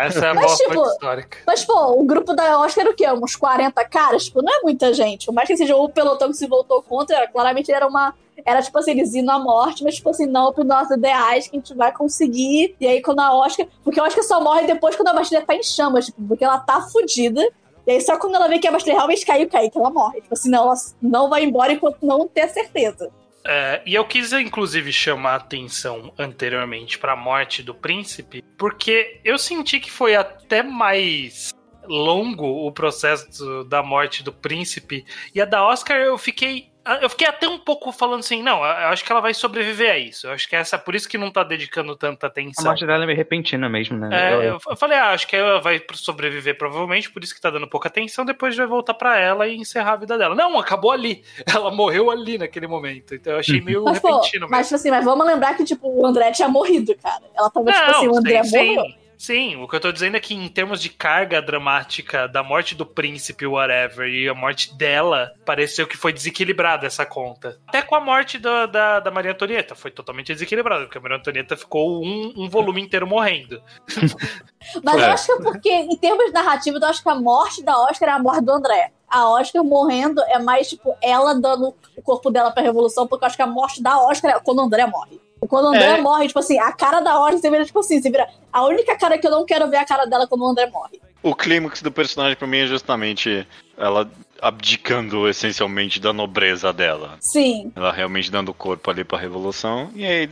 Essa 0.00 0.26
é 0.26 0.30
a 0.30 0.34
mas, 0.34 0.44
boa 0.44 0.56
tipo, 0.56 0.86
histórica. 0.86 1.38
Mas, 1.44 1.64
pô, 1.64 2.00
o 2.00 2.04
grupo 2.04 2.32
da 2.34 2.60
Oscar 2.60 2.84
era 2.84 2.92
o 2.92 2.96
quê? 2.96 3.10
Uns 3.10 3.34
40 3.34 3.84
caras? 3.86 4.26
Tipo, 4.26 4.42
não 4.42 4.54
é 4.54 4.60
muita 4.62 4.94
gente. 4.94 5.26
Por 5.26 5.34
mais 5.34 5.48
que 5.48 5.56
seja 5.56 5.74
o 5.74 5.88
pelotão 5.88 6.28
que 6.28 6.36
se 6.36 6.46
voltou 6.46 6.80
contra, 6.82 7.26
claramente 7.26 7.72
era 7.72 7.84
uma. 7.84 8.14
Era 8.44 8.62
tipo 8.62 8.78
assim, 8.78 8.92
eles 8.92 9.12
indo 9.12 9.28
à 9.28 9.40
morte, 9.40 9.82
mas 9.82 9.96
tipo 9.96 10.08
assim, 10.08 10.26
não 10.26 10.52
para 10.52 10.62
nossos 10.62 10.96
ideais 10.96 11.48
que 11.48 11.56
a 11.56 11.58
gente 11.58 11.74
vai 11.74 11.90
conseguir. 11.90 12.76
E 12.80 12.86
aí, 12.86 13.02
quando 13.02 13.18
a 13.18 13.34
Oscar. 13.34 13.66
Porque 13.82 13.98
a 13.98 14.04
Oscar 14.04 14.22
só 14.22 14.40
morre 14.40 14.68
depois 14.68 14.94
quando 14.94 15.08
a 15.08 15.14
Bastilha 15.14 15.42
tá 15.42 15.56
em 15.56 15.64
chamas, 15.64 16.06
tipo, 16.06 16.22
porque 16.28 16.44
ela 16.44 16.60
tá 16.60 16.80
fodida. 16.82 17.44
E 17.88 17.90
aí, 17.90 18.00
só 18.00 18.16
quando 18.16 18.36
ela 18.36 18.46
vê 18.46 18.60
que 18.60 18.68
a 18.68 18.70
Bastilha 18.70 18.94
realmente 18.94 19.26
caiu, 19.26 19.50
caiu, 19.50 19.68
que 19.68 19.78
ela 19.78 19.90
morre. 19.90 20.20
Tipo 20.20 20.34
assim, 20.34 20.48
não, 20.48 20.62
ela 20.62 20.74
não 21.02 21.28
vai 21.28 21.42
embora 21.42 21.72
enquanto 21.72 22.06
não 22.06 22.28
ter 22.28 22.48
certeza. 22.50 23.10
É, 23.48 23.80
e 23.86 23.94
eu 23.94 24.04
quis, 24.04 24.32
inclusive, 24.32 24.92
chamar 24.92 25.32
a 25.32 25.36
atenção 25.36 26.12
anteriormente 26.18 26.98
para 26.98 27.12
a 27.12 27.16
morte 27.16 27.62
do 27.62 27.72
príncipe, 27.72 28.42
porque 28.58 29.20
eu 29.24 29.38
senti 29.38 29.78
que 29.78 29.90
foi 29.90 30.16
até 30.16 30.64
mais 30.64 31.54
longo 31.86 32.66
o 32.66 32.72
processo 32.72 33.62
da 33.64 33.82
morte 33.82 34.24
do 34.24 34.32
príncipe. 34.32 35.04
E 35.32 35.40
a 35.40 35.44
da 35.44 35.64
Oscar 35.64 35.98
eu 35.98 36.18
fiquei 36.18 36.72
eu 37.02 37.10
fiquei 37.10 37.26
até 37.26 37.48
um 37.48 37.58
pouco 37.58 37.90
falando 37.90 38.20
assim, 38.20 38.42
não, 38.42 38.58
eu 38.58 38.88
acho 38.88 39.04
que 39.04 39.10
ela 39.10 39.20
vai 39.20 39.34
sobreviver 39.34 39.90
a 39.90 39.98
isso. 39.98 40.26
Eu 40.26 40.32
acho 40.32 40.48
que 40.48 40.54
essa 40.54 40.78
por 40.78 40.94
isso 40.94 41.08
que 41.08 41.18
não 41.18 41.30
tá 41.30 41.42
dedicando 41.42 41.96
tanta 41.96 42.26
atenção. 42.26 42.64
A 42.64 42.68
morte 42.68 42.86
dela 42.86 43.04
é 43.04 43.06
meio 43.06 43.16
repentina 43.16 43.68
mesmo, 43.68 43.98
né? 43.98 44.08
É, 44.12 44.48
eu, 44.48 44.60
eu, 44.68 44.76
falei, 44.76 44.96
ah, 44.96 45.10
acho 45.10 45.26
que 45.26 45.34
ela 45.34 45.60
vai 45.60 45.82
sobreviver 45.94 46.56
provavelmente, 46.56 47.10
por 47.10 47.22
isso 47.22 47.34
que 47.34 47.40
tá 47.40 47.50
dando 47.50 47.68
pouca 47.68 47.88
atenção, 47.88 48.24
depois 48.24 48.56
vai 48.56 48.66
voltar 48.66 48.94
para 48.94 49.18
ela 49.18 49.46
e 49.48 49.56
encerrar 49.56 49.92
a 49.92 49.96
vida 49.96 50.16
dela. 50.16 50.34
Não, 50.34 50.58
acabou 50.58 50.90
ali. 50.90 51.22
Ela 51.52 51.70
morreu 51.70 52.10
ali 52.10 52.38
naquele 52.38 52.66
momento. 52.66 53.14
Então 53.14 53.32
eu 53.34 53.38
achei 53.38 53.60
meio 53.60 53.84
mas, 53.84 53.94
repentino 53.94 54.46
pô, 54.46 54.50
Mas 54.50 54.72
assim, 54.72 54.90
mas 54.90 55.04
vamos 55.04 55.26
lembrar 55.26 55.56
que, 55.56 55.64
tipo, 55.64 55.88
o 55.88 56.06
André 56.06 56.30
tinha 56.32 56.48
morrido, 56.48 56.94
cara. 57.02 57.22
Ela 57.34 57.50
tava, 57.50 57.72
tipo 57.72 57.90
assim, 57.90 58.08
o 58.08 58.16
André 58.16 58.44
sim, 58.44 58.56
morreu. 58.58 58.84
Sim. 58.84 59.05
Sim, 59.18 59.56
o 59.56 59.68
que 59.68 59.76
eu 59.76 59.80
tô 59.80 59.92
dizendo 59.92 60.16
é 60.16 60.20
que 60.20 60.34
em 60.34 60.48
termos 60.48 60.80
de 60.80 60.90
carga 60.90 61.40
dramática 61.40 62.28
da 62.28 62.42
morte 62.42 62.74
do 62.74 62.84
príncipe, 62.84 63.46
whatever, 63.46 64.08
e 64.08 64.28
a 64.28 64.34
morte 64.34 64.74
dela, 64.74 65.32
pareceu 65.44 65.86
que 65.86 65.96
foi 65.96 66.12
desequilibrada 66.12 66.86
essa 66.86 67.06
conta. 67.06 67.58
Até 67.66 67.82
com 67.82 67.94
a 67.94 68.00
morte 68.00 68.38
do, 68.38 68.66
da, 68.66 69.00
da 69.00 69.10
Maria 69.10 69.32
Antonieta, 69.32 69.74
foi 69.74 69.90
totalmente 69.90 70.32
desequilibrada, 70.32 70.84
porque 70.84 70.98
a 70.98 71.00
Maria 71.00 71.16
Antonieta 71.16 71.56
ficou 71.56 72.04
um, 72.04 72.34
um 72.36 72.48
volume 72.48 72.82
inteiro 72.82 73.06
morrendo. 73.06 73.62
Mas 74.82 74.96
é. 74.96 75.06
eu 75.06 75.12
acho 75.12 75.26
que 75.26 75.32
é 75.32 75.36
porque, 75.36 75.72
em 75.72 75.96
termos 75.96 76.32
narrativos, 76.32 76.80
eu 76.80 76.88
acho 76.88 77.02
que 77.02 77.08
a 77.08 77.14
morte 77.14 77.62
da 77.62 77.78
Oscar 77.78 78.08
é 78.08 78.12
a 78.12 78.18
morte 78.18 78.44
do 78.44 78.52
André. 78.52 78.92
A 79.08 79.28
Oscar 79.30 79.62
morrendo 79.62 80.20
é 80.22 80.38
mais, 80.38 80.68
tipo, 80.68 80.96
ela 81.00 81.34
dando 81.34 81.74
o 81.96 82.02
corpo 82.02 82.30
dela 82.30 82.50
pra 82.50 82.62
revolução, 82.62 83.06
porque 83.06 83.24
eu 83.24 83.26
acho 83.26 83.36
que 83.36 83.42
a 83.42 83.46
morte 83.46 83.82
da 83.82 83.98
Oscar 83.98 84.32
é 84.32 84.40
quando 84.40 84.58
o 84.58 84.62
André 84.62 84.84
morre. 84.86 85.20
Quando 85.46 85.66
o 85.66 85.68
André 85.68 85.98
é. 85.98 86.00
morre, 86.00 86.26
tipo 86.26 86.38
assim, 86.38 86.58
a 86.58 86.72
cara 86.72 87.00
da 87.00 87.18
Ordem 87.18 87.40
você 87.40 87.50
vira, 87.50 87.64
tipo 87.64 87.78
assim, 87.78 88.00
você 88.00 88.10
vira. 88.10 88.28
A 88.52 88.64
única 88.64 88.96
cara 88.96 89.18
que 89.18 89.26
eu 89.26 89.30
não 89.30 89.44
quero 89.44 89.68
ver 89.68 89.76
é 89.76 89.80
a 89.80 89.86
cara 89.86 90.06
dela 90.06 90.26
quando 90.26 90.42
o 90.42 90.48
André 90.48 90.68
morre. 90.70 91.00
O 91.22 91.34
clímax 91.34 91.82
do 91.82 91.90
personagem 91.90 92.36
pra 92.36 92.46
mim 92.46 92.58
é 92.58 92.66
justamente 92.66 93.46
ela 93.76 94.08
abdicando 94.40 95.28
essencialmente 95.28 96.00
da 96.00 96.12
nobreza 96.12 96.72
dela. 96.72 97.16
Sim. 97.20 97.72
Ela 97.74 97.92
realmente 97.92 98.30
dando 98.30 98.54
corpo 98.54 98.90
ali 98.90 99.04
pra 99.04 99.18
revolução. 99.18 99.90
E 99.94 100.04
aí, 100.04 100.30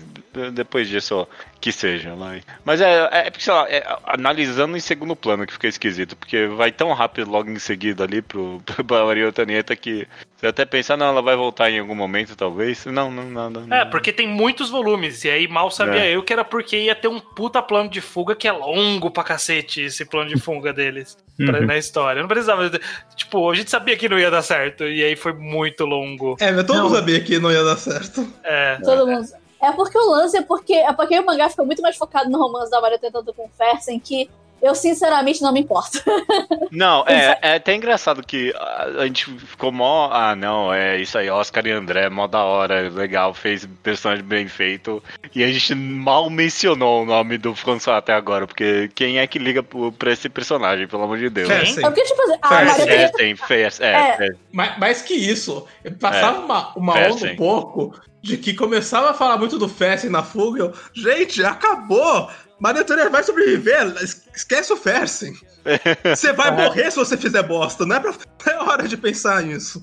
depois 0.52 0.88
disso, 0.88 1.26
que 1.60 1.72
seja. 1.72 2.14
Lá. 2.14 2.36
Mas 2.64 2.80
é, 2.80 3.08
é, 3.10 3.26
é 3.26 3.30
porque, 3.30 3.44
sei 3.44 3.54
lá, 3.54 3.68
é, 3.68 3.98
analisando 4.04 4.76
em 4.76 4.80
segundo 4.80 5.16
plano 5.16 5.46
que 5.46 5.52
fica 5.52 5.68
esquisito. 5.68 6.16
Porque 6.16 6.46
vai 6.46 6.70
tão 6.70 6.92
rápido 6.92 7.30
logo 7.30 7.50
em 7.50 7.58
seguida 7.58 8.04
ali 8.04 8.20
pro, 8.22 8.62
pra 8.86 9.04
Maria 9.04 9.28
Antonieta 9.28 9.74
que 9.74 10.06
você 10.36 10.48
até 10.48 10.66
pensa, 10.66 10.94
não, 10.94 11.06
ela 11.06 11.22
vai 11.22 11.34
voltar 11.36 11.70
em 11.70 11.78
algum 11.78 11.94
momento, 11.94 12.36
talvez. 12.36 12.84
Não, 12.84 13.10
não, 13.10 13.30
nada. 13.30 13.60
Não, 13.60 13.76
É, 13.76 13.84
porque 13.86 14.12
tem 14.12 14.28
muitos 14.28 14.68
volumes. 14.68 15.24
E 15.24 15.30
aí 15.30 15.48
mal 15.48 15.70
sabia 15.70 16.04
é. 16.04 16.14
eu 16.14 16.22
que 16.22 16.34
era 16.34 16.44
porque 16.44 16.76
ia 16.76 16.94
ter 16.94 17.08
um 17.08 17.18
puta 17.18 17.62
plano 17.62 17.88
de 17.88 18.02
fuga 18.02 18.36
que 18.36 18.46
é 18.46 18.52
longo 18.52 19.10
pra 19.10 19.24
cacete 19.24 19.80
esse 19.82 20.04
plano 20.04 20.28
de 20.28 20.38
fuga 20.38 20.70
deles. 20.72 21.16
Pra- 21.36 21.60
Uhum. 21.60 21.66
na 21.66 21.76
história. 21.78 22.20
Não 22.22 22.28
precisava. 22.28 22.70
Tipo, 23.16 23.50
a 23.50 23.54
gente 23.54 23.70
sabia 23.70 23.96
que 23.96 24.08
não 24.08 24.18
ia 24.18 24.30
dar 24.30 24.42
certo. 24.42 24.84
E 24.84 25.02
aí 25.04 25.16
foi 25.16 25.32
muito 25.32 25.84
longo. 25.84 26.36
É, 26.40 26.52
mas 26.52 26.64
todo 26.66 26.76
Não. 26.76 26.84
mundo 26.84 26.94
sabia 26.96 27.20
que 27.20 27.38
não 27.38 27.50
ia 27.50 27.62
dar 27.64 27.76
certo. 27.76 28.26
É. 28.42 28.76
Todo 28.82 29.06
mundo. 29.06 29.26
É 29.62 29.72
porque 29.72 29.96
o 29.96 30.10
lance 30.10 30.36
é 30.36 30.42
porque, 30.42 30.74
é 30.74 30.92
porque 30.92 31.18
o 31.18 31.24
mangá 31.24 31.48
fica 31.48 31.64
muito 31.64 31.80
mais 31.80 31.96
focado 31.96 32.28
no 32.28 32.38
romance 32.38 32.70
da 32.70 32.80
Maria 32.82 32.98
tentando 32.98 33.32
com 33.32 33.46
o 33.46 33.50
Fersen, 33.56 33.98
que 33.98 34.28
eu 34.64 34.74
sinceramente 34.74 35.42
não 35.42 35.52
me 35.52 35.60
importo. 35.60 35.98
Não, 36.72 37.04
é, 37.06 37.38
é 37.40 37.54
até 37.56 37.74
engraçado 37.74 38.22
que 38.26 38.52
a, 38.56 38.84
a 39.02 39.06
gente 39.06 39.26
ficou 39.38 39.70
mó. 39.70 40.08
Ah, 40.10 40.34
não, 40.34 40.72
é 40.72 41.00
isso 41.00 41.16
aí, 41.16 41.30
Oscar 41.30 41.64
e 41.66 41.70
André, 41.70 42.08
mó 42.08 42.26
da 42.26 42.42
hora, 42.42 42.88
legal, 42.90 43.32
fez 43.32 43.68
personagem 43.82 44.24
bem 44.24 44.48
feito. 44.48 45.00
E 45.32 45.44
a 45.44 45.46
gente 45.52 45.72
mal 45.74 46.28
mencionou 46.28 47.02
o 47.02 47.06
nome 47.06 47.38
do 47.38 47.54
François 47.54 47.98
até 47.98 48.12
agora, 48.12 48.46
porque 48.46 48.90
quem 48.94 49.18
é 49.18 49.26
que 49.26 49.38
liga 49.38 49.62
pra 49.62 50.12
esse 50.12 50.28
personagem, 50.28 50.88
pelo 50.88 51.04
amor 51.04 51.18
de 51.18 51.30
Deus? 51.30 51.46
Fersen. 51.48 51.84
É 51.84 51.86
porque, 51.86 52.02
tipo 52.02 52.22
assim, 52.22 52.38
a 52.42 52.48
Fersen. 52.48 52.78
Maria 52.86 52.94
É, 53.04 53.08
tem, 53.08 53.36
fez, 53.36 53.80
é, 53.80 53.92
É. 53.92 54.16
fez. 54.16 54.36
Mais, 54.52 54.78
mais 54.78 55.02
que 55.02 55.14
isso, 55.14 55.66
passava 56.00 56.40
uma, 56.40 56.72
uma 56.76 56.98
É, 56.98 57.10
onda 57.10 57.18
sim. 57.18 57.32
um 57.32 57.36
pouco 57.36 57.94
de 58.20 58.36
que 58.36 58.54
começava 58.54 59.10
a 59.10 59.14
falar 59.14 59.36
muito 59.36 59.58
do 59.58 59.68
Fersen 59.68 60.10
na 60.10 60.22
fuga. 60.24 60.64
Eu, 60.64 60.72
gente, 60.92 61.44
acabou! 61.44 62.28
Maria 62.64 62.80
Antonieta 62.80 63.10
vai 63.10 63.22
sobreviver, 63.22 63.94
es- 64.02 64.22
esquece 64.34 64.72
o 64.72 64.76
Fersen. 64.76 65.34
Você 66.16 66.32
vai 66.32 66.50
morrer 66.50 66.90
se 66.90 66.96
você 66.96 67.14
fizer 67.16 67.42
bosta, 67.42 67.84
não 67.84 67.96
é, 67.96 68.00
pra, 68.00 68.12
não 68.46 68.52
é 68.52 68.62
hora 68.70 68.88
de 68.88 68.96
pensar 68.96 69.42
nisso. 69.42 69.82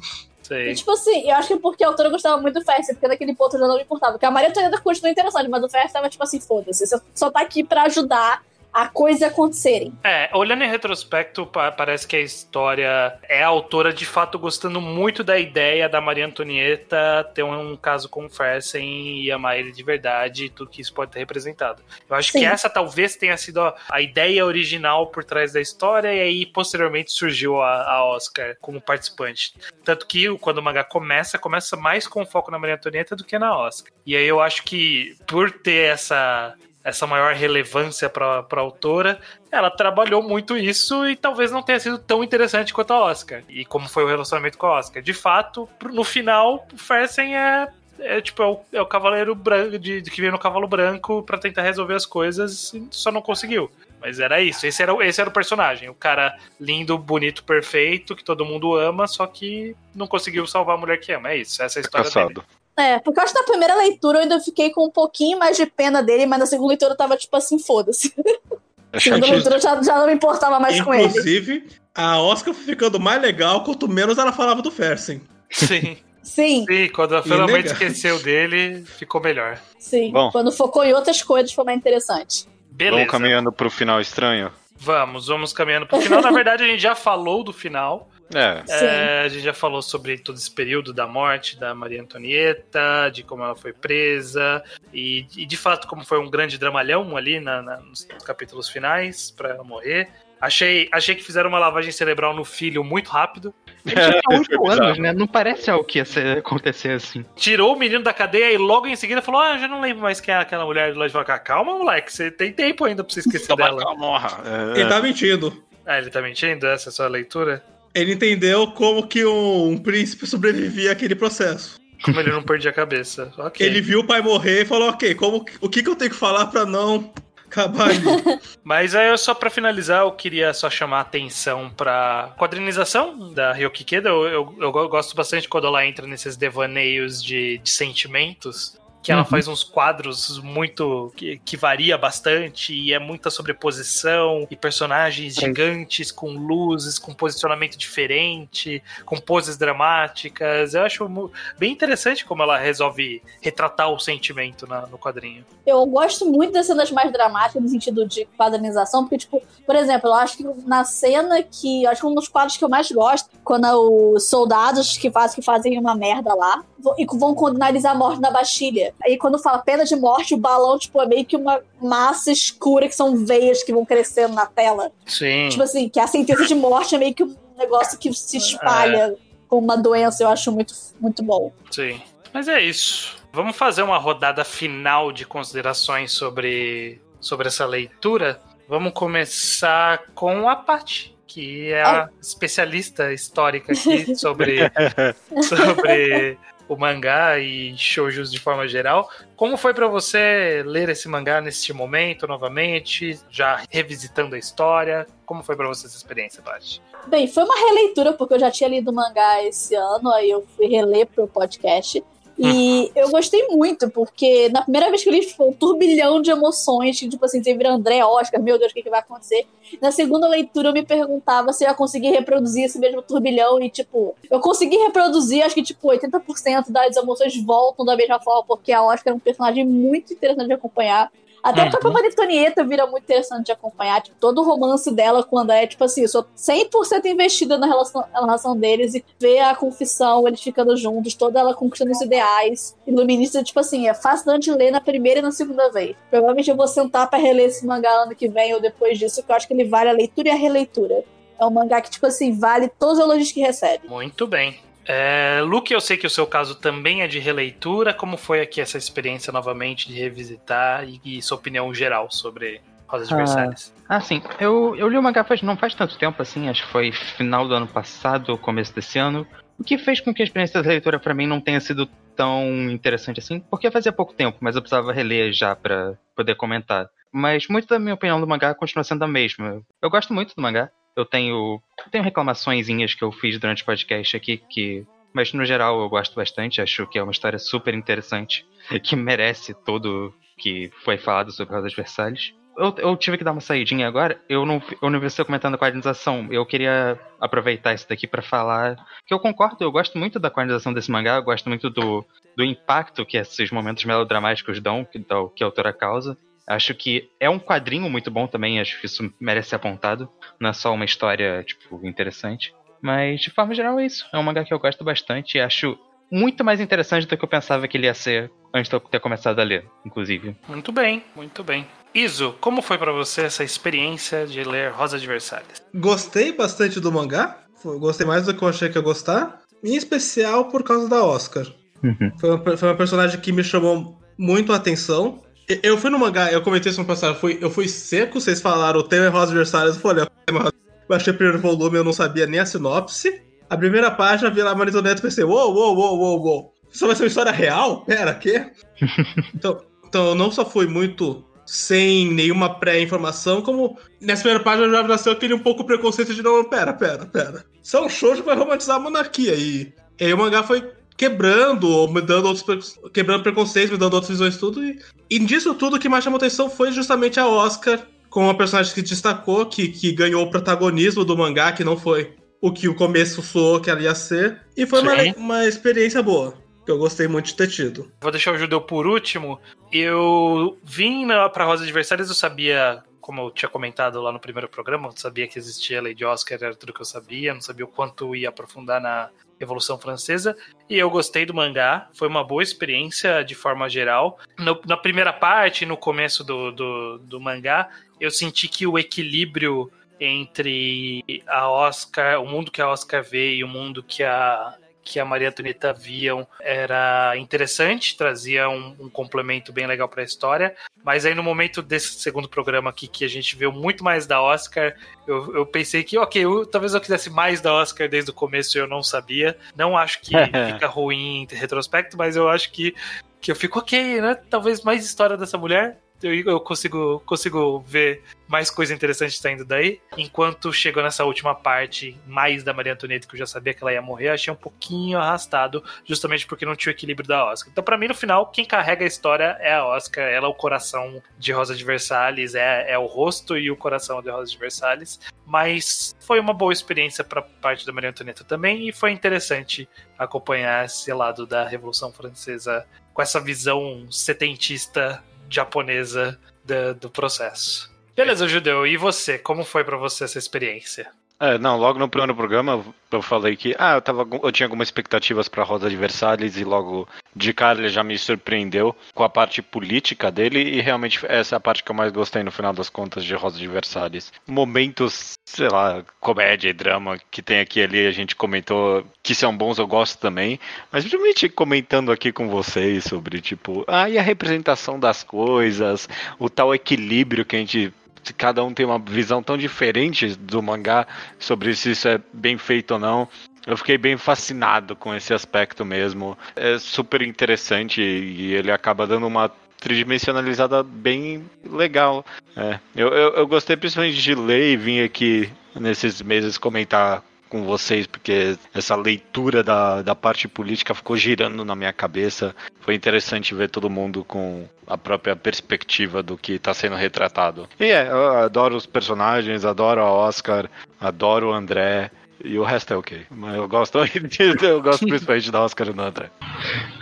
E, 0.71 0.75
tipo 0.75 0.91
assim, 0.91 1.29
eu 1.29 1.35
acho 1.35 1.47
que 1.49 1.57
porque 1.57 1.83
a 1.83 1.87
autora 1.87 2.09
gostava 2.09 2.41
muito 2.41 2.59
do 2.59 2.65
Fersen, 2.65 2.95
porque 2.95 3.07
naquele 3.07 3.35
ponto 3.35 3.57
já 3.57 3.67
não 3.67 3.75
me 3.77 3.83
importava. 3.83 4.13
Porque 4.13 4.25
a 4.25 4.31
Maria 4.31 4.49
Antonieta 4.49 4.81
continua 4.81 5.11
interessante, 5.11 5.47
mas 5.47 5.63
o 5.63 5.69
Fersen 5.69 5.91
tava 5.93 6.09
tipo 6.09 6.23
assim, 6.23 6.39
foda-se, 6.39 6.85
você 6.87 6.99
só 7.13 7.29
tá 7.29 7.41
aqui 7.41 7.63
pra 7.63 7.83
ajudar 7.83 8.43
a 8.73 8.87
coisa 8.87 9.27
acontecerem. 9.27 9.93
É, 10.03 10.29
olhando 10.33 10.63
em 10.63 10.69
retrospecto, 10.69 11.45
pa- 11.45 11.71
parece 11.71 12.07
que 12.07 12.15
a 12.15 12.21
história 12.21 13.17
é 13.27 13.43
a 13.43 13.47
autora 13.47 13.91
de 13.93 14.05
fato 14.05 14.39
gostando 14.39 14.79
muito 14.79 15.23
da 15.23 15.37
ideia 15.37 15.89
da 15.89 15.99
Maria 16.01 16.25
Antonieta 16.25 17.29
ter 17.33 17.43
um, 17.43 17.75
caso 17.75 18.09
com 18.09 18.25
o 18.25 18.29
Fersen 18.29 19.21
e 19.23 19.31
amar 19.31 19.59
ele 19.59 19.71
de 19.71 19.83
verdade 19.83 20.45
e 20.45 20.49
tudo 20.49 20.69
que 20.71 20.81
isso 20.81 20.93
pode 20.93 21.11
ter 21.11 21.19
representado. 21.19 21.81
Eu 22.09 22.15
acho 22.15 22.31
Sim. 22.31 22.39
que 22.39 22.45
essa 22.45 22.69
talvez 22.69 23.15
tenha 23.15 23.37
sido 23.37 23.61
a, 23.61 23.75
a 23.89 24.01
ideia 24.01 24.45
original 24.45 25.07
por 25.07 25.23
trás 25.23 25.53
da 25.53 25.61
história 25.61 26.13
e 26.13 26.19
aí 26.21 26.45
posteriormente 26.45 27.11
surgiu 27.11 27.61
a, 27.61 27.83
a 27.91 28.05
Oscar 28.05 28.55
como 28.61 28.79
participante. 28.81 29.53
Tanto 29.83 30.05
que 30.07 30.29
quando 30.37 30.59
o 30.59 30.61
mangá 30.63 30.83
começa, 30.83 31.37
começa 31.37 31.75
mais 31.75 32.07
com 32.07 32.25
foco 32.25 32.51
na 32.51 32.59
Maria 32.59 32.75
Antonieta 32.75 33.15
do 33.15 33.23
que 33.23 33.37
na 33.37 33.57
Oscar. 33.57 33.91
E 34.05 34.15
aí 34.15 34.25
eu 34.25 34.39
acho 34.41 34.63
que 34.63 35.15
por 35.27 35.51
ter 35.51 35.91
essa 35.91 36.55
essa 36.83 37.05
maior 37.05 37.33
relevância 37.33 38.09
para 38.09 38.45
a 38.49 38.59
autora, 38.59 39.19
ela 39.51 39.69
trabalhou 39.69 40.23
muito 40.23 40.57
isso 40.57 41.07
e 41.07 41.15
talvez 41.15 41.51
não 41.51 41.61
tenha 41.61 41.79
sido 41.79 41.97
tão 41.99 42.23
interessante 42.23 42.73
quanto 42.73 42.91
a 42.93 43.01
Oscar. 43.05 43.43
E 43.49 43.63
como 43.65 43.87
foi 43.87 44.03
o 44.03 44.07
relacionamento 44.07 44.57
com 44.57 44.65
a 44.67 44.79
Oscar. 44.79 45.01
De 45.03 45.13
fato, 45.13 45.69
no 45.91 46.03
final, 46.03 46.65
o 46.73 46.77
Fersen 46.77 47.35
é, 47.37 47.67
é 47.99 48.19
tipo 48.21 48.41
é 48.41 48.47
o, 48.47 48.59
é 48.73 48.81
o 48.81 48.85
cavaleiro 48.87 49.35
branco 49.35 49.77
de, 49.77 50.01
de 50.01 50.09
que 50.09 50.21
veio 50.21 50.31
no 50.33 50.39
cavalo 50.39 50.67
branco 50.67 51.21
para 51.23 51.37
tentar 51.37 51.61
resolver 51.61 51.93
as 51.93 52.05
coisas 52.05 52.73
e 52.73 52.87
só 52.89 53.11
não 53.11 53.21
conseguiu. 53.21 53.69
Mas 54.01 54.19
era 54.19 54.41
isso, 54.41 54.65
esse 54.65 54.81
era, 54.81 54.91
o- 54.91 55.03
esse 55.03 55.21
era 55.21 55.29
o 55.29 55.33
personagem. 55.33 55.87
O 55.87 55.93
cara 55.93 56.35
lindo, 56.59 56.97
bonito, 56.97 57.43
perfeito, 57.43 58.15
que 58.15 58.23
todo 58.23 58.43
mundo 58.43 58.75
ama, 58.75 59.05
só 59.05 59.27
que 59.27 59.75
não 59.93 60.07
conseguiu 60.07 60.47
salvar 60.47 60.75
a 60.75 60.79
mulher 60.79 60.97
que 60.99 61.11
ama. 61.11 61.29
É 61.29 61.37
isso, 61.37 61.61
essa 61.61 61.77
é 61.77 61.81
a 61.81 61.83
história 61.85 62.09
dele. 62.09 62.33
Caçado. 62.33 62.60
É, 62.77 62.99
porque 62.99 63.19
eu 63.19 63.23
acho 63.23 63.33
que 63.33 63.39
na 63.39 63.45
primeira 63.45 63.75
leitura 63.75 64.19
eu 64.19 64.23
ainda 64.23 64.39
fiquei 64.39 64.71
com 64.71 64.85
um 64.87 64.91
pouquinho 64.91 65.37
mais 65.37 65.57
de 65.57 65.65
pena 65.65 66.01
dele, 66.01 66.25
mas 66.25 66.39
na 66.39 66.45
segunda 66.45 66.69
leitura 66.69 66.93
eu 66.93 66.97
tava 66.97 67.17
tipo 67.17 67.35
assim, 67.35 67.59
foda-se. 67.59 68.13
É 68.17 68.95
Na 68.95 68.99
segunda 68.99 69.27
leitura 69.27 69.55
eu 69.55 69.61
já, 69.61 69.81
já 69.81 69.97
não 69.97 70.07
me 70.07 70.13
importava 70.13 70.59
mais 70.59 70.81
com 70.81 70.93
ele. 70.93 71.05
Inclusive, 71.05 71.67
a 71.93 72.21
Oscar 72.21 72.53
foi 72.53 72.63
ficando 72.63 72.99
mais 72.99 73.21
legal 73.21 73.63
quanto 73.63 73.87
menos 73.87 74.17
ela 74.17 74.31
falava 74.31 74.61
do 74.61 74.71
Fersen. 74.71 75.21
Sim, 75.49 75.97
Sim, 76.23 76.65
sim, 76.67 76.87
quando 76.89 77.15
a 77.15 77.23
finalmente 77.23 77.67
esqueceu 77.67 78.19
dele, 78.19 78.83
ficou 78.85 79.19
melhor. 79.19 79.59
sim. 79.79 80.11
Bom. 80.11 80.29
Quando 80.31 80.51
focou 80.51 80.83
em 80.83 80.93
outras 80.93 81.21
coisas 81.23 81.51
foi 81.51 81.63
mais 81.65 81.77
interessante. 81.77 82.47
Beleza. 82.69 82.97
Vamos 82.97 83.11
caminhando 83.11 83.51
pro 83.51 83.69
final 83.69 83.99
estranho? 83.99 84.51
Vamos, 84.77 85.27
vamos 85.27 85.51
caminhando 85.51 85.87
pro 85.87 85.99
final. 85.99 86.21
Na 86.21 86.31
verdade, 86.31 86.63
a 86.63 86.67
gente 86.67 86.79
já 86.81 86.95
falou 86.95 87.43
do 87.43 87.51
final. 87.51 88.07
É. 88.33 88.63
É, 88.67 89.19
a 89.23 89.27
gente 89.27 89.43
já 89.43 89.53
falou 89.53 89.81
sobre 89.81 90.17
todo 90.17 90.37
esse 90.37 90.49
período 90.51 90.93
da 90.93 91.05
morte 91.07 91.59
da 91.59 91.73
Maria 91.75 92.01
Antonieta, 92.01 93.09
de 93.13 93.23
como 93.23 93.43
ela 93.43 93.55
foi 93.55 93.73
presa, 93.73 94.63
e, 94.93 95.25
e 95.35 95.45
de 95.45 95.57
fato 95.57 95.87
como 95.87 96.03
foi 96.05 96.19
um 96.19 96.29
grande 96.29 96.57
dramalhão 96.57 97.15
ali 97.17 97.39
na- 97.39 97.61
na- 97.61 97.77
nos 97.77 98.05
capítulos 98.25 98.69
finais 98.69 99.31
pra 99.31 99.49
ela 99.49 99.63
morrer. 99.63 100.09
Achei, 100.39 100.89
achei 100.91 101.13
que 101.13 101.23
fizeram 101.23 101.49
uma 101.49 101.59
lavagem 101.59 101.91
cerebral 101.91 102.33
no 102.35 102.43
filho 102.43 102.83
muito 102.83 103.11
rápido. 103.11 103.53
Ele 103.85 103.93
tinha 103.95 104.21
Foi 104.25 104.37
8 104.39 104.49
bizarro. 104.49 104.83
anos, 104.85 104.97
né? 104.97 105.13
Não 105.13 105.27
parece 105.27 105.69
algo 105.69 105.83
que 105.85 105.99
ia 105.99 106.05
ser- 106.05 106.39
acontecer 106.39 106.89
assim. 106.93 107.23
Tirou 107.35 107.75
o 107.75 107.77
menino 107.77 108.03
da 108.03 108.11
cadeia 108.11 108.51
e 108.51 108.57
logo 108.57 108.87
em 108.87 108.95
seguida 108.95 109.21
falou: 109.21 109.39
Ah, 109.39 109.53
eu 109.53 109.59
já 109.59 109.67
não 109.67 109.79
lembro 109.81 110.01
mais 110.01 110.19
quem 110.19 110.33
é 110.33 110.37
aquela 110.39 110.65
mulher 110.65 110.93
de 110.93 110.97
lá 110.97 111.05
de 111.07 111.13
cá. 111.13 111.37
Calma, 111.37 111.77
moleque, 111.77 112.11
você 112.11 112.31
tem 112.31 112.51
tempo 112.51 112.85
ainda 112.85 113.03
pra 113.03 113.13
você 113.13 113.19
esquecer 113.19 113.47
Toma 113.49 113.65
dela. 113.65 113.83
calma. 113.83 114.41
É. 114.75 114.79
Ele 114.79 114.89
tá 114.89 114.99
mentindo. 114.99 115.63
Ah, 115.85 115.99
ele 115.99 116.09
tá 116.09 116.21
mentindo? 116.23 116.65
Essa 116.65 116.89
é 116.89 116.91
a 116.91 116.93
sua 116.93 117.07
leitura? 117.07 117.63
Ele 117.93 118.13
entendeu 118.13 118.67
como 118.71 119.05
que 119.07 119.25
um, 119.25 119.69
um 119.71 119.77
príncipe 119.77 120.25
sobrevivia 120.25 120.91
àquele 120.91 121.15
processo. 121.15 121.79
Como 122.03 122.19
ele 122.19 122.31
não 122.31 122.41
perdia 122.43 122.71
a 122.71 122.73
cabeça. 122.73 123.31
Ok. 123.37 123.65
Ele 123.65 123.81
viu 123.81 123.99
o 123.99 124.03
pai 124.07 124.21
morrer 124.21 124.61
e 124.61 124.65
falou, 124.65 124.89
ok, 124.89 125.13
como, 125.15 125.45
o 125.59 125.69
que, 125.69 125.83
que 125.83 125.89
eu 125.89 125.95
tenho 125.95 126.09
que 126.11 126.17
falar 126.17 126.47
pra 126.47 126.65
não 126.65 127.11
acabar 127.45 127.89
ali? 127.89 128.01
Mas 128.63 128.95
aí, 128.95 129.09
eu 129.09 129.17
só 129.17 129.33
pra 129.33 129.49
finalizar, 129.49 130.01
eu 130.03 130.11
queria 130.11 130.53
só 130.53 130.69
chamar 130.69 130.97
a 130.99 131.01
atenção 131.01 131.69
pra 131.69 132.33
quadrinização 132.37 133.31
da 133.33 133.51
Ryoki 133.53 133.83
Keda. 133.83 134.09
Eu, 134.09 134.23
eu, 134.27 134.55
eu 134.61 134.71
go- 134.71 134.87
gosto 134.89 135.15
bastante 135.15 135.47
quando 135.49 135.67
ela 135.67 135.85
entra 135.85 136.07
nesses 136.07 136.35
devaneios 136.37 137.21
de, 137.21 137.57
de 137.59 137.69
sentimentos. 137.69 138.77
Que 139.01 139.11
ela 139.11 139.21
Uhum. 139.21 139.27
faz 139.27 139.47
uns 139.47 139.63
quadros 139.63 140.37
muito. 140.39 141.11
Que, 141.15 141.39
que 141.43 141.57
varia 141.57 141.97
bastante, 141.97 142.73
e 142.73 142.93
é 142.93 142.99
muita 142.99 143.29
sobreposição, 143.31 144.47
e 144.49 144.55
personagens 144.55 145.35
Sim. 145.35 145.41
gigantes 145.47 146.11
com 146.11 146.31
luzes, 146.31 146.99
com 146.99 147.13
posicionamento 147.13 147.77
diferente, 147.77 148.81
com 149.05 149.17
poses 149.17 149.57
dramáticas. 149.57 150.73
Eu 150.73 150.83
acho 150.83 151.31
bem 151.57 151.71
interessante 151.71 152.25
como 152.25 152.43
ela 152.43 152.57
resolve 152.57 153.21
retratar 153.41 153.89
o 153.91 153.99
sentimento 153.99 154.67
na- 154.67 154.85
no 154.87 154.97
quadrinho. 154.97 155.45
Eu 155.65 155.85
gosto 155.85 156.25
muito 156.25 156.53
das 156.53 156.65
cenas 156.67 156.91
mais 156.91 157.11
dramáticas 157.11 157.61
no 157.61 157.69
sentido 157.69 158.07
de 158.07 158.25
padronização, 158.37 159.03
porque, 159.03 159.17
tipo, 159.19 159.41
por 159.65 159.75
exemplo, 159.75 160.09
eu 160.09 160.13
acho 160.13 160.37
que 160.37 160.43
na 160.65 160.83
cena 160.83 161.41
que. 161.43 161.83
eu 161.83 161.91
Acho 161.91 162.01
que 162.01 162.07
um 162.07 162.15
dos 162.15 162.27
quadros 162.27 162.55
que 162.57 162.63
eu 162.63 162.69
mais 162.69 162.89
gosto, 162.91 163.29
quando 163.43 163.65
é 163.67 163.75
os 163.75 164.23
soldados 164.29 164.97
que 164.97 165.11
fazem, 165.11 165.35
que 165.35 165.41
fazem 165.41 165.77
uma 165.77 165.93
merda 165.95 166.33
lá 166.33 166.63
vão- 166.79 166.95
e 166.97 167.05
vão 167.05 167.35
condenalizar 167.35 167.91
a 167.93 167.95
morte 167.95 168.21
na 168.21 168.31
Bastilha. 168.31 168.90
Aí 169.03 169.17
quando 169.17 169.39
fala 169.39 169.59
pena 169.59 169.85
de 169.85 169.95
morte, 169.95 170.33
o 170.33 170.37
balão, 170.37 170.77
tipo, 170.77 171.01
é 171.01 171.05
meio 171.05 171.25
que 171.25 171.35
uma 171.35 171.61
massa 171.81 172.31
escura 172.31 172.87
que 172.87 172.95
são 172.95 173.25
veias 173.25 173.63
que 173.63 173.73
vão 173.73 173.85
crescendo 173.85 174.33
na 174.33 174.45
tela. 174.45 174.91
Sim. 175.05 175.49
Tipo 175.49 175.63
assim, 175.63 175.89
que 175.89 175.99
a 175.99 176.07
sentença 176.07 176.45
de 176.45 176.55
morte 176.55 176.95
é 176.95 176.97
meio 176.97 177.13
que 177.13 177.23
um 177.23 177.35
negócio 177.57 177.97
que 177.97 178.13
se 178.13 178.37
espalha 178.37 179.15
como 179.47 179.63
uma 179.63 179.77
doença. 179.77 180.23
Eu 180.23 180.29
acho 180.29 180.51
muito, 180.51 180.73
muito 180.99 181.23
bom. 181.23 181.51
Sim. 181.69 182.01
Mas 182.33 182.47
é 182.47 182.61
isso. 182.61 183.17
Vamos 183.33 183.55
fazer 183.55 183.81
uma 183.81 183.97
rodada 183.97 184.43
final 184.43 185.11
de 185.11 185.25
considerações 185.25 186.11
sobre, 186.11 187.01
sobre 187.19 187.47
essa 187.47 187.65
leitura. 187.65 188.41
Vamos 188.67 188.93
começar 188.93 190.03
com 190.13 190.49
a 190.49 190.55
Paty, 190.55 191.15
que 191.27 191.71
é 191.71 191.81
a 191.81 192.09
especialista 192.21 193.13
histórica 193.13 193.71
aqui 193.71 194.15
sobre, 194.15 194.59
sobre 195.47 196.37
o 196.71 196.77
mangá 196.77 197.37
e 197.37 197.77
shoujos 197.77 198.31
de 198.31 198.39
forma 198.39 198.65
geral. 198.65 199.09
Como 199.35 199.57
foi 199.57 199.73
pra 199.73 199.87
você 199.87 200.63
ler 200.65 200.87
esse 200.87 201.05
mangá 201.09 201.41
neste 201.41 201.73
momento 201.73 202.25
novamente, 202.25 203.19
já 203.29 203.61
revisitando 203.69 204.35
a 204.35 204.39
história? 204.39 205.05
Como 205.25 205.43
foi 205.43 205.57
pra 205.57 205.67
você 205.67 205.87
essa 205.87 205.97
experiência, 205.97 206.41
Paty? 206.41 206.81
Bem, 207.07 207.27
foi 207.27 207.43
uma 207.43 207.55
releitura, 207.55 208.13
porque 208.13 208.35
eu 208.35 208.39
já 208.39 208.49
tinha 208.49 208.69
lido 208.69 208.89
o 208.89 208.93
mangá 208.93 209.43
esse 209.43 209.75
ano, 209.75 210.11
aí 210.13 210.29
eu 210.29 210.47
fui 210.55 210.67
reler 210.67 211.07
pro 211.07 211.27
podcast. 211.27 212.01
E 212.43 212.91
eu 212.95 213.09
gostei 213.09 213.47
muito, 213.49 213.89
porque 213.89 214.49
na 214.49 214.63
primeira 214.63 214.89
vez 214.89 215.03
que 215.03 215.09
eu 215.09 215.13
li, 215.13 215.23
foi 215.29 215.49
um 215.49 215.53
turbilhão 215.53 216.21
de 216.21 216.31
emoções, 216.31 216.99
que, 216.99 217.07
tipo 217.07 217.23
assim, 217.23 217.43
você 217.43 217.53
vira 217.53 217.71
André, 217.71 218.03
Oscar, 218.03 218.41
meu 218.41 218.57
Deus, 218.57 218.71
o 218.71 218.73
que, 218.73 218.81
que 218.81 218.89
vai 218.89 218.99
acontecer? 218.99 219.45
Na 219.81 219.91
segunda 219.91 220.27
leitura 220.27 220.69
eu 220.69 220.73
me 220.73 220.83
perguntava 220.83 221.53
se 221.53 221.63
eu 221.63 221.69
ia 221.69 221.73
conseguir 221.73 222.09
reproduzir 222.09 222.65
esse 222.65 222.79
mesmo 222.79 223.01
turbilhão, 223.01 223.61
e 223.61 223.69
tipo, 223.69 224.15
eu 224.29 224.39
consegui 224.39 224.77
reproduzir, 224.77 225.43
acho 225.43 225.55
que 225.55 225.63
tipo, 225.63 225.87
80% 225.87 226.71
das 226.71 226.95
emoções 226.95 227.35
voltam 227.43 227.85
da 227.85 227.95
mesma 227.95 228.19
forma, 228.19 228.43
porque 228.43 228.71
a 228.71 228.83
Oscar 228.83 229.13
é 229.13 229.15
um 229.15 229.19
personagem 229.19 229.65
muito 229.65 230.13
interessante 230.13 230.47
de 230.47 230.53
acompanhar. 230.53 231.11
Até 231.43 231.61
Uhum. 231.61 231.67
a 231.67 231.77
própria 231.77 232.07
Antonieta 232.07 232.63
vira 232.63 232.85
muito 232.85 233.03
interessante 233.03 233.47
de 233.47 233.51
acompanhar. 233.51 234.01
Tipo, 234.01 234.15
todo 234.19 234.41
o 234.41 234.43
romance 234.43 234.91
dela, 234.91 235.23
quando 235.23 235.51
é, 235.51 235.65
tipo 235.65 235.83
assim, 235.83 236.01
eu 236.01 236.07
sou 236.07 236.25
100% 236.35 237.05
investida 237.05 237.57
na 237.57 237.65
relação, 237.67 238.03
na 238.13 238.19
relação 238.19 238.55
deles 238.55 238.93
e 238.93 239.03
ver 239.19 239.39
a 239.39 239.55
confissão, 239.55 240.27
eles 240.27 240.41
ficando 240.41 240.75
juntos, 240.77 241.13
toda 241.15 241.39
ela 241.39 241.53
conquistando 241.53 241.91
os 241.91 242.01
ideais. 242.01 242.75
Iluminista, 242.85 243.43
tipo 243.43 243.59
assim, 243.59 243.87
é 243.87 243.93
fascinante 243.93 244.51
ler 244.51 244.71
na 244.71 244.81
primeira 244.81 245.19
e 245.19 245.23
na 245.23 245.31
segunda 245.31 245.69
vez. 245.71 245.95
Provavelmente 246.09 246.49
eu 246.49 246.55
vou 246.55 246.67
sentar 246.67 247.09
pra 247.09 247.17
reler 247.17 247.47
esse 247.47 247.65
mangá 247.65 247.89
ano 247.91 248.15
que 248.15 248.27
vem 248.27 248.53
ou 248.53 248.61
depois 248.61 248.99
disso, 248.99 249.23
que 249.23 249.31
eu 249.31 249.35
acho 249.35 249.47
que 249.47 249.53
ele 249.53 249.65
vale 249.65 249.89
a 249.89 249.93
leitura 249.93 250.29
e 250.29 250.31
a 250.31 250.35
releitura. 250.35 251.03
É 251.39 251.45
um 251.45 251.49
mangá 251.49 251.81
que, 251.81 251.89
tipo 251.89 252.05
assim, 252.05 252.37
vale 252.37 252.67
todos 252.67 252.99
os 252.99 253.03
elogios 253.03 253.31
que 253.31 253.39
recebe. 253.41 253.89
Muito 253.89 254.27
bem. 254.27 254.59
É, 254.85 255.41
Luke, 255.43 255.73
eu 255.73 255.79
sei 255.79 255.95
que 255.97 256.07
o 256.07 256.09
seu 256.09 256.25
caso 256.25 256.55
também 256.55 257.01
é 257.01 257.07
de 257.07 257.19
releitura. 257.19 257.93
Como 257.93 258.17
foi 258.17 258.41
aqui 258.41 258.59
essa 258.59 258.77
experiência 258.77 259.31
novamente 259.31 259.87
de 259.87 259.93
revisitar 259.93 260.83
e, 260.87 260.99
e 261.03 261.21
sua 261.21 261.37
opinião 261.37 261.73
geral 261.73 262.09
sobre 262.11 262.61
Rosas 262.87 263.07
de 263.07 263.13
Ah. 263.13 263.17
Versalhes? 263.17 263.73
Ah, 263.87 264.01
sim. 264.01 264.21
Eu, 264.39 264.75
eu 264.75 264.87
li 264.89 264.97
o 264.97 265.03
mangá 265.03 265.23
faz, 265.23 265.41
não 265.41 265.55
faz 265.55 265.73
tanto 265.75 265.97
tempo, 265.97 266.21
assim, 266.21 266.49
acho 266.49 266.65
que 266.65 266.71
foi 266.71 266.91
final 266.91 267.47
do 267.47 267.53
ano 267.53 267.67
passado 267.67 268.29
ou 268.29 268.37
começo 268.37 268.73
desse 268.73 268.97
ano. 268.99 269.25
O 269.57 269.63
que 269.63 269.77
fez 269.77 269.99
com 269.99 270.13
que 270.13 270.21
a 270.21 270.25
experiência 270.25 270.61
da 270.61 270.67
leitura 270.69 270.99
pra 270.99 271.13
mim 271.13 271.27
não 271.27 271.39
tenha 271.39 271.59
sido 271.59 271.87
tão 272.15 272.45
interessante 272.69 273.19
assim, 273.19 273.39
porque 273.39 273.69
fazia 273.71 273.91
pouco 273.91 274.13
tempo, 274.13 274.37
mas 274.41 274.55
eu 274.55 274.61
precisava 274.61 274.91
reler 274.91 275.31
já 275.31 275.55
pra 275.55 275.93
poder 276.15 276.35
comentar. 276.35 276.89
Mas 277.11 277.47
muito 277.47 277.67
da 277.67 277.77
minha 277.79 277.93
opinião 277.93 278.19
do 278.19 278.27
mangá 278.27 278.53
continua 278.55 278.83
sendo 278.83 279.03
a 279.03 279.07
mesma. 279.07 279.61
Eu 279.81 279.89
gosto 279.89 280.13
muito 280.13 280.35
do 280.35 280.41
mangá. 280.41 280.69
Eu 280.95 281.05
tenho, 281.05 281.61
tenho 281.91 282.03
reclamaçõezinhas 282.03 282.93
que 282.93 283.03
eu 283.03 283.11
fiz 283.11 283.39
durante 283.39 283.63
o 283.63 283.65
podcast 283.65 284.15
aqui, 284.15 284.37
que. 284.37 284.85
Mas 285.13 285.33
no 285.33 285.43
geral 285.43 285.81
eu 285.81 285.89
gosto 285.89 286.15
bastante, 286.15 286.61
acho 286.61 286.87
que 286.87 286.97
é 286.97 287.03
uma 287.03 287.11
história 287.11 287.37
super 287.37 287.73
interessante, 287.73 288.45
que 288.83 288.95
merece 288.95 289.53
tudo 289.53 290.13
que 290.37 290.71
foi 290.83 290.97
falado 290.97 291.31
sobre 291.31 291.53
Rosas 291.53 291.73
Versalhes. 291.73 292.33
Eu, 292.57 292.75
eu 292.77 292.97
tive 292.97 293.17
que 293.17 293.23
dar 293.23 293.31
uma 293.31 293.41
saidinha 293.41 293.87
agora. 293.87 294.19
Eu 294.27 294.45
não, 294.45 294.61
eu 294.81 294.89
não 294.89 294.99
vi 294.99 295.09
você 295.09 295.23
comentando 295.23 295.55
a 295.55 295.57
quadrinização. 295.57 296.27
Eu 296.29 296.45
queria 296.45 296.99
aproveitar 297.19 297.73
isso 297.73 297.87
daqui 297.87 298.05
pra 298.05 298.21
falar 298.21 298.75
que 299.05 299.13
eu 299.13 299.19
concordo. 299.19 299.63
Eu 299.63 299.71
gosto 299.71 299.97
muito 299.97 300.19
da 300.19 300.29
quadrinização 300.29 300.73
desse 300.73 300.91
mangá. 300.91 301.15
Eu 301.15 301.23
gosto 301.23 301.47
muito 301.47 301.69
do, 301.69 302.05
do 302.35 302.43
impacto 302.43 303.05
que 303.05 303.17
esses 303.17 303.51
momentos 303.51 303.85
melodramáticos 303.85 304.59
dão, 304.59 304.83
que, 304.83 304.99
que 305.35 305.43
a 305.43 305.47
autora 305.47 305.71
causa. 305.71 306.17
Acho 306.47 306.73
que 306.73 307.09
é 307.19 307.29
um 307.29 307.39
quadrinho 307.39 307.89
muito 307.89 308.11
bom 308.11 308.27
também. 308.27 308.59
Acho 308.59 308.79
que 308.79 308.85
isso 308.85 309.13
merece 309.19 309.49
ser 309.49 309.55
apontado. 309.55 310.09
Não 310.39 310.49
é 310.49 310.53
só 310.53 310.73
uma 310.73 310.85
história, 310.85 311.43
tipo, 311.43 311.79
interessante. 311.85 312.53
Mas, 312.81 313.21
de 313.21 313.29
forma 313.29 313.53
geral, 313.53 313.79
é 313.79 313.85
isso. 313.85 314.05
É 314.11 314.17
um 314.17 314.23
mangá 314.23 314.43
que 314.43 314.53
eu 314.53 314.59
gosto 314.59 314.83
bastante 314.83 315.37
e 315.37 315.41
acho 315.41 315.77
muito 316.11 316.43
mais 316.43 316.59
interessante 316.59 317.07
do 317.07 317.15
que 317.15 317.23
eu 317.23 317.29
pensava 317.29 317.67
que 317.67 317.77
ele 317.77 317.85
ia 317.85 317.93
ser 317.93 318.29
antes 318.53 318.69
de 318.69 318.75
eu 318.75 318.79
ter 318.81 318.99
começado 318.99 319.39
a 319.39 319.43
ler, 319.43 319.65
inclusive. 319.85 320.35
Muito 320.47 320.71
bem, 320.71 321.03
muito 321.15 321.43
bem. 321.43 321.65
Iso, 321.93 322.35
como 322.41 322.61
foi 322.61 322.77
pra 322.77 322.91
você 322.91 323.21
essa 323.21 323.43
experiência 323.43 324.25
de 324.25 324.43
ler 324.43 324.71
Rosa 324.71 324.99
de 324.99 325.07
Versalhes? 325.07 325.61
Gostei 325.73 326.33
bastante 326.33 326.79
do 326.79 326.91
mangá. 326.91 327.37
Gostei 327.63 328.05
mais 328.05 328.25
do 328.25 328.33
que 328.33 328.43
eu 328.43 328.47
achei 328.47 328.69
que 328.69 328.77
ia 328.77 328.81
gostar. 328.81 329.41
Em 329.63 329.75
especial 329.75 330.45
por 330.49 330.63
causa 330.63 330.89
da 330.89 331.03
Oscar. 331.03 331.45
Uhum. 331.83 332.11
Foi 332.19 332.29
uma, 332.29 332.57
foi 332.57 332.69
uma 332.69 332.77
personagem 332.77 333.19
que 333.19 333.31
me 333.31 333.43
chamou 333.43 333.99
muito 334.17 334.51
a 334.51 334.55
atenção. 334.55 335.21
Eu 335.63 335.77
fui 335.77 335.89
no 335.89 335.99
mangá, 335.99 336.31
eu 336.31 336.41
comentei 336.41 336.71
isso 336.71 336.79
no 336.79 336.87
passado, 336.87 337.15
eu 337.15 337.19
fui, 337.19 337.37
eu 337.41 337.49
fui 337.49 337.67
seco, 337.67 338.21
vocês 338.21 338.39
falaram 338.39 338.79
o 338.79 338.83
tema 338.83 339.05
é 339.05 339.09
Rosa 339.09 339.33
Versalhes, 339.33 339.75
eu 339.75 339.81
falei, 339.81 340.05
é 340.27 340.31
Rosa- 340.31 340.53
baixei 340.87 341.13
o 341.13 341.17
primeiro 341.17 341.41
volume, 341.41 341.77
eu 341.77 341.83
não 341.83 341.93
sabia 341.93 342.25
nem 342.25 342.39
a 342.39 342.45
sinopse. 342.45 343.21
A 343.49 343.57
primeira 343.57 343.91
página, 343.91 344.29
vi 344.29 344.41
lá 344.41 344.55
Marisa 344.55 344.81
Neto 344.81 344.99
e 344.99 345.01
pensei, 345.01 345.23
uou, 345.23 345.53
uou, 345.53 345.75
uou, 345.75 345.99
uou, 345.99 346.21
uou. 346.23 346.53
Isso 346.71 346.87
vai 346.87 346.95
ser 346.95 347.03
uma 347.03 347.07
história 347.07 347.31
real? 347.31 347.83
Pera, 347.85 348.13
quê? 348.13 348.49
então, 349.35 349.61
então 349.85 350.07
eu 350.09 350.15
não 350.15 350.31
só 350.31 350.45
fui 350.45 350.67
muito 350.67 351.25
sem 351.45 352.09
nenhuma 352.13 352.59
pré-informação, 352.59 353.41
como 353.41 353.77
nessa 353.99 354.21
primeira 354.21 354.43
página 354.43 354.69
já 354.69 354.83
nasceu 354.83 355.11
aquele 355.11 355.33
um 355.33 355.39
pouco 355.39 355.65
preconceito 355.65 356.13
de 356.13 356.23
não, 356.23 356.45
pera, 356.45 356.71
pera, 356.71 357.05
pera. 357.05 357.43
Isso 357.61 357.75
é 357.75 357.81
um 357.81 357.89
show 357.89 358.15
que 358.15 358.21
vai 358.21 358.37
romantizar 358.37 358.77
a 358.77 358.79
monarquia. 358.79 359.35
E, 359.35 359.73
e 359.99 360.05
aí 360.05 360.13
o 360.13 360.17
mangá 360.17 360.43
foi 360.43 360.71
quebrando, 360.97 361.67
ou 361.67 361.91
me 361.91 362.01
dando 362.01 362.27
outros 362.27 362.79
quebrando 362.93 363.23
preconceitos, 363.23 363.71
me 363.71 363.77
dando 363.77 363.93
outras 363.93 364.11
visões 364.11 364.37
tudo. 364.37 364.63
E, 364.63 364.79
e 365.09 365.19
disso 365.19 365.53
tudo 365.53 365.75
o 365.75 365.79
que 365.79 365.89
mais 365.89 366.03
chamou 366.03 366.17
atenção 366.17 366.49
foi 366.49 366.71
justamente 366.71 367.19
a 367.19 367.27
Oscar, 367.27 367.79
com 368.09 368.23
uma 368.23 368.37
personagem 368.37 368.73
que 368.73 368.81
destacou, 368.81 369.45
que, 369.45 369.69
que 369.69 369.91
ganhou 369.91 370.23
o 370.23 370.29
protagonismo 370.29 371.05
do 371.05 371.17
mangá, 371.17 371.51
que 371.51 371.63
não 371.63 371.77
foi 371.77 372.13
o 372.41 372.51
que 372.51 372.67
o 372.67 372.75
começo 372.75 373.21
soou 373.21 373.61
que 373.61 373.69
ela 373.69 373.81
ia 373.81 373.95
ser. 373.95 374.41
E 374.57 374.65
foi 374.65 374.81
uma, 374.81 374.93
uma 375.15 375.47
experiência 375.47 376.01
boa, 376.01 376.33
que 376.65 376.71
eu 376.71 376.77
gostei 376.77 377.07
muito 377.07 377.27
de 377.27 377.35
ter 377.35 377.47
tido. 377.47 377.91
Vou 378.01 378.11
deixar 378.11 378.33
o 378.33 378.37
judeu 378.37 378.59
por 378.59 378.87
último. 378.87 379.39
Eu 379.71 380.57
vim 380.63 381.05
na, 381.05 381.29
pra 381.29 381.45
Rosa 381.45 381.65
Versalhes, 381.71 382.09
eu 382.09 382.15
sabia, 382.15 382.83
como 383.01 383.21
eu 383.21 383.31
tinha 383.31 383.49
comentado 383.49 384.01
lá 384.01 384.11
no 384.11 384.19
primeiro 384.19 384.47
programa, 384.47 384.87
eu 384.87 384.91
sabia 384.95 385.27
que 385.27 385.37
existia 385.37 385.79
a 385.79 385.81
lei 385.81 385.93
de 385.93 386.05
Oscar, 386.05 386.37
era 386.41 386.55
tudo 386.55 386.73
que 386.73 386.81
eu 386.81 386.85
sabia, 386.85 387.33
não 387.33 387.41
sabia 387.41 387.65
o 387.65 387.67
quanto 387.67 388.15
ia 388.15 388.29
aprofundar 388.29 388.79
na 388.79 389.09
Revolução 389.39 389.77
Francesa. 389.79 390.37
E 390.69 390.77
eu 390.77 390.89
gostei 390.89 391.25
do 391.25 391.33
mangá, 391.33 391.89
foi 391.93 392.07
uma 392.07 392.23
boa 392.23 392.43
experiência 392.43 393.23
de 393.23 393.33
forma 393.33 393.67
geral. 393.67 394.19
No- 394.37 394.61
na 394.65 394.77
primeira 394.77 395.11
parte, 395.11 395.65
no 395.65 395.75
começo 395.75 396.23
do, 396.23 396.51
do, 396.51 396.97
do 396.99 397.19
mangá, 397.19 397.69
eu 397.99 398.11
senti 398.11 398.47
que 398.47 398.67
o 398.67 398.77
equilíbrio 398.77 399.71
entre 399.99 401.03
a 401.27 401.49
Oscar, 401.49 402.21
o 402.21 402.25
mundo 402.27 402.51
que 402.51 402.61
a 402.61 402.69
Oscar 402.69 403.03
vê 403.03 403.35
e 403.35 403.43
o 403.43 403.47
mundo 403.47 403.83
que 403.83 404.03
a 404.03 404.55
que 404.83 404.99
a 404.99 405.05
Maria 405.05 405.29
Antonieta 405.29 405.71
viam 405.73 406.27
era 406.39 407.15
interessante, 407.17 407.95
trazia 407.97 408.49
um, 408.49 408.75
um 408.79 408.89
complemento 408.89 409.51
bem 409.53 409.67
legal 409.67 409.87
para 409.87 410.01
a 410.01 410.05
história. 410.05 410.55
Mas 410.83 411.05
aí 411.05 411.13
no 411.13 411.23
momento 411.23 411.61
desse 411.61 411.93
segundo 411.99 412.27
programa 412.27 412.69
aqui, 412.69 412.87
que 412.87 413.05
a 413.05 413.07
gente 413.07 413.35
viu 413.35 413.51
muito 413.51 413.83
mais 413.83 414.07
da 414.07 414.21
Oscar, 414.21 414.75
eu, 415.07 415.35
eu 415.35 415.45
pensei 415.45 415.83
que, 415.83 415.97
ok, 415.97 416.23
eu- 416.23 416.45
talvez 416.45 416.73
eu 416.73 416.81
quisesse 416.81 417.09
mais 417.09 417.41
da 417.41 417.53
Oscar 417.53 417.87
desde 417.87 418.11
o 418.11 418.13
começo 418.13 418.57
e 418.57 418.61
eu 418.61 418.67
não 418.67 418.81
sabia. 418.81 419.37
Não 419.55 419.77
acho 419.77 420.01
que 420.01 420.11
fica 420.53 420.67
ruim 420.67 421.27
em 421.31 421.35
retrospecto, 421.35 421.95
mas 421.97 422.15
eu 422.15 422.27
acho 422.27 422.51
que, 422.51 422.73
que 423.19 423.31
eu 423.31 423.35
fico 423.35 423.59
ok, 423.59 424.01
né? 424.01 424.15
Talvez 424.29 424.63
mais 424.63 424.83
história 424.83 425.15
dessa 425.15 425.37
mulher. 425.37 425.77
Eu, 426.01 426.13
eu 426.13 426.39
consigo, 426.39 427.01
consigo 427.05 427.59
ver 427.59 428.03
mais 428.27 428.49
coisa 428.49 428.73
interessante 428.73 429.17
saindo 429.17 429.43
daí. 429.43 429.81
Enquanto 429.97 430.53
chegou 430.53 430.81
nessa 430.81 431.03
última 431.03 431.35
parte, 431.35 431.97
mais 432.07 432.43
da 432.43 432.53
Maria 432.53 432.73
Antonieta, 432.73 433.07
que 433.07 433.15
eu 433.15 433.19
já 433.19 433.25
sabia 433.25 433.53
que 433.53 433.61
ela 433.61 433.73
ia 433.73 433.81
morrer, 433.81 434.09
achei 434.09 434.31
um 434.31 434.37
pouquinho 434.37 434.97
arrastado, 434.97 435.63
justamente 435.85 436.25
porque 436.25 436.45
não 436.45 436.55
tinha 436.55 436.71
o 436.71 436.75
equilíbrio 436.75 437.07
da 437.07 437.25
Oscar. 437.25 437.51
Então, 437.51 437.63
pra 437.63 437.77
mim, 437.77 437.87
no 437.87 437.93
final, 437.93 438.27
quem 438.27 438.45
carrega 438.45 438.85
a 438.85 438.87
história 438.87 439.37
é 439.41 439.53
a 439.53 439.65
Oscar. 439.65 440.05
Ela 440.05 440.27
é 440.27 440.29
o 440.29 440.33
coração 440.33 441.01
de 441.17 441.31
Rosa 441.31 441.55
de 441.55 441.63
Versalhes, 441.63 442.33
é, 442.33 442.71
é 442.71 442.77
o 442.77 442.85
rosto 442.85 443.37
e 443.37 443.51
o 443.51 443.57
coração 443.57 444.01
de 444.01 444.09
Rosa 444.09 444.31
de 444.31 444.37
Versalhes. 444.37 444.99
Mas 445.25 445.95
foi 445.99 446.19
uma 446.19 446.33
boa 446.33 446.53
experiência 446.53 447.03
pra 447.03 447.21
parte 447.21 447.65
da 447.65 447.73
Maria 447.73 447.89
Antonieta 447.89 448.23
também, 448.23 448.67
e 448.67 448.71
foi 448.71 448.91
interessante 448.91 449.67
acompanhar 449.97 450.65
esse 450.65 450.91
lado 450.93 451.25
da 451.25 451.47
Revolução 451.47 451.91
Francesa 451.91 452.65
com 452.93 453.01
essa 453.01 453.19
visão 453.19 453.85
setentista 453.89 455.03
japonesa 455.35 456.19
da- 456.43 456.73
do 456.73 456.89
processo. 456.89 457.71
Beleza, 457.95 458.27
Judeu. 458.27 458.65
E 458.65 458.77
você? 458.77 459.17
Como 459.17 459.43
foi 459.43 459.63
pra 459.63 459.77
você 459.77 460.03
essa 460.05 460.17
experiência? 460.17 460.89
É, 461.21 461.37
não, 461.37 461.55
logo 461.55 461.77
no 461.77 461.87
primeiro 461.87 462.15
programa 462.15 462.65
eu 462.91 462.99
falei 462.99 463.35
que 463.35 463.55
ah, 463.59 463.75
eu, 463.75 463.81
tava, 463.81 464.07
eu 464.23 464.31
tinha 464.31 464.47
algumas 464.47 464.69
expectativas 464.69 465.27
pra 465.27 465.43
Rosa 465.43 465.69
de 465.69 465.75
Versalhes 465.75 466.35
e 466.35 466.43
logo 466.43 466.89
de 467.15 467.31
cara 467.31 467.59
ele 467.59 467.69
já 467.69 467.83
me 467.83 467.95
surpreendeu 467.95 468.75
com 468.95 469.03
a 469.03 469.09
parte 469.09 469.39
política 469.39 470.09
dele 470.09 470.39
e 470.39 470.59
realmente 470.61 470.99
essa 471.05 471.35
é 471.35 471.37
a 471.37 471.39
parte 471.39 471.63
que 471.63 471.69
eu 471.69 471.75
mais 471.75 471.91
gostei 471.91 472.23
no 472.23 472.31
final 472.31 472.51
das 472.51 472.69
contas 472.69 473.05
de 473.05 473.13
Rosa 473.13 473.37
de 473.37 473.47
Versalhes. 473.47 474.11
Momentos, 474.25 475.13
sei 475.23 475.47
lá, 475.47 475.83
comédia 475.99 476.49
e 476.49 476.53
drama 476.53 476.97
que 477.11 477.21
tem 477.21 477.39
aqui 477.39 477.59
e 477.59 477.63
ali, 477.63 477.85
a 477.85 477.91
gente 477.91 478.15
comentou 478.15 478.83
que 479.03 479.13
são 479.13 479.35
bons, 479.35 479.59
eu 479.59 479.67
gosto 479.67 479.99
também, 479.99 480.39
mas 480.71 480.83
principalmente 480.83 481.29
comentando 481.29 481.91
aqui 481.91 482.11
com 482.11 482.29
vocês 482.29 482.85
sobre 482.85 483.21
tipo, 483.21 483.63
ah, 483.67 483.87
e 483.87 483.99
a 483.99 484.01
representação 484.01 484.79
das 484.79 485.03
coisas, 485.03 485.87
o 486.17 486.27
tal 486.31 486.53
equilíbrio 486.55 487.23
que 487.23 487.35
a 487.35 487.39
gente 487.39 487.71
cada 488.17 488.43
um 488.43 488.53
tem 488.53 488.65
uma 488.65 488.79
visão 488.79 489.21
tão 489.21 489.37
diferente 489.37 490.15
do 490.15 490.41
mangá 490.41 490.87
sobre 491.19 491.55
se 491.55 491.71
isso 491.71 491.87
é 491.87 491.99
bem 492.13 492.37
feito 492.37 492.71
ou 492.71 492.79
não. 492.79 493.07
Eu 493.45 493.57
fiquei 493.57 493.77
bem 493.77 493.97
fascinado 493.97 494.75
com 494.75 494.93
esse 494.93 495.13
aspecto 495.13 495.65
mesmo. 495.65 496.17
É 496.35 496.59
super 496.59 497.01
interessante 497.01 497.81
e 497.81 498.33
ele 498.33 498.51
acaba 498.51 498.85
dando 498.85 499.07
uma 499.07 499.31
tridimensionalizada 499.59 500.63
bem 500.63 501.23
legal. 501.43 502.05
É, 502.35 502.59
eu, 502.75 502.89
eu, 502.89 503.13
eu 503.13 503.27
gostei 503.27 503.55
principalmente 503.55 504.01
de 504.01 504.15
ler 504.15 504.53
e 504.53 504.57
vim 504.57 504.81
aqui 504.81 505.29
nesses 505.55 506.01
meses 506.01 506.37
comentar 506.37 507.03
com 507.31 507.43
vocês, 507.45 507.87
porque 507.87 508.37
essa 508.53 508.75
leitura 508.75 509.41
da, 509.41 509.81
da 509.81 509.95
parte 509.95 510.27
política 510.27 510.75
ficou 510.75 510.97
girando 510.97 511.45
na 511.45 511.55
minha 511.55 511.71
cabeça. 511.71 512.35
Foi 512.59 512.75
interessante 512.75 513.33
ver 513.33 513.49
todo 513.49 513.69
mundo 513.69 514.03
com 514.03 514.45
a 514.67 514.77
própria 514.77 515.15
perspectiva 515.15 516.03
do 516.03 516.17
que 516.17 516.33
está 516.33 516.53
sendo 516.53 516.75
retratado. 516.75 517.47
E 517.57 517.71
é, 517.71 517.89
eu 517.89 518.17
adoro 518.17 518.57
os 518.57 518.65
personagens, 518.65 519.45
adoro 519.45 519.79
a 519.79 519.89
Oscar, 519.89 520.49
adoro 520.77 521.29
o 521.29 521.33
André. 521.33 521.89
E 522.23 522.37
o 522.37 522.43
resto 522.43 522.73
é 522.73 522.77
ok. 522.77 523.05
Mas 523.09 523.35
eu 523.37 523.47
gosto, 523.47 523.77
eu 524.43 524.61
gosto 524.61 524.85
principalmente 524.85 525.31
da 525.31 525.41
Oscar 525.41 525.69
e 525.69 525.73
do 525.73 525.81
André. 525.81 526.11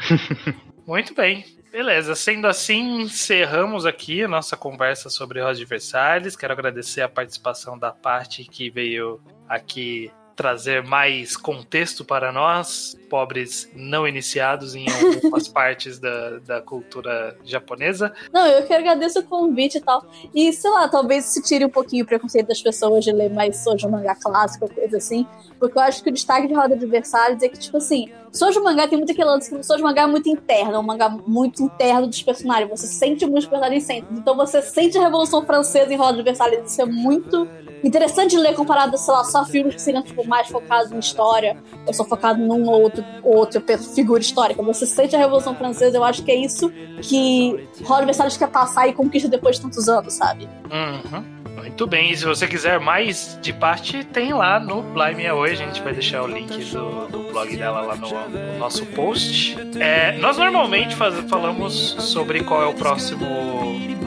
Muito 0.87 1.13
bem. 1.13 1.45
Beleza, 1.71 2.15
sendo 2.15 2.47
assim, 2.47 3.01
encerramos 3.01 3.85
aqui 3.85 4.23
a 4.23 4.27
nossa 4.27 4.57
conversa 4.57 5.11
sobre 5.11 5.39
Rosa 5.39 5.59
de 5.59 5.65
Versalhes. 5.65 6.35
Quero 6.35 6.53
agradecer 6.53 7.01
a 7.01 7.07
participação 7.07 7.77
da 7.77 7.91
parte 7.91 8.43
que 8.43 8.71
veio 8.71 9.21
aqui 9.47 10.11
trazer 10.39 10.81
mais 10.85 11.35
contexto 11.35 12.05
para 12.05 12.31
nós, 12.31 12.97
pobres 13.09 13.69
não 13.75 14.07
iniciados 14.07 14.73
em 14.73 14.85
algumas 14.89 15.49
partes 15.51 15.99
da, 15.99 16.39
da 16.39 16.61
cultura 16.61 17.35
japonesa. 17.43 18.13
Não, 18.31 18.47
eu 18.47 18.65
que 18.65 18.73
agradeço 18.73 19.19
o 19.19 19.23
convite 19.23 19.79
e 19.79 19.81
tal. 19.81 20.05
E, 20.33 20.53
sei 20.53 20.71
lá, 20.71 20.87
talvez 20.87 21.25
se 21.25 21.43
tire 21.43 21.65
um 21.65 21.69
pouquinho 21.69 22.05
o 22.05 22.07
preconceito 22.07 22.47
das 22.47 22.61
pessoas 22.61 23.03
de 23.03 23.11
ler 23.11 23.29
mais 23.29 23.57
Sojo 23.57 23.89
mangá 23.89 24.15
clássico, 24.15 24.73
coisa 24.73 24.95
assim. 24.95 25.27
Porque 25.59 25.77
eu 25.77 25.81
acho 25.81 26.01
que 26.01 26.09
o 26.09 26.13
destaque 26.13 26.47
de 26.47 26.53
Roda 26.53 26.77
de 26.77 26.85
Versalhes 26.85 27.43
é 27.43 27.49
que, 27.49 27.59
tipo 27.59 27.75
assim, 27.75 28.09
Sojo 28.31 28.63
mangá 28.63 28.87
tem 28.87 28.97
muito 28.97 29.11
aquele 29.11 29.27
lance 29.27 29.49
que 29.49 29.55
o 29.55 29.63
Sojo 29.63 29.83
mangá 29.83 30.03
é 30.03 30.07
muito 30.07 30.29
interno, 30.29 30.75
é 30.75 30.79
um 30.79 30.83
mangá 30.83 31.09
muito 31.09 31.63
interno 31.63 32.07
dos 32.07 32.21
personagens. 32.21 32.69
Você 32.69 32.87
sente 32.87 33.25
muito 33.25 33.39
os 33.39 33.45
personagens 33.45 33.83
sempre. 33.83 34.17
Então 34.17 34.35
você 34.35 34.61
sente 34.61 34.97
a 34.97 35.01
Revolução 35.01 35.45
Francesa 35.45 35.91
em 35.91 35.97
Roda 35.97 36.17
de 36.17 36.23
Versalhes. 36.23 36.71
Isso 36.71 36.81
é 36.81 36.85
muito 36.85 37.47
interessante 37.83 38.31
de 38.31 38.37
ler 38.37 38.55
comparado, 38.55 38.97
sei 38.97 39.13
lá, 39.13 39.23
só 39.23 39.45
filmes 39.45 39.75
que 39.75 39.81
seriam 39.81 40.03
tipo, 40.03 40.25
mais 40.27 40.47
focados 40.47 40.91
em 40.91 40.99
história, 40.99 41.57
ou 41.85 41.93
só 41.93 42.03
focado 42.03 42.39
num 42.39 42.67
ou 42.67 42.81
outro, 42.81 43.03
outro 43.23 43.63
figura 43.95 44.19
histórica. 44.19 44.61
Você 44.61 44.85
sente 44.85 45.15
a 45.15 45.19
Revolução 45.19 45.55
Francesa, 45.55 45.97
eu 45.97 46.03
acho 46.03 46.23
que 46.23 46.31
é 46.31 46.35
isso 46.35 46.71
que 47.01 47.67
Roda 47.83 48.01
de 48.01 48.05
Versalhes 48.07 48.37
quer 48.37 48.49
passar 48.49 48.87
e 48.87 48.93
conquista 48.93 49.29
depois 49.29 49.55
de 49.55 49.63
tantos 49.63 49.87
anos, 49.87 50.13
sabe? 50.13 50.49
Uhum. 50.65 51.38
Muito 51.59 51.85
bem, 51.85 52.11
e 52.11 52.17
se 52.17 52.25
você 52.25 52.47
quiser 52.47 52.79
mais 52.79 53.37
de 53.41 53.51
parte, 53.51 54.03
tem 54.03 54.33
lá 54.33 54.59
no 54.59 54.81
Blime 54.81 55.25
é 55.25 55.33
Hoje. 55.33 55.61
A 55.61 55.65
gente 55.65 55.81
vai 55.81 55.93
deixar 55.93 56.23
o 56.23 56.27
link 56.27 56.63
do, 56.71 57.07
do 57.07 57.31
blog 57.31 57.55
dela 57.55 57.81
lá 57.81 57.95
no, 57.95 58.09
no 58.09 58.57
nosso 58.57 58.85
post. 58.87 59.57
É, 59.79 60.17
nós 60.17 60.37
normalmente 60.37 60.95
faz, 60.95 61.15
falamos 61.29 61.95
sobre 61.99 62.43
qual 62.43 62.63
é 62.63 62.65
o 62.65 62.73
próximo 62.73 63.27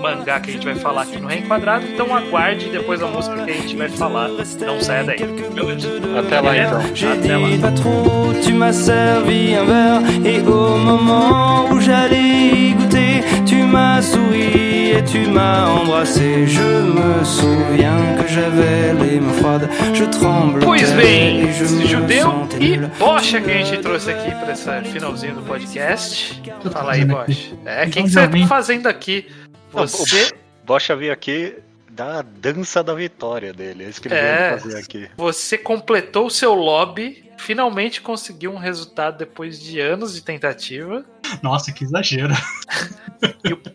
mangá 0.02 0.40
que 0.40 0.50
a 0.50 0.52
gente 0.52 0.64
vai 0.64 0.74
falar 0.74 1.02
aqui 1.02 1.16
no 1.18 1.28
Reenquadrado, 1.28 1.86
então 1.86 2.14
aguarde 2.14 2.68
depois 2.70 3.00
a 3.00 3.06
música 3.06 3.44
que 3.44 3.50
a 3.50 3.54
gente 3.54 3.76
vai 3.76 3.88
falar. 3.88 4.28
Não 4.28 4.80
saia 4.80 5.04
daí, 5.04 5.18
beleza? 5.18 5.88
Até 6.18 6.40
lá 6.40 6.56
então. 6.56 6.80
Até 7.12 7.36
lá. 7.36 7.48
Pas 7.60 7.80
trop, 7.80 8.34
tu 8.42 8.54
m'as 8.54 8.74
servi 8.74 9.54
un 9.54 9.64
verre 9.64 10.26
et 10.26 10.40
au 10.40 10.78
moment 10.78 11.70
où 11.70 11.80
j'allais 11.80 12.70
y 12.70 12.74
goûter, 12.74 13.22
tu 13.46 13.62
m'as 13.62 14.02
souri 14.02 14.71
et 14.92 15.02
tu 15.04 15.26
m'as 15.28 15.68
embrassé. 15.70 16.46
Je 16.46 16.60
me 16.60 17.24
souviens 17.24 18.16
que 18.16 18.28
j'avais 18.28 18.92
les 18.92 19.20
mains 19.20 19.32
froides, 19.34 19.68
je 19.94 20.04
tremble 20.04 20.60
Pois 20.60 20.92
bem, 20.94 21.48
et 21.48 21.52
je 21.52 21.64
me 21.64 21.86
Judeu 21.86 22.48
e. 22.60 22.78
Bocha 22.98 23.40
que 23.40 23.50
a 23.50 23.64
gente 23.64 23.80
trouxe 23.80 24.10
aqui 24.10 24.30
para 24.30 24.52
esse 24.52 24.92
finalzinho 24.92 25.36
do 25.36 25.42
podcast. 25.42 26.42
Fala 26.70 26.92
aí, 26.92 27.04
Bocha. 27.04 27.56
É, 27.64 27.86
o 27.86 27.90
que, 27.90 28.02
você 28.02 28.28
tá 28.28 28.46
fazendo 28.46 28.86
aqui? 28.86 29.26
Você, 29.72 30.30
Bocha 30.64 30.94
veio 30.94 31.12
aqui 31.12 31.54
da 31.90 32.22
dança 32.22 32.82
da 32.82 32.94
vitória 32.94 33.52
dele. 33.52 33.84
É 33.84 33.88
isso 33.88 34.00
que 34.00 34.08
ele 34.08 34.14
É. 34.14 34.50
veio 34.50 34.60
fazer 34.60 34.78
aqui. 34.78 35.10
você 35.16 35.56
completou 35.56 36.26
o 36.26 36.30
seu 36.30 36.54
lobby, 36.54 37.30
finalmente 37.38 38.00
conseguiu 38.00 38.52
um 38.52 38.58
resultado 38.58 39.18
depois 39.18 39.58
de 39.60 39.80
anos 39.80 40.14
de 40.14 40.22
tentativa. 40.22 41.04
Nossa, 41.42 41.72
que 41.72 41.84
exagero. 41.84 42.34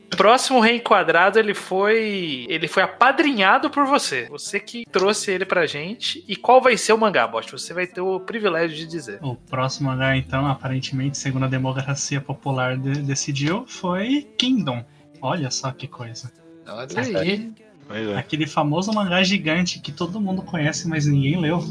Próximo 0.10 0.60
reenquadrado, 0.60 1.38
ele 1.39 1.54
foi. 1.54 2.45
Ele 2.50 2.68
foi 2.68 2.84
apadrinhado 2.84 3.70
por 3.70 3.86
você. 3.86 4.26
Você 4.30 4.60
que 4.60 4.86
trouxe 4.91 5.32
ele 5.32 5.45
pra 5.45 5.66
gente. 5.66 6.24
E 6.28 6.36
qual 6.36 6.62
vai 6.62 6.76
ser 6.76 6.93
o 6.93 6.98
mangá, 6.98 7.28
Bosch? 7.28 7.52
Você 7.52 7.74
vai 7.74 7.86
ter 7.88 8.02
o 8.02 8.20
privilégio 8.20 8.76
de 8.76 8.86
dizer. 8.88 9.20
O 9.22 9.36
próximo 9.36 9.89
mangá, 9.89 10.18
então, 10.18 10.48
aparentemente, 10.48 11.18
segundo 11.18 11.45
a 11.45 11.48
democracia 11.48 12.20
popular 12.20 12.76
de- 12.78 13.02
decidiu, 13.04 13.66
foi 13.68 14.28
Kingdom. 14.38 14.84
Olha 15.22 15.50
só 15.52 15.72
que 15.72 15.88
coisa. 15.88 16.32
Olha 16.68 17.20
aí. 17.20 17.52
Pois 17.88 18.08
é. 18.10 18.18
Aquele 18.18 18.45
famoso 18.48 18.91
mangá 18.91 19.24
gigante 19.24 19.80
que 19.80 19.91
todo 19.91 20.20
mundo 20.20 20.41
conhece, 20.41 20.88
mas 20.88 21.06
ninguém 21.06 21.39
leu. 21.39 21.64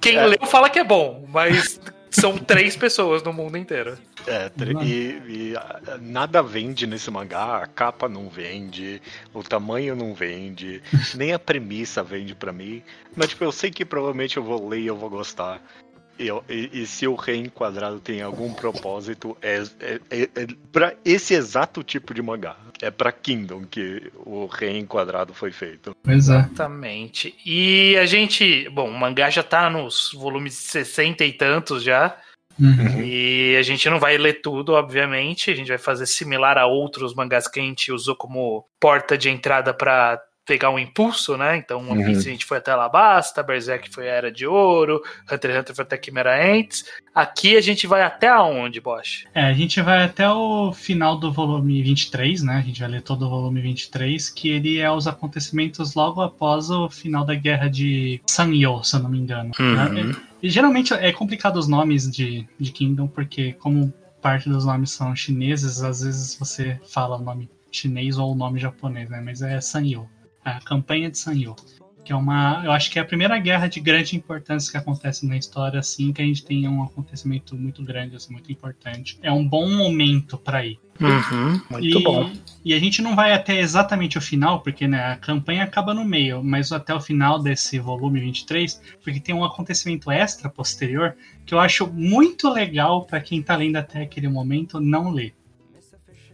Quem 0.00 0.18
leu 0.26 0.46
fala 0.46 0.68
que 0.68 0.78
é 0.78 0.84
bom, 0.84 1.24
mas 1.28 1.80
são 2.10 2.36
três 2.36 2.76
pessoas 2.76 3.22
no 3.22 3.32
mundo 3.32 3.56
inteiro. 3.56 3.96
É, 4.26 4.50
e, 4.84 5.22
e, 5.50 5.56
ah, 5.56 5.98
nada 6.00 6.42
vende 6.42 6.86
nesse 6.86 7.10
mangá, 7.10 7.62
a 7.62 7.66
capa 7.66 8.08
não 8.08 8.28
vende, 8.28 9.00
o 9.34 9.42
tamanho 9.42 9.96
não 9.96 10.14
vende, 10.14 10.82
nem 11.16 11.32
a 11.32 11.38
premissa 11.38 12.02
vende 12.02 12.34
pra 12.34 12.52
mim. 12.52 12.82
Mas 13.16 13.30
tipo, 13.30 13.44
eu 13.44 13.52
sei 13.52 13.70
que 13.70 13.84
provavelmente 13.84 14.36
eu 14.36 14.42
vou 14.42 14.68
ler 14.68 14.80
e 14.80 14.86
eu 14.86 14.96
vou 14.96 15.10
gostar. 15.10 15.60
E, 16.18 16.28
e- 16.48 16.70
e 16.82 16.86
se 16.86 17.06
o 17.06 17.14
reenquadrado 17.14 17.98
tem 17.98 18.22
algum 18.22 18.52
propósito, 18.52 19.36
é, 19.42 19.62
é, 19.80 20.00
é, 20.10 20.22
é 20.22 20.46
pra 20.70 20.94
esse 21.04 21.34
exato 21.34 21.82
tipo 21.82 22.14
de 22.14 22.22
mangá. 22.22 22.56
É 22.80 22.90
pra 22.90 23.10
Kingdom 23.12 23.64
que 23.64 24.10
o 24.26 24.46
reenquadrado 24.46 25.32
foi 25.32 25.50
feito. 25.52 25.96
É. 26.06 26.12
Exatamente. 26.12 27.34
E 27.46 27.96
a 27.96 28.06
gente. 28.06 28.68
Bom, 28.70 28.88
o 28.90 28.98
mangá 28.98 29.30
já 29.30 29.42
tá 29.42 29.70
nos 29.70 30.12
volumes 30.12 30.54
60 30.54 31.24
e 31.24 31.32
tantos 31.32 31.82
já. 31.82 32.16
Uhum. 32.60 33.02
E 33.02 33.56
a 33.56 33.62
gente 33.62 33.88
não 33.88 33.98
vai 33.98 34.16
ler 34.16 34.40
tudo, 34.40 34.72
obviamente. 34.72 35.50
A 35.50 35.54
gente 35.54 35.68
vai 35.68 35.78
fazer 35.78 36.06
similar 36.06 36.58
a 36.58 36.66
outros 36.66 37.14
mangás 37.14 37.48
que 37.48 37.60
a 37.60 37.62
gente 37.62 37.92
usou 37.92 38.16
como 38.16 38.64
porta 38.80 39.16
de 39.16 39.28
entrada 39.28 39.72
pra 39.74 40.20
pegar 40.44 40.70
um 40.70 40.78
impulso, 40.78 41.36
né? 41.36 41.56
Então, 41.56 41.88
One 41.88 42.04
Piece 42.04 42.28
a 42.28 42.32
gente 42.32 42.44
foi 42.44 42.58
até 42.58 42.72
Alabasta, 42.72 43.42
Berserk 43.42 43.88
foi 43.92 44.08
a 44.08 44.12
Era 44.12 44.32
de 44.32 44.46
Ouro, 44.46 45.00
Hunter 45.30 45.50
x 45.50 45.60
Hunter 45.60 45.76
foi 45.76 45.84
até 45.84 46.00
Chimera 46.02 46.52
Ants. 46.52 46.84
Aqui 47.14 47.56
a 47.56 47.60
gente 47.60 47.86
vai 47.86 48.02
até 48.02 48.28
aonde, 48.28 48.80
Bosch? 48.80 49.24
É, 49.34 49.42
a 49.42 49.52
gente 49.52 49.80
vai 49.80 50.02
até 50.02 50.28
o 50.28 50.72
final 50.72 51.16
do 51.16 51.32
volume 51.32 51.82
23, 51.82 52.42
né? 52.42 52.56
A 52.56 52.60
gente 52.62 52.80
vai 52.80 52.88
ler 52.88 53.02
todo 53.02 53.26
o 53.26 53.30
volume 53.30 53.60
23, 53.60 54.30
que 54.30 54.48
ele 54.48 54.78
é 54.78 54.90
os 54.90 55.06
acontecimentos 55.06 55.94
logo 55.94 56.20
após 56.20 56.70
o 56.70 56.90
final 56.90 57.24
da 57.24 57.34
guerra 57.34 57.68
de 57.68 58.20
Sanyo, 58.26 58.82
se 58.82 58.96
eu 58.96 59.00
não 59.00 59.10
me 59.10 59.18
engano. 59.18 59.52
né? 59.58 60.16
E 60.42 60.50
geralmente 60.50 60.92
é 60.92 61.12
complicado 61.12 61.56
os 61.56 61.68
nomes 61.68 62.10
de, 62.10 62.48
de 62.58 62.72
Kingdom, 62.72 63.06
porque 63.06 63.52
como 63.54 63.94
parte 64.20 64.48
dos 64.48 64.64
nomes 64.64 64.90
são 64.90 65.14
chineses, 65.14 65.82
às 65.82 66.02
vezes 66.02 66.34
você 66.34 66.80
fala 66.84 67.16
o 67.16 67.22
nome 67.22 67.48
chinês 67.70 68.18
ou 68.18 68.32
o 68.32 68.34
nome 68.34 68.58
japonês, 68.58 69.08
né? 69.08 69.20
Mas 69.20 69.40
é 69.40 69.60
Sanyo, 69.60 70.08
a 70.44 70.60
campanha 70.60 71.08
de 71.10 71.16
Sanyo. 71.16 71.54
Que 72.04 72.12
é 72.12 72.16
uma. 72.16 72.62
Eu 72.64 72.72
acho 72.72 72.90
que 72.90 72.98
é 72.98 73.02
a 73.02 73.04
primeira 73.04 73.38
guerra 73.38 73.68
de 73.68 73.80
grande 73.80 74.16
importância 74.16 74.70
que 74.70 74.76
acontece 74.76 75.26
na 75.26 75.36
história, 75.36 75.78
assim, 75.78 76.12
que 76.12 76.20
a 76.20 76.24
gente 76.24 76.44
tem 76.44 76.68
um 76.68 76.82
acontecimento 76.82 77.56
muito 77.56 77.82
grande, 77.82 78.16
assim, 78.16 78.32
muito 78.32 78.50
importante. 78.50 79.18
É 79.22 79.30
um 79.30 79.46
bom 79.46 79.68
momento 79.70 80.36
para 80.36 80.66
ir. 80.66 80.80
Muito 81.70 81.98
e, 81.98 82.02
bom. 82.02 82.30
E 82.64 82.74
a 82.74 82.78
gente 82.78 83.02
não 83.02 83.16
vai 83.16 83.32
até 83.32 83.58
exatamente 83.60 84.18
o 84.18 84.20
final, 84.20 84.60
porque 84.60 84.86
né, 84.86 85.12
a 85.12 85.16
campanha 85.16 85.64
acaba 85.64 85.94
no 85.94 86.04
meio, 86.04 86.42
mas 86.42 86.70
até 86.72 86.94
o 86.94 87.00
final 87.00 87.40
desse 87.40 87.78
volume 87.78 88.20
23, 88.20 88.80
porque 89.02 89.20
tem 89.20 89.34
um 89.34 89.44
acontecimento 89.44 90.10
extra 90.10 90.48
posterior 90.48 91.16
que 91.44 91.54
eu 91.54 91.58
acho 91.58 91.86
muito 91.86 92.48
legal 92.50 93.04
para 93.04 93.20
quem 93.20 93.42
tá 93.42 93.56
lendo 93.56 93.76
até 93.76 94.02
aquele 94.02 94.28
momento 94.28 94.80
não 94.80 95.10
ler. 95.10 95.34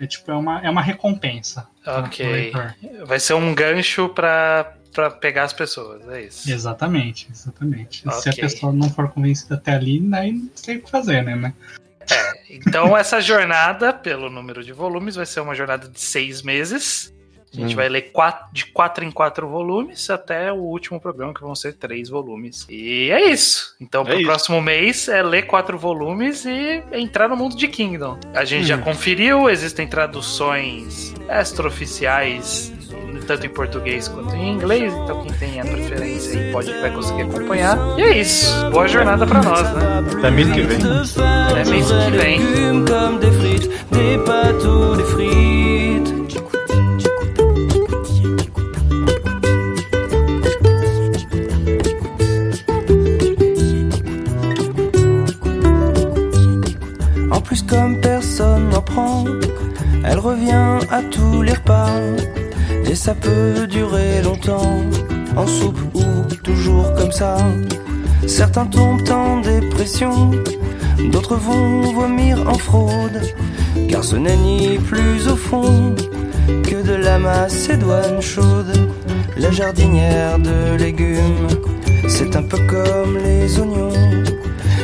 É 0.01 0.07
tipo, 0.07 0.31
é 0.31 0.35
uma, 0.35 0.61
é 0.61 0.71
uma 0.71 0.83
recompensa. 0.83 1.67
Ok. 1.85 2.53
Vai 3.05 3.19
ser 3.19 3.35
um 3.35 3.53
gancho 3.53 4.09
pra, 4.11 4.77
pra 4.99 5.11
pegar 5.11 5.45
as 5.45 5.53
pessoas, 5.53 6.09
é 6.09 6.23
isso. 6.23 6.51
Exatamente, 6.51 7.29
exatamente. 7.31 8.03
Se 8.21 8.29
a 8.29 8.33
pessoa 8.33 8.73
não 8.73 8.91
for 8.91 9.09
convencida 9.09 9.55
até 9.55 9.73
ali, 9.73 10.03
aí 10.13 10.33
não 10.33 10.49
tem 10.49 10.79
o 10.79 10.83
que 10.83 10.91
fazer, 10.91 11.23
né? 11.23 11.37
né? 11.37 11.55
Então, 12.51 12.97
essa 12.97 13.21
jornada, 13.21 13.93
pelo 13.93 14.29
número 14.29 14.65
de 14.65 14.73
volumes, 14.73 15.15
vai 15.15 15.25
ser 15.25 15.39
uma 15.39 15.55
jornada 15.55 15.89
de 15.89 16.01
seis 16.01 16.43
meses. 16.43 17.15
A 17.55 17.61
gente 17.61 17.77
vai 17.77 17.89
ler 17.89 18.11
quatro, 18.11 18.53
de 18.53 18.67
quatro 18.67 19.05
em 19.05 19.11
quatro 19.11 19.49
volumes 19.49 20.11
até 20.11 20.53
o 20.53 20.57
último 20.57 21.01
programa, 21.01 21.33
que 21.33 21.41
vão 21.41 21.55
ser 21.55 21.75
três 21.75 22.09
volumes. 22.09 22.67
E 22.69 23.11
é 23.11 23.31
isso. 23.31 23.77
Então, 23.81 24.05
pro 24.05 24.15
isso. 24.15 24.25
próximo 24.25 24.61
mês 24.61 25.09
é 25.09 25.23
ler 25.23 25.43
quatro 25.43 25.79
volumes 25.79 26.45
e 26.45 26.83
entrar 26.93 27.29
no 27.29 27.37
mundo 27.37 27.57
de 27.57 27.69
Kingdom. 27.69 28.19
A 28.35 28.45
gente 28.45 28.67
já 28.67 28.77
conferiu, 28.79 29.49
existem 29.49 29.87
traduções 29.87 31.15
extraoficiais, 31.31 32.73
tanto 33.27 33.47
em 33.47 33.51
português 33.51 34.09
quanto 34.09 34.35
em 34.35 34.53
inglês. 34.55 34.93
Então, 34.93 35.23
quem 35.23 35.33
tem 35.35 35.61
a 35.61 35.65
preferência 35.65 36.41
aí 36.41 36.53
pode, 36.53 36.73
vai 36.81 36.91
conseguir 36.91 37.23
acompanhar. 37.23 37.79
E 37.99 38.03
é 38.03 38.19
isso. 38.21 38.71
Boa 38.71 38.89
jornada 38.89 39.27
pra 39.27 39.43
nós, 39.43 39.63
né? 39.75 40.05
Até 40.19 40.31
mês 40.31 40.51
que 40.51 40.63
vem. 40.63 40.79
Até 40.79 41.71
mês 41.71 41.87
que 41.87 42.11
vem. 42.17 42.59
En 57.31 57.41
plus, 57.41 57.63
comme 57.63 58.01
personne 58.01 58.71
n'en 58.71 58.83
prend, 58.83 59.25
elle 60.05 60.19
revient 60.19 60.79
à 60.91 61.03
tous 61.03 61.43
les 61.43 61.53
repas. 61.53 62.48
Et 62.91 62.95
ça 62.95 63.15
peut 63.15 63.67
durer 63.67 64.23
longtemps, 64.23 64.81
en 65.37 65.47
soupe 65.47 65.79
ou 65.95 66.35
toujours 66.43 66.95
comme 66.95 67.13
ça. 67.13 67.37
Certains 68.27 68.65
tombent 68.65 69.11
en 69.11 69.41
dépression, 69.41 70.31
d'autres 71.13 71.37
vont 71.37 71.83
vomir 71.93 72.49
en 72.49 72.55
fraude. 72.55 73.21
Car 73.91 74.03
ce 74.03 74.17
n'est 74.17 74.37
ni 74.37 74.79
plus 74.79 75.29
au 75.29 75.37
fond 75.37 75.95
que 76.47 76.83
de 76.83 76.95
la 76.95 77.19
macédoine 77.19 78.23
chaude, 78.23 78.73
la 79.37 79.51
jardinière 79.51 80.39
de 80.39 80.77
légumes 80.79 81.47
C'est 82.09 82.35
un 82.37 82.43
peu 82.43 82.59
comme 82.67 83.19
les 83.19 83.61
oignons, 83.61 83.93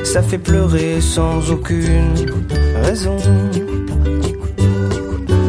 ça 0.05 0.23
fait 0.23 0.39
pleurer 0.39 1.01
sans 1.01 1.51
aucune 1.51 2.15
raison. 2.83 3.17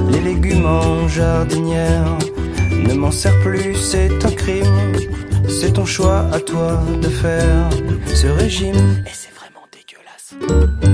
Les 0.10 0.22
légumes 0.22 0.66
en 0.66 1.08
jardinière 1.10 2.18
ne 2.88 2.94
m'en 2.94 3.12
sert 3.12 3.38
plus, 3.42 3.76
c'est 3.76 4.12
un 4.26 4.32
crime. 4.32 4.66
C'est 5.48 5.74
ton 5.74 5.86
choix 5.86 6.28
à 6.32 6.40
toi 6.40 6.82
de 7.02 7.10
faire 7.10 7.70
ce 8.14 8.28
régime. 8.28 9.04
Et 9.06 9.14
c'est 9.14 9.34
vraiment 9.34 9.66
dégueulasse. 9.72 10.85